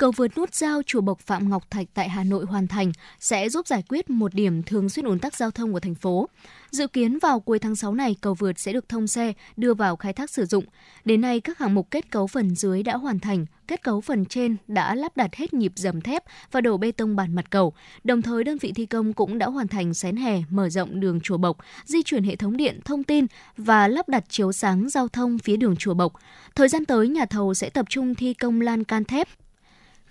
Cầu 0.00 0.10
vượt 0.10 0.38
nút 0.38 0.54
giao 0.54 0.82
chùa 0.86 1.00
Bộc 1.00 1.20
Phạm 1.20 1.50
Ngọc 1.50 1.70
Thạch 1.70 1.86
tại 1.94 2.08
Hà 2.08 2.24
Nội 2.24 2.44
hoàn 2.44 2.66
thành 2.66 2.92
sẽ 3.18 3.48
giúp 3.48 3.66
giải 3.66 3.82
quyết 3.88 4.10
một 4.10 4.34
điểm 4.34 4.62
thường 4.62 4.88
xuyên 4.88 5.06
ùn 5.06 5.18
tắc 5.18 5.36
giao 5.36 5.50
thông 5.50 5.72
của 5.72 5.80
thành 5.80 5.94
phố. 5.94 6.28
Dự 6.70 6.86
kiến 6.86 7.18
vào 7.18 7.40
cuối 7.40 7.58
tháng 7.58 7.76
6 7.76 7.94
này, 7.94 8.16
cầu 8.20 8.34
vượt 8.34 8.58
sẽ 8.58 8.72
được 8.72 8.88
thông 8.88 9.06
xe, 9.06 9.32
đưa 9.56 9.74
vào 9.74 9.96
khai 9.96 10.12
thác 10.12 10.30
sử 10.30 10.46
dụng. 10.46 10.64
Đến 11.04 11.20
nay, 11.20 11.40
các 11.40 11.58
hạng 11.58 11.74
mục 11.74 11.90
kết 11.90 12.10
cấu 12.10 12.26
phần 12.26 12.54
dưới 12.54 12.82
đã 12.82 12.96
hoàn 12.96 13.20
thành, 13.20 13.46
kết 13.68 13.82
cấu 13.82 14.00
phần 14.00 14.24
trên 14.24 14.56
đã 14.68 14.94
lắp 14.94 15.16
đặt 15.16 15.34
hết 15.34 15.54
nhịp 15.54 15.72
dầm 15.76 16.00
thép 16.00 16.24
và 16.52 16.60
đổ 16.60 16.76
bê 16.76 16.92
tông 16.92 17.16
bàn 17.16 17.34
mặt 17.34 17.50
cầu. 17.50 17.72
Đồng 18.04 18.22
thời, 18.22 18.44
đơn 18.44 18.58
vị 18.58 18.72
thi 18.72 18.86
công 18.86 19.12
cũng 19.12 19.38
đã 19.38 19.46
hoàn 19.46 19.68
thành 19.68 19.94
xén 19.94 20.16
hè, 20.16 20.42
mở 20.50 20.68
rộng 20.68 21.00
đường 21.00 21.20
chùa 21.20 21.36
Bộc, 21.36 21.56
di 21.84 22.02
chuyển 22.02 22.24
hệ 22.24 22.36
thống 22.36 22.56
điện, 22.56 22.80
thông 22.84 23.04
tin 23.04 23.26
và 23.56 23.88
lắp 23.88 24.08
đặt 24.08 24.24
chiếu 24.28 24.52
sáng 24.52 24.88
giao 24.88 25.08
thông 25.08 25.38
phía 25.38 25.56
đường 25.56 25.76
chùa 25.76 25.94
Bộc. 25.94 26.12
Thời 26.54 26.68
gian 26.68 26.84
tới, 26.84 27.08
nhà 27.08 27.26
thầu 27.26 27.54
sẽ 27.54 27.70
tập 27.70 27.86
trung 27.88 28.14
thi 28.14 28.34
công 28.34 28.60
lan 28.60 28.84
can 28.84 29.04
thép, 29.04 29.28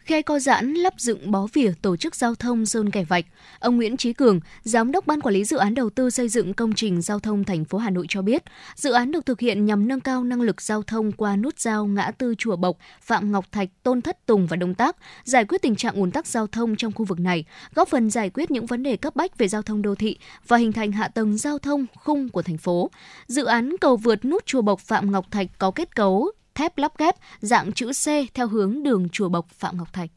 Khe 0.06 0.22
co 0.22 0.40
giãn 0.40 0.74
lắp 0.74 0.94
dựng 0.98 1.32
bó 1.32 1.48
vỉa 1.54 1.72
tổ 1.82 1.96
chức 1.98 2.16
giao 2.16 2.36
thông 2.36 2.66
sơn 2.66 2.90
kẻ 2.90 3.04
vạch. 3.04 3.26
Ông 3.60 3.78
Nguyễn 3.78 3.98
Trí 3.98 4.14
Cường, 4.14 4.40
giám 4.64 4.92
đốc 4.92 5.08
ban 5.08 5.22
quản 5.22 5.34
lý 5.34 5.44
dự 5.44 5.58
án 5.58 5.76
đầu 5.76 5.90
tư 5.90 6.10
xây 6.10 6.30
dựng 6.30 6.54
công 6.54 6.74
trình 6.74 7.02
giao 7.02 7.20
thông 7.20 7.44
thành 7.44 7.66
phố 7.66 7.78
Hà 7.78 7.90
Nội 7.90 8.06
cho 8.10 8.22
biết, 8.22 8.44
dự 8.76 8.92
án 8.92 9.12
được 9.12 9.26
thực 9.26 9.40
hiện 9.40 9.66
nhằm 9.66 9.88
nâng 9.88 10.00
cao 10.00 10.24
năng 10.24 10.42
lực 10.42 10.62
giao 10.62 10.84
thông 10.84 11.12
qua 11.12 11.36
nút 11.36 11.60
giao 11.60 11.86
ngã 11.86 12.12
tư 12.12 12.36
Chùa 12.38 12.56
Bộc, 12.56 12.78
Phạm 13.02 13.32
Ngọc 13.32 13.46
Thạch, 13.52 13.70
Tôn 13.84 14.02
Thất 14.02 14.26
Tùng 14.26 14.48
và 14.48 14.56
Đông 14.56 14.76
Tác, 14.76 14.96
giải 15.24 15.46
quyết 15.46 15.62
tình 15.62 15.76
trạng 15.76 15.96
ùn 15.96 16.12
tắc 16.12 16.28
giao 16.28 16.48
thông 16.48 16.76
trong 16.76 16.92
khu 16.92 17.06
vực 17.06 17.20
này, 17.20 17.46
góp 17.76 17.88
phần 17.88 18.10
giải 18.10 18.30
quyết 18.30 18.52
những 18.52 18.66
vấn 18.66 18.84
đề 18.84 18.98
cấp 18.98 19.16
bách 19.16 19.38
về 19.38 19.48
giao 19.48 19.62
thông 19.62 19.82
đô 19.82 19.96
thị 19.96 20.18
và 20.48 20.58
hình 20.58 20.72
thành 20.72 20.92
hạ 20.92 21.08
tầng 21.08 21.38
giao 21.38 21.60
thông 21.60 21.86
khung 21.96 22.30
của 22.30 22.42
thành 22.42 22.58
phố. 22.58 22.90
Dự 23.28 23.46
án 23.46 23.76
cầu 23.82 23.98
vượt 23.98 24.26
nút 24.26 24.46
Chùa 24.46 24.62
Bộc 24.62 24.80
Phạm 24.80 25.12
Ngọc 25.12 25.26
Thạch 25.32 25.48
có 25.58 25.72
kết 25.72 25.96
cấu 25.96 26.32
thép 26.60 26.78
lắp 26.78 26.92
ghép 26.98 27.16
dạng 27.40 27.72
chữ 27.72 27.92
C 27.92 28.34
theo 28.34 28.48
hướng 28.48 28.84
đường 28.84 29.10
Chùa 29.10 29.30
Bộc 29.30 29.48
Phạm 29.50 29.78
Ngọc 29.78 29.94
Thạch. 29.94 30.10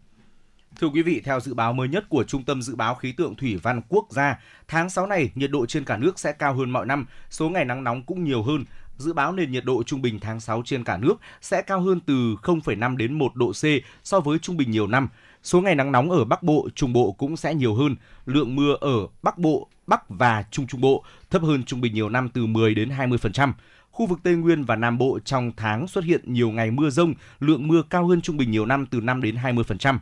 Thưa 0.80 0.88
quý 0.88 1.02
vị, 1.02 1.20
theo 1.24 1.40
dự 1.40 1.54
báo 1.54 1.72
mới 1.72 1.88
nhất 1.88 2.04
của 2.08 2.24
Trung 2.24 2.44
tâm 2.44 2.62
Dự 2.62 2.76
báo 2.76 2.94
Khí 2.94 3.12
tượng 3.12 3.34
Thủy 3.34 3.56
văn 3.62 3.80
Quốc 3.88 4.06
gia, 4.10 4.38
tháng 4.68 4.90
6 4.90 5.06
này 5.06 5.30
nhiệt 5.34 5.50
độ 5.50 5.66
trên 5.66 5.84
cả 5.84 5.96
nước 5.96 6.18
sẽ 6.18 6.32
cao 6.32 6.54
hơn 6.54 6.70
mọi 6.70 6.86
năm, 6.86 7.06
số 7.30 7.48
ngày 7.48 7.64
nắng 7.64 7.84
nóng 7.84 8.02
cũng 8.02 8.24
nhiều 8.24 8.42
hơn. 8.42 8.64
Dự 8.96 9.12
báo 9.12 9.32
nền 9.32 9.52
nhiệt 9.52 9.64
độ 9.64 9.82
trung 9.82 10.02
bình 10.02 10.20
tháng 10.20 10.40
6 10.40 10.62
trên 10.64 10.84
cả 10.84 10.96
nước 10.96 11.14
sẽ 11.40 11.62
cao 11.62 11.80
hơn 11.80 12.00
từ 12.06 12.36
0,5 12.42 12.96
đến 12.96 13.12
1 13.18 13.34
độ 13.34 13.52
C 13.52 13.64
so 14.04 14.20
với 14.20 14.38
trung 14.38 14.56
bình 14.56 14.70
nhiều 14.70 14.86
năm. 14.86 15.08
Số 15.42 15.60
ngày 15.60 15.74
nắng 15.74 15.92
nóng 15.92 16.10
ở 16.10 16.24
Bắc 16.24 16.42
Bộ, 16.42 16.68
Trung 16.74 16.92
Bộ 16.92 17.12
cũng 17.12 17.36
sẽ 17.36 17.54
nhiều 17.54 17.74
hơn. 17.74 17.96
Lượng 18.26 18.56
mưa 18.56 18.76
ở 18.80 19.06
Bắc 19.22 19.38
Bộ, 19.38 19.68
Bắc 19.86 20.08
và 20.08 20.44
Trung 20.50 20.66
Trung 20.66 20.80
Bộ 20.80 21.04
thấp 21.30 21.42
hơn 21.42 21.64
trung 21.64 21.80
bình 21.80 21.94
nhiều 21.94 22.08
năm 22.08 22.28
từ 22.28 22.46
10 22.46 22.74
đến 22.74 22.88
20%. 22.88 23.52
Khu 23.92 24.06
vực 24.06 24.18
Tây 24.22 24.34
Nguyên 24.34 24.64
và 24.64 24.76
Nam 24.76 24.98
Bộ 24.98 25.18
trong 25.24 25.52
tháng 25.56 25.88
xuất 25.88 26.04
hiện 26.04 26.20
nhiều 26.24 26.50
ngày 26.50 26.70
mưa 26.70 26.90
rông, 26.90 27.14
lượng 27.40 27.68
mưa 27.68 27.82
cao 27.90 28.06
hơn 28.06 28.20
trung 28.20 28.36
bình 28.36 28.50
nhiều 28.50 28.66
năm 28.66 28.86
từ 28.86 29.00
5 29.00 29.22
đến 29.22 29.36
20%. 29.36 29.98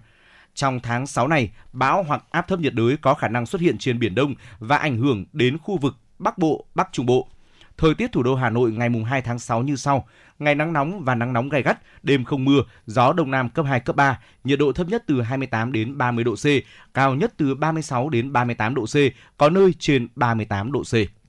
Trong 0.55 0.81
tháng 0.81 1.07
6 1.07 1.29
này, 1.29 1.51
bão 1.73 2.03
hoặc 2.03 2.25
áp 2.31 2.49
thấp 2.49 2.61
nhiệt 2.61 2.75
đới 2.75 2.97
có 2.97 3.15
khả 3.15 3.29
năng 3.29 3.47
xuất 3.47 3.61
hiện 3.61 3.79
trên 3.79 3.99
Biển 3.99 4.15
Đông 4.15 4.35
và 4.59 4.77
ảnh 4.77 4.97
hưởng 4.97 5.25
đến 5.33 5.59
khu 5.59 5.79
vực 5.79 5.97
Bắc 6.19 6.39
Bộ, 6.39 6.65
Bắc 6.75 6.89
Trung 6.93 7.07
Bộ. 7.07 7.29
Thời 7.77 7.95
tiết 7.95 8.13
thủ 8.13 8.23
đô 8.23 8.35
Hà 8.35 8.51
Nội 8.51 8.73
ngày 8.73 8.89
mùng 8.89 9.05
2 9.05 9.23
tháng 9.23 9.39
6 9.39 9.63
như 9.63 9.77
sau. 9.77 10.09
Ngày 10.39 10.55
nắng 10.55 10.73
nóng 10.73 11.05
và 11.05 11.15
nắng 11.15 11.33
nóng 11.33 11.49
gay 11.49 11.63
gắt, 11.63 11.79
đêm 12.03 12.25
không 12.25 12.45
mưa, 12.45 12.61
gió 12.87 13.13
đông 13.13 13.31
nam 13.31 13.49
cấp 13.49 13.67
2, 13.69 13.81
cấp 13.81 13.97
3, 13.97 14.19
nhiệt 14.45 14.59
độ 14.59 14.73
thấp 14.73 14.89
nhất 14.89 15.05
từ 15.07 15.23
28 15.23 15.73
đến 15.73 15.99
30 15.99 16.25
độ 16.25 16.35
C, 16.35 16.47
cao 16.95 17.15
nhất 17.15 17.33
từ 17.37 17.55
36 17.55 18.09
đến 18.09 18.33
38 18.33 18.75
độ 18.75 18.85
C, 18.85 18.97
có 19.37 19.51
nơi 19.51 19.75
trên 19.79 20.09
38 20.15 20.73
độ 20.73 20.83
C. 20.83 21.20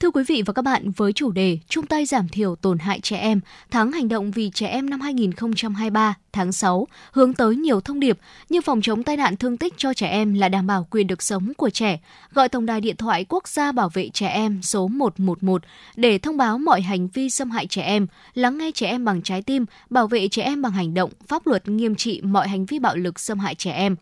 Thưa 0.00 0.10
quý 0.10 0.24
vị 0.26 0.42
và 0.46 0.52
các 0.52 0.62
bạn, 0.62 0.90
với 0.90 1.12
chủ 1.12 1.30
đề 1.30 1.58
chung 1.68 1.86
tay 1.86 2.06
giảm 2.06 2.28
thiểu 2.28 2.56
tổn 2.56 2.78
hại 2.78 3.00
trẻ 3.00 3.16
em, 3.16 3.40
tháng 3.70 3.92
hành 3.92 4.08
động 4.08 4.30
vì 4.30 4.50
trẻ 4.54 4.66
em 4.66 4.90
năm 4.90 5.00
2023 5.00 6.14
tháng 6.32 6.52
6 6.52 6.86
hướng 7.12 7.34
tới 7.34 7.56
nhiều 7.56 7.80
thông 7.80 8.00
điệp 8.00 8.18
như 8.48 8.60
phòng 8.60 8.80
chống 8.82 9.02
tai 9.02 9.16
nạn 9.16 9.36
thương 9.36 9.56
tích 9.56 9.74
cho 9.76 9.94
trẻ 9.94 10.08
em 10.08 10.34
là 10.34 10.48
đảm 10.48 10.66
bảo 10.66 10.86
quyền 10.90 11.06
được 11.06 11.22
sống 11.22 11.52
của 11.56 11.70
trẻ, 11.70 12.00
gọi 12.32 12.48
tổng 12.48 12.66
đài 12.66 12.80
điện 12.80 12.96
thoại 12.96 13.24
quốc 13.28 13.48
gia 13.48 13.72
bảo 13.72 13.88
vệ 13.88 14.08
trẻ 14.08 14.28
em 14.28 14.62
số 14.62 14.88
111 14.88 15.62
để 15.96 16.18
thông 16.18 16.36
báo 16.36 16.58
mọi 16.58 16.80
hành 16.80 17.08
vi 17.08 17.30
xâm 17.30 17.50
hại 17.50 17.66
trẻ 17.66 17.82
em, 17.82 18.06
lắng 18.34 18.58
nghe 18.58 18.70
trẻ 18.74 18.86
em 18.86 19.04
bằng 19.04 19.22
trái 19.22 19.42
tim, 19.42 19.64
bảo 19.90 20.06
vệ 20.06 20.28
trẻ 20.28 20.42
em 20.42 20.62
bằng 20.62 20.72
hành 20.72 20.94
động, 20.94 21.10
pháp 21.28 21.46
luật 21.46 21.68
nghiêm 21.68 21.94
trị 21.94 22.20
mọi 22.24 22.48
hành 22.48 22.66
vi 22.66 22.78
bạo 22.78 22.96
lực 22.96 23.20
xâm 23.20 23.38
hại 23.38 23.54
trẻ 23.54 23.72
em 23.72 23.96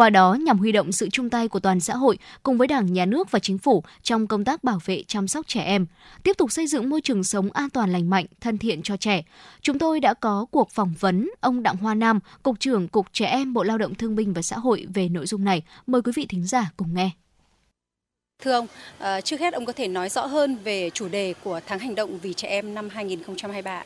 qua 0.00 0.10
đó 0.10 0.36
nhằm 0.40 0.58
huy 0.58 0.72
động 0.72 0.92
sự 0.92 1.08
chung 1.12 1.30
tay 1.30 1.48
của 1.48 1.60
toàn 1.60 1.80
xã 1.80 1.96
hội 1.96 2.18
cùng 2.42 2.58
với 2.58 2.68
Đảng, 2.68 2.92
Nhà 2.92 3.06
nước 3.06 3.30
và 3.30 3.38
Chính 3.38 3.58
phủ 3.58 3.82
trong 4.02 4.26
công 4.26 4.44
tác 4.44 4.64
bảo 4.64 4.78
vệ 4.84 5.02
chăm 5.06 5.28
sóc 5.28 5.46
trẻ 5.48 5.62
em, 5.62 5.86
tiếp 6.22 6.32
tục 6.38 6.52
xây 6.52 6.66
dựng 6.66 6.90
môi 6.90 7.00
trường 7.00 7.24
sống 7.24 7.50
an 7.52 7.70
toàn 7.70 7.92
lành 7.92 8.10
mạnh, 8.10 8.26
thân 8.40 8.58
thiện 8.58 8.82
cho 8.82 8.96
trẻ. 8.96 9.22
Chúng 9.60 9.78
tôi 9.78 10.00
đã 10.00 10.14
có 10.14 10.46
cuộc 10.50 10.70
phỏng 10.70 10.94
vấn 11.00 11.30
ông 11.40 11.62
Đặng 11.62 11.76
Hoa 11.76 11.94
Nam, 11.94 12.20
Cục 12.42 12.60
trưởng 12.60 12.88
Cục 12.88 13.06
Trẻ 13.12 13.26
Em 13.26 13.52
Bộ 13.52 13.62
Lao 13.62 13.78
động 13.78 13.94
Thương 13.94 14.16
binh 14.16 14.32
và 14.32 14.42
Xã 14.42 14.58
hội 14.58 14.86
về 14.94 15.08
nội 15.08 15.26
dung 15.26 15.44
này. 15.44 15.62
Mời 15.86 16.02
quý 16.02 16.12
vị 16.16 16.26
thính 16.28 16.46
giả 16.46 16.70
cùng 16.76 16.94
nghe. 16.94 17.10
Thưa 18.42 18.52
ông, 18.52 18.66
ờ, 18.98 19.20
trước 19.20 19.40
hết 19.40 19.54
ông 19.54 19.66
có 19.66 19.72
thể 19.72 19.88
nói 19.88 20.08
rõ 20.08 20.26
hơn 20.26 20.56
về 20.64 20.90
chủ 20.90 21.08
đề 21.08 21.34
của 21.44 21.60
tháng 21.66 21.78
hành 21.78 21.94
động 21.94 22.18
vì 22.18 22.32
trẻ 22.32 22.48
em 22.48 22.74
năm 22.74 22.88
2023. 22.88 23.84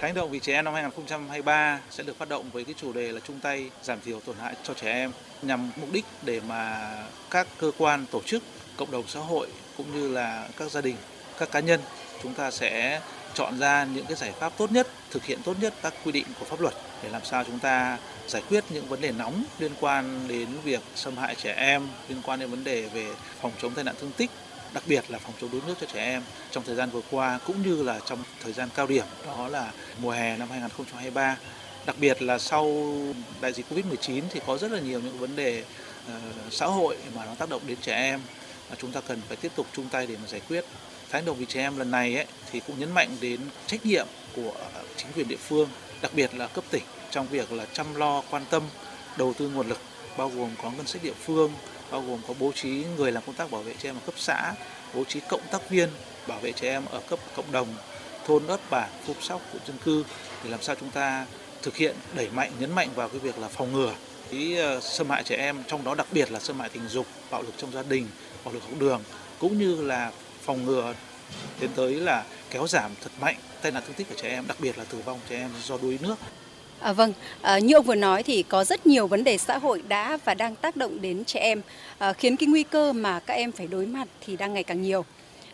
Tháng 0.00 0.14
động 0.14 0.30
vì 0.30 0.38
trẻ 0.38 0.52
em 0.52 0.64
năm 0.64 0.74
2023 0.74 1.80
sẽ 1.90 2.02
được 2.02 2.18
phát 2.18 2.28
động 2.28 2.50
với 2.52 2.64
cái 2.64 2.74
chủ 2.78 2.92
đề 2.92 3.12
là 3.12 3.20
chung 3.20 3.40
tay 3.40 3.70
giảm 3.82 3.98
thiểu 4.04 4.20
tổn 4.20 4.36
hại 4.40 4.54
cho 4.62 4.74
trẻ 4.74 4.92
em 4.92 5.12
nhằm 5.42 5.70
mục 5.76 5.92
đích 5.92 6.04
để 6.22 6.40
mà 6.48 6.90
các 7.30 7.46
cơ 7.58 7.72
quan, 7.78 8.06
tổ 8.10 8.22
chức, 8.22 8.42
cộng 8.76 8.90
đồng 8.90 9.08
xã 9.08 9.20
hội 9.20 9.48
cũng 9.76 9.86
như 9.94 10.08
là 10.08 10.48
các 10.56 10.70
gia 10.70 10.80
đình, 10.80 10.96
các 11.38 11.50
cá 11.50 11.60
nhân 11.60 11.80
chúng 12.22 12.34
ta 12.34 12.50
sẽ 12.50 13.00
chọn 13.34 13.58
ra 13.58 13.86
những 13.94 14.06
cái 14.06 14.16
giải 14.16 14.32
pháp 14.32 14.52
tốt 14.56 14.72
nhất, 14.72 14.86
thực 15.10 15.24
hiện 15.24 15.38
tốt 15.44 15.54
nhất 15.60 15.74
các 15.82 15.94
quy 16.04 16.12
định 16.12 16.26
của 16.38 16.44
pháp 16.44 16.60
luật 16.60 16.74
để 17.02 17.08
làm 17.08 17.24
sao 17.24 17.44
chúng 17.44 17.58
ta 17.58 17.98
giải 18.28 18.42
quyết 18.48 18.64
những 18.70 18.86
vấn 18.86 19.00
đề 19.00 19.12
nóng 19.12 19.44
liên 19.58 19.72
quan 19.80 20.28
đến 20.28 20.48
việc 20.64 20.80
xâm 20.94 21.16
hại 21.16 21.34
trẻ 21.34 21.52
em, 21.52 21.88
liên 22.08 22.22
quan 22.22 22.40
đến 22.40 22.50
vấn 22.50 22.64
đề 22.64 22.88
về 22.94 23.06
phòng 23.40 23.52
chống 23.62 23.74
tai 23.74 23.84
nạn 23.84 23.94
thương 24.00 24.12
tích 24.16 24.30
đặc 24.74 24.82
biệt 24.86 25.04
là 25.10 25.18
phòng 25.18 25.32
chống 25.40 25.50
đuối 25.50 25.60
nước 25.66 25.74
cho 25.80 25.86
trẻ 25.92 26.04
em 26.04 26.22
trong 26.50 26.64
thời 26.64 26.74
gian 26.74 26.90
vừa 26.90 27.02
qua 27.10 27.38
cũng 27.46 27.62
như 27.62 27.82
là 27.82 28.00
trong 28.06 28.18
thời 28.42 28.52
gian 28.52 28.68
cao 28.74 28.86
điểm 28.86 29.04
đó 29.26 29.48
là 29.48 29.72
mùa 29.98 30.10
hè 30.10 30.36
năm 30.36 30.48
2023 30.50 31.36
đặc 31.86 31.96
biệt 32.00 32.22
là 32.22 32.38
sau 32.38 32.94
đại 33.40 33.52
dịch 33.52 33.66
Covid-19 33.70 34.22
thì 34.30 34.40
có 34.46 34.58
rất 34.58 34.70
là 34.72 34.80
nhiều 34.80 35.00
những 35.00 35.18
vấn 35.18 35.36
đề 35.36 35.64
uh, 36.06 36.52
xã 36.52 36.66
hội 36.66 36.96
mà 37.14 37.24
nó 37.24 37.34
tác 37.34 37.48
động 37.48 37.62
đến 37.66 37.78
trẻ 37.80 37.94
em 37.94 38.20
mà 38.70 38.76
chúng 38.78 38.92
ta 38.92 39.00
cần 39.00 39.20
phải 39.28 39.36
tiếp 39.36 39.52
tục 39.56 39.66
chung 39.72 39.88
tay 39.88 40.06
để 40.06 40.16
mà 40.22 40.28
giải 40.28 40.40
quyết. 40.48 40.64
Tháng 41.10 41.24
đồng 41.24 41.36
vì 41.36 41.46
trẻ 41.46 41.60
em 41.60 41.78
lần 41.78 41.90
này 41.90 42.16
ấy, 42.16 42.26
thì 42.52 42.60
cũng 42.66 42.80
nhấn 42.80 42.92
mạnh 42.92 43.16
đến 43.20 43.40
trách 43.66 43.86
nhiệm 43.86 44.06
của 44.36 44.54
chính 44.96 45.12
quyền 45.14 45.28
địa 45.28 45.36
phương, 45.36 45.68
đặc 46.02 46.12
biệt 46.14 46.34
là 46.34 46.46
cấp 46.46 46.64
tỉnh 46.70 46.82
trong 47.10 47.26
việc 47.26 47.52
là 47.52 47.66
chăm 47.72 47.94
lo 47.94 48.22
quan 48.30 48.44
tâm 48.50 48.62
đầu 49.16 49.34
tư 49.38 49.48
nguồn 49.48 49.68
lực 49.68 49.78
bao 50.16 50.28
gồm 50.28 50.50
có 50.62 50.70
ngân 50.70 50.86
sách 50.86 51.02
địa 51.02 51.14
phương, 51.24 51.52
bao 51.90 52.02
gồm 52.08 52.20
có 52.28 52.34
bố 52.38 52.52
trí 52.52 52.84
người 52.96 53.12
làm 53.12 53.22
công 53.26 53.34
tác 53.34 53.50
bảo 53.50 53.62
vệ 53.62 53.74
trẻ 53.78 53.88
em 53.88 53.96
ở 53.96 54.00
cấp 54.06 54.14
xã, 54.18 54.54
bố 54.94 55.04
trí 55.04 55.20
cộng 55.28 55.42
tác 55.50 55.70
viên 55.70 55.88
bảo 56.26 56.38
vệ 56.38 56.52
trẻ 56.52 56.68
em 56.68 56.82
ở 56.90 57.00
cấp 57.00 57.18
cộng 57.36 57.52
đồng 57.52 57.68
thôn 58.26 58.46
ấp 58.46 58.60
bản 58.70 58.90
khu 59.06 59.14
sóc 59.20 59.40
cụm 59.52 59.62
dân 59.66 59.76
cư 59.84 60.04
để 60.44 60.50
làm 60.50 60.62
sao 60.62 60.76
chúng 60.80 60.90
ta 60.90 61.26
thực 61.62 61.76
hiện 61.76 61.96
đẩy 62.14 62.28
mạnh 62.30 62.52
nhấn 62.58 62.74
mạnh 62.74 62.88
vào 62.94 63.08
cái 63.08 63.18
việc 63.18 63.38
là 63.38 63.48
phòng 63.48 63.72
ngừa 63.72 63.94
cái 64.30 64.56
ờ, 64.56 64.80
xâm 64.80 65.10
hại 65.10 65.22
trẻ 65.24 65.36
em 65.36 65.56
trong 65.66 65.84
đó 65.84 65.94
đặc 65.94 66.06
biệt 66.12 66.30
là 66.30 66.40
xâm 66.40 66.60
hại 66.60 66.68
tình 66.68 66.88
dục 66.88 67.06
bạo 67.30 67.42
lực 67.42 67.54
trong 67.56 67.72
gia 67.72 67.82
đình 67.82 68.06
bạo 68.44 68.54
lực 68.54 68.62
học 68.62 68.72
đường 68.78 69.02
cũng 69.38 69.58
như 69.58 69.82
là 69.82 70.12
phòng 70.42 70.66
ngừa 70.66 70.94
tiến 71.60 71.70
tới 71.74 71.94
là 71.94 72.24
kéo 72.50 72.66
giảm 72.66 72.90
thật 73.02 73.10
mạnh 73.20 73.36
tai 73.62 73.72
nạn 73.72 73.82
thương 73.86 73.94
tích 73.94 74.08
của 74.08 74.14
trẻ 74.22 74.28
em 74.28 74.46
đặc 74.46 74.56
biệt 74.60 74.78
là 74.78 74.84
tử 74.84 74.98
vong 75.04 75.20
trẻ 75.28 75.36
em 75.36 75.50
do 75.64 75.78
đuối 75.82 75.98
nước. 76.02 76.16
À, 76.80 76.92
vâng, 76.92 77.12
à, 77.42 77.58
như 77.58 77.74
ông 77.74 77.84
vừa 77.84 77.94
nói 77.94 78.22
thì 78.22 78.42
có 78.42 78.64
rất 78.64 78.86
nhiều 78.86 79.06
vấn 79.06 79.24
đề 79.24 79.38
xã 79.38 79.58
hội 79.58 79.82
đã 79.88 80.18
và 80.24 80.34
đang 80.34 80.56
tác 80.56 80.76
động 80.76 81.00
đến 81.00 81.24
trẻ 81.24 81.40
em, 81.40 81.62
à, 81.98 82.12
khiến 82.12 82.36
cái 82.36 82.46
nguy 82.46 82.62
cơ 82.62 82.92
mà 82.92 83.20
các 83.20 83.34
em 83.34 83.52
phải 83.52 83.66
đối 83.66 83.86
mặt 83.86 84.08
thì 84.26 84.36
đang 84.36 84.54
ngày 84.54 84.64
càng 84.64 84.82
nhiều. 84.82 85.04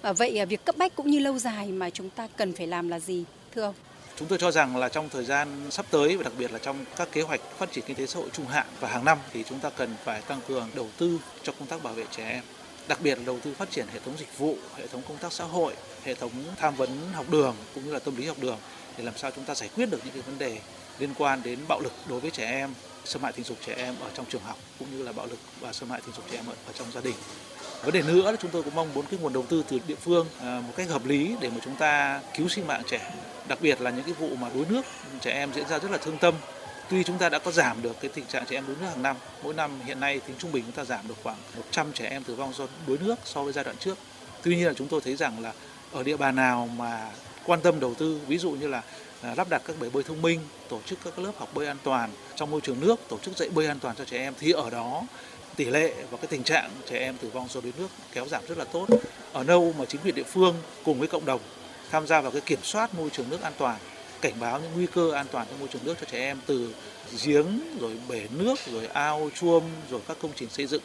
À, 0.03 0.12
vậy 0.12 0.39
à, 0.39 0.44
việc 0.44 0.65
cấp 0.65 0.77
bách 0.77 0.97
cũng 0.97 1.11
như 1.11 1.19
lâu 1.19 1.39
dài 1.39 1.66
mà 1.66 1.90
chúng 1.90 2.11
ta 2.11 2.28
cần 2.36 2.53
phải 2.53 2.66
làm 2.66 2.89
là 2.89 3.01
gì, 3.01 3.24
thưa 3.55 3.62
ông? 3.62 3.74
Chúng 4.16 4.28
tôi 4.28 4.39
cho 4.39 4.51
rằng 4.51 4.77
là 4.77 4.89
trong 4.89 5.09
thời 5.09 5.24
gian 5.24 5.48
sắp 5.70 5.86
tới 5.90 6.16
và 6.16 6.23
đặc 6.23 6.32
biệt 6.39 6.53
là 6.53 6.59
trong 6.59 6.85
các 6.97 7.09
kế 7.12 7.23
hoạch 7.23 7.40
phát 7.59 7.73
triển 7.73 7.85
kinh 7.86 7.97
tế 7.97 8.07
xã 8.07 8.19
hội 8.19 8.28
trung 8.32 8.47
hạn 8.47 8.66
và 8.81 8.89
hàng 8.89 9.05
năm 9.05 9.19
thì 9.32 9.44
chúng 9.48 9.59
ta 9.59 9.70
cần 9.70 9.94
phải 10.05 10.20
tăng 10.20 10.40
cường 10.48 10.70
đầu 10.74 10.89
tư 10.98 11.19
cho 11.43 11.53
công 11.59 11.69
tác 11.69 11.82
bảo 11.82 11.94
vệ 11.94 12.05
trẻ 12.16 12.31
em. 12.31 12.43
Đặc 12.89 12.98
biệt 13.03 13.19
là 13.19 13.24
đầu 13.27 13.39
tư 13.40 13.55
phát 13.59 13.70
triển 13.70 13.86
hệ 13.93 13.98
thống 14.05 14.15
dịch 14.19 14.39
vụ, 14.39 14.57
hệ 14.77 14.86
thống 14.86 15.03
công 15.09 15.19
tác 15.19 15.32
xã 15.32 15.44
hội, 15.44 15.74
hệ 16.05 16.15
thống 16.15 16.31
tham 16.57 16.74
vấn 16.74 16.90
học 17.12 17.27
đường 17.31 17.55
cũng 17.74 17.85
như 17.85 17.93
là 17.93 17.98
tâm 17.98 18.16
lý 18.16 18.27
học 18.27 18.36
đường 18.40 18.59
để 18.98 19.05
làm 19.05 19.16
sao 19.16 19.31
chúng 19.31 19.44
ta 19.44 19.55
giải 19.55 19.69
quyết 19.77 19.90
được 19.90 20.01
những 20.05 20.15
cái 20.15 20.23
vấn 20.23 20.39
đề 20.39 20.59
liên 20.98 21.10
quan 21.18 21.40
đến 21.44 21.59
bạo 21.68 21.81
lực 21.81 21.93
đối 22.09 22.20
với 22.20 22.31
trẻ 22.31 22.51
em, 22.51 22.70
xâm 23.05 23.23
hại 23.23 23.32
tình 23.32 23.44
dục 23.44 23.59
trẻ 23.66 23.74
em 23.77 23.94
ở 24.01 24.10
trong 24.14 24.27
trường 24.27 24.43
học 24.43 24.59
cũng 24.78 24.89
như 24.97 25.02
là 25.02 25.12
bạo 25.12 25.27
lực 25.27 25.39
và 25.60 25.73
xâm 25.73 25.90
hại 25.90 26.01
tình 26.06 26.14
dục 26.14 26.24
trẻ 26.31 26.36
em 26.36 26.47
ở, 26.47 26.55
ở 26.66 26.73
trong 26.78 26.86
gia 26.94 27.01
đình. 27.01 27.14
Vấn 27.85 27.94
đề 27.94 28.02
nữa 28.02 28.31
là 28.31 28.36
chúng 28.43 28.51
tôi 28.51 28.62
cũng 28.62 28.74
mong 28.74 28.94
muốn 28.94 29.05
cái 29.10 29.20
nguồn 29.23 29.32
đầu 29.32 29.44
tư 29.48 29.64
từ 29.68 29.81
địa 29.86 29.94
phương 29.94 30.27
à, 30.40 30.62
một 30.66 30.73
cách 30.77 30.89
hợp 30.89 31.06
lý 31.06 31.36
để 31.40 31.51
mà 31.51 31.56
chúng 31.64 31.77
ta 31.77 32.20
cứu 32.36 32.48
sinh 32.48 32.66
mạng 32.66 32.82
trẻ, 32.86 33.14
đặc 33.48 33.59
biệt 33.60 33.81
là 33.81 33.90
những 33.90 34.05
cái 34.05 34.14
vụ 34.14 34.28
mà 34.40 34.48
đuối 34.55 34.64
nước 34.68 34.82
trẻ 35.20 35.32
em 35.32 35.52
diễn 35.55 35.68
ra 35.68 35.78
rất 35.78 35.90
là 35.90 35.98
thương 35.98 36.18
tâm. 36.18 36.35
Tuy 36.90 37.05
chúng 37.05 37.18
ta 37.18 37.28
đã 37.28 37.39
có 37.39 37.51
giảm 37.51 37.82
được 37.82 37.97
cái 38.01 38.10
tình 38.14 38.24
trạng 38.27 38.47
trẻ 38.47 38.56
em 38.56 38.66
đuối 38.66 38.77
nước 38.81 38.86
hàng 38.86 39.02
năm, 39.02 39.16
mỗi 39.43 39.55
năm 39.55 39.70
hiện 39.85 40.01
nay 40.01 40.20
tính 40.20 40.36
trung 40.39 40.52
bình 40.52 40.62
chúng 40.64 40.73
ta 40.73 40.85
giảm 40.85 41.09
được 41.09 41.14
khoảng 41.23 41.36
100 41.56 41.93
trẻ 41.93 42.09
em 42.09 42.24
tử 42.24 42.35
vong 42.35 42.52
do 42.55 42.66
đuối 42.86 42.98
nước 43.01 43.14
so 43.24 43.43
với 43.43 43.52
giai 43.52 43.64
đoạn 43.64 43.77
trước. 43.77 43.98
Tuy 44.43 44.56
nhiên 44.56 44.66
là 44.66 44.73
chúng 44.73 44.89
tôi 44.89 45.01
thấy 45.01 45.16
rằng 45.16 45.43
là 45.43 45.52
ở 45.93 46.02
địa 46.02 46.16
bàn 46.16 46.36
nào 46.36 46.68
mà 46.77 47.10
quan 47.44 47.60
tâm 47.60 47.81
đầu 47.81 47.94
tư, 47.94 48.20
ví 48.27 48.39
dụ 48.39 48.51
như 48.51 48.66
là 48.66 48.82
À, 49.27 49.35
lắp 49.36 49.48
đặt 49.51 49.62
các 49.65 49.77
bể 49.81 49.89
bơi 49.89 50.03
thông 50.03 50.23
minh, 50.23 50.40
tổ 50.69 50.81
chức 50.86 50.98
các 51.05 51.19
lớp 51.19 51.32
học 51.39 51.48
bơi 51.55 51.66
an 51.66 51.77
toàn 51.82 52.11
trong 52.36 52.51
môi 52.51 52.61
trường 52.61 52.81
nước, 52.81 53.01
tổ 53.09 53.19
chức 53.19 53.36
dạy 53.36 53.48
bơi 53.48 53.66
an 53.66 53.78
toàn 53.78 53.97
cho 53.97 54.05
trẻ 54.05 54.19
em 54.19 54.35
thì 54.39 54.53
ở 54.53 54.70
đó 54.70 55.03
tỷ 55.57 55.65
lệ 55.65 55.94
và 56.11 56.16
cái 56.16 56.27
tình 56.27 56.43
trạng 56.43 56.70
trẻ 56.90 56.98
em 56.98 57.16
tử 57.16 57.28
vong 57.32 57.48
do 57.51 57.61
đuối 57.61 57.73
nước 57.78 57.89
kéo 58.12 58.27
giảm 58.28 58.47
rất 58.48 58.59
là 58.59 58.65
tốt. 58.65 58.86
Ở 59.32 59.44
đâu 59.44 59.74
mà 59.78 59.85
chính 59.85 60.01
quyền 60.01 60.15
địa 60.15 60.23
phương 60.23 60.55
cùng 60.85 60.98
với 60.98 61.09
cộng 61.09 61.24
đồng 61.24 61.40
tham 61.90 62.07
gia 62.07 62.20
vào 62.20 62.32
cái 62.32 62.40
kiểm 62.40 62.59
soát 62.62 62.94
môi 62.94 63.11
trường 63.11 63.31
nước 63.31 63.43
an 63.43 63.53
toàn, 63.59 63.78
cảnh 64.20 64.32
báo 64.40 64.61
những 64.61 64.70
nguy 64.74 64.86
cơ 64.86 65.12
an 65.12 65.27
toàn 65.32 65.47
trong 65.51 65.59
môi 65.61 65.69
trường 65.69 65.85
nước 65.85 65.94
cho 66.01 66.07
trẻ 66.11 66.19
em 66.19 66.39
từ 66.47 66.74
giếng 67.24 67.78
rồi 67.81 67.93
bể 68.09 68.27
nước 68.31 68.55
rồi 68.73 68.86
ao 68.86 69.31
chuông 69.40 69.62
rồi 69.90 70.01
các 70.09 70.16
công 70.23 70.32
trình 70.36 70.48
xây 70.51 70.66
dựng 70.66 70.82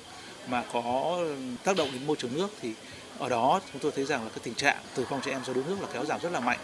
mà 0.47 0.63
có 0.73 1.19
tác 1.63 1.75
động 1.75 1.89
đến 1.93 2.07
môi 2.07 2.15
trường 2.15 2.33
nước 2.33 2.47
thì 2.61 2.73
ở 3.19 3.29
đó 3.29 3.61
chúng 3.71 3.81
tôi 3.81 3.91
thấy 3.95 4.05
rằng 4.05 4.23
là 4.23 4.29
cái 4.29 4.39
tình 4.43 4.55
trạng 4.55 4.77
tử 4.95 5.05
vong 5.09 5.21
trẻ 5.25 5.31
em 5.31 5.41
do 5.45 5.53
đuối 5.53 5.63
nước 5.67 5.77
là 5.81 5.87
kéo 5.93 6.05
giảm 6.05 6.19
rất 6.21 6.31
là 6.31 6.39
mạnh. 6.39 6.59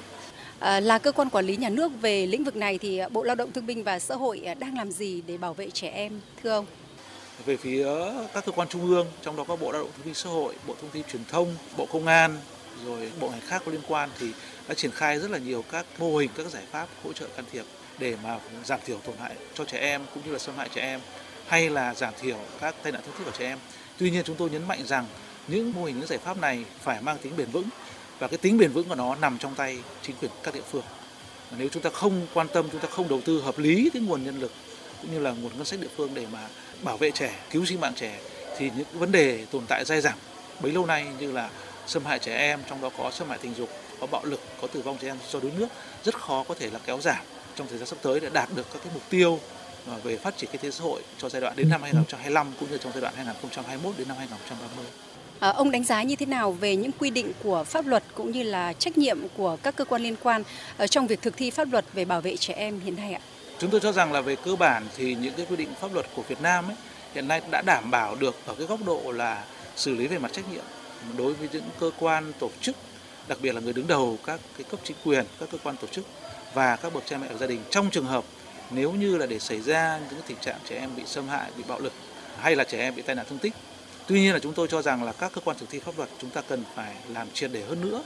Ờ, 0.60 0.80
là 0.80 0.98
cơ 0.98 1.12
quan 1.12 1.30
quản 1.30 1.46
lý 1.46 1.58
nhà 1.58 1.70
nước 1.70 1.92
về 2.02 2.26
lĩnh 2.26 2.44
vực 2.44 2.56
này 2.56 2.78
thì 2.78 3.02
Bộ 3.12 3.24
Lao 3.24 3.36
động 3.36 3.52
Thương 3.52 3.66
binh 3.66 3.84
và 3.84 4.00
Xã 4.00 4.16
hội 4.16 4.42
ờ, 4.46 4.54
đang 4.54 4.78
làm 4.78 4.92
gì 4.92 5.22
để 5.28 5.38
bảo 5.38 5.54
vệ 5.54 5.70
trẻ 5.70 5.90
em, 5.90 6.22
thưa 6.44 6.50
ông? 6.50 6.66
về 7.46 7.58
phía 7.58 7.88
các 8.34 8.46
cơ 8.46 8.52
quan 8.52 8.68
trung 8.68 8.88
ương, 8.88 9.08
trong 9.22 9.36
đó 9.36 9.44
có 9.48 9.56
bộ 9.56 9.72
lao 9.72 9.82
động 9.82 9.92
thương 9.98 10.06
binh 10.06 10.14
xã 10.14 10.30
hội, 10.30 10.56
bộ 10.68 10.76
thông 10.82 10.90
tin 10.90 11.04
truyền 11.04 11.22
thông, 11.30 11.56
bộ 11.78 11.86
công 11.86 12.08
an, 12.08 12.38
rồi 12.86 13.12
bộ 13.20 13.30
ngành 13.30 13.42
khác 13.42 13.62
có 13.66 13.72
liên 13.72 13.82
quan 13.88 14.10
thì 14.20 14.28
đã 14.68 14.74
triển 14.74 14.92
khai 14.92 15.20
rất 15.20 15.32
là 15.32 15.38
nhiều 15.38 15.64
các 15.72 15.86
mô 16.00 16.18
hình, 16.18 16.30
các 16.38 16.48
giải 16.48 16.64
pháp 16.72 16.88
hỗ 17.04 17.14
trợ 17.14 17.26
can 17.36 17.46
thiệp 17.52 17.66
để 18.00 18.16
mà 18.24 18.40
giảm 18.66 18.80
thiểu 18.86 18.98
tổn 18.98 19.16
hại 19.18 19.36
cho 19.54 19.66
trẻ 19.66 19.78
em 19.78 20.02
cũng 20.14 20.24
như 20.26 20.32
là 20.32 20.40
xâm 20.40 20.56
hại 20.58 20.70
trẻ 20.76 20.82
em, 20.82 21.00
hay 21.48 21.70
là 21.70 21.94
giảm 21.94 22.14
thiểu 22.22 22.38
các 22.62 22.76
tai 22.84 22.92
nạn 22.92 23.02
thương 23.06 23.16
tích 23.18 23.26
của 23.26 23.38
trẻ 23.40 23.46
em 23.46 23.60
tuy 23.98 24.12
nhiên 24.12 24.24
chúng 24.26 24.36
tôi 24.36 24.50
nhấn 24.50 24.68
mạnh 24.68 24.80
rằng 24.86 25.06
những 25.48 25.74
mô 25.74 25.84
hình, 25.84 26.00
những 26.00 26.08
giải 26.08 26.20
pháp 26.20 26.38
này 26.38 26.66
phải 26.80 27.02
mang 27.02 27.18
tính 27.18 27.34
bền 27.38 27.48
vững 27.52 27.70
và 28.20 28.28
cái 28.28 28.38
tính 28.38 28.58
bền 28.58 28.72
vững 28.72 28.90
của 28.90 28.96
nó 28.96 29.16
nằm 29.16 29.38
trong 29.38 29.56
tay 29.56 29.78
chính 30.02 30.16
quyền 30.22 30.32
các 30.44 30.54
địa 30.54 30.62
phương 30.72 30.84
nếu 31.58 31.70
chúng 31.72 31.84
ta 31.84 31.90
không 31.90 32.28
quan 32.34 32.48
tâm 32.48 32.66
chúng 32.72 32.82
ta 32.82 32.88
không 32.92 33.10
đầu 33.10 33.22
tư 33.22 33.42
hợp 33.42 33.60
lý 33.60 33.90
cái 33.94 34.02
nguồn 34.02 34.24
nhân 34.24 34.40
lực 34.40 34.52
cũng 35.02 35.14
như 35.14 35.20
là 35.20 35.32
nguồn 35.32 35.52
ngân 35.58 35.66
sách 35.66 35.80
địa 35.80 35.88
phương 35.98 36.10
để 36.14 36.26
mà 36.32 36.48
bảo 36.84 36.98
vệ 36.98 37.12
trẻ, 37.12 37.36
cứu 37.52 37.66
sinh 37.66 37.80
mạng 37.80 37.94
trẻ 37.96 38.20
thì 38.58 38.72
những 38.78 38.88
vấn 38.94 39.12
đề 39.12 39.46
tồn 39.52 39.64
tại 39.68 39.86
dai 39.86 40.02
dẳng 40.02 40.18
bấy 40.60 40.72
lâu 40.72 40.86
nay 40.86 41.08
như 41.20 41.32
là 41.32 41.50
xâm 41.88 42.06
hại 42.06 42.20
trẻ 42.20 42.38
em, 42.38 42.60
trong 42.70 42.82
đó 42.82 42.90
có 42.98 43.12
xâm 43.12 43.30
hại 43.30 43.38
tình 43.42 43.54
dục, 43.56 43.70
có 44.00 44.08
bạo 44.08 44.26
lực, 44.26 44.40
có 44.62 44.68
tử 44.68 44.82
vong 44.82 44.98
trẻ 45.02 45.08
em 45.08 45.18
do 45.32 45.40
đuối 45.40 45.52
nước 45.58 45.68
rất 46.04 46.16
khó 46.16 46.44
có 46.48 46.56
thể 46.60 46.70
là 46.70 46.80
kéo 46.86 47.02
giảm 47.02 47.26
trong 47.56 47.68
thời 47.68 47.78
gian 47.78 47.88
sắp 47.88 47.98
tới 48.02 48.20
để 48.20 48.30
đạt 48.34 48.50
được 48.56 48.68
các 48.74 48.80
cái 48.84 48.94
mục 48.94 49.04
tiêu 49.10 49.40
à, 49.88 49.94
về 50.04 50.18
phát 50.18 50.38
triển 50.38 50.50
kinh 50.52 50.62
tế 50.62 50.72
xã 50.72 50.84
hội 50.84 51.02
cho 51.18 51.30
giai 51.30 51.42
đoạn 51.42 51.54
đến 51.56 51.70
năm 51.70 51.82
2025 51.82 52.48
cũng 52.60 52.72
như 52.72 52.78
trong 52.78 52.92
giai 52.92 53.02
đoạn 53.02 53.14
2021 53.16 53.98
đến 53.98 54.08
năm 54.08 54.18
2030. 54.18 54.86
Ờ, 55.40 55.52
ông 55.52 55.72
đánh 55.72 55.84
giá 55.84 56.04
như 56.04 56.16
thế 56.16 56.26
nào 56.26 56.52
về 56.52 56.76
những 56.76 56.92
quy 57.00 57.10
định 57.10 57.32
của 57.44 57.64
pháp 57.64 57.88
luật 57.88 58.04
cũng 58.16 58.32
như 58.32 58.44
là 58.44 58.74
trách 58.74 58.98
nhiệm 58.98 59.18
của 59.38 59.58
các 59.64 59.76
cơ 59.76 59.86
quan 59.86 60.02
liên 60.02 60.16
quan 60.24 60.44
ờ, 60.78 60.88
trong 60.88 61.08
việc 61.08 61.22
thực 61.22 61.38
thi 61.38 61.50
pháp 61.50 61.72
luật 61.72 61.86
về 61.94 62.06
bảo 62.06 62.22
vệ 62.22 62.38
trẻ 62.38 62.54
em 62.54 62.80
hiện 62.80 62.96
nay 62.96 63.14
ạ? 63.14 63.22
Chúng 63.60 63.70
tôi 63.70 63.80
cho 63.80 63.92
rằng 63.92 64.12
là 64.12 64.22
về 64.22 64.36
cơ 64.36 64.56
bản 64.56 64.84
thì 64.98 65.16
những 65.16 65.34
cái 65.38 65.46
quy 65.50 65.56
định 65.56 65.70
pháp 65.82 65.94
luật 65.94 66.06
của 66.16 66.22
Việt 66.22 66.42
Nam 66.42 66.68
ấy, 66.68 66.76
hiện 67.14 67.28
nay 67.28 67.42
đã 67.52 67.62
đảm 67.66 67.92
bảo 67.92 68.16
được 68.16 68.36
ở 68.46 68.56
cái 68.56 68.68
góc 68.68 68.80
độ 68.86 69.12
là 69.12 69.44
xử 69.76 69.96
lý 69.96 70.08
về 70.08 70.18
mặt 70.18 70.34
trách 70.34 70.46
nhiệm 70.54 70.64
đối 71.18 71.34
với 71.34 71.50
những 71.52 71.64
cơ 71.80 71.92
quan 72.00 72.34
tổ 72.40 72.50
chức, 72.62 72.76
đặc 73.28 73.38
biệt 73.42 73.56
là 73.56 73.62
người 73.62 73.74
đứng 73.74 73.88
đầu 73.88 74.18
các 74.26 74.40
cái 74.58 74.66
cấp 74.72 74.80
chính 74.84 74.98
quyền, 75.06 75.26
các 75.40 75.50
cơ 75.52 75.58
quan 75.64 75.76
tổ 75.78 75.88
chức 75.88 76.06
và 76.54 76.76
các 76.76 76.94
bậc 76.94 77.04
cha 77.06 77.18
mẹ 77.18 77.28
ở 77.28 77.38
gia 77.38 77.48
đình 77.48 77.60
trong 77.70 77.90
trường 77.90 78.06
hợp 78.06 78.24
nếu 78.72 78.92
như 78.92 79.18
là 79.18 79.26
để 79.26 79.40
xảy 79.40 79.62
ra 79.62 80.00
những 80.10 80.22
tình 80.28 80.38
trạng 80.42 80.60
trẻ 80.70 80.80
em 80.80 80.90
bị 80.96 81.04
xâm 81.06 81.28
hại, 81.28 81.52
bị 81.58 81.64
bạo 81.68 81.80
lực 81.80 81.94
hay 82.40 82.56
là 82.56 82.64
trẻ 82.64 82.80
em 82.80 82.96
bị 82.96 83.02
tai 83.02 83.16
nạn 83.16 83.26
thương 83.30 83.40
tích 83.40 83.54
tuy 84.08 84.22
nhiên 84.22 84.34
là 84.34 84.40
chúng 84.40 84.54
tôi 84.54 84.68
cho 84.68 84.82
rằng 84.82 85.04
là 85.04 85.12
các 85.12 85.32
cơ 85.36 85.42
quan 85.42 85.58
thực 85.60 85.70
thi 85.70 85.80
pháp 85.80 85.98
luật 85.98 86.10
chúng 86.22 86.30
ta 86.30 86.42
cần 86.42 86.64
phải 86.76 86.96
làm 87.14 87.28
triệt 87.34 87.52
để 87.54 87.64
hơn 87.70 87.82
nữa 87.82 88.04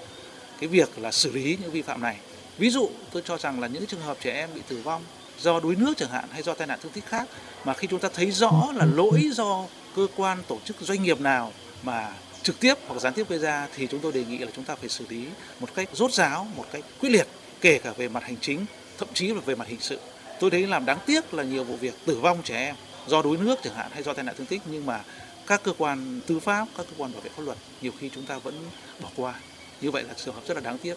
cái 0.60 0.68
việc 0.68 1.00
là 1.00 1.12
xử 1.12 1.32
lý 1.32 1.58
những 1.62 1.72
vi 1.72 1.82
phạm 1.82 2.02
này 2.02 2.18
ví 2.58 2.70
dụ 2.70 2.90
tôi 3.12 3.22
cho 3.26 3.38
rằng 3.38 3.60
là 3.60 3.68
những 3.68 3.86
trường 3.86 4.02
hợp 4.02 4.18
trẻ 4.22 4.34
em 4.34 4.50
bị 4.56 4.62
tử 4.68 4.82
vong 4.84 5.04
do 5.40 5.60
đuối 5.60 5.76
nước 5.76 5.94
chẳng 5.98 6.10
hạn 6.10 6.26
hay 6.32 6.42
do 6.42 6.54
tai 6.54 6.68
nạn 6.68 6.80
thương 6.82 6.92
tích 6.92 7.06
khác 7.06 7.28
mà 7.66 7.74
khi 7.74 7.88
chúng 7.88 8.00
ta 8.00 8.10
thấy 8.14 8.32
rõ 8.32 8.68
là 8.76 8.86
lỗi 8.86 9.30
do 9.34 9.66
cơ 9.96 10.08
quan 10.16 10.38
tổ 10.48 10.58
chức 10.66 10.78
doanh 10.82 11.04
nghiệp 11.04 11.22
nào 11.22 11.52
mà 11.84 12.14
trực 12.44 12.60
tiếp 12.60 12.74
hoặc 12.88 13.00
gián 13.00 13.14
tiếp 13.14 13.30
gây 13.30 13.40
ra 13.40 13.68
thì 13.76 13.88
chúng 13.88 14.00
tôi 14.00 14.12
đề 14.12 14.24
nghị 14.24 14.38
là 14.38 14.52
chúng 14.56 14.66
ta 14.66 14.76
phải 14.76 14.90
xử 14.90 15.06
lý 15.10 15.26
một 15.60 15.70
cách 15.76 15.90
rốt 15.94 16.12
ráo, 16.12 16.48
một 16.56 16.66
cách 16.72 16.84
quyết 17.00 17.10
liệt, 17.10 17.28
kể 17.62 17.78
cả 17.78 17.94
về 17.98 18.10
mặt 18.10 18.24
hành 18.24 18.36
chính, 18.42 18.66
thậm 18.98 19.08
chí 19.14 19.28
là 19.28 19.42
về 19.46 19.56
mặt 19.56 19.68
hình 19.68 19.80
sự. 19.80 20.00
Tôi 20.40 20.52
thấy 20.52 20.68
làm 20.68 20.86
đáng 20.86 21.00
tiếc 21.06 21.34
là 21.34 21.44
nhiều 21.44 21.64
vụ 21.64 21.76
việc 21.76 21.94
tử 22.06 22.20
vong 22.20 22.42
trẻ 22.44 22.58
em 22.58 22.76
do 23.08 23.22
đuối 23.22 23.38
nước 23.38 23.60
chẳng 23.64 23.76
hạn 23.76 23.92
hay 23.94 24.04
do 24.04 24.14
tai 24.14 24.24
nạn 24.24 24.36
thương 24.38 24.48
tích 24.48 24.62
nhưng 24.66 24.86
mà 24.86 25.04
các 25.48 25.64
cơ 25.64 25.74
quan 25.78 26.22
tư 26.28 26.40
pháp, 26.40 26.68
các 26.78 26.86
cơ 26.90 26.94
quan 26.98 27.14
bảo 27.14 27.22
vệ 27.22 27.30
pháp 27.30 27.44
luật 27.44 27.58
nhiều 27.82 27.92
khi 28.00 28.10
chúng 28.16 28.26
ta 28.26 28.38
vẫn 28.38 28.54
bỏ 29.02 29.10
qua. 29.16 29.34
Như 29.82 29.92
vậy 29.92 30.04
là 30.04 30.14
trường 30.14 30.36
hợp 30.36 30.42
rất 30.48 30.54
là 30.54 30.62
đáng 30.62 30.78
tiếc. 30.78 30.96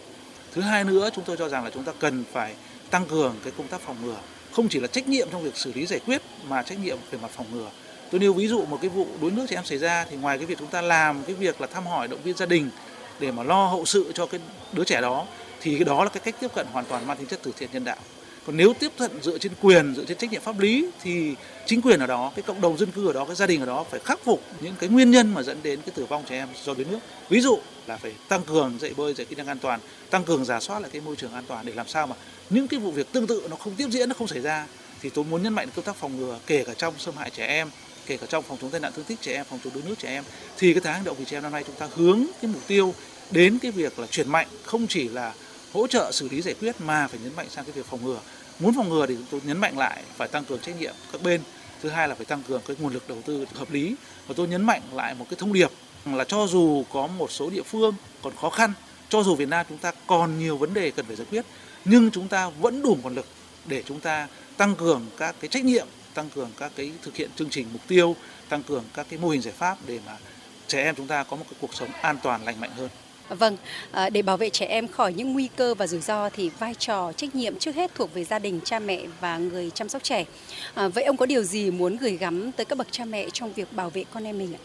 Thứ 0.52 0.62
hai 0.62 0.84
nữa 0.84 1.10
chúng 1.14 1.24
tôi 1.24 1.36
cho 1.36 1.48
rằng 1.48 1.64
là 1.64 1.70
chúng 1.70 1.84
ta 1.84 1.92
cần 1.98 2.24
phải 2.32 2.54
tăng 2.90 3.06
cường 3.06 3.36
cái 3.44 3.52
công 3.56 3.68
tác 3.68 3.80
phòng 3.80 3.96
ngừa 4.02 4.18
không 4.52 4.68
chỉ 4.68 4.80
là 4.80 4.86
trách 4.86 5.08
nhiệm 5.08 5.28
trong 5.32 5.42
việc 5.42 5.56
xử 5.56 5.72
lý 5.74 5.86
giải 5.86 6.00
quyết 6.06 6.22
mà 6.48 6.62
trách 6.62 6.78
nhiệm 6.78 6.98
về 7.10 7.18
mặt 7.22 7.30
phòng 7.34 7.46
ngừa 7.52 7.70
tôi 8.10 8.20
nêu 8.20 8.32
ví 8.32 8.48
dụ 8.48 8.64
một 8.64 8.78
cái 8.80 8.90
vụ 8.90 9.06
đuối 9.20 9.30
nước 9.30 9.46
trẻ 9.48 9.56
em 9.56 9.64
xảy 9.64 9.78
ra 9.78 10.06
thì 10.10 10.16
ngoài 10.16 10.38
cái 10.38 10.46
việc 10.46 10.58
chúng 10.58 10.68
ta 10.68 10.82
làm 10.82 11.24
cái 11.24 11.34
việc 11.34 11.60
là 11.60 11.66
thăm 11.66 11.86
hỏi 11.86 12.08
động 12.08 12.22
viên 12.22 12.36
gia 12.36 12.46
đình 12.46 12.70
để 13.20 13.32
mà 13.32 13.42
lo 13.42 13.66
hậu 13.66 13.84
sự 13.84 14.12
cho 14.14 14.26
cái 14.26 14.40
đứa 14.72 14.84
trẻ 14.84 15.00
đó 15.00 15.26
thì 15.60 15.74
cái 15.74 15.84
đó 15.84 16.04
là 16.04 16.10
cái 16.10 16.20
cách 16.24 16.34
tiếp 16.40 16.50
cận 16.54 16.66
hoàn 16.72 16.84
toàn 16.84 17.06
mang 17.06 17.16
tính 17.16 17.26
chất 17.26 17.40
từ 17.42 17.52
thiện 17.58 17.68
nhân 17.72 17.84
đạo 17.84 17.96
còn 18.46 18.56
nếu 18.56 18.72
tiếp 18.72 18.92
cận 18.98 19.10
dựa 19.22 19.38
trên 19.38 19.52
quyền, 19.62 19.94
dựa 19.94 20.04
trên 20.04 20.18
trách 20.18 20.32
nhiệm 20.32 20.42
pháp 20.42 20.58
lý, 20.60 20.86
thì 21.02 21.34
chính 21.66 21.82
quyền 21.82 22.00
ở 22.00 22.06
đó, 22.06 22.32
cái 22.36 22.42
cộng 22.42 22.60
đồng 22.60 22.78
dân 22.78 22.90
cư 22.90 23.06
ở 23.06 23.12
đó, 23.12 23.24
cái 23.24 23.36
gia 23.36 23.46
đình 23.46 23.60
ở 23.60 23.66
đó 23.66 23.84
phải 23.90 24.00
khắc 24.00 24.24
phục 24.24 24.42
những 24.60 24.74
cái 24.80 24.88
nguyên 24.88 25.10
nhân 25.10 25.34
mà 25.34 25.42
dẫn 25.42 25.58
đến 25.62 25.80
cái 25.86 25.92
tử 25.94 26.04
vong 26.04 26.24
trẻ 26.28 26.36
em 26.36 26.48
do 26.64 26.74
đuối 26.74 26.86
nước. 26.90 26.98
Ví 27.28 27.40
dụ 27.40 27.58
là 27.86 27.96
phải 27.96 28.12
tăng 28.28 28.42
cường 28.42 28.78
dạy 28.80 28.92
bơi, 28.96 29.14
dạy 29.14 29.24
kỹ 29.24 29.36
năng 29.36 29.46
an 29.46 29.58
toàn, 29.58 29.80
tăng 30.10 30.24
cường 30.24 30.44
giả 30.44 30.60
soát 30.60 30.80
lại 30.80 30.90
cái 30.92 31.00
môi 31.00 31.16
trường 31.16 31.32
an 31.32 31.44
toàn 31.48 31.66
để 31.66 31.72
làm 31.76 31.88
sao 31.88 32.06
mà 32.06 32.16
những 32.50 32.68
cái 32.68 32.80
vụ 32.80 32.90
việc 32.90 33.12
tương 33.12 33.26
tự 33.26 33.46
nó 33.50 33.56
không 33.56 33.74
tiếp 33.76 33.86
diễn, 33.90 34.08
nó 34.08 34.14
không 34.18 34.28
xảy 34.28 34.40
ra, 34.40 34.66
thì 35.00 35.10
tôi 35.10 35.24
muốn 35.24 35.42
nhấn 35.42 35.52
mạnh 35.52 35.68
công 35.76 35.84
tác 35.84 35.96
phòng 35.96 36.16
ngừa, 36.16 36.38
kể 36.46 36.64
cả 36.64 36.74
trong 36.74 36.94
xâm 36.98 37.16
hại 37.16 37.30
trẻ 37.30 37.46
em, 37.46 37.68
kể 38.06 38.16
cả 38.16 38.26
trong 38.28 38.44
phòng 38.48 38.58
chống 38.60 38.70
tai 38.70 38.80
nạn 38.80 38.92
thương 38.96 39.04
tích 39.04 39.20
trẻ 39.20 39.32
em, 39.32 39.44
phòng 39.50 39.58
chống 39.64 39.72
đuối 39.74 39.82
nước 39.86 39.94
trẻ 39.98 40.08
em, 40.08 40.24
thì 40.58 40.72
cái 40.72 40.80
tháng 40.80 40.94
hành 40.94 41.04
động 41.04 41.16
vì 41.18 41.24
trẻ 41.24 41.36
em 41.36 41.42
năm 41.42 41.52
nay 41.52 41.64
chúng 41.66 41.76
ta 41.76 41.88
hướng 41.94 42.24
cái 42.42 42.50
mục 42.52 42.62
tiêu 42.66 42.94
đến 43.30 43.58
cái 43.58 43.70
việc 43.70 43.98
là 43.98 44.06
chuyển 44.06 44.30
mạnh, 44.30 44.48
không 44.62 44.86
chỉ 44.86 45.08
là 45.08 45.32
hỗ 45.74 45.86
trợ 45.86 46.12
xử 46.12 46.28
lý 46.28 46.42
giải 46.42 46.54
quyết 46.60 46.80
mà 46.80 47.06
phải 47.06 47.20
nhấn 47.22 47.36
mạnh 47.36 47.46
sang 47.50 47.64
cái 47.64 47.72
việc 47.72 47.86
phòng 47.86 48.04
ngừa. 48.04 48.20
Muốn 48.60 48.74
phòng 48.76 48.88
ngừa 48.88 49.06
thì 49.06 49.16
tôi 49.30 49.40
nhấn 49.44 49.58
mạnh 49.58 49.78
lại 49.78 50.02
phải 50.16 50.28
tăng 50.28 50.44
cường 50.44 50.60
trách 50.60 50.80
nhiệm 50.80 50.94
các 51.12 51.22
bên. 51.22 51.40
Thứ 51.82 51.88
hai 51.88 52.08
là 52.08 52.14
phải 52.14 52.24
tăng 52.24 52.42
cường 52.42 52.60
cái 52.66 52.76
nguồn 52.80 52.92
lực 52.92 53.08
đầu 53.08 53.18
tư 53.24 53.46
hợp 53.54 53.70
lý. 53.70 53.94
Và 54.26 54.34
tôi 54.36 54.48
nhấn 54.48 54.64
mạnh 54.64 54.82
lại 54.92 55.14
một 55.14 55.26
cái 55.30 55.36
thông 55.40 55.52
điệp 55.52 55.70
là 56.04 56.24
cho 56.24 56.46
dù 56.46 56.84
có 56.92 57.06
một 57.06 57.30
số 57.30 57.50
địa 57.50 57.62
phương 57.62 57.94
còn 58.22 58.32
khó 58.40 58.50
khăn, 58.50 58.72
cho 59.08 59.22
dù 59.22 59.34
Việt 59.34 59.48
Nam 59.48 59.66
chúng 59.68 59.78
ta 59.78 59.92
còn 60.06 60.38
nhiều 60.38 60.56
vấn 60.56 60.74
đề 60.74 60.90
cần 60.90 61.06
phải 61.06 61.16
giải 61.16 61.26
quyết, 61.30 61.44
nhưng 61.84 62.10
chúng 62.10 62.28
ta 62.28 62.48
vẫn 62.48 62.82
đủ 62.82 62.98
nguồn 63.02 63.14
lực 63.14 63.26
để 63.64 63.82
chúng 63.86 64.00
ta 64.00 64.28
tăng 64.56 64.76
cường 64.76 65.06
các 65.16 65.34
cái 65.40 65.48
trách 65.48 65.64
nhiệm, 65.64 65.86
tăng 66.14 66.30
cường 66.30 66.50
các 66.58 66.72
cái 66.76 66.92
thực 67.02 67.16
hiện 67.16 67.30
chương 67.36 67.50
trình 67.50 67.66
mục 67.72 67.82
tiêu, 67.88 68.16
tăng 68.48 68.62
cường 68.62 68.84
các 68.94 69.06
cái 69.10 69.18
mô 69.18 69.28
hình 69.28 69.42
giải 69.42 69.54
pháp 69.58 69.78
để 69.86 69.98
mà 70.06 70.16
trẻ 70.66 70.82
em 70.82 70.94
chúng 70.94 71.06
ta 71.06 71.22
có 71.22 71.36
một 71.36 71.44
cái 71.50 71.58
cuộc 71.60 71.74
sống 71.74 71.88
an 72.02 72.18
toàn, 72.22 72.44
lành 72.44 72.60
mạnh 72.60 72.70
hơn. 72.76 72.88
Vâng, 73.28 73.56
à, 73.92 74.10
để 74.10 74.22
bảo 74.22 74.36
vệ 74.36 74.50
trẻ 74.50 74.66
em 74.66 74.88
khỏi 74.88 75.12
những 75.12 75.32
nguy 75.32 75.48
cơ 75.56 75.74
và 75.74 75.86
rủi 75.86 76.00
ro 76.00 76.28
thì 76.28 76.50
vai 76.58 76.74
trò 76.74 77.12
trách 77.12 77.34
nhiệm 77.34 77.58
trước 77.58 77.74
hết 77.74 77.94
thuộc 77.94 78.14
về 78.14 78.24
gia 78.24 78.38
đình, 78.38 78.60
cha 78.64 78.78
mẹ 78.78 79.02
và 79.20 79.38
người 79.38 79.70
chăm 79.70 79.88
sóc 79.88 80.02
trẻ. 80.02 80.24
À, 80.74 80.88
vậy 80.88 81.04
ông 81.04 81.16
có 81.16 81.26
điều 81.26 81.42
gì 81.42 81.70
muốn 81.70 81.96
gửi 81.96 82.16
gắm 82.16 82.52
tới 82.52 82.64
các 82.64 82.78
bậc 82.78 82.86
cha 82.90 83.04
mẹ 83.04 83.30
trong 83.32 83.52
việc 83.52 83.72
bảo 83.72 83.90
vệ 83.90 84.04
con 84.14 84.24
em 84.24 84.38
mình 84.38 84.54
ạ? 84.54 84.62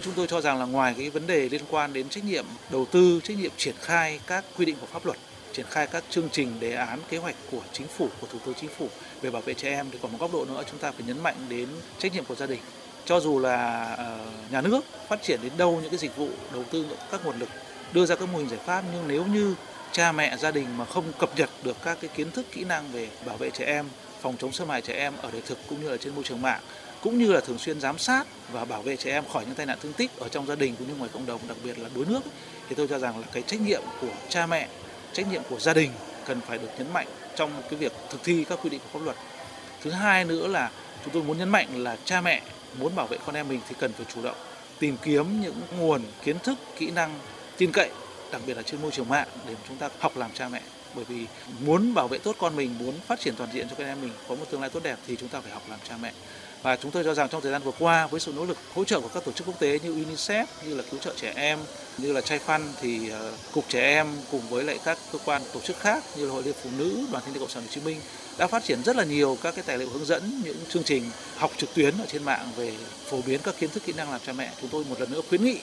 Chúng 0.00 0.12
tôi 0.16 0.26
cho 0.26 0.40
rằng 0.40 0.58
là 0.58 0.64
ngoài 0.64 0.94
cái 0.98 1.10
vấn 1.10 1.26
đề 1.26 1.48
liên 1.48 1.62
quan 1.70 1.92
đến 1.92 2.08
trách 2.08 2.24
nhiệm 2.24 2.44
đầu 2.70 2.84
tư, 2.84 3.20
trách 3.24 3.38
nhiệm 3.38 3.52
triển 3.56 3.74
khai 3.80 4.20
các 4.26 4.44
quy 4.56 4.64
định 4.64 4.76
của 4.80 4.86
pháp 4.86 5.06
luật, 5.06 5.18
triển 5.52 5.66
khai 5.70 5.86
các 5.86 6.04
chương 6.10 6.28
trình, 6.32 6.60
đề 6.60 6.74
án, 6.74 6.98
kế 7.08 7.18
hoạch 7.18 7.36
của 7.50 7.62
chính 7.72 7.86
phủ, 7.86 8.08
của 8.20 8.26
Thủ 8.32 8.38
tướng 8.46 8.54
Chính 8.60 8.70
phủ 8.78 8.88
về 9.22 9.30
bảo 9.30 9.42
vệ 9.42 9.54
trẻ 9.54 9.70
em 9.70 9.86
thì 9.92 9.98
còn 10.02 10.12
một 10.12 10.18
góc 10.20 10.32
độ 10.32 10.44
nữa 10.44 10.62
chúng 10.70 10.78
ta 10.78 10.90
phải 10.90 11.02
nhấn 11.06 11.22
mạnh 11.22 11.36
đến 11.48 11.68
trách 11.98 12.14
nhiệm 12.14 12.24
của 12.24 12.34
gia 12.34 12.46
đình 12.46 12.60
cho 13.04 13.20
dù 13.20 13.38
là 13.38 13.84
ờ, 13.98 14.18
nhà 14.50 14.60
nước 14.60 14.80
phát 15.08 15.22
triển 15.22 15.40
đến 15.42 15.52
đâu, 15.56 15.78
những 15.82 15.90
cái 15.90 15.98
dịch 15.98 16.16
vụ 16.16 16.28
đầu 16.52 16.64
tư, 16.70 16.86
các 17.10 17.24
nguồn 17.24 17.38
lực 17.38 17.48
đưa 17.92 18.06
ra 18.06 18.16
các 18.16 18.28
mô 18.28 18.38
hình 18.38 18.48
giải 18.48 18.60
pháp, 18.66 18.84
nhưng 18.92 19.08
nếu 19.08 19.24
như 19.24 19.54
cha 19.92 20.12
mẹ, 20.12 20.36
gia 20.36 20.50
đình 20.50 20.66
mà 20.76 20.84
không 20.84 21.04
cập 21.18 21.38
nhật 21.38 21.50
được 21.62 21.76
các 21.84 21.98
cái 22.00 22.10
kiến 22.16 22.30
thức, 22.30 22.46
kỹ 22.52 22.64
năng 22.64 22.92
về 22.92 23.08
bảo 23.26 23.36
vệ 23.36 23.50
trẻ 23.50 23.64
em, 23.64 23.86
phòng 24.20 24.36
chống 24.38 24.52
xâm 24.52 24.68
hại 24.68 24.80
trẻ 24.80 24.94
em 24.94 25.12
ở 25.22 25.30
đời 25.32 25.42
thực 25.46 25.58
cũng 25.68 25.82
như 25.82 25.90
là 25.90 25.96
trên 25.96 26.14
môi 26.14 26.24
trường 26.24 26.42
mạng, 26.42 26.60
cũng 27.02 27.18
như 27.18 27.32
là 27.32 27.40
thường 27.40 27.58
xuyên 27.58 27.80
giám 27.80 27.98
sát 27.98 28.26
và 28.52 28.64
bảo 28.64 28.82
vệ 28.82 28.96
trẻ 28.96 29.10
em 29.10 29.24
khỏi 29.32 29.44
những 29.46 29.54
tai 29.54 29.66
nạn 29.66 29.78
thương 29.82 29.92
tích 29.92 30.10
ở 30.18 30.28
trong 30.28 30.46
gia 30.46 30.54
đình 30.54 30.74
cũng 30.78 30.88
như 30.88 30.94
ngoài 30.94 31.10
cộng 31.12 31.26
đồng, 31.26 31.40
đặc 31.48 31.56
biệt 31.64 31.78
là 31.78 31.88
đuối 31.94 32.04
nước 32.08 32.20
thì 32.68 32.74
tôi 32.74 32.88
cho 32.88 32.98
rằng 32.98 33.18
là 33.20 33.26
cái 33.32 33.42
trách 33.42 33.60
nhiệm 33.60 33.82
của 34.00 34.12
cha 34.28 34.46
mẹ, 34.46 34.68
trách 35.12 35.26
nhiệm 35.32 35.42
của 35.50 35.60
gia 35.60 35.74
đình 35.74 35.90
cần 36.26 36.40
phải 36.40 36.58
được 36.58 36.68
nhấn 36.78 36.92
mạnh 36.92 37.06
trong 37.36 37.50
cái 37.70 37.78
việc 37.78 37.92
thực 38.10 38.24
thi 38.24 38.44
các 38.48 38.58
quy 38.62 38.70
định 38.70 38.80
của 38.80 38.98
pháp 38.98 39.04
luật. 39.04 39.16
Thứ 39.82 39.90
hai 39.90 40.24
nữa 40.24 40.46
là 40.46 40.70
chúng 41.04 41.14
tôi 41.14 41.22
muốn 41.22 41.38
nhấn 41.38 41.48
mạnh 41.48 41.68
là 41.84 41.96
cha 42.04 42.20
mẹ 42.20 42.42
muốn 42.78 42.94
bảo 42.94 43.06
vệ 43.06 43.18
con 43.26 43.34
em 43.34 43.48
mình 43.48 43.60
thì 43.68 43.74
cần 43.78 43.92
phải 43.92 44.06
chủ 44.14 44.22
động 44.22 44.36
tìm 44.78 44.96
kiếm 45.02 45.40
những 45.40 45.54
nguồn 45.78 46.02
kiến 46.24 46.38
thức, 46.38 46.58
kỹ 46.78 46.90
năng 46.90 47.18
tin 47.56 47.72
cậy, 47.72 47.90
đặc 48.32 48.42
biệt 48.46 48.56
là 48.56 48.62
trên 48.62 48.82
môi 48.82 48.90
trường 48.90 49.08
mạng 49.08 49.28
để 49.48 49.54
chúng 49.68 49.76
ta 49.76 49.88
học 49.98 50.16
làm 50.16 50.30
cha 50.34 50.48
mẹ. 50.48 50.62
Bởi 50.94 51.04
vì 51.04 51.26
muốn 51.60 51.94
bảo 51.94 52.08
vệ 52.08 52.18
tốt 52.18 52.36
con 52.38 52.56
mình, 52.56 52.78
muốn 52.78 52.94
phát 53.06 53.20
triển 53.20 53.34
toàn 53.36 53.50
diện 53.52 53.68
cho 53.68 53.74
con 53.78 53.86
em 53.86 54.00
mình, 54.00 54.12
có 54.28 54.34
một 54.34 54.44
tương 54.50 54.60
lai 54.60 54.70
tốt 54.70 54.82
đẹp 54.82 54.96
thì 55.06 55.16
chúng 55.16 55.28
ta 55.28 55.40
phải 55.40 55.52
học 55.52 55.62
làm 55.70 55.78
cha 55.88 55.96
mẹ 56.02 56.12
và 56.64 56.76
chúng 56.76 56.90
tôi 56.90 57.04
cho 57.04 57.14
rằng 57.14 57.28
trong 57.28 57.42
thời 57.42 57.52
gian 57.52 57.62
vừa 57.62 57.72
qua 57.78 58.06
với 58.06 58.20
sự 58.20 58.32
nỗ 58.36 58.44
lực 58.44 58.56
hỗ 58.74 58.84
trợ 58.84 59.00
của 59.00 59.08
các 59.14 59.24
tổ 59.24 59.32
chức 59.32 59.46
quốc 59.46 59.58
tế 59.58 59.78
như 59.82 59.94
UNICEF 59.94 60.46
như 60.66 60.74
là 60.74 60.82
cứu 60.90 61.00
trợ 61.00 61.14
trẻ 61.16 61.32
em 61.36 61.58
như 61.98 62.12
là 62.12 62.20
Chai 62.20 62.40
Fund 62.46 62.60
thì 62.80 63.08
ờ, 63.08 63.32
cục 63.52 63.64
trẻ 63.68 63.80
em 63.80 64.06
cùng 64.30 64.40
với 64.50 64.64
lại 64.64 64.78
các 64.84 64.98
cơ 65.12 65.18
quan 65.24 65.42
tổ 65.52 65.60
chức 65.60 65.78
khác 65.78 66.04
như 66.16 66.26
là 66.26 66.32
Hội 66.32 66.42
Liên 66.42 66.54
phụ 66.62 66.70
nữ, 66.78 67.06
Đoàn 67.12 67.24
Thanh 67.24 67.32
niên 67.32 67.40
Cộng 67.40 67.48
sản 67.48 67.62
Hồ 67.62 67.68
Chí 67.70 67.80
Minh 67.80 68.00
đã 68.38 68.46
phát 68.46 68.64
triển 68.64 68.82
rất 68.84 68.96
là 68.96 69.04
nhiều 69.04 69.38
các 69.42 69.54
cái 69.54 69.64
tài 69.66 69.78
liệu 69.78 69.88
hướng 69.88 70.04
dẫn 70.04 70.42
những 70.44 70.56
chương 70.68 70.84
trình 70.84 71.10
học 71.36 71.50
trực 71.56 71.74
tuyến 71.74 71.94
ở 71.98 72.06
trên 72.08 72.24
mạng 72.24 72.48
về 72.56 72.72
phổ 73.06 73.18
biến 73.26 73.40
các 73.44 73.54
kiến 73.58 73.70
thức 73.70 73.82
kỹ 73.86 73.92
năng 73.96 74.10
làm 74.10 74.20
cha 74.26 74.32
mẹ. 74.32 74.50
Chúng 74.60 74.70
tôi 74.70 74.84
một 74.88 75.00
lần 75.00 75.12
nữa 75.12 75.20
khuyến 75.28 75.44
nghị 75.44 75.58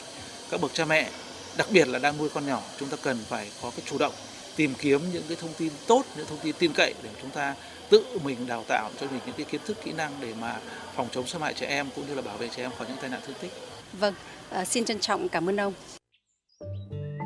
các 0.52 0.62
bậc 0.62 0.74
cha 0.74 0.86
mẹ 0.86 1.10
đặc 1.58 1.68
biệt 1.72 1.88
là 1.88 2.00
đang 2.00 2.18
nuôi 2.18 2.30
con 2.34 2.48
nhỏ 2.48 2.62
chúng 2.80 2.90
ta 2.90 2.98
cần 3.02 3.18
phải 3.30 3.52
có 3.62 3.70
cái 3.70 3.82
chủ 3.86 3.98
động 3.98 4.14
tìm 4.56 4.74
kiếm 4.80 5.02
những 5.14 5.24
cái 5.28 5.38
thông 5.42 5.54
tin 5.58 5.72
tốt 5.88 6.04
những 6.18 6.26
thông 6.26 6.40
tin 6.44 6.56
tin 6.60 6.74
cậy 6.74 6.94
để 7.04 7.10
chúng 7.22 7.32
ta 7.32 7.56
tự 7.92 8.06
mình 8.24 8.48
đào 8.48 8.64
tạo 8.68 8.90
cho 9.00 9.08
mình 9.12 9.22
những 9.26 9.36
cái 9.36 9.46
kiến 9.46 9.62
thức 9.66 9.78
kỹ 9.84 9.92
năng 9.92 10.12
để 10.22 10.34
mà 10.42 10.56
phòng 10.96 11.08
chống 11.12 11.28
xâm 11.28 11.42
hại 11.42 11.54
trẻ 11.54 11.66
em 11.66 11.88
cũng 11.96 12.08
như 12.08 12.16
là 12.16 12.22
bảo 12.22 12.38
vệ 12.38 12.48
trẻ 12.48 12.64
em 12.64 12.72
khỏi 12.78 12.88
những 12.88 12.98
tai 13.02 13.10
nạn 13.10 13.20
thương 13.28 13.36
tích. 13.42 13.52
Vâng, 14.00 14.14
à, 14.50 14.66
xin 14.66 14.86
trân 14.86 15.00
trọng 15.00 15.30
cảm 15.30 15.50
ơn 15.50 15.60
ông. 15.60 15.74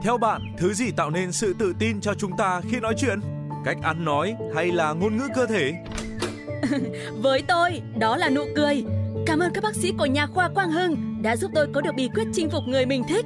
Theo 0.04 0.18
bạn, 0.18 0.56
thứ 0.58 0.74
gì 0.74 0.86
tạo 0.98 1.10
nên 1.10 1.32
sự 1.32 1.56
tự 1.60 1.74
tin 1.80 2.02
cho 2.02 2.14
chúng 2.14 2.32
ta 2.38 2.62
khi 2.72 2.80
nói 2.80 2.94
chuyện? 2.98 3.20
Cách 3.66 3.78
ăn 3.84 4.06
nói 4.06 4.36
hay 4.56 4.72
là 4.72 4.94
ngôn 4.94 5.18
ngữ 5.18 5.28
cơ 5.36 5.46
thể? 5.46 5.74
Với 7.22 7.44
tôi, 7.48 7.82
đó 7.98 8.18
là 8.18 8.30
nụ 8.30 8.46
cười. 8.56 8.84
Cảm 9.26 9.40
ơn 9.40 9.52
các 9.54 9.64
bác 9.64 9.76
sĩ 9.76 9.92
của 9.98 10.06
nhà 10.06 10.28
khoa 10.28 10.50
Quang 10.50 10.72
Hưng 10.72 11.22
đã 11.22 11.36
giúp 11.36 11.52
tôi 11.56 11.68
có 11.74 11.82
được 11.82 11.92
bí 11.96 12.10
quyết 12.16 12.28
chinh 12.34 12.50
phục 12.50 12.64
người 12.68 12.86
mình 12.86 13.04
thích 13.10 13.26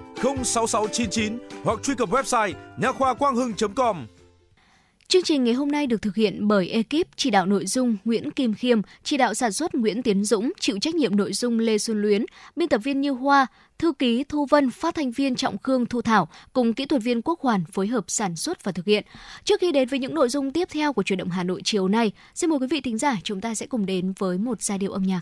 06699 0.15 1.37
hoặc 1.63 1.79
truy 1.83 1.95
cập 1.95 2.09
website 2.09 2.53
nha 2.77 2.91
khoa 2.91 3.13
quang 3.13 3.35
hưng.com. 3.35 4.07
Chương 5.11 5.23
trình 5.23 5.43
ngày 5.43 5.53
hôm 5.53 5.67
nay 5.67 5.87
được 5.87 6.01
thực 6.01 6.15
hiện 6.15 6.47
bởi 6.47 6.69
ekip 6.69 7.07
chỉ 7.15 7.29
đạo 7.29 7.45
nội 7.45 7.65
dung 7.65 7.97
Nguyễn 8.05 8.31
Kim 8.31 8.53
Khiêm, 8.53 8.81
chỉ 9.03 9.17
đạo 9.17 9.33
sản 9.33 9.51
xuất 9.51 9.75
Nguyễn 9.75 10.03
Tiến 10.03 10.23
Dũng, 10.23 10.51
chịu 10.59 10.79
trách 10.81 10.95
nhiệm 10.95 11.15
nội 11.15 11.33
dung 11.33 11.59
Lê 11.59 11.77
Xuân 11.77 12.01
Luyến, 12.01 12.25
biên 12.55 12.69
tập 12.69 12.77
viên 12.77 13.01
Như 13.01 13.11
Hoa, 13.11 13.47
thư 13.79 13.93
ký 13.99 14.23
Thu 14.23 14.45
Vân, 14.49 14.69
phát 14.69 14.95
thanh 14.95 15.11
viên 15.11 15.35
Trọng 15.35 15.57
Khương 15.57 15.85
Thu 15.85 16.01
Thảo 16.01 16.27
cùng 16.53 16.73
kỹ 16.73 16.85
thuật 16.85 17.01
viên 17.01 17.21
Quốc 17.21 17.39
Hoàn 17.39 17.65
phối 17.65 17.87
hợp 17.87 18.03
sản 18.07 18.35
xuất 18.35 18.63
và 18.63 18.71
thực 18.71 18.85
hiện. 18.85 19.05
Trước 19.43 19.61
khi 19.61 19.71
đến 19.71 19.87
với 19.87 19.99
những 19.99 20.15
nội 20.15 20.29
dung 20.29 20.51
tiếp 20.51 20.67
theo 20.71 20.93
của 20.93 21.03
chuyển 21.03 21.19
động 21.19 21.29
Hà 21.29 21.43
Nội 21.43 21.61
chiều 21.63 21.87
nay, 21.87 22.11
xin 22.33 22.49
mời 22.49 22.59
quý 22.59 22.67
vị 22.67 22.81
thính 22.81 22.97
giả 22.97 23.17
chúng 23.23 23.41
ta 23.41 23.55
sẽ 23.55 23.65
cùng 23.65 23.85
đến 23.85 24.13
với 24.19 24.37
một 24.37 24.61
giai 24.61 24.77
điệu 24.77 24.91
âm 24.91 25.03
nhạc. 25.03 25.21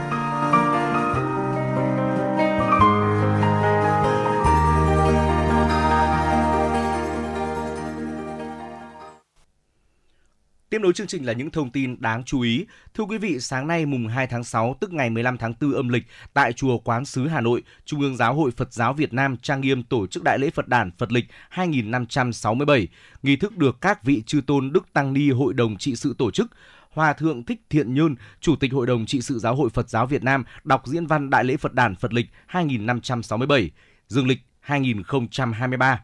Tiếp 10.81 10.83
nối 10.83 10.93
chương 10.93 11.07
trình 11.07 11.25
là 11.25 11.33
những 11.33 11.51
thông 11.51 11.69
tin 11.69 12.01
đáng 12.01 12.23
chú 12.23 12.41
ý. 12.41 12.65
Thưa 12.93 13.03
quý 13.03 13.17
vị, 13.17 13.39
sáng 13.39 13.67
nay 13.67 13.85
mùng 13.85 14.07
2 14.07 14.27
tháng 14.27 14.43
6 14.43 14.75
tức 14.79 14.93
ngày 14.93 15.09
15 15.09 15.37
tháng 15.37 15.53
4 15.61 15.73
âm 15.73 15.89
lịch 15.89 16.03
tại 16.33 16.53
chùa 16.53 16.77
Quán 16.77 17.05
Sứ 17.05 17.27
Hà 17.27 17.41
Nội, 17.41 17.63
Trung 17.85 18.01
ương 18.01 18.17
Giáo 18.17 18.33
hội 18.33 18.51
Phật 18.51 18.73
giáo 18.73 18.93
Việt 18.93 19.13
Nam 19.13 19.37
trang 19.37 19.61
nghiêm 19.61 19.83
tổ 19.83 20.07
chức 20.07 20.23
Đại 20.23 20.39
lễ 20.39 20.49
Phật 20.49 20.67
đản 20.67 20.91
Phật 20.97 21.11
lịch 21.11 21.25
2567. 21.49 22.87
Nghi 23.23 23.35
thức 23.35 23.57
được 23.57 23.81
các 23.81 24.03
vị 24.03 24.23
chư 24.25 24.41
tôn 24.47 24.73
Đức 24.73 24.93
Tăng 24.93 25.13
Ni 25.13 25.29
Hội 25.29 25.53
đồng 25.53 25.77
trị 25.77 25.95
sự 25.95 26.15
tổ 26.17 26.31
chức. 26.31 26.51
Hòa 26.89 27.13
thượng 27.13 27.43
Thích 27.43 27.61
Thiện 27.69 27.93
Nhơn, 27.93 28.15
Chủ 28.39 28.55
tịch 28.55 28.73
Hội 28.73 28.87
đồng 28.87 29.05
trị 29.05 29.21
sự 29.21 29.39
Giáo 29.39 29.55
hội 29.55 29.69
Phật 29.69 29.89
giáo 29.89 30.05
Việt 30.05 30.23
Nam 30.23 30.43
đọc 30.63 30.87
diễn 30.87 31.05
văn 31.07 31.29
Đại 31.29 31.43
lễ 31.43 31.57
Phật 31.57 31.73
đản 31.73 31.95
Phật 31.95 32.13
lịch 32.13 32.27
2567, 32.45 33.71
dương 34.07 34.27
lịch 34.27 34.39
2023. 34.59 36.03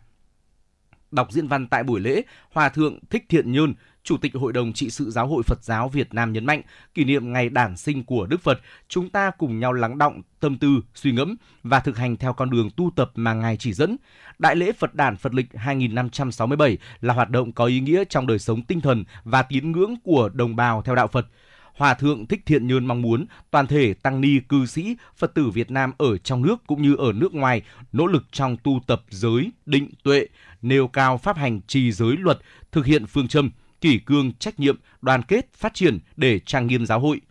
Đọc 1.11 1.31
diễn 1.31 1.47
văn 1.47 1.67
tại 1.67 1.83
buổi 1.83 1.99
lễ, 1.99 2.21
Hòa 2.51 2.69
thượng 2.69 2.99
Thích 3.09 3.25
Thiện 3.29 3.51
Nhơn, 3.51 3.73
Chủ 4.07 4.17
tịch 4.17 4.35
Hội 4.35 4.53
đồng 4.53 4.73
trị 4.73 4.89
sự 4.89 5.11
Giáo 5.11 5.27
hội 5.27 5.43
Phật 5.43 5.63
giáo 5.63 5.89
Việt 5.89 6.13
Nam 6.13 6.33
nhấn 6.33 6.45
mạnh, 6.45 6.61
kỷ 6.93 7.03
niệm 7.03 7.33
ngày 7.33 7.49
đản 7.49 7.77
sinh 7.77 8.03
của 8.03 8.25
Đức 8.25 8.41
Phật, 8.41 8.59
chúng 8.87 9.09
ta 9.09 9.31
cùng 9.31 9.59
nhau 9.59 9.73
lắng 9.73 9.97
động 9.97 10.21
tâm 10.39 10.57
tư, 10.57 10.81
suy 10.95 11.11
ngẫm 11.11 11.35
và 11.63 11.79
thực 11.79 11.97
hành 11.97 12.17
theo 12.17 12.33
con 12.33 12.49
đường 12.49 12.69
tu 12.77 12.91
tập 12.95 13.11
mà 13.15 13.33
Ngài 13.33 13.57
chỉ 13.57 13.73
dẫn. 13.73 13.97
Đại 14.39 14.55
lễ 14.55 14.71
Phật 14.71 14.95
đản 14.95 15.17
Phật 15.17 15.33
lịch 15.33 15.45
2567 15.55 16.77
là 17.01 17.13
hoạt 17.13 17.29
động 17.29 17.51
có 17.51 17.65
ý 17.65 17.79
nghĩa 17.79 18.03
trong 18.09 18.27
đời 18.27 18.39
sống 18.39 18.61
tinh 18.61 18.81
thần 18.81 19.03
và 19.23 19.41
tín 19.41 19.71
ngưỡng 19.71 19.95
của 20.03 20.29
đồng 20.33 20.55
bào 20.55 20.81
theo 20.81 20.95
đạo 20.95 21.07
Phật. 21.07 21.27
Hòa 21.73 21.93
thượng 21.93 22.25
Thích 22.25 22.41
Thiện 22.45 22.67
Nhơn 22.67 22.85
mong 22.85 23.01
muốn 23.01 23.25
toàn 23.51 23.67
thể 23.67 23.93
tăng 23.93 24.21
ni 24.21 24.39
cư 24.49 24.65
sĩ 24.65 24.95
Phật 25.17 25.33
tử 25.33 25.49
Việt 25.49 25.71
Nam 25.71 25.91
ở 25.97 26.17
trong 26.17 26.41
nước 26.41 26.55
cũng 26.67 26.81
như 26.81 26.95
ở 26.95 27.13
nước 27.13 27.33
ngoài 27.33 27.61
nỗ 27.91 28.05
lực 28.05 28.23
trong 28.31 28.57
tu 28.63 28.79
tập 28.87 29.01
giới, 29.09 29.51
định 29.65 29.89
tuệ, 30.03 30.27
nêu 30.61 30.87
cao 30.87 31.17
pháp 31.17 31.37
hành 31.37 31.61
trì 31.67 31.91
giới 31.91 32.17
luật, 32.17 32.39
thực 32.71 32.85
hiện 32.85 33.05
phương 33.05 33.27
châm 33.27 33.51
kỷ 33.81 33.99
cương 33.99 34.33
trách 34.33 34.59
nhiệm, 34.59 34.75
đoàn 35.01 35.21
kết, 35.23 35.53
phát 35.53 35.73
triển 35.73 35.99
để 36.15 36.39
trang 36.39 36.67
nghiêm 36.67 36.85
giáo 36.85 36.99
hội. 36.99 37.21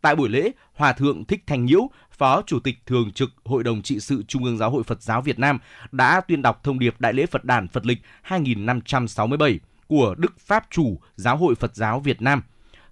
Tại 0.00 0.16
buổi 0.16 0.28
lễ, 0.28 0.50
Hòa 0.74 0.92
thượng 0.92 1.24
Thích 1.24 1.42
Thanh 1.46 1.64
Nhiễu, 1.64 1.90
Phó 2.10 2.42
Chủ 2.42 2.60
tịch 2.60 2.78
Thường 2.86 3.10
trực 3.10 3.30
Hội 3.44 3.64
đồng 3.64 3.82
trị 3.82 4.00
sự 4.00 4.22
Trung 4.28 4.44
ương 4.44 4.58
Giáo 4.58 4.70
hội 4.70 4.82
Phật 4.82 5.02
giáo 5.02 5.22
Việt 5.22 5.38
Nam 5.38 5.58
đã 5.92 6.20
tuyên 6.20 6.42
đọc 6.42 6.60
thông 6.64 6.78
điệp 6.78 6.94
Đại 6.98 7.12
lễ 7.12 7.26
Phật 7.26 7.44
đản 7.44 7.68
Phật 7.68 7.86
lịch 7.86 7.98
2567 8.22 9.60
của 9.86 10.14
Đức 10.18 10.40
Pháp 10.40 10.66
Chủ 10.70 11.00
Giáo 11.16 11.36
hội 11.36 11.54
Phật 11.54 11.76
giáo 11.76 12.00
Việt 12.00 12.22
Nam. 12.22 12.42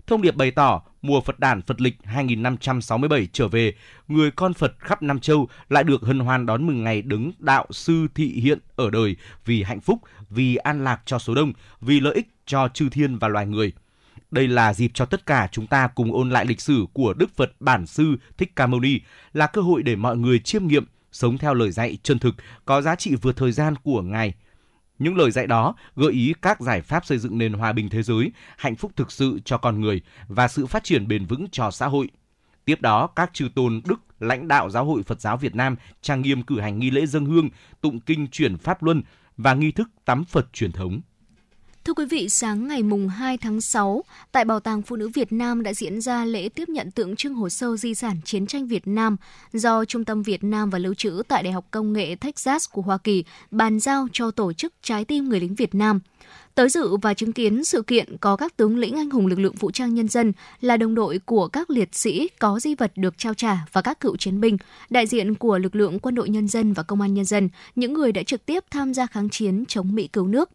Thông 0.07 0.23
điệp 0.23 0.37
bày 0.37 0.51
tỏ 0.51 0.83
mùa 1.03 1.21
Phật 1.21 1.41
đản 1.41 1.63
Phật 1.63 1.81
lịch 1.81 1.97
2567 2.05 3.29
trở 3.33 3.49
về, 3.49 3.75
người 4.09 4.31
con 4.31 4.55
Phật 4.55 4.75
khắp 4.79 5.03
Nam 5.03 5.21
Châu 5.21 5.49
lại 5.69 5.85
được 5.85 6.03
hân 6.03 6.19
hoan 6.19 6.47
đón 6.47 6.67
mừng 6.67 6.85
ngày 6.85 7.03
đứng 7.03 7.33
đạo 7.39 7.67
sư 7.71 8.07
thị 8.15 8.27
hiện 8.27 8.59
ở 8.77 8.91
đời 8.91 9.17
vì 9.45 9.63
hạnh 9.63 9.81
phúc, 9.81 9.99
vì 10.35 10.57
an 10.57 10.85
lạc 10.85 11.03
cho 11.05 11.19
số 11.19 11.35
đông, 11.35 11.53
vì 11.81 12.01
lợi 12.01 12.15
ích 12.15 12.29
cho 12.47 12.69
chư 12.69 12.89
thiên 12.89 13.19
và 13.19 13.29
loài 13.29 13.47
người. 13.47 13.73
Đây 14.31 14.49
là 14.49 14.75
dịp 14.75 14.91
cho 14.95 15.05
tất 15.05 15.27
cả 15.27 15.49
chúng 15.53 15.67
ta 15.67 15.89
cùng 15.95 16.13
ôn 16.13 16.31
lại 16.31 16.47
lịch 16.47 16.61
sử 16.61 16.87
của 16.93 17.15
Đức 17.15 17.37
Phật 17.37 17.53
Bản 17.61 17.87
Sư 17.87 18.17
Thích 18.39 18.57
Ca 18.57 18.67
Mâu 18.67 18.81
Ni, 18.81 19.01
là 19.33 19.47
cơ 19.47 19.63
hội 19.63 19.83
để 19.83 19.97
mọi 19.97 20.17
người 20.17 20.39
chiêm 20.39 20.67
nghiệm, 20.67 20.85
sống 21.13 21.39
theo 21.39 21.55
lời 21.55 21.71
dạy 21.71 21.99
chân 22.03 22.19
thực, 22.19 22.35
có 22.65 22.81
giá 22.83 22.95
trị 22.95 23.15
vượt 23.23 23.37
thời 23.37 23.53
gian 23.53 23.75
của 23.77 24.03
Ngài. 24.03 24.35
Những 24.99 25.17
lời 25.17 25.31
dạy 25.31 25.47
đó 25.47 25.75
gợi 25.97 26.13
ý 26.13 26.35
các 26.43 26.61
giải 26.61 26.83
pháp 26.83 27.07
xây 27.07 27.19
dựng 27.19 27.39
nền 27.39 27.53
hòa 27.53 27.73
bình 27.73 27.89
thế 27.89 28.03
giới, 28.03 28.33
hạnh 28.57 28.77
phúc 28.77 28.93
thực 28.97 29.13
sự 29.13 29.39
cho 29.45 29.59
con 29.59 29.81
người 29.81 30.01
và 30.29 30.49
sự 30.49 30.67
phát 30.67 30.85
triển 30.85 31.09
bền 31.09 31.27
vững 31.27 31.47
cho 31.53 31.71
xã 31.71 31.87
hội. 31.87 32.09
Tiếp 32.65 32.81
đó, 32.81 33.07
các 33.07 33.31
chư 33.33 33.49
tôn 33.55 33.81
đức 33.85 34.01
lãnh 34.21 34.49
đạo 34.49 34.71
Giáo 34.71 34.85
hội 34.85 35.03
Phật 35.03 35.21
giáo 35.21 35.37
Việt 35.37 35.55
Nam 35.55 35.77
trang 36.03 36.23
nghiêm 36.23 36.43
cử 36.43 36.61
hành 36.61 36.79
nghi 36.79 36.91
lễ 36.91 37.07
dân 37.07 37.27
hương, 37.27 37.49
tụng 37.81 38.01
kinh 38.01 38.29
chuyển 38.29 38.59
pháp 38.59 38.83
luân 38.83 39.03
và 39.37 39.55
nghi 39.55 39.73
thức 39.73 39.89
tắm 40.05 40.25
Phật 40.25 40.53
truyền 40.53 40.73
thống. 40.73 41.01
Thưa 41.85 41.93
quý 41.93 42.05
vị, 42.11 42.29
sáng 42.29 42.69
ngày 42.69 42.83
mùng 42.83 43.09
2 43.09 43.39
tháng 43.39 43.61
6, 43.61 44.05
tại 44.33 44.45
Bảo 44.45 44.61
tàng 44.61 44.83
Phụ 44.83 44.97
nữ 44.97 45.09
Việt 45.09 45.33
Nam 45.33 45.63
đã 45.63 45.75
diễn 45.75 46.01
ra 46.01 46.25
lễ 46.25 46.49
tiếp 46.49 46.69
nhận 46.69 46.91
tượng 46.91 47.17
trưng 47.17 47.35
hồ 47.35 47.49
sơ 47.49 47.77
di 47.77 47.95
sản 47.95 48.17
chiến 48.25 48.47
tranh 48.47 48.67
Việt 48.67 48.87
Nam 48.87 49.17
do 49.53 49.85
Trung 49.85 50.05
tâm 50.05 50.23
Việt 50.23 50.45
Nam 50.45 50.71
và 50.71 50.79
Lưu 50.79 50.95
trữ 50.95 51.23
tại 51.29 51.43
Đại 51.43 51.53
học 51.53 51.67
Công 51.71 51.93
nghệ 51.93 52.17
Texas 52.21 52.65
của 52.73 52.83
Hoa 52.83 52.99
Kỳ 52.99 53.25
bàn 53.51 53.81
giao 53.81 54.09
cho 54.13 54.31
Tổ 54.31 54.53
chức 54.53 54.73
Trái 54.83 55.05
tim 55.05 55.29
Người 55.29 55.41
lính 55.41 55.55
Việt 55.55 55.75
Nam. 55.75 56.01
Tới 56.55 56.69
dự 56.69 56.97
và 56.97 57.15
chứng 57.15 57.33
kiến 57.33 57.65
sự 57.65 57.83
kiện 57.83 58.17
có 58.21 58.37
các 58.37 58.57
tướng 58.57 58.77
lĩnh 58.79 58.97
anh 58.97 59.11
hùng 59.11 59.27
lực 59.27 59.39
lượng 59.39 59.55
vũ 59.55 59.71
trang 59.71 59.95
nhân 59.95 60.09
dân 60.09 60.33
là 60.61 60.77
đồng 60.77 60.95
đội 60.95 61.19
của 61.25 61.49
các 61.49 61.71
liệt 61.71 61.95
sĩ 61.95 62.29
có 62.39 62.61
di 62.61 62.75
vật 62.75 62.93
được 62.97 63.19
trao 63.19 63.35
trả 63.35 63.57
và 63.73 63.83
các 63.83 64.01
cựu 64.01 64.17
chiến 64.17 64.41
binh, 64.41 64.57
đại 64.91 65.07
diện 65.07 65.35
của 65.35 65.59
lực 65.59 65.77
lượng 65.77 65.99
quân 65.99 66.15
đội 66.15 66.29
nhân 66.29 66.49
dân 66.49 66.73
và 66.73 66.83
công 66.83 67.01
an 67.01 67.15
nhân 67.15 67.25
dân, 67.25 67.49
những 67.75 67.93
người 67.93 68.13
đã 68.13 68.23
trực 68.23 68.47
tiếp 68.47 68.65
tham 68.71 68.95
gia 68.95 69.07
kháng 69.07 69.29
chiến 69.31 69.65
chống 69.69 69.95
Mỹ 69.95 70.09
cứu 70.13 70.27
nước. 70.27 70.51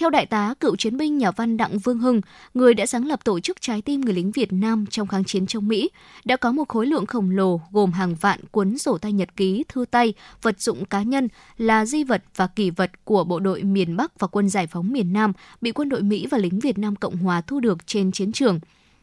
Theo 0.00 0.10
đại 0.10 0.26
tá 0.26 0.54
cựu 0.60 0.76
chiến 0.76 0.96
binh 0.96 1.18
nhà 1.18 1.30
văn 1.30 1.56
Đặng 1.56 1.78
Vương 1.78 1.98
Hưng, 1.98 2.20
người 2.54 2.74
đã 2.74 2.86
sáng 2.86 3.06
lập 3.06 3.24
tổ 3.24 3.40
chức 3.40 3.60
Trái 3.60 3.82
tim 3.82 4.00
người 4.00 4.14
lính 4.14 4.30
Việt 4.30 4.52
Nam 4.52 4.84
trong 4.90 5.08
kháng 5.08 5.24
chiến 5.24 5.46
chống 5.46 5.68
Mỹ, 5.68 5.90
đã 6.24 6.36
có 6.36 6.52
một 6.52 6.68
khối 6.68 6.86
lượng 6.86 7.06
khổng 7.06 7.30
lồ 7.30 7.60
gồm 7.72 7.92
hàng 7.92 8.14
vạn 8.14 8.40
cuốn 8.50 8.78
sổ 8.78 8.98
tay 8.98 9.12
nhật 9.12 9.36
ký, 9.36 9.64
thư 9.68 9.84
tay, 9.90 10.14
vật 10.42 10.60
dụng 10.60 10.84
cá 10.84 11.02
nhân 11.02 11.28
là 11.58 11.86
di 11.86 12.04
vật 12.04 12.22
và 12.36 12.46
kỷ 12.46 12.70
vật 12.70 12.90
của 13.04 13.24
bộ 13.24 13.40
đội 13.40 13.62
miền 13.62 13.96
Bắc 13.96 14.18
và 14.18 14.26
quân 14.26 14.48
giải 14.48 14.66
phóng 14.66 14.92
miền 14.92 15.12
Nam 15.12 15.32
bị 15.60 15.72
quân 15.72 15.88
đội 15.88 16.02
Mỹ 16.02 16.26
và 16.30 16.38
lính 16.38 16.58
Việt 16.58 16.78
Nam 16.78 16.96
Cộng 16.96 17.16
Hòa 17.16 17.40
thu 17.40 17.60
được 17.60 17.86
trên 17.86 18.12
chiến 18.12 18.32
trường 18.32 18.60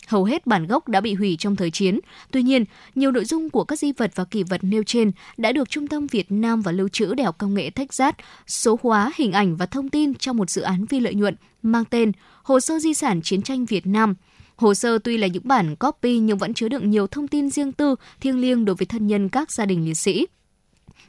hầu 0.07 0.23
hết 0.23 0.47
bản 0.47 0.67
gốc 0.67 0.87
đã 0.87 1.01
bị 1.01 1.13
hủy 1.13 1.35
trong 1.39 1.55
thời 1.55 1.71
chiến. 1.71 1.99
Tuy 2.31 2.43
nhiên, 2.43 2.65
nhiều 2.95 3.11
nội 3.11 3.25
dung 3.25 3.49
của 3.49 3.63
các 3.63 3.79
di 3.79 3.91
vật 3.91 4.11
và 4.15 4.23
kỷ 4.23 4.43
vật 4.43 4.63
nêu 4.63 4.83
trên 4.83 5.11
đã 5.37 5.51
được 5.51 5.69
Trung 5.69 5.87
tâm 5.87 6.07
Việt 6.07 6.31
Nam 6.31 6.61
và 6.61 6.71
Lưu 6.71 6.87
trữ 6.87 7.13
Đại 7.13 7.25
học 7.25 7.37
Công 7.37 7.53
nghệ 7.53 7.69
Texas 7.69 8.15
số 8.47 8.79
hóa 8.83 9.11
hình 9.15 9.31
ảnh 9.31 9.55
và 9.55 9.65
thông 9.65 9.89
tin 9.89 10.13
trong 10.13 10.37
một 10.37 10.49
dự 10.49 10.61
án 10.61 10.87
phi 10.87 10.99
lợi 10.99 11.15
nhuận 11.15 11.35
mang 11.63 11.85
tên 11.85 12.11
Hồ 12.43 12.59
sơ 12.59 12.79
di 12.79 12.93
sản 12.93 13.21
chiến 13.21 13.41
tranh 13.41 13.65
Việt 13.65 13.87
Nam. 13.87 14.15
Hồ 14.55 14.73
sơ 14.73 14.97
tuy 14.97 15.17
là 15.17 15.27
những 15.27 15.47
bản 15.47 15.75
copy 15.75 16.19
nhưng 16.19 16.37
vẫn 16.37 16.53
chứa 16.53 16.69
đựng 16.69 16.89
nhiều 16.89 17.07
thông 17.07 17.27
tin 17.27 17.49
riêng 17.49 17.71
tư, 17.71 17.95
thiêng 18.21 18.41
liêng 18.41 18.65
đối 18.65 18.75
với 18.75 18.85
thân 18.85 19.07
nhân 19.07 19.29
các 19.29 19.51
gia 19.51 19.65
đình 19.65 19.85
liệt 19.85 19.93
sĩ 19.93 20.25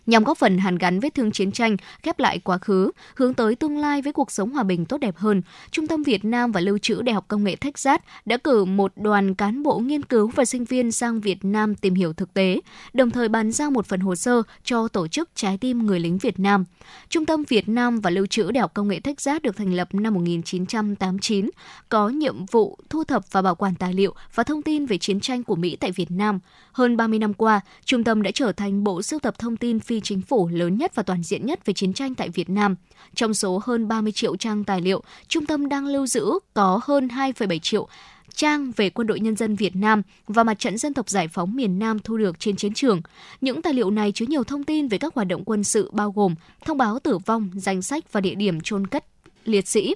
nhằm 0.08 0.24
góp 0.24 0.38
phần 0.38 0.58
hàn 0.58 0.78
gắn 0.78 1.00
vết 1.00 1.14
thương 1.14 1.30
chiến 1.30 1.52
tranh, 1.52 1.76
khép 2.02 2.18
lại 2.18 2.38
quá 2.38 2.58
khứ, 2.58 2.90
hướng 3.14 3.34
tới 3.34 3.54
tương 3.54 3.78
lai 3.78 4.02
với 4.02 4.12
cuộc 4.12 4.30
sống 4.30 4.50
hòa 4.50 4.62
bình 4.62 4.84
tốt 4.84 4.98
đẹp 4.98 5.16
hơn. 5.16 5.42
Trung 5.70 5.86
tâm 5.86 6.02
Việt 6.02 6.24
Nam 6.24 6.52
và 6.52 6.60
Lưu 6.60 6.78
trữ 6.78 7.02
Đại 7.02 7.14
học 7.14 7.24
Công 7.28 7.44
nghệ 7.44 7.56
Texas 7.56 8.00
đã 8.24 8.36
cử 8.36 8.64
một 8.64 8.92
đoàn 8.96 9.34
cán 9.34 9.62
bộ 9.62 9.78
nghiên 9.78 10.02
cứu 10.02 10.30
và 10.34 10.44
sinh 10.44 10.64
viên 10.64 10.92
sang 10.92 11.20
Việt 11.20 11.44
Nam 11.44 11.74
tìm 11.74 11.94
hiểu 11.94 12.12
thực 12.12 12.34
tế, 12.34 12.60
đồng 12.92 13.10
thời 13.10 13.28
bàn 13.28 13.52
giao 13.52 13.70
một 13.70 13.86
phần 13.86 14.00
hồ 14.00 14.14
sơ 14.14 14.42
cho 14.64 14.88
tổ 14.88 15.08
chức 15.08 15.30
Trái 15.34 15.58
tim 15.58 15.86
người 15.86 16.00
lính 16.00 16.18
Việt 16.18 16.38
Nam. 16.38 16.64
Trung 17.08 17.26
tâm 17.26 17.44
Việt 17.48 17.68
Nam 17.68 18.00
và 18.00 18.10
Lưu 18.10 18.26
trữ 18.26 18.50
Đại 18.50 18.60
học 18.60 18.74
Công 18.74 18.88
nghệ 18.88 19.00
Texas 19.00 19.42
được 19.42 19.56
thành 19.56 19.74
lập 19.74 19.88
năm 19.92 20.14
1989, 20.14 21.50
có 21.88 22.08
nhiệm 22.08 22.46
vụ 22.46 22.78
thu 22.90 23.04
thập 23.04 23.32
và 23.32 23.42
bảo 23.42 23.54
quản 23.54 23.74
tài 23.74 23.94
liệu 23.94 24.14
và 24.34 24.44
thông 24.44 24.62
tin 24.62 24.86
về 24.86 24.98
chiến 24.98 25.20
tranh 25.20 25.44
của 25.44 25.56
Mỹ 25.56 25.76
tại 25.76 25.92
Việt 25.92 26.10
Nam. 26.10 26.38
Hơn 26.72 26.96
30 26.96 27.18
năm 27.18 27.34
qua, 27.34 27.60
trung 27.84 28.04
tâm 28.04 28.22
đã 28.22 28.30
trở 28.34 28.52
thành 28.52 28.84
bộ 28.84 29.02
sưu 29.02 29.20
tập 29.20 29.38
thông 29.38 29.56
tin 29.56 29.80
phi 29.80 29.97
chính 30.00 30.22
phủ 30.22 30.48
lớn 30.48 30.78
nhất 30.78 30.94
và 30.94 31.02
toàn 31.02 31.22
diện 31.22 31.46
nhất 31.46 31.66
về 31.66 31.74
chiến 31.74 31.92
tranh 31.92 32.14
tại 32.14 32.28
Việt 32.28 32.50
Nam. 32.50 32.74
Trong 33.14 33.34
số 33.34 33.60
hơn 33.64 33.88
30 33.88 34.12
triệu 34.12 34.36
trang 34.36 34.64
tài 34.64 34.80
liệu, 34.80 35.02
trung 35.28 35.46
tâm 35.46 35.68
đang 35.68 35.86
lưu 35.86 36.06
giữ 36.06 36.32
có 36.54 36.80
hơn 36.84 37.08
2,7 37.08 37.58
triệu 37.58 37.88
trang 38.34 38.72
về 38.76 38.90
quân 38.90 39.06
đội 39.06 39.20
nhân 39.20 39.36
dân 39.36 39.56
Việt 39.56 39.76
Nam 39.76 40.02
và 40.26 40.44
mặt 40.44 40.58
trận 40.58 40.78
dân 40.78 40.94
tộc 40.94 41.08
giải 41.08 41.28
phóng 41.28 41.56
miền 41.56 41.78
Nam 41.78 41.98
thu 41.98 42.16
được 42.16 42.40
trên 42.40 42.56
chiến 42.56 42.74
trường. 42.74 43.02
Những 43.40 43.62
tài 43.62 43.74
liệu 43.74 43.90
này 43.90 44.12
chứa 44.12 44.26
nhiều 44.28 44.44
thông 44.44 44.64
tin 44.64 44.88
về 44.88 44.98
các 44.98 45.14
hoạt 45.14 45.28
động 45.28 45.44
quân 45.44 45.64
sự 45.64 45.90
bao 45.92 46.12
gồm 46.12 46.34
thông 46.64 46.78
báo 46.78 46.98
tử 46.98 47.18
vong, 47.18 47.50
danh 47.54 47.82
sách 47.82 48.12
và 48.12 48.20
địa 48.20 48.34
điểm 48.34 48.60
chôn 48.60 48.86
cất 48.86 49.04
liệt 49.44 49.68
sĩ, 49.68 49.94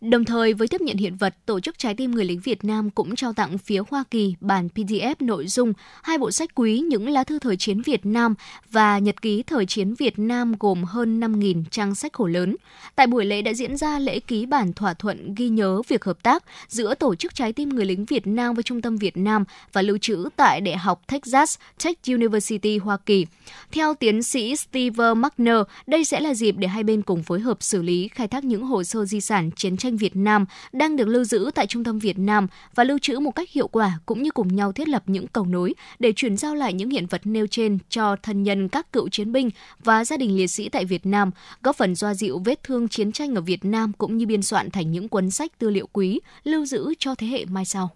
Đồng 0.00 0.24
thời 0.24 0.54
với 0.54 0.68
tiếp 0.68 0.80
nhận 0.80 0.96
hiện 0.96 1.16
vật, 1.16 1.34
Tổ 1.46 1.60
chức 1.60 1.78
Trái 1.78 1.94
tim 1.94 2.10
người 2.10 2.24
lính 2.24 2.40
Việt 2.40 2.64
Nam 2.64 2.90
cũng 2.90 3.16
trao 3.16 3.32
tặng 3.32 3.58
phía 3.58 3.82
Hoa 3.90 4.04
Kỳ 4.10 4.34
bản 4.40 4.68
PDF 4.74 5.14
nội 5.20 5.46
dung 5.46 5.72
hai 6.02 6.18
bộ 6.18 6.30
sách 6.30 6.50
quý 6.54 6.78
những 6.78 7.08
lá 7.08 7.24
thư 7.24 7.38
thời 7.38 7.56
chiến 7.56 7.82
Việt 7.82 8.06
Nam 8.06 8.34
và 8.70 8.98
nhật 8.98 9.22
ký 9.22 9.42
thời 9.42 9.66
chiến 9.66 9.94
Việt 9.94 10.18
Nam 10.18 10.54
gồm 10.60 10.84
hơn 10.84 11.20
5.000 11.20 11.64
trang 11.70 11.94
sách 11.94 12.12
khổ 12.12 12.26
lớn. 12.26 12.56
Tại 12.96 13.06
buổi 13.06 13.24
lễ 13.24 13.42
đã 13.42 13.54
diễn 13.54 13.76
ra 13.76 13.98
lễ 13.98 14.20
ký 14.20 14.46
bản 14.46 14.72
thỏa 14.72 14.94
thuận 14.94 15.34
ghi 15.34 15.48
nhớ 15.48 15.82
việc 15.88 16.04
hợp 16.04 16.22
tác 16.22 16.44
giữa 16.68 16.94
Tổ 16.94 17.14
chức 17.14 17.34
Trái 17.34 17.52
tim 17.52 17.68
người 17.68 17.84
lính 17.84 18.04
Việt 18.04 18.26
Nam 18.26 18.54
với 18.54 18.62
Trung 18.62 18.82
tâm 18.82 18.96
Việt 18.96 19.16
Nam 19.16 19.44
và 19.72 19.82
lưu 19.82 19.98
trữ 19.98 20.28
tại 20.36 20.60
Đại 20.60 20.76
học 20.76 21.02
Texas 21.06 21.58
Tech 21.84 21.98
University 22.06 22.78
Hoa 22.78 22.96
Kỳ. 23.06 23.26
Theo 23.72 23.94
tiến 23.94 24.22
sĩ 24.22 24.56
Steve 24.56 25.14
Magner, 25.14 25.58
đây 25.86 26.04
sẽ 26.04 26.20
là 26.20 26.34
dịp 26.34 26.54
để 26.58 26.68
hai 26.68 26.84
bên 26.84 27.02
cùng 27.02 27.22
phối 27.22 27.40
hợp 27.40 27.62
xử 27.62 27.82
lý 27.82 28.08
khai 28.08 28.28
thác 28.28 28.44
những 28.44 28.64
hồ 28.64 28.84
sơ 28.84 29.04
di 29.04 29.20
sản 29.20 29.50
chiến 29.56 29.76
tranh 29.76 29.89
tranh 29.90 29.96
Việt 29.96 30.16
Nam 30.16 30.44
đang 30.72 30.96
được 30.96 31.08
lưu 31.08 31.24
giữ 31.24 31.50
tại 31.54 31.66
Trung 31.66 31.84
tâm 31.84 31.98
Việt 31.98 32.18
Nam 32.18 32.46
và 32.74 32.84
lưu 32.84 32.98
trữ 32.98 33.18
một 33.18 33.30
cách 33.30 33.50
hiệu 33.50 33.68
quả 33.68 33.98
cũng 34.06 34.22
như 34.22 34.30
cùng 34.30 34.56
nhau 34.56 34.72
thiết 34.72 34.88
lập 34.88 35.02
những 35.06 35.26
cầu 35.26 35.44
nối 35.44 35.74
để 35.98 36.12
chuyển 36.16 36.36
giao 36.36 36.54
lại 36.54 36.72
những 36.72 36.90
hiện 36.90 37.06
vật 37.06 37.20
nêu 37.24 37.46
trên 37.46 37.78
cho 37.88 38.16
thân 38.22 38.42
nhân 38.42 38.68
các 38.68 38.92
cựu 38.92 39.08
chiến 39.08 39.32
binh 39.32 39.50
và 39.84 40.04
gia 40.04 40.16
đình 40.16 40.36
liệt 40.36 40.46
sĩ 40.46 40.68
tại 40.68 40.84
Việt 40.84 41.06
Nam, 41.06 41.30
góp 41.62 41.76
phần 41.76 41.96
xoa 41.96 42.14
dịu 42.14 42.38
vết 42.38 42.62
thương 42.62 42.88
chiến 42.88 43.12
tranh 43.12 43.34
ở 43.34 43.40
Việt 43.40 43.64
Nam 43.64 43.92
cũng 43.98 44.16
như 44.16 44.26
biên 44.26 44.42
soạn 44.42 44.70
thành 44.70 44.90
những 44.90 45.08
cuốn 45.08 45.30
sách 45.30 45.58
tư 45.58 45.70
liệu 45.70 45.86
quý 45.92 46.20
lưu 46.44 46.64
giữ 46.66 46.94
cho 46.98 47.14
thế 47.14 47.26
hệ 47.26 47.44
mai 47.44 47.64
sau. 47.64 47.90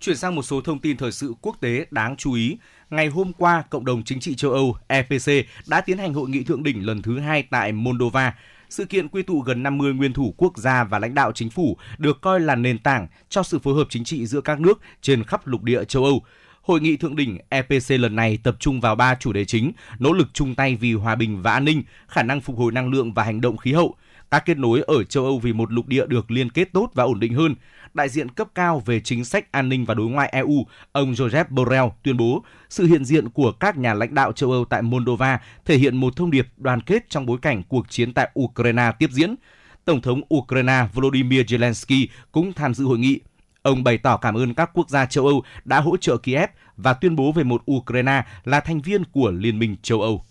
Chuyển 0.00 0.16
sang 0.16 0.34
một 0.34 0.42
số 0.42 0.60
thông 0.60 0.78
tin 0.78 0.96
thời 0.96 1.12
sự 1.12 1.34
quốc 1.40 1.56
tế 1.60 1.86
đáng 1.90 2.16
chú 2.16 2.32
ý. 2.32 2.56
Ngày 2.90 3.08
hôm 3.08 3.32
qua, 3.32 3.62
Cộng 3.70 3.84
đồng 3.84 4.02
Chính 4.04 4.20
trị 4.20 4.34
châu 4.34 4.52
Âu 4.52 4.76
EPC 4.88 5.46
đã 5.66 5.80
tiến 5.80 5.98
hành 5.98 6.14
hội 6.14 6.28
nghị 6.28 6.44
thượng 6.44 6.62
đỉnh 6.62 6.86
lần 6.86 7.02
thứ 7.02 7.18
hai 7.18 7.42
tại 7.50 7.72
Moldova 7.72 8.34
sự 8.72 8.84
kiện 8.84 9.08
quy 9.08 9.22
tụ 9.22 9.40
gần 9.40 9.62
50 9.62 9.94
nguyên 9.94 10.12
thủ 10.12 10.34
quốc 10.36 10.58
gia 10.58 10.84
và 10.84 10.98
lãnh 10.98 11.14
đạo 11.14 11.32
chính 11.32 11.50
phủ 11.50 11.76
được 11.98 12.20
coi 12.20 12.40
là 12.40 12.54
nền 12.54 12.78
tảng 12.78 13.06
cho 13.28 13.42
sự 13.42 13.58
phối 13.58 13.74
hợp 13.74 13.86
chính 13.90 14.04
trị 14.04 14.26
giữa 14.26 14.40
các 14.40 14.60
nước 14.60 14.80
trên 15.02 15.24
khắp 15.24 15.46
lục 15.46 15.62
địa 15.62 15.84
châu 15.84 16.04
Âu. 16.04 16.22
Hội 16.62 16.80
nghị 16.80 16.96
thượng 16.96 17.16
đỉnh 17.16 17.38
EPC 17.48 17.90
lần 17.90 18.16
này 18.16 18.38
tập 18.42 18.56
trung 18.58 18.80
vào 18.80 18.94
ba 18.94 19.14
chủ 19.14 19.32
đề 19.32 19.44
chính: 19.44 19.72
nỗ 19.98 20.12
lực 20.12 20.28
chung 20.32 20.54
tay 20.54 20.76
vì 20.76 20.92
hòa 20.92 21.14
bình 21.14 21.42
và 21.42 21.52
an 21.52 21.64
ninh, 21.64 21.82
khả 22.08 22.22
năng 22.22 22.40
phục 22.40 22.58
hồi 22.58 22.72
năng 22.72 22.90
lượng 22.90 23.12
và 23.12 23.22
hành 23.24 23.40
động 23.40 23.56
khí 23.56 23.72
hậu, 23.72 23.96
các 24.30 24.42
kết 24.46 24.58
nối 24.58 24.82
ở 24.82 25.04
châu 25.04 25.24
Âu 25.24 25.38
vì 25.38 25.52
một 25.52 25.72
lục 25.72 25.86
địa 25.86 26.06
được 26.06 26.30
liên 26.30 26.50
kết 26.50 26.72
tốt 26.72 26.90
và 26.94 27.04
ổn 27.04 27.20
định 27.20 27.34
hơn, 27.34 27.54
đại 27.94 28.08
diện 28.08 28.28
cấp 28.28 28.48
cao 28.54 28.82
về 28.86 29.00
chính 29.00 29.24
sách 29.24 29.52
an 29.52 29.68
ninh 29.68 29.84
và 29.84 29.94
đối 29.94 30.08
ngoại 30.08 30.28
EU, 30.32 30.66
ông 30.92 31.12
Joseph 31.12 31.44
Borrell 31.48 31.86
tuyên 32.02 32.16
bố 32.16 32.44
sự 32.68 32.86
hiện 32.86 33.04
diện 33.04 33.28
của 33.28 33.52
các 33.52 33.76
nhà 33.76 33.94
lãnh 33.94 34.14
đạo 34.14 34.32
châu 34.32 34.50
Âu 34.50 34.64
tại 34.64 34.82
Moldova 34.82 35.40
thể 35.64 35.76
hiện 35.76 35.96
một 35.96 36.16
thông 36.16 36.30
điệp 36.30 36.48
đoàn 36.56 36.80
kết 36.80 37.10
trong 37.10 37.26
bối 37.26 37.38
cảnh 37.42 37.62
cuộc 37.68 37.90
chiến 37.90 38.14
tại 38.14 38.30
Ukraine 38.40 38.92
tiếp 38.98 39.10
diễn. 39.10 39.34
Tổng 39.84 40.00
thống 40.00 40.20
Ukraine 40.34 40.86
Volodymyr 40.94 41.40
Zelensky 41.40 42.06
cũng 42.32 42.52
tham 42.52 42.74
dự 42.74 42.84
hội 42.84 42.98
nghị. 42.98 43.20
Ông 43.62 43.84
bày 43.84 43.98
tỏ 43.98 44.16
cảm 44.16 44.34
ơn 44.34 44.54
các 44.54 44.70
quốc 44.74 44.90
gia 44.90 45.06
châu 45.06 45.26
Âu 45.26 45.42
đã 45.64 45.80
hỗ 45.80 45.96
trợ 45.96 46.16
Kiev 46.16 46.50
và 46.76 46.94
tuyên 46.94 47.16
bố 47.16 47.32
về 47.32 47.44
một 47.44 47.62
Ukraine 47.70 48.24
là 48.44 48.60
thành 48.60 48.80
viên 48.80 49.04
của 49.04 49.30
Liên 49.30 49.58
minh 49.58 49.76
châu 49.82 50.00
Âu. 50.00 50.24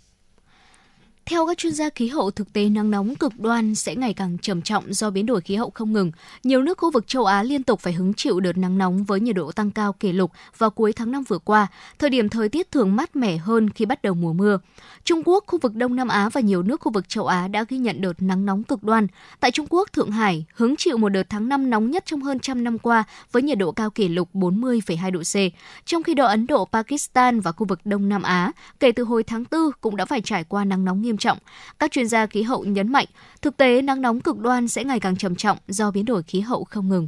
Theo 1.32 1.48
các 1.48 1.58
chuyên 1.58 1.74
gia 1.74 1.90
khí 1.90 2.08
hậu, 2.08 2.32
thực 2.32 2.54
tế 2.54 2.70
nắng 2.70 2.92
nóng 2.92 3.16
cực 3.16 3.40
đoan 3.40 3.76
sẽ 3.76 3.96
ngày 3.96 4.14
càng 4.14 4.38
trầm 4.42 4.62
trọng 4.62 4.94
do 4.94 5.10
biến 5.10 5.26
đổi 5.26 5.42
khí 5.42 5.56
hậu 5.56 5.70
không 5.70 5.94
ngừng. 5.94 6.12
Nhiều 6.44 6.62
nước 6.62 6.78
khu 6.78 6.92
vực 6.92 7.08
châu 7.08 7.26
Á 7.26 7.44
liên 7.44 7.64
tục 7.64 7.80
phải 7.80 7.94
hứng 7.94 8.14
chịu 8.14 8.40
đợt 8.40 8.58
nắng 8.58 8.78
nóng 8.78 9.04
với 9.04 9.20
nhiệt 9.20 9.36
độ 9.36 9.52
tăng 9.52 9.72
cao 9.72 9.94
kỷ 9.94 10.12
lục 10.12 10.32
vào 10.58 10.70
cuối 10.70 10.94
tháng 10.94 11.12
5 11.12 11.24
vừa 11.24 11.38
qua, 11.38 11.68
thời 12.00 12.10
điểm 12.10 12.30
thời 12.30 12.50
tiết 12.50 12.72
thường 12.72 12.96
mát 12.96 13.16
mẻ 13.16 13.38
hơn 13.38 13.70
khi 13.70 13.86
bắt 13.86 14.02
đầu 14.02 14.14
mùa 14.14 14.34
mưa. 14.34 14.60
Trung 15.04 15.22
Quốc, 15.26 15.44
khu 15.48 15.60
vực 15.60 15.76
Đông 15.76 15.96
Nam 15.96 16.08
Á 16.08 16.30
và 16.30 16.42
nhiều 16.42 16.64
nước 16.64 16.82
khu 16.82 16.92
vực 16.92 17.10
châu 17.10 17.28
Á 17.28 17.48
đã 17.48 17.66
ghi 17.70 17.78
nhận 17.78 18.02
đợt 18.02 18.14
nắng 18.20 18.46
nóng 18.46 18.64
cực 18.64 18.84
đoan. 18.84 19.08
Tại 19.40 19.52
Trung 19.52 19.68
Quốc, 19.70 19.94
Thượng 19.94 20.12
Hải 20.12 20.46
hứng 20.54 20.76
chịu 20.76 20.98
một 20.98 21.10
đợt 21.10 21.24
tháng 21.30 21.50
5 21.50 21.70
nóng 21.70 21.92
nhất 21.92 22.04
trong 22.06 22.22
hơn 22.22 22.40
trăm 22.40 22.64
năm 22.64 22.80
qua 22.80 23.04
với 23.32 23.42
nhiệt 23.42 23.58
độ 23.58 23.72
cao 23.72 23.90
kỷ 23.90 24.08
lục 24.08 24.30
40,2 24.34 25.12
độ 25.12 25.20
C. 25.20 25.36
Trong 25.86 26.04
khi 26.04 26.14
đó 26.14 26.26
Ấn 26.26 26.48
Độ, 26.48 26.66
Pakistan 26.66 27.40
và 27.40 27.52
khu 27.52 27.66
vực 27.66 27.80
Đông 27.86 28.10
Nam 28.10 28.22
Á 28.22 28.52
kể 28.80 28.92
từ 28.92 29.04
hồi 29.04 29.24
tháng 29.24 29.44
4 29.52 29.62
cũng 29.82 29.96
đã 29.96 30.06
phải 30.06 30.22
trải 30.22 30.44
qua 30.44 30.66
nắng 30.66 30.86
nóng 30.86 31.02
nghiêm 31.02 31.18
trọng. 31.22 31.38
Các 31.80 31.92
chuyên 31.92 32.08
gia 32.08 32.28
khí 32.28 32.44
hậu 32.44 32.64
nhấn 32.64 32.92
mạnh, 32.92 33.08
thực 33.42 33.58
tế 33.58 33.82
nắng 33.82 34.02
nóng 34.02 34.22
cực 34.22 34.38
đoan 34.38 34.68
sẽ 34.68 34.84
ngày 34.84 35.00
càng 35.00 35.16
trầm 35.16 35.36
trọng 35.36 35.58
do 35.68 35.92
biến 35.92 36.06
đổi 36.06 36.24
khí 36.24 36.40
hậu 36.40 36.64
không 36.64 36.90
ngừng. 36.90 37.08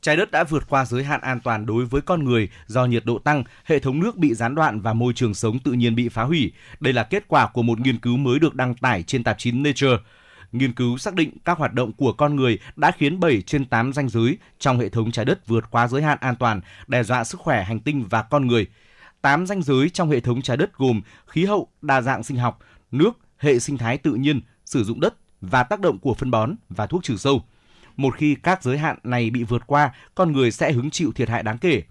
Trái 0.00 0.16
đất 0.16 0.30
đã 0.30 0.44
vượt 0.44 0.68
qua 0.68 0.84
giới 0.84 1.04
hạn 1.04 1.20
an 1.20 1.40
toàn 1.40 1.66
đối 1.66 1.84
với 1.84 2.00
con 2.00 2.24
người 2.24 2.48
do 2.66 2.84
nhiệt 2.84 3.04
độ 3.04 3.18
tăng, 3.18 3.44
hệ 3.64 3.78
thống 3.78 4.00
nước 4.00 4.16
bị 4.16 4.34
gián 4.34 4.54
đoạn 4.54 4.80
và 4.80 4.92
môi 4.92 5.12
trường 5.12 5.34
sống 5.34 5.58
tự 5.58 5.72
nhiên 5.72 5.94
bị 5.94 6.08
phá 6.08 6.22
hủy. 6.22 6.52
Đây 6.80 6.92
là 6.92 7.02
kết 7.02 7.24
quả 7.28 7.46
của 7.46 7.62
một 7.62 7.80
nghiên 7.80 7.98
cứu 7.98 8.16
mới 8.16 8.38
được 8.38 8.54
đăng 8.54 8.74
tải 8.74 9.02
trên 9.02 9.24
tạp 9.24 9.38
chí 9.38 9.52
Nature. 9.52 9.96
Nghiên 10.52 10.72
cứu 10.72 10.98
xác 10.98 11.14
định 11.14 11.30
các 11.44 11.58
hoạt 11.58 11.72
động 11.72 11.92
của 11.92 12.12
con 12.12 12.36
người 12.36 12.58
đã 12.76 12.90
khiến 12.90 13.20
7 13.20 13.42
trên 13.42 13.64
8 13.64 13.92
ranh 13.92 14.08
giới 14.08 14.38
trong 14.58 14.78
hệ 14.78 14.88
thống 14.88 15.10
trái 15.10 15.24
đất 15.24 15.46
vượt 15.46 15.64
qua 15.70 15.88
giới 15.88 16.02
hạn 16.02 16.18
an 16.20 16.36
toàn, 16.36 16.60
đe 16.86 17.02
dọa 17.02 17.24
sức 17.24 17.40
khỏe 17.40 17.64
hành 17.64 17.80
tinh 17.80 18.04
và 18.10 18.22
con 18.22 18.46
người. 18.46 18.66
8 19.22 19.46
ranh 19.46 19.62
giới 19.62 19.90
trong 19.90 20.10
hệ 20.10 20.20
thống 20.20 20.42
trái 20.42 20.56
đất 20.56 20.76
gồm 20.76 21.00
khí 21.26 21.44
hậu, 21.44 21.68
đa 21.82 22.00
dạng 22.00 22.22
sinh 22.22 22.36
học, 22.36 22.58
nước, 22.98 23.18
hệ 23.38 23.58
sinh 23.58 23.78
thái 23.78 23.98
tự 23.98 24.14
nhiên, 24.14 24.40
sử 24.64 24.84
dụng 24.84 25.00
đất 25.00 25.14
và 25.40 25.62
tác 25.62 25.80
động 25.80 25.98
của 25.98 26.14
phân 26.14 26.30
bón 26.30 26.54
và 26.68 26.86
thuốc 26.86 27.04
trừ 27.04 27.16
sâu. 27.16 27.42
Một 27.96 28.14
khi 28.16 28.34
các 28.42 28.62
giới 28.62 28.78
hạn 28.78 28.98
này 29.02 29.30
bị 29.30 29.42
vượt 29.42 29.62
qua, 29.66 29.92
con 30.14 30.32
người 30.32 30.50
sẽ 30.50 30.72
hứng 30.72 30.90
chịu 30.90 31.12
thiệt 31.12 31.28
hại 31.28 31.42
đáng 31.42 31.58
kể. 31.58 31.82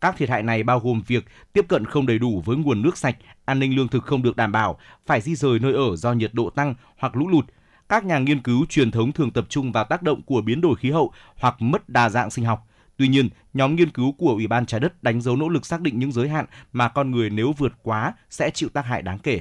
Các 0.00 0.16
thiệt 0.16 0.28
hại 0.28 0.42
này 0.42 0.62
bao 0.62 0.80
gồm 0.80 1.02
việc 1.06 1.24
tiếp 1.52 1.64
cận 1.68 1.84
không 1.84 2.06
đầy 2.06 2.18
đủ 2.18 2.42
với 2.44 2.56
nguồn 2.56 2.82
nước 2.82 2.98
sạch, 2.98 3.16
an 3.44 3.58
ninh 3.58 3.76
lương 3.76 3.88
thực 3.88 4.04
không 4.04 4.22
được 4.22 4.36
đảm 4.36 4.52
bảo, 4.52 4.78
phải 5.06 5.20
di 5.20 5.34
rời 5.34 5.58
nơi 5.58 5.72
ở 5.72 5.96
do 5.96 6.12
nhiệt 6.12 6.34
độ 6.34 6.50
tăng 6.50 6.74
hoặc 6.98 7.16
lũ 7.16 7.28
lụt. 7.28 7.44
Các 7.88 8.04
nhà 8.04 8.18
nghiên 8.18 8.42
cứu 8.42 8.66
truyền 8.68 8.90
thống 8.90 9.12
thường 9.12 9.30
tập 9.30 9.46
trung 9.48 9.72
vào 9.72 9.84
tác 9.84 10.02
động 10.02 10.22
của 10.22 10.40
biến 10.40 10.60
đổi 10.60 10.76
khí 10.76 10.90
hậu 10.90 11.12
hoặc 11.36 11.62
mất 11.62 11.88
đa 11.88 12.08
dạng 12.08 12.30
sinh 12.30 12.44
học. 12.44 12.68
Tuy 12.96 13.08
nhiên, 13.08 13.28
nhóm 13.54 13.76
nghiên 13.76 13.90
cứu 13.90 14.12
của 14.12 14.30
Ủy 14.30 14.46
ban 14.46 14.66
Trái 14.66 14.80
đất 14.80 15.02
đánh 15.02 15.20
dấu 15.20 15.36
nỗ 15.36 15.48
lực 15.48 15.66
xác 15.66 15.80
định 15.80 15.98
những 15.98 16.12
giới 16.12 16.28
hạn 16.28 16.46
mà 16.72 16.88
con 16.88 17.10
người 17.10 17.30
nếu 17.30 17.52
vượt 17.52 17.72
quá 17.82 18.14
sẽ 18.30 18.50
chịu 18.50 18.68
tác 18.68 18.86
hại 18.86 19.02
đáng 19.02 19.18
kể. 19.18 19.40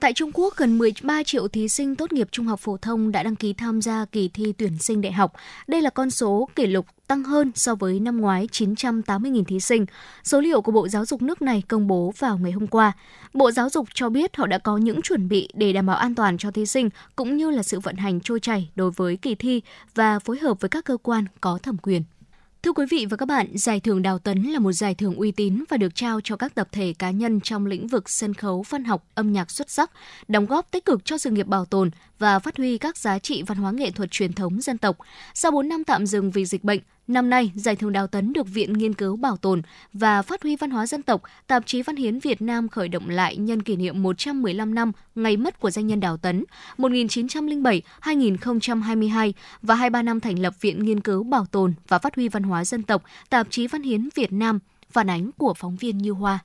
Tại 0.00 0.12
Trung 0.12 0.30
Quốc, 0.34 0.56
gần 0.56 0.78
13 0.78 1.22
triệu 1.22 1.48
thí 1.48 1.68
sinh 1.68 1.96
tốt 1.96 2.12
nghiệp 2.12 2.28
trung 2.30 2.46
học 2.46 2.60
phổ 2.60 2.76
thông 2.76 3.12
đã 3.12 3.22
đăng 3.22 3.36
ký 3.36 3.52
tham 3.52 3.82
gia 3.82 4.04
kỳ 4.04 4.28
thi 4.28 4.52
tuyển 4.58 4.78
sinh 4.78 5.00
đại 5.00 5.12
học. 5.12 5.32
Đây 5.66 5.82
là 5.82 5.90
con 5.90 6.10
số 6.10 6.48
kỷ 6.56 6.66
lục 6.66 6.86
tăng 7.06 7.24
hơn 7.24 7.52
so 7.54 7.74
với 7.74 8.00
năm 8.00 8.20
ngoái 8.20 8.46
980.000 8.52 9.44
thí 9.44 9.60
sinh. 9.60 9.86
Số 10.24 10.40
liệu 10.40 10.62
của 10.62 10.72
Bộ 10.72 10.88
Giáo 10.88 11.04
dục 11.04 11.22
nước 11.22 11.42
này 11.42 11.62
công 11.68 11.86
bố 11.86 12.12
vào 12.18 12.38
ngày 12.38 12.52
hôm 12.52 12.66
qua. 12.66 12.92
Bộ 13.34 13.50
Giáo 13.50 13.70
dục 13.70 13.88
cho 13.94 14.08
biết 14.08 14.36
họ 14.36 14.46
đã 14.46 14.58
có 14.58 14.76
những 14.76 15.02
chuẩn 15.02 15.28
bị 15.28 15.48
để 15.54 15.72
đảm 15.72 15.86
bảo 15.86 15.96
an 15.96 16.14
toàn 16.14 16.38
cho 16.38 16.50
thí 16.50 16.66
sinh 16.66 16.90
cũng 17.16 17.36
như 17.36 17.50
là 17.50 17.62
sự 17.62 17.80
vận 17.80 17.96
hành 17.96 18.20
trôi 18.20 18.40
chảy 18.40 18.70
đối 18.74 18.90
với 18.90 19.16
kỳ 19.16 19.34
thi 19.34 19.62
và 19.94 20.18
phối 20.18 20.38
hợp 20.38 20.60
với 20.60 20.68
các 20.68 20.84
cơ 20.84 20.96
quan 20.96 21.24
có 21.40 21.58
thẩm 21.62 21.76
quyền. 21.76 22.02
Thưa 22.62 22.72
quý 22.72 22.86
vị 22.90 23.06
và 23.10 23.16
các 23.16 23.26
bạn, 23.26 23.46
Giải 23.54 23.80
thưởng 23.80 24.02
Đào 24.02 24.18
Tấn 24.18 24.42
là 24.42 24.58
một 24.58 24.72
giải 24.72 24.94
thưởng 24.94 25.14
uy 25.14 25.32
tín 25.32 25.64
và 25.68 25.76
được 25.76 25.94
trao 25.94 26.20
cho 26.24 26.36
các 26.36 26.54
tập 26.54 26.68
thể 26.72 26.94
cá 26.98 27.10
nhân 27.10 27.40
trong 27.40 27.66
lĩnh 27.66 27.86
vực 27.86 28.08
sân 28.08 28.34
khấu, 28.34 28.64
văn 28.68 28.84
học, 28.84 29.04
âm 29.14 29.32
nhạc 29.32 29.50
xuất 29.50 29.70
sắc, 29.70 29.90
đóng 30.28 30.46
góp 30.46 30.70
tích 30.70 30.84
cực 30.84 31.04
cho 31.04 31.18
sự 31.18 31.30
nghiệp 31.30 31.46
bảo 31.46 31.64
tồn 31.64 31.90
và 32.18 32.38
phát 32.38 32.56
huy 32.56 32.78
các 32.78 32.96
giá 32.96 33.18
trị 33.18 33.42
văn 33.42 33.58
hóa 33.58 33.70
nghệ 33.70 33.90
thuật 33.90 34.10
truyền 34.10 34.32
thống 34.32 34.60
dân 34.60 34.78
tộc. 34.78 34.96
Sau 35.34 35.50
4 35.50 35.68
năm 35.68 35.84
tạm 35.84 36.06
dừng 36.06 36.30
vì 36.30 36.44
dịch 36.44 36.64
bệnh, 36.64 36.80
Năm 37.08 37.30
nay, 37.30 37.52
giải 37.54 37.76
thưởng 37.76 37.92
Đào 37.92 38.06
Tấn 38.06 38.32
được 38.32 38.48
Viện 38.48 38.72
Nghiên 38.72 38.94
cứu 38.94 39.16
Bảo 39.16 39.36
tồn 39.36 39.62
và 39.92 40.22
Phát 40.22 40.42
huy 40.42 40.56
Văn 40.56 40.70
hóa 40.70 40.86
Dân 40.86 41.02
tộc, 41.02 41.22
Tạp 41.46 41.66
chí 41.66 41.82
Văn 41.82 41.96
hiến 41.96 42.18
Việt 42.18 42.42
Nam 42.42 42.68
khởi 42.68 42.88
động 42.88 43.08
lại 43.08 43.36
nhân 43.36 43.62
kỷ 43.62 43.76
niệm 43.76 44.02
115 44.02 44.74
năm 44.74 44.92
ngày 45.14 45.36
mất 45.36 45.60
của 45.60 45.70
danh 45.70 45.86
nhân 45.86 46.00
Đào 46.00 46.16
Tấn 46.16 46.44
1907-2022 46.78 49.32
và 49.62 49.74
23 49.74 50.02
năm 50.02 50.20
thành 50.20 50.38
lập 50.38 50.54
Viện 50.60 50.84
Nghiên 50.84 51.00
cứu 51.00 51.22
Bảo 51.22 51.46
tồn 51.46 51.74
và 51.88 51.98
Phát 51.98 52.16
huy 52.16 52.28
Văn 52.28 52.42
hóa 52.42 52.64
Dân 52.64 52.82
tộc, 52.82 53.02
Tạp 53.30 53.46
chí 53.50 53.66
Văn 53.66 53.82
hiến 53.82 54.08
Việt 54.14 54.32
Nam, 54.32 54.58
phản 54.90 55.10
ánh 55.10 55.30
của 55.32 55.54
phóng 55.54 55.76
viên 55.76 55.98
Như 55.98 56.10
Hoa. 56.10 56.38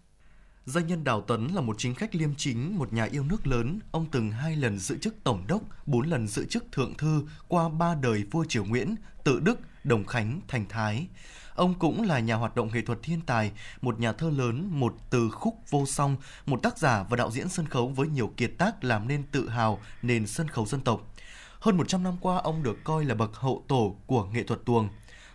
Danh 0.66 0.88
nhân 0.88 1.04
Đào 1.04 1.22
Tấn 1.22 1.48
là 1.48 1.62
một 1.62 1.76
chính 1.78 1.96
khách 1.96 2.16
liêm 2.16 2.30
chính, 2.38 2.78
một 2.78 2.94
nhà 2.94 3.08
yêu 3.12 3.24
nước 3.24 3.48
lớn. 3.48 3.80
Ông 3.92 4.06
từng 4.12 4.32
hai 4.32 4.56
lần 4.56 4.80
giữ 4.80 4.98
chức 4.98 5.16
tổng 5.24 5.44
đốc, 5.48 5.62
bốn 5.86 6.10
lần 6.10 6.28
giữ 6.28 6.46
chức 6.46 6.72
thượng 6.72 6.94
thư 6.98 7.24
qua 7.48 7.70
ba 7.70 7.96
đời 7.96 8.24
vua 8.32 8.46
Triều 8.46 8.66
Nguyễn, 8.66 8.96
Tự 9.24 9.40
Đức, 9.40 9.60
Đồng 9.84 10.06
Khánh, 10.06 10.42
Thành 10.48 10.66
Thái. 10.70 11.08
Ông 11.56 11.74
cũng 11.80 12.02
là 12.02 12.20
nhà 12.20 12.36
hoạt 12.36 12.56
động 12.56 12.70
nghệ 12.74 12.82
thuật 12.82 13.00
thiên 13.04 13.22
tài, 13.22 13.52
một 13.82 14.00
nhà 14.00 14.14
thơ 14.14 14.30
lớn, 14.30 14.68
một 14.72 14.96
từ 15.10 15.30
khúc 15.30 15.56
vô 15.70 15.86
song, 15.86 16.18
một 16.46 16.64
tác 16.64 16.78
giả 16.78 17.04
và 17.10 17.18
đạo 17.18 17.32
diễn 17.32 17.50
sân 17.50 17.66
khấu 17.66 17.88
với 17.88 18.08
nhiều 18.08 18.34
kiệt 18.38 18.52
tác 18.58 18.84
làm 18.84 19.08
nên 19.08 19.24
tự 19.24 19.50
hào 19.50 19.80
nền 20.02 20.28
sân 20.28 20.48
khấu 20.48 20.66
dân 20.66 20.82
tộc. 20.82 21.14
Hơn 21.60 21.78
100 21.78 22.04
năm 22.04 22.18
qua, 22.22 22.38
ông 22.38 22.64
được 22.64 22.84
coi 22.84 23.06
là 23.06 23.16
bậc 23.16 23.36
hậu 23.36 23.64
tổ 23.68 23.96
của 24.06 24.26
nghệ 24.26 24.44
thuật 24.44 24.66
tuồng 24.66 24.90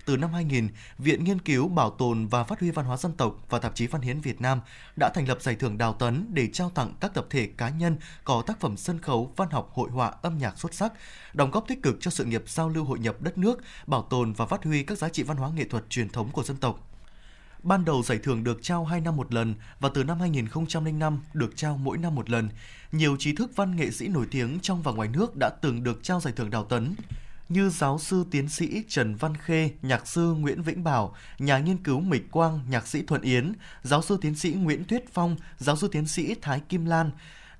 từ 0.08 0.16
năm 0.16 0.32
2000, 0.32 0.68
Viện 0.98 1.24
Nghiên 1.24 1.38
cứu 1.38 1.68
Bảo 1.68 1.90
tồn 1.90 2.26
và 2.26 2.44
Phát 2.44 2.60
huy 2.60 2.70
Văn 2.70 2.86
hóa 2.86 2.96
Dân 2.96 3.12
tộc 3.12 3.36
và 3.48 3.58
Tạp 3.58 3.74
chí 3.74 3.86
Văn 3.86 4.02
hiến 4.02 4.20
Việt 4.20 4.40
Nam 4.40 4.60
đã 4.98 5.10
thành 5.14 5.28
lập 5.28 5.38
giải 5.40 5.54
thưởng 5.54 5.78
Đào 5.78 5.92
Tấn 5.92 6.26
để 6.32 6.48
trao 6.52 6.70
tặng 6.70 6.92
các 7.00 7.14
tập 7.14 7.26
thể 7.30 7.46
cá 7.56 7.68
nhân 7.68 7.96
có 8.24 8.42
tác 8.46 8.60
phẩm 8.60 8.76
sân 8.76 8.98
khấu, 8.98 9.32
văn 9.36 9.50
học, 9.50 9.70
hội 9.72 9.90
họa, 9.90 10.12
âm 10.22 10.38
nhạc 10.38 10.58
xuất 10.58 10.74
sắc, 10.74 10.92
đóng 11.34 11.50
góp 11.50 11.68
tích 11.68 11.82
cực 11.82 11.96
cho 12.00 12.10
sự 12.10 12.24
nghiệp 12.24 12.42
giao 12.46 12.68
lưu 12.68 12.84
hội 12.84 12.98
nhập 12.98 13.22
đất 13.22 13.38
nước, 13.38 13.60
bảo 13.86 14.02
tồn 14.02 14.32
và 14.32 14.46
phát 14.46 14.64
huy 14.64 14.82
các 14.82 14.98
giá 14.98 15.08
trị 15.08 15.22
văn 15.22 15.36
hóa 15.36 15.50
nghệ 15.50 15.64
thuật 15.64 15.84
truyền 15.90 16.08
thống 16.08 16.30
của 16.32 16.42
dân 16.42 16.56
tộc. 16.56 16.88
Ban 17.62 17.84
đầu 17.84 18.02
giải 18.02 18.18
thưởng 18.18 18.44
được 18.44 18.58
trao 18.62 18.84
2 18.84 19.00
năm 19.00 19.16
một 19.16 19.34
lần 19.34 19.54
và 19.80 19.88
từ 19.94 20.04
năm 20.04 20.20
2005 20.20 21.22
được 21.32 21.56
trao 21.56 21.76
mỗi 21.76 21.98
năm 21.98 22.14
một 22.14 22.30
lần. 22.30 22.48
Nhiều 22.92 23.16
trí 23.18 23.34
thức 23.34 23.50
văn 23.56 23.76
nghệ 23.76 23.90
sĩ 23.90 24.08
nổi 24.08 24.26
tiếng 24.30 24.58
trong 24.62 24.82
và 24.82 24.92
ngoài 24.92 25.08
nước 25.08 25.36
đã 25.36 25.50
từng 25.62 25.84
được 25.84 26.02
trao 26.02 26.20
giải 26.20 26.32
thưởng 26.36 26.50
Đào 26.50 26.64
Tấn 26.64 26.94
như 27.48 27.70
giáo 27.70 27.98
sư 27.98 28.24
tiến 28.30 28.48
sĩ 28.48 28.82
Trần 28.88 29.14
Văn 29.14 29.36
Khê, 29.36 29.70
nhạc 29.82 30.06
sư 30.06 30.34
Nguyễn 30.38 30.62
Vĩnh 30.62 30.84
Bảo, 30.84 31.14
nhà 31.38 31.58
nghiên 31.58 31.76
cứu 31.76 32.00
Mịch 32.00 32.30
Quang, 32.30 32.60
nhạc 32.68 32.86
sĩ 32.86 33.02
Thuận 33.02 33.22
Yến, 33.22 33.52
giáo 33.82 34.02
sư 34.02 34.18
tiến 34.20 34.34
sĩ 34.34 34.52
Nguyễn 34.52 34.84
Tuyết 34.84 35.04
Phong, 35.12 35.36
giáo 35.58 35.76
sư 35.76 35.88
tiến 35.92 36.06
sĩ 36.06 36.34
Thái 36.42 36.60
Kim 36.68 36.84
Lan. 36.84 37.10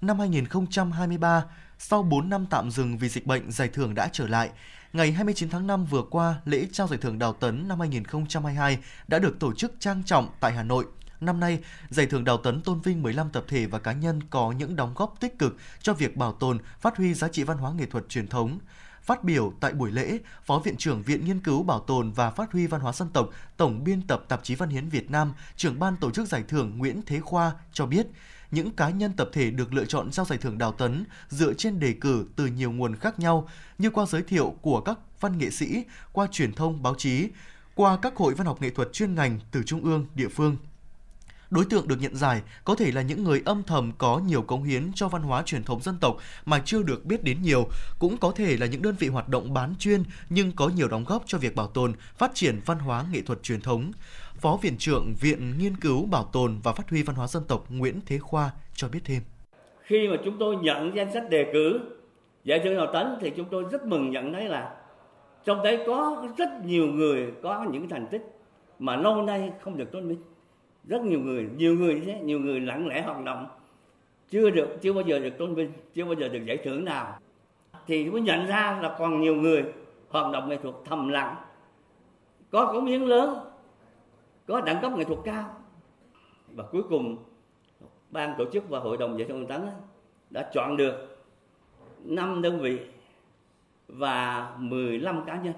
Năm 0.00 0.18
2023, 0.18 1.44
sau 1.78 2.02
4 2.02 2.28
năm 2.28 2.46
tạm 2.50 2.70
dừng 2.70 2.98
vì 2.98 3.08
dịch 3.08 3.26
bệnh, 3.26 3.50
giải 3.50 3.68
thưởng 3.68 3.94
đã 3.94 4.08
trở 4.12 4.28
lại. 4.28 4.50
Ngày 4.92 5.12
29 5.12 5.50
tháng 5.50 5.66
5 5.66 5.84
vừa 5.84 6.02
qua, 6.10 6.40
lễ 6.44 6.66
trao 6.72 6.88
giải 6.88 6.98
thưởng 6.98 7.18
Đào 7.18 7.32
Tấn 7.32 7.68
năm 7.68 7.80
2022 7.80 8.78
đã 9.08 9.18
được 9.18 9.40
tổ 9.40 9.54
chức 9.54 9.72
trang 9.78 10.02
trọng 10.04 10.28
tại 10.40 10.52
Hà 10.52 10.62
Nội. 10.62 10.86
Năm 11.20 11.40
nay, 11.40 11.58
giải 11.90 12.06
thưởng 12.06 12.24
Đào 12.24 12.36
Tấn 12.36 12.60
tôn 12.60 12.80
vinh 12.80 13.02
15 13.02 13.30
tập 13.30 13.44
thể 13.48 13.66
và 13.66 13.78
cá 13.78 13.92
nhân 13.92 14.20
có 14.30 14.52
những 14.52 14.76
đóng 14.76 14.94
góp 14.94 15.20
tích 15.20 15.38
cực 15.38 15.56
cho 15.82 15.94
việc 15.94 16.16
bảo 16.16 16.32
tồn, 16.32 16.58
phát 16.80 16.96
huy 16.96 17.14
giá 17.14 17.28
trị 17.28 17.42
văn 17.42 17.58
hóa 17.58 17.72
nghệ 17.72 17.86
thuật 17.86 18.08
truyền 18.08 18.28
thống. 18.28 18.58
Phát 19.08 19.24
biểu 19.24 19.52
tại 19.60 19.72
buổi 19.72 19.90
lễ, 19.90 20.18
Phó 20.44 20.58
Viện 20.58 20.76
trưởng 20.76 21.02
Viện 21.02 21.24
Nghiên 21.24 21.40
cứu 21.40 21.62
Bảo 21.62 21.80
tồn 21.80 22.12
và 22.12 22.30
Phát 22.30 22.52
huy 22.52 22.66
Văn 22.66 22.80
hóa 22.80 22.92
Dân 22.92 23.08
tộc, 23.08 23.30
Tổng 23.56 23.84
biên 23.84 24.02
tập 24.02 24.24
Tạp 24.28 24.44
chí 24.44 24.54
Văn 24.54 24.68
hiến 24.68 24.88
Việt 24.88 25.10
Nam, 25.10 25.32
trưởng 25.56 25.78
ban 25.78 25.96
tổ 25.96 26.10
chức 26.10 26.28
giải 26.28 26.44
thưởng 26.48 26.78
Nguyễn 26.78 27.02
Thế 27.06 27.20
Khoa 27.20 27.52
cho 27.72 27.86
biết, 27.86 28.06
những 28.50 28.70
cá 28.70 28.90
nhân 28.90 29.12
tập 29.12 29.30
thể 29.32 29.50
được 29.50 29.72
lựa 29.72 29.84
chọn 29.84 30.10
trao 30.10 30.26
giải 30.26 30.38
thưởng 30.38 30.58
Đào 30.58 30.72
Tấn 30.72 31.04
dựa 31.28 31.52
trên 31.52 31.80
đề 31.80 31.92
cử 32.00 32.26
từ 32.36 32.46
nhiều 32.46 32.72
nguồn 32.72 32.96
khác 32.96 33.18
nhau 33.18 33.48
như 33.78 33.90
qua 33.90 34.06
giới 34.06 34.22
thiệu 34.22 34.54
của 34.62 34.80
các 34.80 34.98
văn 35.20 35.38
nghệ 35.38 35.50
sĩ, 35.50 35.84
qua 36.12 36.26
truyền 36.32 36.52
thông 36.52 36.82
báo 36.82 36.94
chí, 36.98 37.28
qua 37.74 37.98
các 38.02 38.16
hội 38.16 38.34
văn 38.34 38.46
học 38.46 38.62
nghệ 38.62 38.70
thuật 38.70 38.92
chuyên 38.92 39.14
ngành 39.14 39.40
từ 39.50 39.62
trung 39.62 39.84
ương, 39.84 40.06
địa 40.14 40.28
phương. 40.28 40.56
Đối 41.50 41.64
tượng 41.64 41.88
được 41.88 41.96
nhận 42.00 42.16
giải 42.16 42.42
có 42.64 42.74
thể 42.74 42.92
là 42.92 43.02
những 43.02 43.24
người 43.24 43.42
âm 43.44 43.62
thầm 43.62 43.92
có 43.98 44.20
nhiều 44.26 44.42
cống 44.42 44.62
hiến 44.62 44.90
cho 44.94 45.08
văn 45.08 45.22
hóa 45.22 45.42
truyền 45.42 45.62
thống 45.62 45.82
dân 45.82 45.96
tộc 46.00 46.16
mà 46.44 46.62
chưa 46.64 46.82
được 46.82 47.04
biết 47.04 47.24
đến 47.24 47.42
nhiều, 47.42 47.68
cũng 47.98 48.16
có 48.16 48.32
thể 48.36 48.56
là 48.56 48.66
những 48.66 48.82
đơn 48.82 48.94
vị 48.98 49.08
hoạt 49.08 49.28
động 49.28 49.54
bán 49.54 49.74
chuyên 49.78 50.02
nhưng 50.28 50.52
có 50.52 50.70
nhiều 50.76 50.88
đóng 50.88 51.04
góp 51.04 51.22
cho 51.26 51.38
việc 51.38 51.56
bảo 51.56 51.66
tồn, 51.66 51.92
phát 52.16 52.30
triển 52.34 52.60
văn 52.66 52.78
hóa 52.78 53.04
nghệ 53.12 53.20
thuật 53.20 53.42
truyền 53.42 53.60
thống. 53.60 53.92
Phó 54.38 54.58
Viện 54.62 54.76
trưởng 54.78 55.14
Viện 55.20 55.58
Nghiên 55.58 55.76
cứu 55.76 56.06
Bảo 56.06 56.24
tồn 56.32 56.58
và 56.62 56.72
Phát 56.72 56.90
huy 56.90 57.02
Văn 57.02 57.16
hóa 57.16 57.26
Dân 57.26 57.42
tộc 57.48 57.64
Nguyễn 57.68 58.00
Thế 58.06 58.18
Khoa 58.18 58.50
cho 58.74 58.88
biết 58.88 59.00
thêm. 59.04 59.22
Khi 59.82 60.08
mà 60.08 60.16
chúng 60.24 60.36
tôi 60.38 60.56
nhận 60.56 60.96
danh 60.96 61.12
sách 61.12 61.30
đề 61.30 61.50
cử 61.52 61.80
dạ 62.44 62.56
giải 62.56 62.60
thưởng 62.64 62.76
Hào 62.76 62.92
Tấn 62.92 63.06
thì 63.20 63.30
chúng 63.36 63.46
tôi 63.50 63.64
rất 63.72 63.84
mừng 63.84 64.10
nhận 64.10 64.32
thấy 64.32 64.44
là 64.44 64.74
trong 65.44 65.62
đấy 65.62 65.78
có 65.86 66.26
rất 66.38 66.48
nhiều 66.64 66.86
người 66.86 67.26
có 67.42 67.66
những 67.72 67.88
thành 67.88 68.06
tích 68.10 68.22
mà 68.78 68.96
lâu 68.96 69.22
nay 69.22 69.50
không 69.62 69.76
được 69.76 69.92
tôn 69.92 70.08
vinh 70.08 70.18
rất 70.88 71.02
nhiều 71.02 71.20
người 71.20 71.48
nhiều 71.56 71.74
người 71.74 71.94
như 71.94 72.00
thế, 72.04 72.20
nhiều 72.20 72.40
người 72.40 72.60
lặng 72.60 72.86
lẽ 72.86 73.02
hoạt 73.02 73.24
động. 73.24 73.46
Chưa 74.30 74.50
được, 74.50 74.78
chưa 74.80 74.92
bao 74.92 75.04
giờ 75.06 75.18
được 75.18 75.38
tôn 75.38 75.54
vinh, 75.54 75.72
chưa 75.94 76.04
bao 76.04 76.14
giờ 76.14 76.28
được 76.28 76.44
giải 76.44 76.56
thưởng 76.56 76.84
nào. 76.84 77.18
Thì 77.86 78.10
mới 78.10 78.20
nhận 78.20 78.46
ra 78.46 78.78
là 78.82 78.96
còn 78.98 79.20
nhiều 79.20 79.34
người 79.34 79.64
hoạt 80.08 80.32
động 80.32 80.48
nghệ 80.48 80.56
thuật 80.56 80.74
thầm 80.84 81.08
lặng. 81.08 81.36
Có 82.50 82.72
cống 82.72 82.86
hiến 82.86 83.02
lớn, 83.02 83.38
có 84.46 84.60
đẳng 84.60 84.78
cấp 84.82 84.92
nghệ 84.92 85.04
thuật 85.04 85.18
cao. 85.24 85.56
Và 86.54 86.64
cuối 86.72 86.82
cùng, 86.82 87.16
ban 88.10 88.34
tổ 88.38 88.44
chức 88.52 88.68
và 88.68 88.78
hội 88.78 88.96
đồng 88.96 89.18
giải 89.18 89.28
thưởng 89.28 89.46
tấn 89.46 89.66
đã 90.30 90.50
chọn 90.54 90.76
được 90.76 91.18
5 92.04 92.42
đơn 92.42 92.60
vị 92.60 92.80
và 93.88 94.50
15 94.58 95.24
cá 95.24 95.36
nhân. 95.36 95.54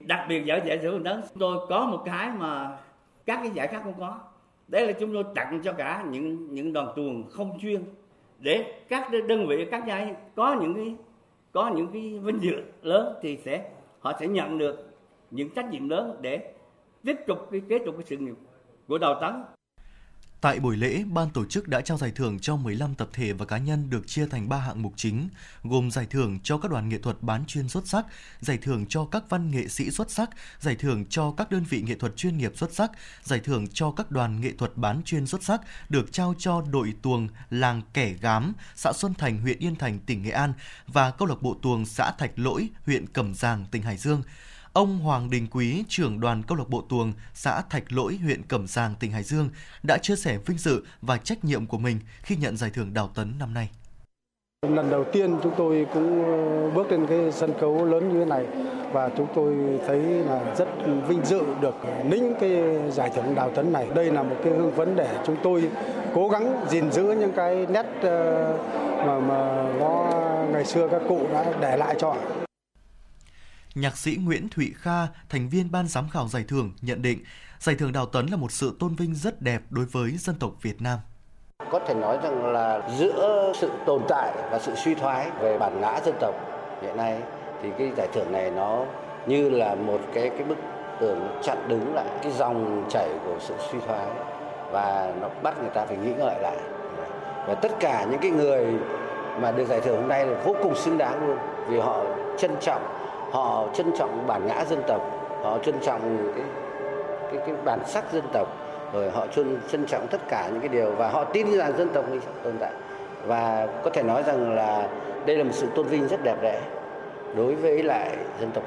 Đặc 0.00 0.26
biệt 0.28 0.44
giải 0.44 0.62
giải 0.66 0.78
thưởng 0.78 1.04
tấn, 1.04 1.22
tôi 1.38 1.66
có 1.68 1.86
một 1.86 2.02
cái 2.04 2.30
mà 2.38 2.78
các 3.26 3.40
cái 3.42 3.50
giải 3.50 3.68
khác 3.68 3.80
không 3.84 4.00
có 4.00 4.18
đấy 4.68 4.86
là 4.86 4.92
chúng 4.92 5.12
tôi 5.12 5.24
tặng 5.34 5.60
cho 5.64 5.72
cả 5.72 6.04
những 6.10 6.54
những 6.54 6.72
đoàn 6.72 6.92
tuồng 6.96 7.30
không 7.30 7.58
chuyên 7.60 7.82
để 8.38 8.82
các 8.88 9.10
đơn 9.28 9.46
vị, 9.48 9.66
các 9.70 9.84
giai 9.86 10.14
có 10.36 10.56
những 10.60 10.74
cái, 10.74 10.94
có 11.52 11.70
những 11.76 11.88
cái 11.92 12.18
vinh 12.22 12.42
dự 12.42 12.62
lớn 12.82 13.14
thì 13.22 13.36
sẽ, 13.36 13.70
họ 14.00 14.12
sẽ 14.20 14.26
nhận 14.26 14.58
được 14.58 14.90
những 15.30 15.50
trách 15.50 15.70
nhiệm 15.70 15.88
lớn 15.88 16.16
để 16.20 16.52
tiếp 17.04 17.16
tục 17.26 17.48
cái, 17.50 17.62
kế 17.68 17.78
tục 17.78 17.94
cái 17.96 18.04
sự 18.06 18.16
nghiệp 18.16 18.34
của 18.88 18.98
đào 18.98 19.18
tấn. 19.20 19.32
Tại 20.40 20.60
buổi 20.60 20.76
lễ, 20.76 21.04
ban 21.06 21.30
tổ 21.30 21.44
chức 21.44 21.68
đã 21.68 21.80
trao 21.80 21.98
giải 21.98 22.10
thưởng 22.10 22.38
cho 22.38 22.56
15 22.56 22.94
tập 22.94 23.08
thể 23.12 23.32
và 23.32 23.44
cá 23.44 23.58
nhân 23.58 23.90
được 23.90 24.06
chia 24.06 24.26
thành 24.26 24.48
3 24.48 24.58
hạng 24.58 24.82
mục 24.82 24.92
chính, 24.96 25.28
gồm 25.62 25.90
giải 25.90 26.06
thưởng 26.10 26.38
cho 26.42 26.58
các 26.58 26.70
đoàn 26.70 26.88
nghệ 26.88 26.98
thuật 26.98 27.22
bán 27.22 27.44
chuyên 27.46 27.68
xuất 27.68 27.88
sắc, 27.88 28.06
giải 28.40 28.58
thưởng 28.62 28.86
cho 28.88 29.04
các 29.04 29.24
văn 29.28 29.50
nghệ 29.50 29.68
sĩ 29.68 29.90
xuất 29.90 30.10
sắc, 30.10 30.30
giải 30.60 30.76
thưởng 30.76 31.04
cho 31.06 31.34
các 31.36 31.50
đơn 31.50 31.64
vị 31.68 31.82
nghệ 31.82 31.94
thuật 31.94 32.16
chuyên 32.16 32.38
nghiệp 32.38 32.52
xuất 32.56 32.74
sắc, 32.74 32.90
giải 33.22 33.40
thưởng 33.40 33.66
cho 33.72 33.90
các 33.90 34.10
đoàn 34.10 34.40
nghệ 34.40 34.52
thuật 34.58 34.76
bán 34.76 35.02
chuyên 35.02 35.26
xuất 35.26 35.42
sắc 35.42 35.60
được 35.88 36.12
trao 36.12 36.34
cho 36.38 36.62
đội 36.70 36.94
tuồng 37.02 37.28
làng 37.50 37.82
Kẻ 37.92 38.12
Gám, 38.20 38.52
xã 38.74 38.92
Xuân 38.92 39.14
Thành, 39.14 39.40
huyện 39.40 39.58
Yên 39.58 39.76
Thành, 39.76 39.98
tỉnh 39.98 40.22
Nghệ 40.22 40.30
An 40.30 40.52
và 40.86 41.10
câu 41.10 41.28
lạc 41.28 41.42
bộ 41.42 41.56
tuồng 41.62 41.86
xã 41.86 42.10
Thạch 42.18 42.38
Lỗi, 42.38 42.68
huyện 42.86 43.06
Cẩm 43.06 43.34
Giàng, 43.34 43.64
tỉnh 43.70 43.82
Hải 43.82 43.96
Dương. 43.96 44.22
Ông 44.78 44.98
Hoàng 44.98 45.30
Đình 45.30 45.46
Quý, 45.50 45.84
trưởng 45.88 46.20
đoàn 46.20 46.42
câu 46.48 46.58
lạc 46.58 46.68
bộ 46.68 46.82
tuồng 46.88 47.12
xã 47.34 47.62
Thạch 47.70 47.92
Lỗi, 47.92 48.18
huyện 48.22 48.42
Cẩm 48.42 48.66
Giàng, 48.66 48.94
tỉnh 49.00 49.12
Hải 49.12 49.22
Dương 49.22 49.48
đã 49.82 49.98
chia 49.98 50.16
sẻ 50.16 50.38
vinh 50.46 50.58
dự 50.58 50.82
và 51.02 51.16
trách 51.16 51.44
nhiệm 51.44 51.66
của 51.66 51.78
mình 51.78 51.98
khi 52.22 52.36
nhận 52.36 52.56
giải 52.56 52.70
thưởng 52.74 52.94
Đào 52.94 53.10
Tấn 53.14 53.32
năm 53.38 53.54
nay. 53.54 53.70
Lần 54.68 54.90
đầu 54.90 55.04
tiên 55.12 55.36
chúng 55.42 55.52
tôi 55.56 55.86
cũng 55.94 56.24
ờ, 56.24 56.70
bước 56.70 56.92
lên 56.92 57.06
cái 57.06 57.32
sân 57.32 57.52
khấu 57.60 57.84
lớn 57.84 58.12
như 58.12 58.18
thế 58.18 58.24
này 58.24 58.46
và 58.92 59.10
chúng 59.16 59.26
tôi 59.34 59.54
thấy 59.86 60.00
là 60.00 60.54
rất 60.58 60.68
vinh 61.08 61.24
dự 61.24 61.40
được 61.60 61.74
ờ, 61.82 62.04
lĩnh 62.10 62.34
cái 62.40 62.50
giải 62.90 63.10
thưởng 63.16 63.34
Đào 63.34 63.50
Tấn 63.50 63.72
này. 63.72 63.88
Đây 63.94 64.12
là 64.12 64.22
một 64.22 64.36
cái 64.44 64.52
hương 64.52 64.76
phấn 64.76 64.96
để 64.96 65.18
chúng 65.26 65.36
tôi 65.42 65.70
cố 66.14 66.28
gắng 66.28 66.66
gìn 66.68 66.92
giữ 66.92 67.02
những 67.02 67.32
cái 67.36 67.66
nét 67.66 67.86
ờ, 68.02 68.58
mà 69.06 69.20
mà 69.20 69.72
nó 69.80 70.10
ngày 70.52 70.64
xưa 70.64 70.88
các 70.88 71.02
cụ 71.08 71.26
đã 71.32 71.52
để 71.60 71.76
lại 71.76 71.94
cho 71.98 72.16
nhạc 73.74 73.96
sĩ 73.96 74.16
Nguyễn 74.24 74.48
Thụy 74.48 74.72
Kha, 74.76 75.06
thành 75.28 75.48
viên 75.48 75.70
ban 75.70 75.88
giám 75.88 76.08
khảo 76.08 76.28
giải 76.28 76.44
thưởng, 76.48 76.72
nhận 76.82 77.02
định 77.02 77.18
giải 77.58 77.76
thưởng 77.76 77.92
Đào 77.92 78.06
Tấn 78.06 78.26
là 78.26 78.36
một 78.36 78.52
sự 78.52 78.76
tôn 78.80 78.94
vinh 78.94 79.14
rất 79.14 79.42
đẹp 79.42 79.62
đối 79.70 79.84
với 79.84 80.10
dân 80.10 80.36
tộc 80.36 80.52
Việt 80.62 80.82
Nam. 80.82 80.98
Có 81.70 81.78
thể 81.88 81.94
nói 81.94 82.18
rằng 82.22 82.52
là 82.52 82.88
giữa 82.98 83.52
sự 83.60 83.70
tồn 83.86 84.02
tại 84.08 84.32
và 84.50 84.58
sự 84.58 84.74
suy 84.84 84.94
thoái 84.94 85.30
về 85.40 85.58
bản 85.58 85.80
ngã 85.80 86.00
dân 86.04 86.14
tộc 86.20 86.34
hiện 86.82 86.96
nay 86.96 87.20
thì 87.62 87.68
cái 87.78 87.92
giải 87.96 88.08
thưởng 88.14 88.32
này 88.32 88.50
nó 88.50 88.84
như 89.26 89.50
là 89.50 89.74
một 89.74 90.00
cái 90.14 90.30
cái 90.30 90.44
bức 90.44 90.58
tường 91.00 91.40
chặn 91.42 91.68
đứng 91.68 91.94
lại 91.94 92.06
cái 92.22 92.32
dòng 92.32 92.86
chảy 92.90 93.08
của 93.24 93.36
sự 93.40 93.54
suy 93.72 93.78
thoái 93.86 94.06
và 94.72 95.12
nó 95.20 95.28
bắt 95.42 95.60
người 95.60 95.70
ta 95.74 95.86
phải 95.86 95.96
nghĩ 95.96 96.12
ngợi 96.18 96.40
lại 96.42 96.56
và 97.46 97.54
tất 97.54 97.72
cả 97.80 98.06
những 98.10 98.20
cái 98.20 98.30
người 98.30 98.66
mà 99.40 99.52
được 99.52 99.64
giải 99.64 99.80
thưởng 99.80 99.96
hôm 99.96 100.08
nay 100.08 100.26
là 100.26 100.42
vô 100.44 100.54
cùng 100.62 100.74
xứng 100.74 100.98
đáng 100.98 101.26
luôn 101.26 101.38
vì 101.68 101.78
họ 101.78 102.04
trân 102.38 102.50
trọng 102.60 102.97
họ 103.30 103.68
trân 103.74 103.92
trọng 103.98 104.26
bản 104.26 104.46
ngã 104.46 104.64
dân 104.64 104.82
tộc 104.86 105.00
họ 105.42 105.58
trân 105.58 105.74
trọng 105.80 106.32
cái 106.36 106.44
cái, 107.32 107.42
cái 107.46 107.54
bản 107.64 107.80
sắc 107.86 108.12
dân 108.12 108.24
tộc 108.32 108.48
rồi 108.92 109.10
họ 109.10 109.26
trân 109.26 109.60
trân 109.70 109.86
trọng 109.86 110.06
tất 110.10 110.20
cả 110.28 110.48
những 110.52 110.60
cái 110.60 110.68
điều 110.68 110.90
và 110.90 111.08
họ 111.08 111.24
tin 111.24 111.58
rằng 111.58 111.78
dân 111.78 111.88
tộc 111.88 112.04
mình 112.10 112.20
sẽ 112.20 112.30
tồn 112.42 112.54
tại 112.60 112.72
và 113.26 113.68
có 113.84 113.90
thể 113.90 114.02
nói 114.02 114.22
rằng 114.22 114.54
là 114.54 114.88
đây 115.26 115.36
là 115.36 115.44
một 115.44 115.52
sự 115.52 115.66
tôn 115.74 115.86
vinh 115.86 116.08
rất 116.08 116.22
đẹp 116.24 116.36
đẽ 116.42 116.60
đối 117.36 117.54
với 117.54 117.82
lại 117.82 118.16
dân 118.40 118.50
tộc 118.50 118.64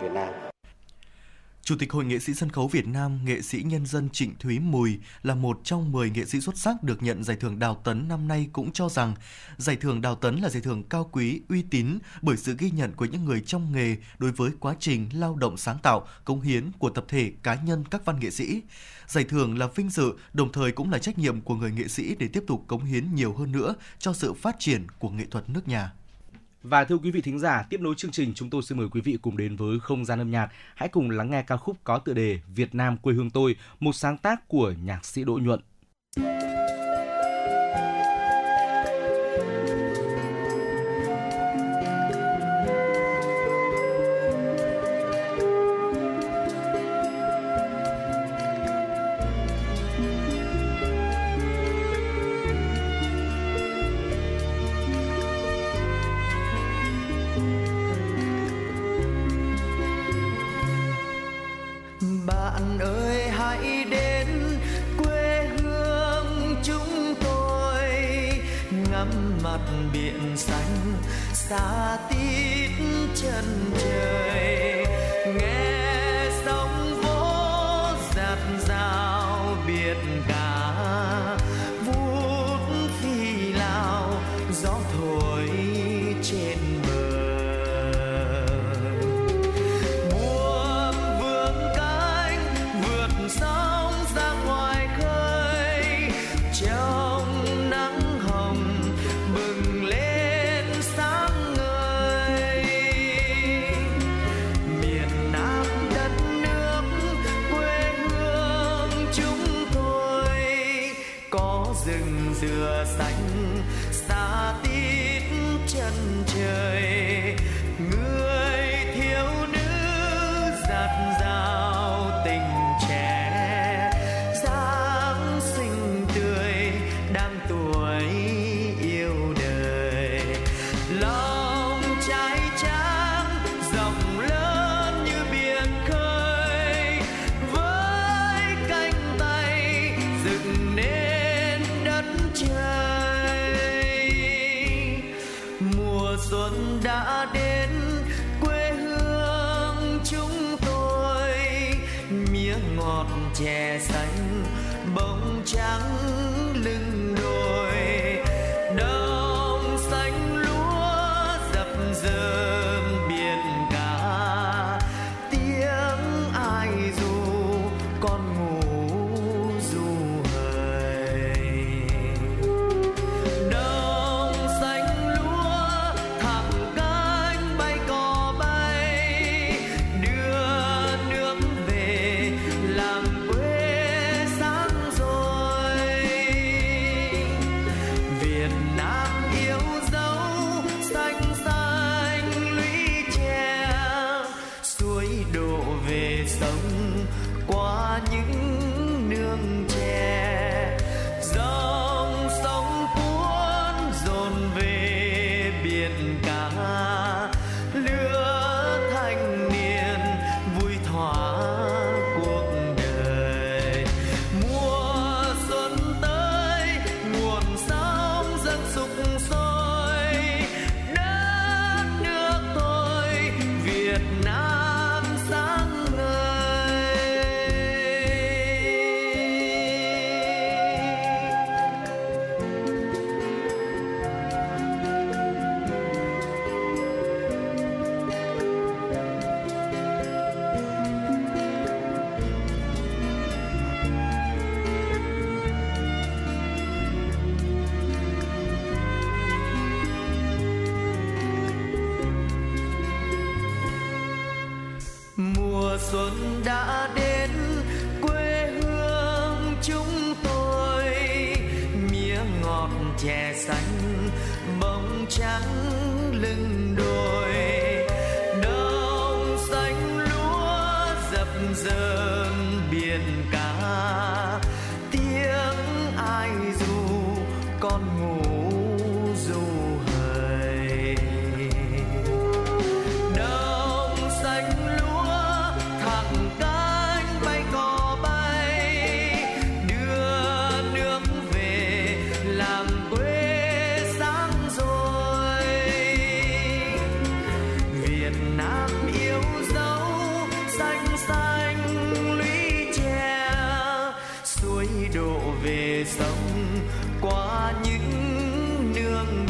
Việt 0.00 0.12
Nam. 0.12 0.28
Chủ 1.64 1.76
tịch 1.78 1.92
Hội 1.92 2.04
nghệ 2.04 2.18
sĩ 2.18 2.34
sân 2.34 2.50
khấu 2.50 2.68
Việt 2.68 2.86
Nam, 2.86 3.24
nghệ 3.24 3.42
sĩ 3.42 3.62
nhân 3.62 3.86
dân 3.86 4.10
Trịnh 4.10 4.34
Thúy 4.38 4.58
Mùi 4.58 4.98
là 5.22 5.34
một 5.34 5.60
trong 5.64 5.92
10 5.92 6.10
nghệ 6.10 6.24
sĩ 6.24 6.40
xuất 6.40 6.58
sắc 6.58 6.82
được 6.82 7.02
nhận 7.02 7.24
giải 7.24 7.36
thưởng 7.36 7.58
Đào 7.58 7.74
Tấn 7.84 8.08
năm 8.08 8.28
nay 8.28 8.48
cũng 8.52 8.72
cho 8.72 8.88
rằng 8.88 9.14
giải 9.56 9.76
thưởng 9.76 10.00
Đào 10.00 10.14
Tấn 10.14 10.36
là 10.36 10.48
giải 10.48 10.62
thưởng 10.62 10.82
cao 10.82 11.08
quý, 11.12 11.40
uy 11.48 11.62
tín 11.62 11.98
bởi 12.22 12.36
sự 12.36 12.56
ghi 12.58 12.70
nhận 12.70 12.92
của 12.92 13.04
những 13.04 13.24
người 13.24 13.40
trong 13.46 13.72
nghề 13.72 13.96
đối 14.18 14.32
với 14.32 14.50
quá 14.60 14.74
trình 14.80 15.08
lao 15.12 15.36
động 15.36 15.56
sáng 15.56 15.78
tạo, 15.82 16.06
cống 16.24 16.40
hiến 16.40 16.72
của 16.78 16.90
tập 16.90 17.04
thể 17.08 17.32
cá 17.42 17.54
nhân 17.54 17.84
các 17.90 18.04
văn 18.04 18.20
nghệ 18.20 18.30
sĩ. 18.30 18.62
Giải 19.06 19.24
thưởng 19.24 19.58
là 19.58 19.66
vinh 19.66 19.90
dự, 19.90 20.12
đồng 20.32 20.52
thời 20.52 20.72
cũng 20.72 20.90
là 20.90 20.98
trách 20.98 21.18
nhiệm 21.18 21.40
của 21.40 21.54
người 21.54 21.72
nghệ 21.72 21.88
sĩ 21.88 22.14
để 22.14 22.28
tiếp 22.28 22.44
tục 22.46 22.64
cống 22.66 22.84
hiến 22.84 23.14
nhiều 23.14 23.34
hơn 23.34 23.52
nữa 23.52 23.74
cho 23.98 24.12
sự 24.12 24.32
phát 24.32 24.56
triển 24.58 24.86
của 24.98 25.10
nghệ 25.10 25.24
thuật 25.30 25.48
nước 25.48 25.68
nhà. 25.68 25.92
Và 26.64 26.84
thưa 26.84 26.98
quý 26.98 27.10
vị 27.10 27.20
thính 27.20 27.38
giả, 27.38 27.66
tiếp 27.70 27.80
nối 27.80 27.94
chương 27.96 28.10
trình 28.10 28.32
chúng 28.34 28.50
tôi 28.50 28.62
xin 28.62 28.78
mời 28.78 28.88
quý 28.88 29.00
vị 29.00 29.18
cùng 29.22 29.36
đến 29.36 29.56
với 29.56 29.80
không 29.80 30.04
gian 30.04 30.18
âm 30.18 30.30
nhạc. 30.30 30.48
Hãy 30.74 30.88
cùng 30.88 31.10
lắng 31.10 31.30
nghe 31.30 31.42
ca 31.42 31.56
khúc 31.56 31.76
có 31.84 31.98
tựa 31.98 32.14
đề 32.14 32.40
Việt 32.54 32.74
Nam 32.74 32.96
quê 32.96 33.14
hương 33.14 33.30
tôi, 33.30 33.56
một 33.80 33.92
sáng 33.92 34.18
tác 34.18 34.48
của 34.48 34.74
nhạc 34.84 35.04
sĩ 35.04 35.24
Đỗ 35.24 35.38
Nhuận. 35.42 35.60
Xanh 71.48 71.98
xa 72.08 72.43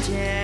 yeah 0.09 0.44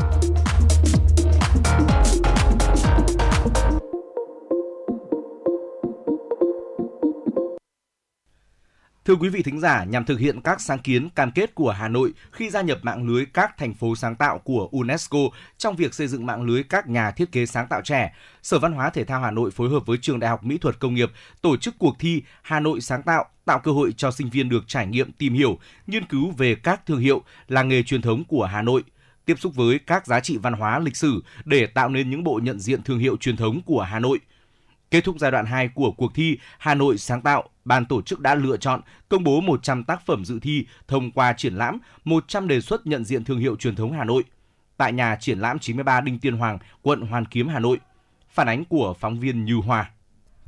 Thưa 9.11 9.17
quý 9.17 9.29
vị 9.29 9.43
thính 9.43 9.59
giả, 9.59 9.83
nhằm 9.83 10.05
thực 10.05 10.19
hiện 10.19 10.41
các 10.41 10.61
sáng 10.61 10.79
kiến 10.79 11.09
cam 11.09 11.31
kết 11.31 11.55
của 11.55 11.71
Hà 11.71 11.87
Nội 11.87 12.13
khi 12.31 12.49
gia 12.49 12.61
nhập 12.61 12.79
mạng 12.81 13.07
lưới 13.07 13.25
các 13.25 13.57
thành 13.57 13.73
phố 13.73 13.95
sáng 13.95 14.15
tạo 14.15 14.39
của 14.39 14.69
UNESCO 14.71 15.17
trong 15.57 15.75
việc 15.75 15.93
xây 15.93 16.07
dựng 16.07 16.25
mạng 16.25 16.43
lưới 16.43 16.63
các 16.63 16.89
nhà 16.89 17.11
thiết 17.11 17.31
kế 17.31 17.45
sáng 17.45 17.67
tạo 17.69 17.81
trẻ, 17.81 18.13
Sở 18.43 18.59
Văn 18.59 18.71
hóa 18.71 18.89
Thể 18.89 19.03
thao 19.03 19.21
Hà 19.21 19.31
Nội 19.31 19.51
phối 19.51 19.69
hợp 19.69 19.85
với 19.85 19.97
Trường 19.97 20.19
Đại 20.19 20.29
học 20.29 20.43
Mỹ 20.43 20.57
thuật 20.57 20.79
Công 20.79 20.93
nghiệp 20.93 21.11
tổ 21.41 21.57
chức 21.57 21.75
cuộc 21.79 21.95
thi 21.99 22.21
Hà 22.41 22.59
Nội 22.59 22.81
sáng 22.81 23.03
tạo, 23.03 23.25
tạo 23.45 23.59
cơ 23.59 23.71
hội 23.71 23.93
cho 23.97 24.11
sinh 24.11 24.29
viên 24.29 24.49
được 24.49 24.63
trải 24.67 24.87
nghiệm 24.87 25.11
tìm 25.11 25.33
hiểu, 25.33 25.57
nghiên 25.87 26.05
cứu 26.05 26.31
về 26.37 26.55
các 26.55 26.85
thương 26.85 26.99
hiệu, 26.99 27.23
làng 27.47 27.67
nghề 27.67 27.83
truyền 27.83 28.01
thống 28.01 28.23
của 28.23 28.45
Hà 28.45 28.61
Nội, 28.61 28.83
tiếp 29.25 29.39
xúc 29.39 29.55
với 29.55 29.79
các 29.79 30.07
giá 30.07 30.19
trị 30.19 30.37
văn 30.37 30.53
hóa 30.53 30.79
lịch 30.79 30.95
sử 30.95 31.23
để 31.45 31.65
tạo 31.65 31.89
nên 31.89 32.09
những 32.09 32.23
bộ 32.23 32.39
nhận 32.43 32.59
diện 32.59 32.83
thương 32.83 32.99
hiệu 32.99 33.17
truyền 33.17 33.37
thống 33.37 33.61
của 33.65 33.81
Hà 33.81 33.99
Nội. 33.99 34.19
Kết 34.91 35.03
thúc 35.03 35.15
giai 35.19 35.31
đoạn 35.31 35.45
2 35.45 35.67
của 35.67 35.91
cuộc 35.91 36.15
thi 36.15 36.37
Hà 36.57 36.75
Nội 36.75 36.97
sáng 36.97 37.21
tạo, 37.21 37.49
ban 37.65 37.85
tổ 37.85 38.01
chức 38.01 38.19
đã 38.19 38.35
lựa 38.35 38.57
chọn 38.57 38.81
công 39.09 39.23
bố 39.23 39.41
100 39.41 39.83
tác 39.83 40.05
phẩm 40.05 40.25
dự 40.25 40.39
thi 40.39 40.65
thông 40.87 41.11
qua 41.11 41.33
triển 41.33 41.53
lãm 41.53 41.79
100 42.03 42.47
đề 42.47 42.61
xuất 42.61 42.87
nhận 42.87 43.05
diện 43.05 43.23
thương 43.23 43.39
hiệu 43.39 43.55
truyền 43.55 43.75
thống 43.75 43.93
Hà 43.93 44.03
Nội 44.03 44.23
tại 44.77 44.93
nhà 44.93 45.17
triển 45.19 45.39
lãm 45.39 45.59
93 45.59 46.01
Đinh 46.01 46.19
Tiên 46.19 46.37
Hoàng, 46.37 46.59
quận 46.81 47.01
Hoàn 47.01 47.25
Kiếm, 47.25 47.47
Hà 47.47 47.59
Nội. 47.59 47.79
Phản 48.29 48.47
ánh 48.47 48.65
của 48.65 48.93
phóng 48.99 49.19
viên 49.19 49.45
Như 49.45 49.55
Hoa. 49.55 49.91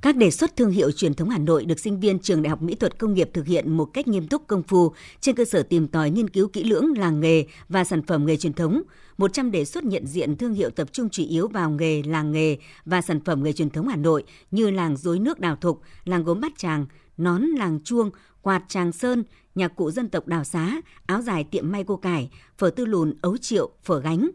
Các 0.03 0.17
đề 0.17 0.31
xuất 0.31 0.55
thương 0.55 0.71
hiệu 0.71 0.91
truyền 0.91 1.13
thống 1.13 1.29
Hà 1.29 1.37
Nội 1.37 1.65
được 1.65 1.79
sinh 1.79 1.99
viên 1.99 2.19
trường 2.19 2.41
Đại 2.41 2.49
học 2.49 2.61
Mỹ 2.61 2.75
thuật 2.75 2.97
Công 2.97 3.13
nghiệp 3.13 3.29
thực 3.33 3.45
hiện 3.45 3.77
một 3.77 3.85
cách 3.85 4.07
nghiêm 4.07 4.27
túc 4.27 4.47
công 4.47 4.63
phu 4.63 4.93
trên 5.21 5.35
cơ 5.35 5.45
sở 5.45 5.63
tìm 5.63 5.87
tòi 5.87 6.09
nghiên 6.09 6.29
cứu 6.29 6.47
kỹ 6.47 6.63
lưỡng 6.63 6.97
làng 6.97 7.19
nghề 7.19 7.45
và 7.69 7.83
sản 7.83 8.01
phẩm 8.01 8.25
nghề 8.25 8.37
truyền 8.37 8.53
thống. 8.53 8.81
100 9.17 9.51
đề 9.51 9.65
xuất 9.65 9.83
nhận 9.83 10.07
diện 10.07 10.37
thương 10.37 10.53
hiệu 10.53 10.69
tập 10.69 10.87
trung 10.91 11.09
chủ 11.09 11.23
yếu 11.29 11.47
vào 11.47 11.69
nghề, 11.69 12.03
làng 12.03 12.31
nghề 12.31 12.57
và 12.85 13.01
sản 13.01 13.19
phẩm 13.25 13.43
nghề 13.43 13.53
truyền 13.53 13.69
thống 13.69 13.87
Hà 13.87 13.95
Nội 13.95 14.23
như 14.51 14.69
làng 14.69 14.97
rối 14.97 15.19
nước 15.19 15.39
Đào 15.39 15.55
Thục, 15.55 15.81
làng 16.05 16.23
gốm 16.23 16.41
Bát 16.41 16.51
Tràng, 16.57 16.85
nón 17.17 17.41
làng 17.41 17.79
chuông, 17.83 18.09
quạt 18.41 18.63
Tràng 18.67 18.91
Sơn, 18.91 19.23
nhạc 19.55 19.75
cụ 19.75 19.91
dân 19.91 20.09
tộc 20.09 20.27
Đào 20.27 20.43
Xá, 20.43 20.81
áo 21.05 21.21
dài 21.21 21.43
tiệm 21.43 21.71
may 21.71 21.83
cô 21.83 21.95
cải, 21.95 22.29
phở 22.57 22.69
tư 22.69 22.85
lùn 22.85 23.13
ấu 23.21 23.37
triệu, 23.37 23.69
phở 23.83 23.99
gánh. 23.99 24.29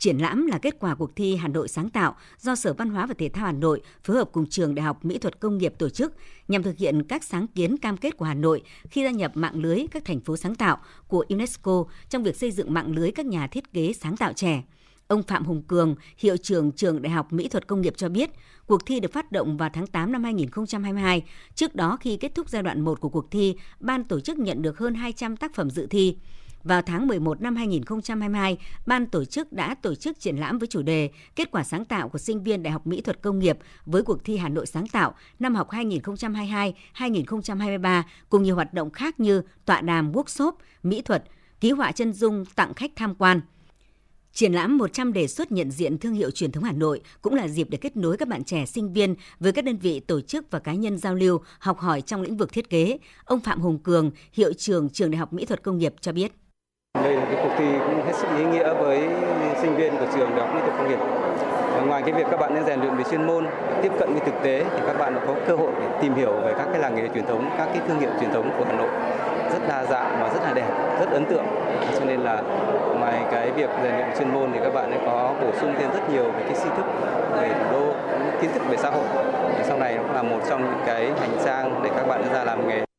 Triển 0.00 0.18
lãm 0.18 0.46
là 0.46 0.58
kết 0.58 0.76
quả 0.80 0.94
cuộc 0.94 1.16
thi 1.16 1.36
Hà 1.36 1.48
Nội 1.48 1.68
sáng 1.68 1.90
tạo 1.90 2.16
do 2.38 2.54
Sở 2.54 2.72
Văn 2.72 2.90
hóa 2.90 3.06
và 3.06 3.14
Thể 3.18 3.28
thao 3.28 3.46
Hà 3.46 3.52
Nội 3.52 3.80
phối 4.04 4.16
hợp 4.16 4.28
cùng 4.32 4.46
Trường 4.46 4.74
Đại 4.74 4.84
học 4.84 5.04
Mỹ 5.04 5.18
thuật 5.18 5.40
Công 5.40 5.58
nghiệp 5.58 5.74
tổ 5.78 5.88
chức 5.88 6.12
nhằm 6.48 6.62
thực 6.62 6.76
hiện 6.76 7.02
các 7.02 7.24
sáng 7.24 7.46
kiến 7.46 7.76
cam 7.76 7.96
kết 7.96 8.16
của 8.16 8.24
Hà 8.24 8.34
Nội 8.34 8.62
khi 8.90 9.04
gia 9.04 9.10
nhập 9.10 9.32
mạng 9.34 9.54
lưới 9.56 9.86
các 9.90 10.04
thành 10.04 10.20
phố 10.20 10.36
sáng 10.36 10.54
tạo 10.54 10.78
của 11.08 11.24
UNESCO 11.28 11.84
trong 12.08 12.22
việc 12.22 12.36
xây 12.36 12.50
dựng 12.50 12.74
mạng 12.74 12.92
lưới 12.92 13.10
các 13.10 13.26
nhà 13.26 13.46
thiết 13.46 13.72
kế 13.72 13.92
sáng 13.92 14.16
tạo 14.16 14.32
trẻ. 14.32 14.62
Ông 15.08 15.22
Phạm 15.22 15.44
Hùng 15.44 15.62
Cường, 15.62 15.94
hiệu 16.18 16.36
trưởng 16.36 16.72
trường 16.72 17.02
Đại 17.02 17.12
học 17.12 17.32
Mỹ 17.32 17.48
thuật 17.48 17.66
Công 17.66 17.80
nghiệp 17.80 17.94
cho 17.96 18.08
biết, 18.08 18.30
cuộc 18.66 18.86
thi 18.86 19.00
được 19.00 19.12
phát 19.12 19.32
động 19.32 19.56
vào 19.56 19.70
tháng 19.72 19.86
8 19.86 20.12
năm 20.12 20.24
2022. 20.24 21.22
Trước 21.54 21.74
đó 21.74 21.98
khi 22.00 22.16
kết 22.16 22.34
thúc 22.34 22.48
giai 22.48 22.62
đoạn 22.62 22.80
1 22.80 23.00
của 23.00 23.08
cuộc 23.08 23.30
thi, 23.30 23.54
ban 23.80 24.04
tổ 24.04 24.20
chức 24.20 24.38
nhận 24.38 24.62
được 24.62 24.78
hơn 24.78 24.94
200 24.94 25.36
tác 25.36 25.54
phẩm 25.54 25.70
dự 25.70 25.86
thi. 25.86 26.16
Vào 26.64 26.82
tháng 26.82 27.06
11 27.06 27.40
năm 27.40 27.56
2022, 27.56 28.58
ban 28.86 29.06
tổ 29.06 29.24
chức 29.24 29.52
đã 29.52 29.74
tổ 29.74 29.94
chức 29.94 30.20
triển 30.20 30.36
lãm 30.36 30.58
với 30.58 30.68
chủ 30.68 30.82
đề 30.82 31.10
Kết 31.36 31.50
quả 31.50 31.64
sáng 31.64 31.84
tạo 31.84 32.08
của 32.08 32.18
sinh 32.18 32.42
viên 32.42 32.62
Đại 32.62 32.72
học 32.72 32.86
Mỹ 32.86 33.00
thuật 33.00 33.22
Công 33.22 33.38
nghiệp 33.38 33.58
với 33.86 34.02
cuộc 34.02 34.24
thi 34.24 34.36
Hà 34.36 34.48
Nội 34.48 34.66
sáng 34.66 34.88
tạo 34.88 35.14
năm 35.38 35.54
học 35.54 35.70
2022-2023 35.70 38.02
cùng 38.28 38.42
nhiều 38.42 38.54
hoạt 38.54 38.74
động 38.74 38.90
khác 38.90 39.20
như 39.20 39.42
tọa 39.64 39.80
đàm 39.80 40.12
workshop, 40.12 40.52
mỹ 40.82 41.02
thuật, 41.02 41.24
ký 41.60 41.70
họa 41.70 41.92
chân 41.92 42.12
dung 42.12 42.44
tặng 42.44 42.74
khách 42.74 42.92
tham 42.96 43.14
quan. 43.14 43.40
Triển 44.32 44.52
lãm 44.52 44.78
100 44.78 45.12
đề 45.12 45.26
xuất 45.26 45.52
nhận 45.52 45.70
diện 45.70 45.98
thương 45.98 46.14
hiệu 46.14 46.30
truyền 46.30 46.52
thống 46.52 46.64
Hà 46.64 46.72
Nội 46.72 47.00
cũng 47.22 47.34
là 47.34 47.48
dịp 47.48 47.70
để 47.70 47.78
kết 47.78 47.96
nối 47.96 48.16
các 48.16 48.28
bạn 48.28 48.44
trẻ 48.44 48.66
sinh 48.66 48.92
viên 48.92 49.14
với 49.40 49.52
các 49.52 49.64
đơn 49.64 49.78
vị 49.78 50.00
tổ 50.00 50.20
chức 50.20 50.50
và 50.50 50.58
cá 50.58 50.74
nhân 50.74 50.98
giao 50.98 51.14
lưu, 51.14 51.40
học 51.58 51.78
hỏi 51.78 52.00
trong 52.00 52.22
lĩnh 52.22 52.36
vực 52.36 52.52
thiết 52.52 52.70
kế. 52.70 52.98
Ông 53.24 53.40
Phạm 53.40 53.60
Hùng 53.60 53.78
Cường, 53.78 54.10
hiệu 54.32 54.52
trưởng 54.52 54.88
trường 54.88 55.10
Đại 55.10 55.18
học 55.18 55.32
Mỹ 55.32 55.44
thuật 55.44 55.62
Công 55.62 55.78
nghiệp 55.78 55.94
cho 56.00 56.12
biết. 56.12 56.32
Đây 56.94 57.14
là 57.14 57.24
cái 57.24 57.36
cuộc 57.42 57.50
thi 57.58 57.64
cũng 57.86 58.06
hết 58.06 58.12
sức 58.14 58.28
ý 58.38 58.44
nghĩa 58.44 58.74
với 58.74 59.08
sinh 59.60 59.76
viên 59.76 59.96
của 59.96 60.06
trường 60.14 60.30
Đại 60.36 60.46
học 60.46 60.54
Mỹ 60.54 60.60
thuật 60.60 60.74
Công 60.78 60.88
nghiệp. 60.88 60.98
Ngoài 61.86 62.02
cái 62.02 62.12
việc 62.12 62.26
các 62.30 62.40
bạn 62.40 62.54
nên 62.54 62.64
rèn 62.64 62.80
luyện 62.80 62.96
về 62.96 63.04
chuyên 63.10 63.26
môn, 63.26 63.46
tiếp 63.82 63.92
cận 63.98 64.12
với 64.12 64.20
thực 64.20 64.42
tế 64.42 64.64
thì 64.74 64.80
các 64.86 64.98
bạn 64.98 65.16
có 65.26 65.34
cơ 65.46 65.56
hội 65.56 65.70
để 65.80 65.86
tìm 66.00 66.14
hiểu 66.14 66.32
về 66.44 66.54
các 66.58 66.66
cái 66.72 66.80
làng 66.80 66.94
nghề 66.94 67.08
truyền 67.14 67.26
thống, 67.26 67.50
các 67.58 67.68
cái 67.72 67.82
thương 67.88 68.00
hiệu 68.00 68.10
truyền 68.20 68.32
thống 68.32 68.50
của 68.58 68.64
Hà 68.68 68.72
Nội 68.72 68.88
rất 69.52 69.68
đa 69.68 69.84
dạng 69.84 70.18
và 70.20 70.28
rất 70.28 70.40
là 70.42 70.52
đẹp, 70.52 70.68
rất 71.00 71.10
ấn 71.10 71.24
tượng. 71.24 71.44
Cho 71.98 72.04
nên 72.04 72.20
là 72.20 72.42
ngoài 72.98 73.22
cái 73.30 73.50
việc 73.50 73.70
rèn 73.82 73.94
luyện 73.96 74.08
chuyên 74.18 74.34
môn 74.34 74.50
thì 74.52 74.60
các 74.62 74.74
bạn 74.74 74.90
ấy 74.90 75.00
có 75.06 75.34
bổ 75.42 75.48
sung 75.60 75.74
thêm 75.78 75.90
rất 75.94 76.10
nhiều 76.10 76.24
về 76.24 76.42
cái 76.44 76.54
tri 76.54 76.70
thức 76.76 76.86
về 77.40 77.48
thủ 77.48 77.80
đô, 77.80 77.92
kiến 78.40 78.50
thức 78.54 78.62
về 78.68 78.76
xã 78.76 78.90
hội. 78.90 79.04
Thì 79.56 79.64
sau 79.64 79.78
này 79.78 79.94
nó 79.96 80.02
cũng 80.02 80.14
là 80.14 80.22
một 80.22 80.38
trong 80.48 80.64
những 80.64 80.80
cái 80.86 81.10
hành 81.20 81.32
trang 81.44 81.80
để 81.82 81.90
các 81.96 82.08
bạn 82.08 82.22
ra 82.32 82.44
làm 82.44 82.68
nghề. 82.68 82.89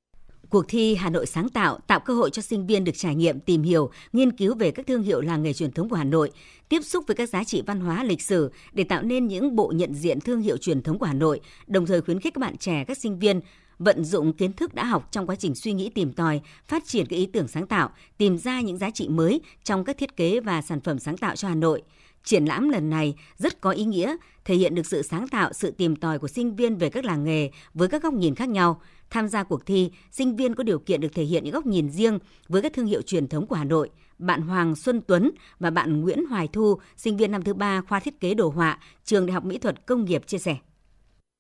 Cuộc 0.52 0.66
thi 0.68 0.96
Hà 0.96 1.10
Nội 1.10 1.26
sáng 1.26 1.50
tạo 1.50 1.80
tạo 1.88 2.00
cơ 2.00 2.14
hội 2.14 2.30
cho 2.30 2.42
sinh 2.42 2.68
viên 2.68 2.84
được 2.84 2.92
trải 2.96 3.16
nghiệm, 3.16 3.40
tìm 3.40 3.64
hiểu, 3.64 3.90
nghiên 4.14 4.32
cứu 4.32 4.56
về 4.56 4.72
các 4.72 4.88
thương 4.88 5.04
hiệu 5.04 5.22
làng 5.22 5.44
nghề 5.44 5.54
truyền 5.54 5.72
thống 5.72 5.90
của 5.90 5.96
Hà 5.96 6.04
Nội, 6.04 6.32
tiếp 6.70 6.82
xúc 6.84 7.04
với 7.08 7.16
các 7.16 7.30
giá 7.30 7.44
trị 7.44 7.62
văn 7.68 7.80
hóa 7.80 8.04
lịch 8.04 8.22
sử 8.22 8.52
để 8.74 8.84
tạo 8.84 9.02
nên 9.02 9.28
những 9.28 9.56
bộ 9.56 9.72
nhận 9.76 9.94
diện 9.94 10.20
thương 10.20 10.42
hiệu 10.42 10.58
truyền 10.58 10.82
thống 10.82 11.00
của 11.00 11.06
Hà 11.06 11.14
Nội, 11.14 11.40
đồng 11.68 11.86
thời 11.86 12.02
khuyến 12.02 12.20
khích 12.20 12.34
các 12.34 12.40
bạn 12.40 12.58
trẻ, 12.58 12.84
các 12.88 12.98
sinh 12.98 13.20
viên 13.20 13.42
vận 13.80 14.04
dụng 14.04 14.34
kiến 14.34 14.54
thức 14.54 14.74
đã 14.74 14.86
học 14.86 15.08
trong 15.12 15.28
quá 15.28 15.36
trình 15.36 15.56
suy 15.56 15.74
nghĩ 15.74 15.90
tìm 15.90 16.14
tòi, 16.14 16.42
phát 16.68 16.84
triển 16.86 17.06
các 17.06 17.16
ý 17.16 17.26
tưởng 17.26 17.48
sáng 17.48 17.68
tạo, 17.68 17.90
tìm 18.18 18.38
ra 18.38 18.62
những 18.62 18.78
giá 18.78 18.90
trị 18.90 19.08
mới 19.10 19.42
trong 19.64 19.84
các 19.84 19.98
thiết 19.98 20.16
kế 20.16 20.40
và 20.40 20.62
sản 20.62 20.82
phẩm 20.82 21.00
sáng 21.00 21.18
tạo 21.18 21.36
cho 21.36 21.48
Hà 21.48 21.56
Nội. 21.56 21.82
Triển 22.24 22.46
lãm 22.46 22.70
lần 22.70 22.90
này 22.90 23.16
rất 23.38 23.62
có 23.62 23.72
ý 23.72 23.84
nghĩa, 23.84 24.16
thể 24.46 24.56
hiện 24.56 24.76
được 24.76 24.86
sự 24.86 25.02
sáng 25.02 25.28
tạo, 25.28 25.54
sự 25.54 25.72
tìm 25.72 25.96
tòi 25.96 26.20
của 26.20 26.28
sinh 26.28 26.56
viên 26.56 26.76
về 26.76 26.90
các 26.90 27.06
làng 27.06 27.24
nghề 27.24 27.50
với 27.74 27.88
các 27.88 28.04
góc 28.04 28.14
nhìn 28.14 28.36
khác 28.36 28.50
nhau. 28.50 28.82
Tham 29.12 29.28
gia 29.28 29.44
cuộc 29.44 29.66
thi, 29.66 29.92
sinh 30.12 30.36
viên 30.36 30.56
có 30.56 30.64
điều 30.64 30.80
kiện 30.80 31.02
được 31.02 31.16
thể 31.16 31.24
hiện 31.24 31.44
những 31.44 31.54
góc 31.54 31.66
nhìn 31.66 31.90
riêng 31.90 32.20
với 32.50 32.62
các 32.62 32.74
thương 32.74 32.86
hiệu 32.86 33.02
truyền 33.02 33.28
thống 33.28 33.48
của 33.48 33.56
Hà 33.56 33.64
Nội. 33.64 33.90
Bạn 34.18 34.42
Hoàng 34.42 34.76
Xuân 34.76 35.02
Tuấn 35.08 35.32
và 35.60 35.70
bạn 35.70 36.02
Nguyễn 36.02 36.26
Hoài 36.26 36.48
Thu, 36.54 36.78
sinh 36.98 37.18
viên 37.18 37.32
năm 37.32 37.42
thứ 37.42 37.54
ba 37.54 37.82
khoa 37.82 38.00
thiết 38.00 38.20
kế 38.20 38.34
đồ 38.34 38.50
họa, 38.50 38.78
trường 39.04 39.26
Đại 39.26 39.34
học 39.34 39.46
Mỹ 39.46 39.58
thuật 39.58 39.86
Công 39.86 40.06
nghiệp 40.06 40.28
chia 40.28 40.38
sẻ. 40.38 40.56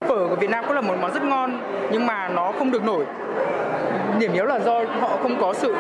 Phở 0.07 0.27
của 0.29 0.35
Việt 0.35 0.49
Nam 0.49 0.65
cũng 0.67 0.75
là 0.75 0.81
một 0.81 0.95
món 1.01 1.13
rất 1.13 1.23
ngon 1.23 1.61
nhưng 1.91 2.05
mà 2.05 2.29
nó 2.29 2.53
không 2.57 2.71
được 2.71 2.83
nổi. 2.83 3.05
Điểm 4.19 4.33
yếu 4.33 4.45
là 4.45 4.59
do 4.59 4.85
họ 4.85 5.17
không 5.23 5.37
có 5.41 5.53
sự 5.53 5.73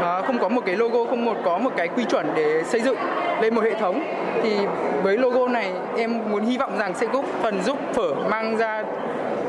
à, 0.00 0.22
không 0.26 0.38
có 0.38 0.48
một 0.48 0.62
cái 0.66 0.76
logo, 0.76 1.04
không 1.04 1.24
một 1.24 1.36
có 1.44 1.58
một 1.58 1.72
cái 1.76 1.88
quy 1.88 2.04
chuẩn 2.04 2.26
để 2.36 2.62
xây 2.66 2.80
dựng 2.80 2.96
lên 3.40 3.54
một 3.54 3.64
hệ 3.64 3.80
thống. 3.80 4.02
Thì 4.42 4.56
với 5.02 5.18
logo 5.18 5.48
này 5.48 5.72
em 5.96 6.30
muốn 6.30 6.44
hy 6.44 6.58
vọng 6.58 6.78
rằng 6.78 6.94
sẽ 6.94 7.06
góp 7.06 7.24
phần 7.42 7.62
giúp 7.62 7.78
phở 7.94 8.14
mang 8.14 8.56
ra 8.56 8.84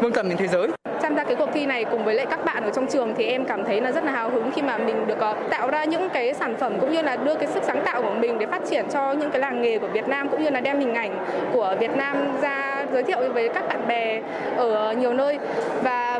vương 0.02 0.14
tầm 0.14 0.30
đến 0.30 0.38
thế 0.38 0.48
giới. 0.48 0.68
tham 1.02 1.16
gia 1.16 1.24
cái 1.24 1.36
cuộc 1.36 1.50
thi 1.54 1.66
này 1.66 1.86
cùng 1.92 2.06
với 2.06 2.16
lại 2.16 2.26
các 2.30 2.46
bạn 2.46 2.64
ở 2.64 2.72
trong 2.76 2.88
trường 2.88 3.14
thì 3.18 3.26
em 3.26 3.46
cảm 3.46 3.64
thấy 3.66 3.82
là 3.82 3.92
rất 3.92 4.04
là 4.04 4.12
hào 4.12 4.30
hứng 4.30 4.52
khi 4.56 4.62
mà 4.62 4.78
mình 4.78 5.08
được 5.08 5.20
ờ, 5.20 5.36
tạo 5.50 5.70
ra 5.70 5.84
những 5.84 6.10
cái 6.10 6.34
sản 6.34 6.56
phẩm 6.56 6.74
cũng 6.80 6.92
như 6.92 7.02
là 7.02 7.16
đưa 7.16 7.36
cái 7.36 7.48
sức 7.48 7.64
sáng 7.64 7.82
tạo 7.86 8.02
của 8.02 8.14
mình 8.20 8.40
để 8.40 8.46
phát 8.46 8.62
triển 8.70 8.86
cho 8.90 9.14
những 9.14 9.32
cái 9.32 9.42
làng 9.42 9.62
nghề 9.62 9.80
của 9.80 9.88
Việt 9.88 10.08
Nam 10.08 10.30
cũng 10.30 10.44
như 10.44 10.50
là 10.50 10.62
đem 10.62 10.80
hình 10.80 10.94
ảnh 10.94 11.26
của 11.54 11.76
Việt 11.80 11.92
Nam 11.98 12.18
ra 12.42 12.86
giới 12.94 13.04
thiệu 13.04 13.18
với 13.34 13.50
các 13.50 13.68
bạn 13.68 13.88
bè 13.88 14.22
ở 14.58 14.94
nhiều 14.94 15.14
nơi 15.14 15.40
và 15.84 16.20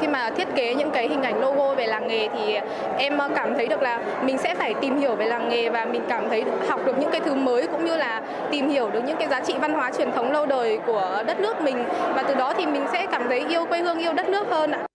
khi 0.00 0.08
mà 0.08 0.30
thiết 0.36 0.48
kế 0.56 0.74
những 0.74 0.90
cái 0.90 1.08
hình 1.08 1.22
ảnh 1.22 1.40
logo 1.40 1.74
về 1.74 1.86
làng 1.86 2.08
nghề 2.08 2.28
thì 2.28 2.54
em 2.98 3.18
cảm 3.34 3.54
thấy 3.54 3.66
được 3.66 3.82
là 3.82 4.22
mình 4.24 4.38
sẽ 4.38 4.54
phải 4.54 4.74
tìm 4.80 4.98
hiểu 4.98 5.16
về 5.16 5.26
làng 5.26 5.48
nghề 5.48 5.70
và 5.70 5.84
mình 5.84 6.02
cảm 6.08 6.28
thấy 6.28 6.44
học 6.68 6.80
được 6.86 6.98
những 6.98 7.10
cái 7.12 7.20
thứ 7.20 7.34
mới 7.34 7.66
cũng 7.66 7.84
như 7.84 7.96
là 7.96 8.22
tìm 8.50 8.68
hiểu 8.68 8.90
được 8.90 9.04
những 9.06 9.16
cái 9.18 9.28
giá 9.28 9.40
trị 9.46 9.54
văn 9.60 9.72
hóa 9.72 9.92
truyền 9.98 10.12
thống 10.12 10.32
lâu 10.32 10.46
đời 10.46 10.78
của 10.86 11.22
đất 11.26 11.40
nước 11.40 11.60
mình 11.60 11.76
và 11.88 12.24
từ 12.28 12.34
đó 12.34 12.54
thì 12.56 12.66
mình 12.66 12.82
sẽ 12.92 13.06
cảm 13.10 13.22
thấy 13.28 13.44
yêu 13.48 13.66
quê 13.66 13.80
hương 13.80 13.98
yêu 13.98 14.12
đất 14.12 14.28
nước 14.28 14.46
hơn 14.50 14.70
ạ. 14.70 14.86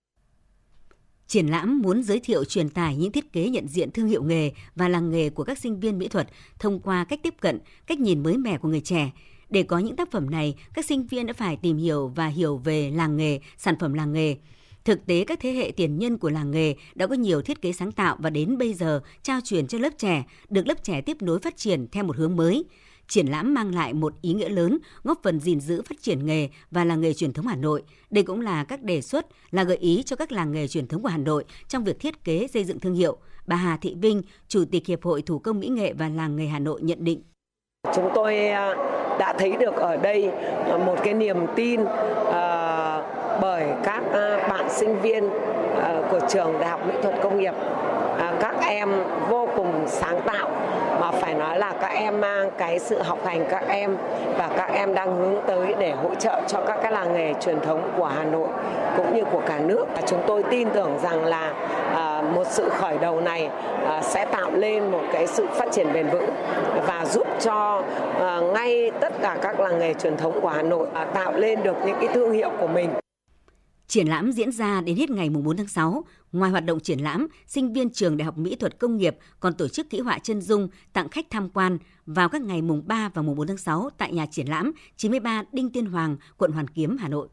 Triển 1.27 1.47
lãm 1.47 1.81
muốn 1.81 2.03
giới 2.03 2.19
thiệu 2.19 2.43
truyền 2.43 2.69
tải 2.69 2.95
những 2.95 3.11
thiết 3.11 3.33
kế 3.33 3.49
nhận 3.49 3.67
diện 3.67 3.91
thương 3.91 4.07
hiệu 4.07 4.23
nghề 4.23 4.51
và 4.75 4.87
làng 4.87 5.11
nghề 5.11 5.29
của 5.29 5.43
các 5.43 5.57
sinh 5.57 5.79
viên 5.79 5.99
mỹ 5.99 6.07
thuật 6.07 6.27
thông 6.59 6.79
qua 6.79 7.05
cách 7.09 7.19
tiếp 7.23 7.33
cận, 7.41 7.59
cách 7.87 7.99
nhìn 7.99 8.23
mới 8.23 8.37
mẻ 8.37 8.57
của 8.57 8.67
người 8.69 8.81
trẻ. 8.81 9.11
Để 9.49 9.63
có 9.63 9.79
những 9.79 9.95
tác 9.95 10.11
phẩm 10.11 10.29
này, 10.29 10.55
các 10.73 10.85
sinh 10.85 11.07
viên 11.07 11.25
đã 11.25 11.33
phải 11.33 11.57
tìm 11.61 11.77
hiểu 11.77 12.07
và 12.07 12.27
hiểu 12.27 12.57
về 12.57 12.91
làng 12.95 13.17
nghề, 13.17 13.39
sản 13.57 13.75
phẩm 13.79 13.93
làng 13.93 14.13
nghề. 14.13 14.35
Thực 14.85 15.05
tế 15.05 15.23
các 15.27 15.39
thế 15.41 15.51
hệ 15.51 15.71
tiền 15.75 15.99
nhân 15.99 16.17
của 16.17 16.29
làng 16.29 16.51
nghề 16.51 16.75
đã 16.95 17.07
có 17.07 17.15
nhiều 17.15 17.41
thiết 17.41 17.61
kế 17.61 17.73
sáng 17.73 17.91
tạo 17.91 18.15
và 18.19 18.29
đến 18.29 18.57
bây 18.57 18.73
giờ 18.73 19.01
trao 19.23 19.39
truyền 19.43 19.67
cho 19.67 19.77
lớp 19.77 19.89
trẻ, 19.97 20.23
được 20.49 20.67
lớp 20.67 20.83
trẻ 20.83 21.01
tiếp 21.01 21.21
nối 21.21 21.39
phát 21.39 21.57
triển 21.57 21.87
theo 21.91 22.03
một 22.03 22.17
hướng 22.17 22.35
mới. 22.35 22.65
Triển 23.07 23.27
lãm 23.27 23.53
mang 23.53 23.75
lại 23.75 23.93
một 23.93 24.13
ý 24.21 24.33
nghĩa 24.33 24.49
lớn, 24.49 24.77
góp 25.03 25.19
phần 25.23 25.39
gìn 25.39 25.59
giữ 25.59 25.81
phát 25.81 26.01
triển 26.01 26.25
nghề 26.25 26.49
và 26.71 26.83
làng 26.83 27.01
nghề 27.01 27.13
truyền 27.13 27.33
thống 27.33 27.47
Hà 27.47 27.55
Nội. 27.55 27.83
Đây 28.09 28.23
cũng 28.23 28.41
là 28.41 28.63
các 28.63 28.83
đề 28.83 29.01
xuất, 29.01 29.25
là 29.51 29.63
gợi 29.63 29.77
ý 29.77 30.03
cho 30.05 30.15
các 30.15 30.31
làng 30.31 30.51
nghề 30.51 30.67
truyền 30.67 30.87
thống 30.87 31.01
của 31.01 31.09
Hà 31.09 31.17
Nội 31.17 31.43
trong 31.67 31.83
việc 31.83 31.99
thiết 31.99 32.23
kế 32.23 32.47
xây 32.53 32.63
dựng 32.63 32.79
thương 32.79 32.95
hiệu. 32.95 33.17
Bà 33.47 33.55
Hà 33.55 33.77
Thị 33.77 33.95
Vinh, 34.01 34.21
Chủ 34.47 34.65
tịch 34.71 34.87
Hiệp 34.87 35.03
hội 35.03 35.21
Thủ 35.21 35.39
công 35.39 35.59
Mỹ 35.59 35.67
nghệ 35.67 35.93
và 35.93 36.09
Làng 36.09 36.35
nghề 36.35 36.45
Hà 36.45 36.59
Nội 36.59 36.81
nhận 36.81 37.03
định. 37.03 37.21
Chúng 37.95 38.09
tôi 38.15 38.47
à, 38.47 38.73
đã 39.19 39.35
thấy 39.39 39.51
được 39.59 39.73
ở 39.73 39.97
đây 39.97 40.29
à, 40.69 40.77
một 40.85 40.95
cái 41.03 41.13
niềm 41.13 41.37
tin 41.55 41.81
uh 41.81 42.84
bởi 43.41 43.65
các 43.83 44.03
à, 44.13 44.37
bạn 44.49 44.69
sinh 44.69 45.01
viên 45.01 45.29
à, 45.83 46.01
của 46.11 46.19
trường 46.27 46.59
Đại 46.59 46.69
học 46.69 46.79
Mỹ 46.87 46.93
thuật 47.01 47.15
Công 47.21 47.39
nghiệp. 47.39 47.53
À, 48.19 48.33
các 48.39 48.55
em 48.67 49.03
vô 49.29 49.47
cùng 49.55 49.83
sáng 49.87 50.21
tạo, 50.21 50.49
mà 50.99 51.11
phải 51.11 51.33
nói 51.33 51.59
là 51.59 51.73
các 51.81 51.87
em 51.87 52.21
mang 52.21 52.51
cái 52.57 52.79
sự 52.79 53.01
học 53.01 53.19
hành 53.25 53.45
các 53.49 53.63
em 53.67 53.97
và 54.37 54.49
các 54.57 54.71
em 54.73 54.93
đang 54.93 55.15
hướng 55.17 55.35
tới 55.47 55.73
để 55.79 55.91
hỗ 55.91 56.15
trợ 56.15 56.41
cho 56.47 56.61
các 56.67 56.79
cái 56.81 56.91
làng 56.91 57.13
nghề 57.13 57.33
truyền 57.33 57.59
thống 57.59 57.91
của 57.97 58.05
Hà 58.05 58.23
Nội 58.23 58.47
cũng 58.97 59.15
như 59.15 59.23
của 59.23 59.41
cả 59.45 59.59
nước. 59.59 59.85
Chúng 60.05 60.19
tôi 60.27 60.43
tin 60.43 60.69
tưởng 60.69 60.99
rằng 61.01 61.25
là 61.25 61.53
một 62.21 62.47
sự 62.47 62.69
khởi 62.69 62.97
đầu 62.97 63.21
này 63.21 63.49
sẽ 64.01 64.25
tạo 64.25 64.51
lên 64.53 64.91
một 64.91 65.01
cái 65.13 65.27
sự 65.27 65.47
phát 65.51 65.71
triển 65.71 65.93
bền 65.93 66.07
vững 66.07 66.29
và 66.87 67.05
giúp 67.05 67.27
cho 67.39 67.81
ngay 68.53 68.91
tất 68.99 69.13
cả 69.21 69.37
các 69.41 69.59
làng 69.59 69.79
nghề 69.79 69.93
truyền 69.93 70.17
thống 70.17 70.41
của 70.41 70.49
Hà 70.49 70.61
Nội 70.61 70.87
tạo 71.13 71.31
lên 71.35 71.63
được 71.63 71.75
những 71.85 71.97
cái 71.99 72.09
thương 72.13 72.31
hiệu 72.31 72.49
của 72.59 72.67
mình. 72.67 72.89
Triển 73.87 74.07
lãm 74.07 74.31
diễn 74.31 74.51
ra 74.51 74.81
đến 74.81 74.97
hết 74.97 75.09
ngày 75.09 75.29
4 75.29 75.57
tháng 75.57 75.67
6. 75.67 76.05
Ngoài 76.31 76.51
hoạt 76.51 76.65
động 76.65 76.79
triển 76.79 76.99
lãm, 76.99 77.27
sinh 77.47 77.73
viên 77.73 77.89
trường 77.89 78.17
Đại 78.17 78.25
học 78.25 78.37
Mỹ 78.37 78.55
thuật 78.55 78.79
Công 78.79 78.97
nghiệp 78.97 79.17
còn 79.39 79.53
tổ 79.53 79.67
chức 79.67 79.89
kỹ 79.89 79.99
họa 79.99 80.19
chân 80.19 80.41
dung 80.41 80.67
tặng 80.93 81.09
khách 81.09 81.25
tham 81.29 81.49
quan 81.49 81.77
vào 82.05 82.29
các 82.29 82.41
ngày 82.41 82.61
mùng 82.61 82.87
3 82.87 83.09
và 83.13 83.21
mùng 83.21 83.35
4 83.35 83.47
tháng 83.47 83.57
6 83.57 83.89
tại 83.97 84.13
nhà 84.13 84.25
triển 84.31 84.47
lãm 84.47 84.71
93 84.97 85.43
Đinh 85.51 85.69
Tiên 85.69 85.85
Hoàng, 85.85 86.17
quận 86.37 86.51
Hoàn 86.51 86.67
Kiếm, 86.67 86.97
Hà 86.97 87.07
Nội. 87.07 87.27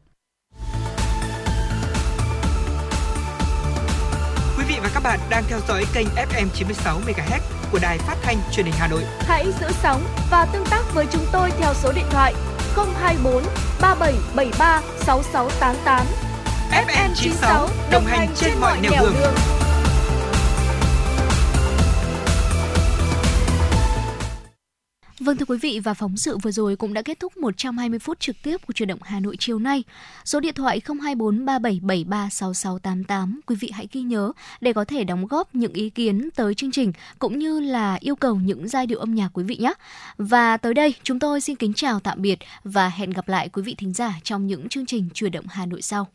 Quý 4.58 4.64
vị 4.68 4.74
và 4.82 4.90
các 4.94 5.02
bạn 5.04 5.18
đang 5.30 5.44
theo 5.48 5.58
dõi 5.68 5.84
kênh 5.94 6.06
FM 6.08 6.46
96 6.54 7.00
MHz 7.00 7.40
của 7.72 7.78
đài 7.82 7.98
phát 7.98 8.16
thanh 8.22 8.36
truyền 8.52 8.66
hình 8.66 8.74
Hà 8.78 8.88
Nội. 8.88 9.02
Hãy 9.18 9.46
giữ 9.60 9.66
sóng 9.82 10.02
và 10.30 10.46
tương 10.52 10.64
tác 10.70 10.82
với 10.94 11.06
chúng 11.12 11.24
tôi 11.32 11.50
theo 11.58 11.74
số 11.74 11.92
điện 11.92 12.06
thoại 12.10 12.34
024 12.76 13.42
3773 13.80 14.82
6688. 15.06 16.31
FM 16.72 17.14
96 17.14 17.68
đồng 17.90 18.04
hành 18.04 18.28
trên 18.36 18.58
mọi 18.60 18.80
nẻo 18.80 18.92
đường. 19.00 19.14
đường. 19.20 19.34
Vâng 25.20 25.36
thưa 25.36 25.44
quý 25.44 25.58
vị 25.58 25.80
và 25.84 25.94
phóng 25.94 26.16
sự 26.16 26.38
vừa 26.38 26.50
rồi 26.50 26.76
cũng 26.76 26.94
đã 26.94 27.02
kết 27.02 27.20
thúc 27.20 27.36
120 27.36 27.98
phút 27.98 28.20
trực 28.20 28.36
tiếp 28.42 28.66
của 28.66 28.72
truyền 28.72 28.88
động 28.88 28.98
Hà 29.02 29.20
Nội 29.20 29.36
chiều 29.38 29.58
nay. 29.58 29.84
Số 30.24 30.40
điện 30.40 30.54
thoại 30.54 30.80
024 30.86 31.44
3773 31.44 32.28
6688 32.30 33.40
quý 33.46 33.56
vị 33.60 33.70
hãy 33.74 33.88
ghi 33.92 34.02
nhớ 34.02 34.32
để 34.60 34.72
có 34.72 34.84
thể 34.84 35.04
đóng 35.04 35.26
góp 35.26 35.54
những 35.54 35.72
ý 35.72 35.90
kiến 35.90 36.28
tới 36.36 36.54
chương 36.54 36.70
trình 36.70 36.92
cũng 37.18 37.38
như 37.38 37.60
là 37.60 37.98
yêu 38.00 38.16
cầu 38.16 38.34
những 38.34 38.68
giai 38.68 38.86
điệu 38.86 38.98
âm 38.98 39.14
nhạc 39.14 39.28
quý 39.32 39.44
vị 39.44 39.56
nhé. 39.56 39.74
Và 40.16 40.56
tới 40.56 40.74
đây 40.74 40.94
chúng 41.02 41.18
tôi 41.18 41.40
xin 41.40 41.56
kính 41.56 41.74
chào 41.74 42.00
tạm 42.00 42.22
biệt 42.22 42.38
và 42.64 42.88
hẹn 42.88 43.10
gặp 43.10 43.28
lại 43.28 43.48
quý 43.48 43.62
vị 43.62 43.74
thính 43.78 43.92
giả 43.92 44.14
trong 44.22 44.46
những 44.46 44.68
chương 44.68 44.86
trình 44.86 45.08
truyền 45.14 45.32
động 45.32 45.46
Hà 45.48 45.66
Nội 45.66 45.82
sau. 45.82 46.08